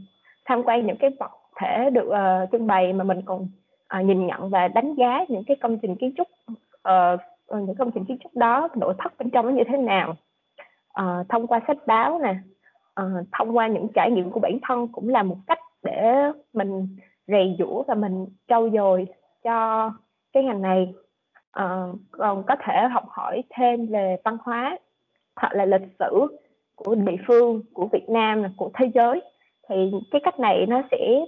tham 0.45 0.63
quan 0.63 0.87
những 0.87 0.97
cái 0.97 1.11
vật 1.21 1.31
thể 1.61 1.91
được 1.91 2.09
uh, 2.09 2.51
trưng 2.53 2.67
bày 2.67 2.93
mà 2.93 3.05
mình 3.05 3.23
còn 3.25 3.49
uh, 3.99 4.05
nhìn 4.05 4.27
nhận 4.27 4.51
và 4.51 4.69
đánh 4.69 4.95
giá 4.95 5.25
những 5.29 5.45
cái 5.45 5.57
công 5.61 5.79
trình 5.79 5.97
kiến 5.97 6.13
trúc 6.17 6.29
uh, 6.89 7.21
những 7.67 7.77
công 7.79 7.91
trình 7.91 8.05
kiến 8.05 8.19
trúc 8.23 8.37
đó 8.37 8.69
nội 8.77 8.95
thất 8.99 9.13
bên 9.19 9.31
trong 9.31 9.47
nó 9.47 9.53
như 9.53 9.65
thế 9.69 9.77
nào 9.77 10.17
uh, 11.01 11.29
thông 11.29 11.47
qua 11.47 11.61
sách 11.67 11.87
báo 11.87 12.19
nè 12.23 12.35
uh, 13.01 13.27
thông 13.33 13.57
qua 13.57 13.67
những 13.67 13.89
trải 13.95 14.11
nghiệm 14.11 14.31
của 14.31 14.41
bản 14.41 14.59
thân 14.63 14.89
cũng 14.89 15.09
là 15.09 15.23
một 15.23 15.37
cách 15.47 15.59
để 15.83 16.31
mình 16.53 16.97
rèn 17.27 17.57
giũa 17.59 17.83
và 17.83 17.95
mình 17.95 18.27
trau 18.49 18.71
dồi 18.71 19.07
cho 19.45 19.91
cái 20.33 20.45
ngành 20.45 20.63
này. 20.63 20.95
Uh, 21.61 21.97
còn 22.11 22.43
có 22.47 22.57
thể 22.65 22.89
học 22.93 23.05
hỏi 23.09 23.43
thêm 23.51 23.87
về 23.87 24.17
văn 24.25 24.37
hóa 24.41 24.79
hoặc 25.37 25.53
là 25.55 25.65
lịch 25.65 25.89
sử 25.99 26.27
của 26.75 26.95
địa 26.95 27.17
phương 27.27 27.63
của 27.73 27.89
Việt 27.93 28.09
Nam 28.09 28.43
của 28.57 28.71
thế 28.75 28.91
giới. 28.95 29.21
Thì 29.69 29.93
cái 30.11 30.21
cách 30.25 30.41
này 30.41 30.67
nó 30.69 30.83
sẽ 30.91 31.25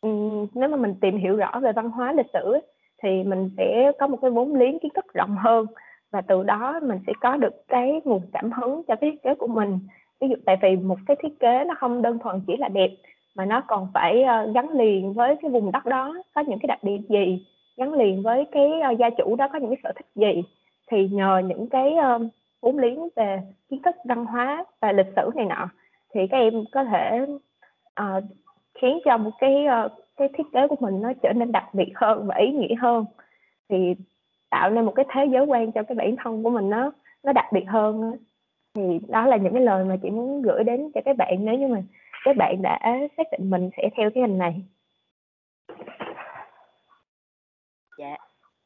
um, 0.00 0.46
nếu 0.54 0.68
mà 0.68 0.76
mình 0.76 0.94
tìm 1.00 1.16
hiểu 1.16 1.36
rõ 1.36 1.60
về 1.62 1.72
văn 1.72 1.90
hóa 1.90 2.12
lịch 2.12 2.26
sử 2.32 2.58
thì 3.02 3.22
mình 3.22 3.50
sẽ 3.56 3.92
có 3.98 4.06
một 4.06 4.18
cái 4.22 4.30
vốn 4.30 4.54
liếng 4.54 4.78
kiến 4.78 4.92
thức 4.94 5.14
rộng 5.14 5.36
hơn 5.38 5.66
và 6.10 6.20
từ 6.20 6.42
đó 6.42 6.80
mình 6.82 6.98
sẽ 7.06 7.12
có 7.20 7.36
được 7.36 7.68
cái 7.68 8.00
nguồn 8.04 8.22
cảm 8.32 8.52
hứng 8.52 8.82
cho 8.88 8.96
cái 8.96 9.10
thiết 9.10 9.22
kế 9.22 9.34
của 9.34 9.46
mình. 9.46 9.78
Ví 10.20 10.28
dụ 10.28 10.36
tại 10.46 10.56
vì 10.62 10.76
một 10.76 10.98
cái 11.06 11.16
thiết 11.22 11.40
kế 11.40 11.64
nó 11.64 11.74
không 11.78 12.02
đơn 12.02 12.18
thuần 12.18 12.40
chỉ 12.46 12.56
là 12.56 12.68
đẹp 12.68 12.90
mà 13.36 13.44
nó 13.44 13.62
còn 13.66 13.88
phải 13.94 14.22
ờ, 14.22 14.52
gắn 14.54 14.70
liền 14.70 15.12
với 15.12 15.36
cái 15.42 15.50
vùng 15.50 15.72
đất 15.72 15.86
đó 15.86 16.14
có 16.34 16.40
những 16.40 16.58
cái 16.58 16.66
đặc 16.66 16.84
điểm 16.84 17.02
gì 17.08 17.46
gắn 17.76 17.92
liền 17.92 18.22
với 18.22 18.44
cái 18.52 18.80
ờ, 18.80 18.90
gia 18.90 19.10
chủ 19.10 19.36
đó 19.36 19.48
có 19.52 19.58
những 19.58 19.70
cái 19.70 19.80
sở 19.82 19.92
thích 19.96 20.06
gì. 20.14 20.42
Thì 20.90 21.08
nhờ 21.08 21.42
những 21.44 21.68
cái 21.68 21.94
ờ, 21.94 22.18
vốn 22.62 22.78
liếng 22.78 23.08
về 23.16 23.40
kiến 23.70 23.82
thức 23.82 23.96
văn 24.04 24.24
hóa 24.24 24.64
và 24.80 24.92
lịch 24.92 25.06
sử 25.16 25.30
này 25.34 25.46
nọ 25.46 25.68
thì 26.14 26.20
các 26.30 26.38
em 26.38 26.64
có 26.72 26.84
thể 26.84 27.26
uh, 28.00 28.24
khiến 28.74 28.98
cho 29.04 29.16
một 29.16 29.30
cái 29.38 29.66
uh, 29.86 29.92
cái 30.16 30.28
thiết 30.38 30.44
kế 30.52 30.68
của 30.68 30.76
mình 30.80 31.00
nó 31.02 31.12
trở 31.22 31.32
nên 31.32 31.52
đặc 31.52 31.74
biệt 31.74 31.92
hơn 31.94 32.26
và 32.26 32.34
ý 32.36 32.50
nghĩa 32.50 32.74
hơn. 32.74 33.04
Thì 33.68 33.94
tạo 34.50 34.70
nên 34.70 34.84
một 34.84 34.92
cái 34.96 35.06
thế 35.12 35.26
giới 35.32 35.44
quan 35.46 35.72
cho 35.72 35.82
cái 35.82 35.94
bản 35.94 36.16
thân 36.24 36.42
của 36.42 36.50
mình 36.50 36.70
nó 36.70 36.92
nó 37.22 37.32
đặc 37.32 37.46
biệt 37.52 37.64
hơn 37.68 38.16
thì 38.74 39.00
đó 39.08 39.26
là 39.26 39.36
những 39.36 39.52
cái 39.52 39.62
lời 39.62 39.84
mà 39.84 39.96
chị 40.02 40.10
muốn 40.10 40.42
gửi 40.42 40.64
đến 40.64 40.90
cho 40.94 41.00
các 41.04 41.16
bạn 41.16 41.36
nếu 41.40 41.54
như 41.54 41.66
mà 41.66 41.82
các 42.24 42.36
bạn 42.36 42.62
đã 42.62 42.78
xác 43.16 43.26
định 43.32 43.50
mình 43.50 43.70
sẽ 43.76 43.88
theo 43.96 44.10
cái 44.14 44.22
ngành 44.22 44.38
này. 44.38 44.62
Dạ 47.98 48.16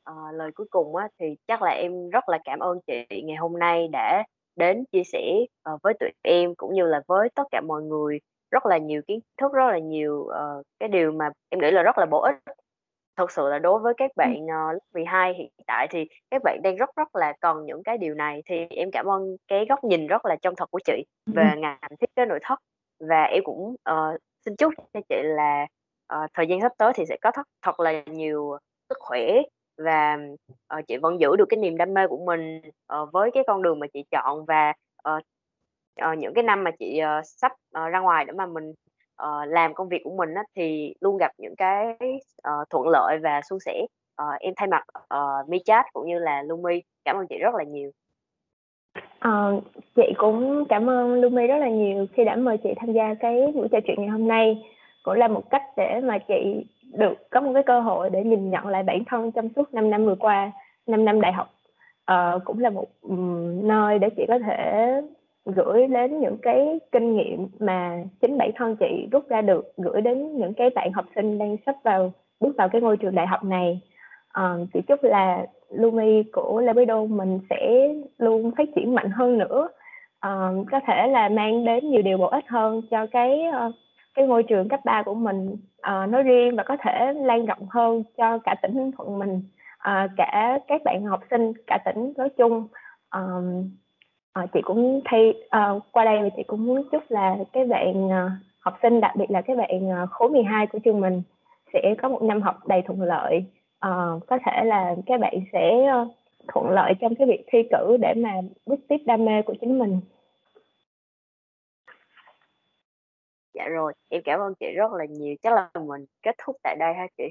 à, 0.05 0.15
lời 0.33 0.51
cuối 0.55 0.67
cùng 0.71 0.97
á 0.97 1.09
thì 1.19 1.37
chắc 1.49 1.63
là 1.63 1.71
em 1.71 2.11
rất 2.11 2.29
là 2.29 2.39
cảm 2.45 2.59
ơn 2.59 2.79
chị 2.87 3.23
ngày 3.23 3.37
hôm 3.37 3.59
nay 3.59 3.89
đã 3.93 4.25
đến 4.57 4.85
chia 4.93 5.03
sẻ 5.05 5.37
uh, 5.75 5.83
với 5.83 5.95
tụi 6.01 6.11
em 6.23 6.55
cũng 6.55 6.75
như 6.75 6.85
là 6.87 7.01
với 7.07 7.29
tất 7.35 7.45
cả 7.51 7.61
mọi 7.61 7.83
người. 7.83 8.21
Rất 8.51 8.67
là 8.67 8.79
nhiều 8.79 9.03
kiến 9.07 9.21
thức 9.41 9.53
rất 9.53 9.71
là 9.71 9.79
nhiều 9.79 10.15
uh, 10.21 10.67
cái 10.81 10.89
điều 10.89 11.13
mà 11.13 11.31
em 11.49 11.61
nghĩ 11.61 11.71
là 11.71 11.83
rất 11.83 11.99
là 11.99 12.07
bổ 12.07 12.21
ích 12.21 12.35
thực 13.17 13.31
sự 13.31 13.49
là 13.49 13.59
đối 13.59 13.79
với 13.79 13.95
các 13.97 14.11
bạn 14.17 14.45
uh, 14.45 14.73
lớp 14.73 14.79
12 14.95 15.35
hiện 15.35 15.51
tại 15.67 15.87
thì 15.91 16.07
các 16.31 16.43
bạn 16.45 16.61
đang 16.63 16.77
rất 16.77 16.91
rất 16.97 17.17
là 17.17 17.33
cần 17.41 17.65
những 17.65 17.83
cái 17.83 17.99
điều 17.99 18.15
này 18.15 18.43
thì 18.47 18.67
em 18.71 18.91
cảm 18.91 19.07
ơn 19.07 19.37
cái 19.49 19.67
góc 19.69 19.85
nhìn 19.85 20.07
rất 20.07 20.27
là 20.27 20.37
chân 20.37 20.55
thật 20.57 20.71
của 20.71 20.81
chị 20.85 21.05
về 21.27 21.51
ngành 21.57 21.79
thiết 22.01 22.17
kế 22.17 22.27
nội 22.27 22.39
thất. 22.43 22.59
Và 23.01 23.23
em 23.23 23.45
cũng 23.45 23.77
uh, 23.91 24.21
xin 24.45 24.57
chúc 24.57 24.75
cho 24.93 25.01
chị 25.09 25.17
là 25.23 25.67
uh, 26.15 26.31
thời 26.35 26.47
gian 26.47 26.61
sắp 26.61 26.73
tới 26.79 26.93
thì 26.95 27.05
sẽ 27.07 27.17
có 27.23 27.31
thật, 27.35 27.47
thật 27.63 27.81
là 27.81 28.03
nhiều 28.07 28.57
sức 28.89 28.99
khỏe 29.01 29.43
và 29.79 30.19
uh, 30.79 30.87
chị 30.89 30.97
vẫn 30.97 31.21
giữ 31.21 31.37
được 31.37 31.47
cái 31.49 31.59
niềm 31.59 31.77
đam 31.77 31.95
mê 31.95 32.07
của 32.07 32.25
mình 32.27 32.61
uh, 33.03 33.13
với 33.13 33.31
cái 33.35 33.45
con 33.47 33.63
đường 33.63 33.79
mà 33.79 33.87
chị 33.93 34.05
chọn. 34.11 34.45
Và 34.45 34.73
uh, 35.09 35.23
uh, 36.13 36.19
những 36.19 36.35
cái 36.35 36.45
năm 36.45 36.65
mà 36.65 36.71
chị 36.79 37.01
uh, 37.19 37.27
sắp 37.27 37.53
uh, 37.53 37.93
ra 37.93 38.01
ngoài 38.01 38.25
để 38.25 38.33
mà 38.33 38.47
mình 38.47 38.73
uh, 39.23 39.49
làm 39.49 39.75
công 39.75 39.89
việc 39.89 40.01
của 40.05 40.17
mình 40.17 40.35
á, 40.35 40.43
thì 40.57 40.95
luôn 41.01 41.17
gặp 41.17 41.33
những 41.39 41.57
cái 41.57 41.97
uh, 42.49 42.71
thuận 42.71 42.89
lợi 42.89 43.19
và 43.23 43.41
suôn 43.51 43.59
sẻ 43.61 43.87
uh, 44.23 44.41
em 44.41 44.55
thay 44.57 44.69
mặt 44.69 44.85
uh, 45.15 45.49
mi 45.49 45.59
chat 45.65 45.87
cũng 45.93 46.07
như 46.07 46.19
là 46.19 46.43
lumi 46.43 46.83
cảm 47.05 47.17
ơn 47.17 47.27
chị 47.27 47.39
rất 47.39 47.55
là 47.55 47.65
nhiều 47.65 47.91
uh, 49.29 49.63
chị 49.97 50.15
cũng 50.17 50.65
cảm 50.69 50.91
ơn 50.91 51.21
Lumi 51.21 51.47
rất 51.47 51.59
là 51.59 51.69
nhiều 51.69 52.07
khi 52.13 52.25
đã 52.25 52.37
mời 52.37 52.57
chị 52.57 52.71
tham 52.77 52.93
gia 52.93 53.15
cái 53.15 53.53
buổi 53.55 53.69
trò 53.69 53.79
chuyện 53.87 53.97
ngày 54.01 54.09
hôm 54.09 54.29
nay. 54.29 54.63
Cũng 55.03 55.15
là 55.15 55.29
một 55.29 55.51
cách 55.51 55.63
để 55.77 56.01
mà 56.05 56.19
chị 56.19 56.67
được 56.93 57.31
có 57.31 57.41
một 57.41 57.51
cái 57.55 57.63
cơ 57.63 57.81
hội 57.81 58.11
để 58.11 58.25
nhìn 58.25 58.51
nhận 58.51 58.67
lại 58.67 58.83
bản 58.83 59.05
thân 59.05 59.33
trong 59.33 59.49
suốt 59.57 59.75
5 59.75 59.91
năm 59.91 60.05
vừa 60.05 60.15
qua, 60.15 60.53
5 60.87 61.05
năm 61.05 61.21
đại 61.21 61.33
học. 61.33 61.51
uh, 62.13 62.45
cũng 62.45 62.59
là 62.59 62.71
một 62.71 62.87
um, 63.01 63.69
nơi 63.69 63.99
để 63.99 64.09
chị 64.17 64.25
có 64.29 64.39
thể 64.39 64.91
gửi 65.47 65.87
đến 65.87 66.21
những 66.21 66.37
cái 66.43 66.81
kinh 66.93 67.17
nghiệm 67.17 67.49
mà 67.61 68.05
chính 68.21 68.39
bản 68.39 68.51
thân 68.57 68.77
chị 68.77 69.09
rút 69.13 69.29
ra 69.29 69.43
được 69.43 69.73
gửi 69.77 70.01
đến 70.01 70.37
những 70.37 70.55
cái 70.55 70.71
bạn 70.71 70.93
học 70.93 71.05
sinh 71.15 71.39
đang 71.39 71.57
sắp 71.67 71.77
vào 71.85 72.13
bước 72.41 72.57
vào 72.59 72.69
cái 72.69 72.81
ngôi 72.81 72.97
trường 72.97 73.15
đại 73.15 73.27
học 73.27 73.45
này. 73.45 73.81
Ờ, 74.33 74.67
chị 74.75 74.81
chúc 74.89 75.05
là 75.05 75.47
Lumi 75.71 76.23
của 76.33 76.61
Labrador 76.61 77.11
mình 77.11 77.41
sẽ 77.51 77.89
luôn 78.19 78.51
phát 78.57 78.69
triển 78.77 78.95
mạnh 78.95 79.11
hơn 79.11 79.39
nữa. 79.39 79.69
Uh, 80.27 80.67
có 80.71 80.81
thể 80.87 81.07
là 81.07 81.29
mang 81.29 81.65
đến 81.65 81.91
nhiều 81.91 82.03
điều 82.03 82.19
bổ 82.19 82.27
ích 82.27 82.45
hơn 82.49 82.83
cho 82.91 83.07
cái 83.07 83.41
uh, 83.49 83.75
cái 84.15 84.27
ngôi 84.27 84.43
trường 84.43 84.69
cấp 84.69 84.81
3 84.85 85.03
của 85.03 85.15
mình. 85.15 85.57
Uh, 85.79 86.11
nói 86.11 86.23
riêng 86.23 86.57
và 86.57 86.63
có 86.63 86.77
thể 86.81 87.13
lan 87.13 87.47
rộng 87.47 87.67
hơn 87.71 88.03
cho 88.17 88.39
cả 88.39 88.55
tỉnh 88.63 88.77
Ninh 88.77 88.91
Thuận 88.93 89.19
mình. 89.19 89.43
Uh, 89.89 90.11
cả 90.17 90.59
các 90.69 90.83
bạn 90.85 91.05
học 91.05 91.21
sinh 91.31 91.53
cả 91.67 91.79
tỉnh 91.85 92.13
nói 92.17 92.29
chung. 92.29 92.69
Um, 93.15 93.71
uh, 94.41 94.51
chị 94.53 94.61
cũng 94.65 95.01
thay 95.05 95.35
uh, 95.47 95.83
qua 95.93 96.05
đây 96.05 96.19
thì 96.23 96.31
chị 96.37 96.43
cũng 96.47 96.67
muốn 96.67 96.89
chúc 96.93 97.03
là 97.09 97.37
cái 97.53 97.65
bạn 97.65 98.07
uh, 98.07 98.31
học 98.59 98.79
sinh 98.83 99.01
đặc 99.01 99.17
biệt 99.17 99.31
là 99.31 99.43
cái 99.43 99.57
bạn 99.57 100.03
uh, 100.03 100.11
khối 100.11 100.31
12 100.31 100.67
của 100.67 100.79
trường 100.79 101.01
mình 101.01 101.23
sẽ 101.73 101.95
có 102.03 102.09
một 102.09 102.23
năm 102.23 102.43
học 102.43 102.67
đầy 102.67 102.83
thuận 102.83 103.03
lợi. 103.03 103.45
Uh, 103.87 104.27
có 104.27 104.39
thể 104.47 104.65
là 104.65 104.95
các 105.07 105.21
bạn 105.21 105.35
sẽ 105.53 105.93
thuận 106.49 106.71
lợi 106.71 106.93
trong 107.01 107.15
cái 107.15 107.27
việc 107.27 107.45
thi 107.47 107.59
cử 107.71 107.97
để 108.01 108.15
mà 108.17 108.31
bước 108.67 108.81
tiếp 108.89 108.99
đam 109.07 109.25
mê 109.25 109.43
của 109.43 109.55
chính 109.61 109.79
mình. 109.79 110.01
Dạ 113.55 113.69
rồi 113.69 113.93
em 114.09 114.23
cảm 114.25 114.41
ơn 114.41 114.55
chị 114.55 114.67
rất 114.77 114.93
là 114.93 115.05
nhiều. 115.05 115.35
Chắc 115.43 115.53
là 115.53 115.71
mình 115.87 116.05
kết 116.23 116.35
thúc 116.45 116.57
tại 116.63 116.77
đây 116.77 116.95
ha 116.95 117.07
chị. 117.19 117.25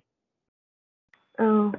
Ừ 1.38 1.72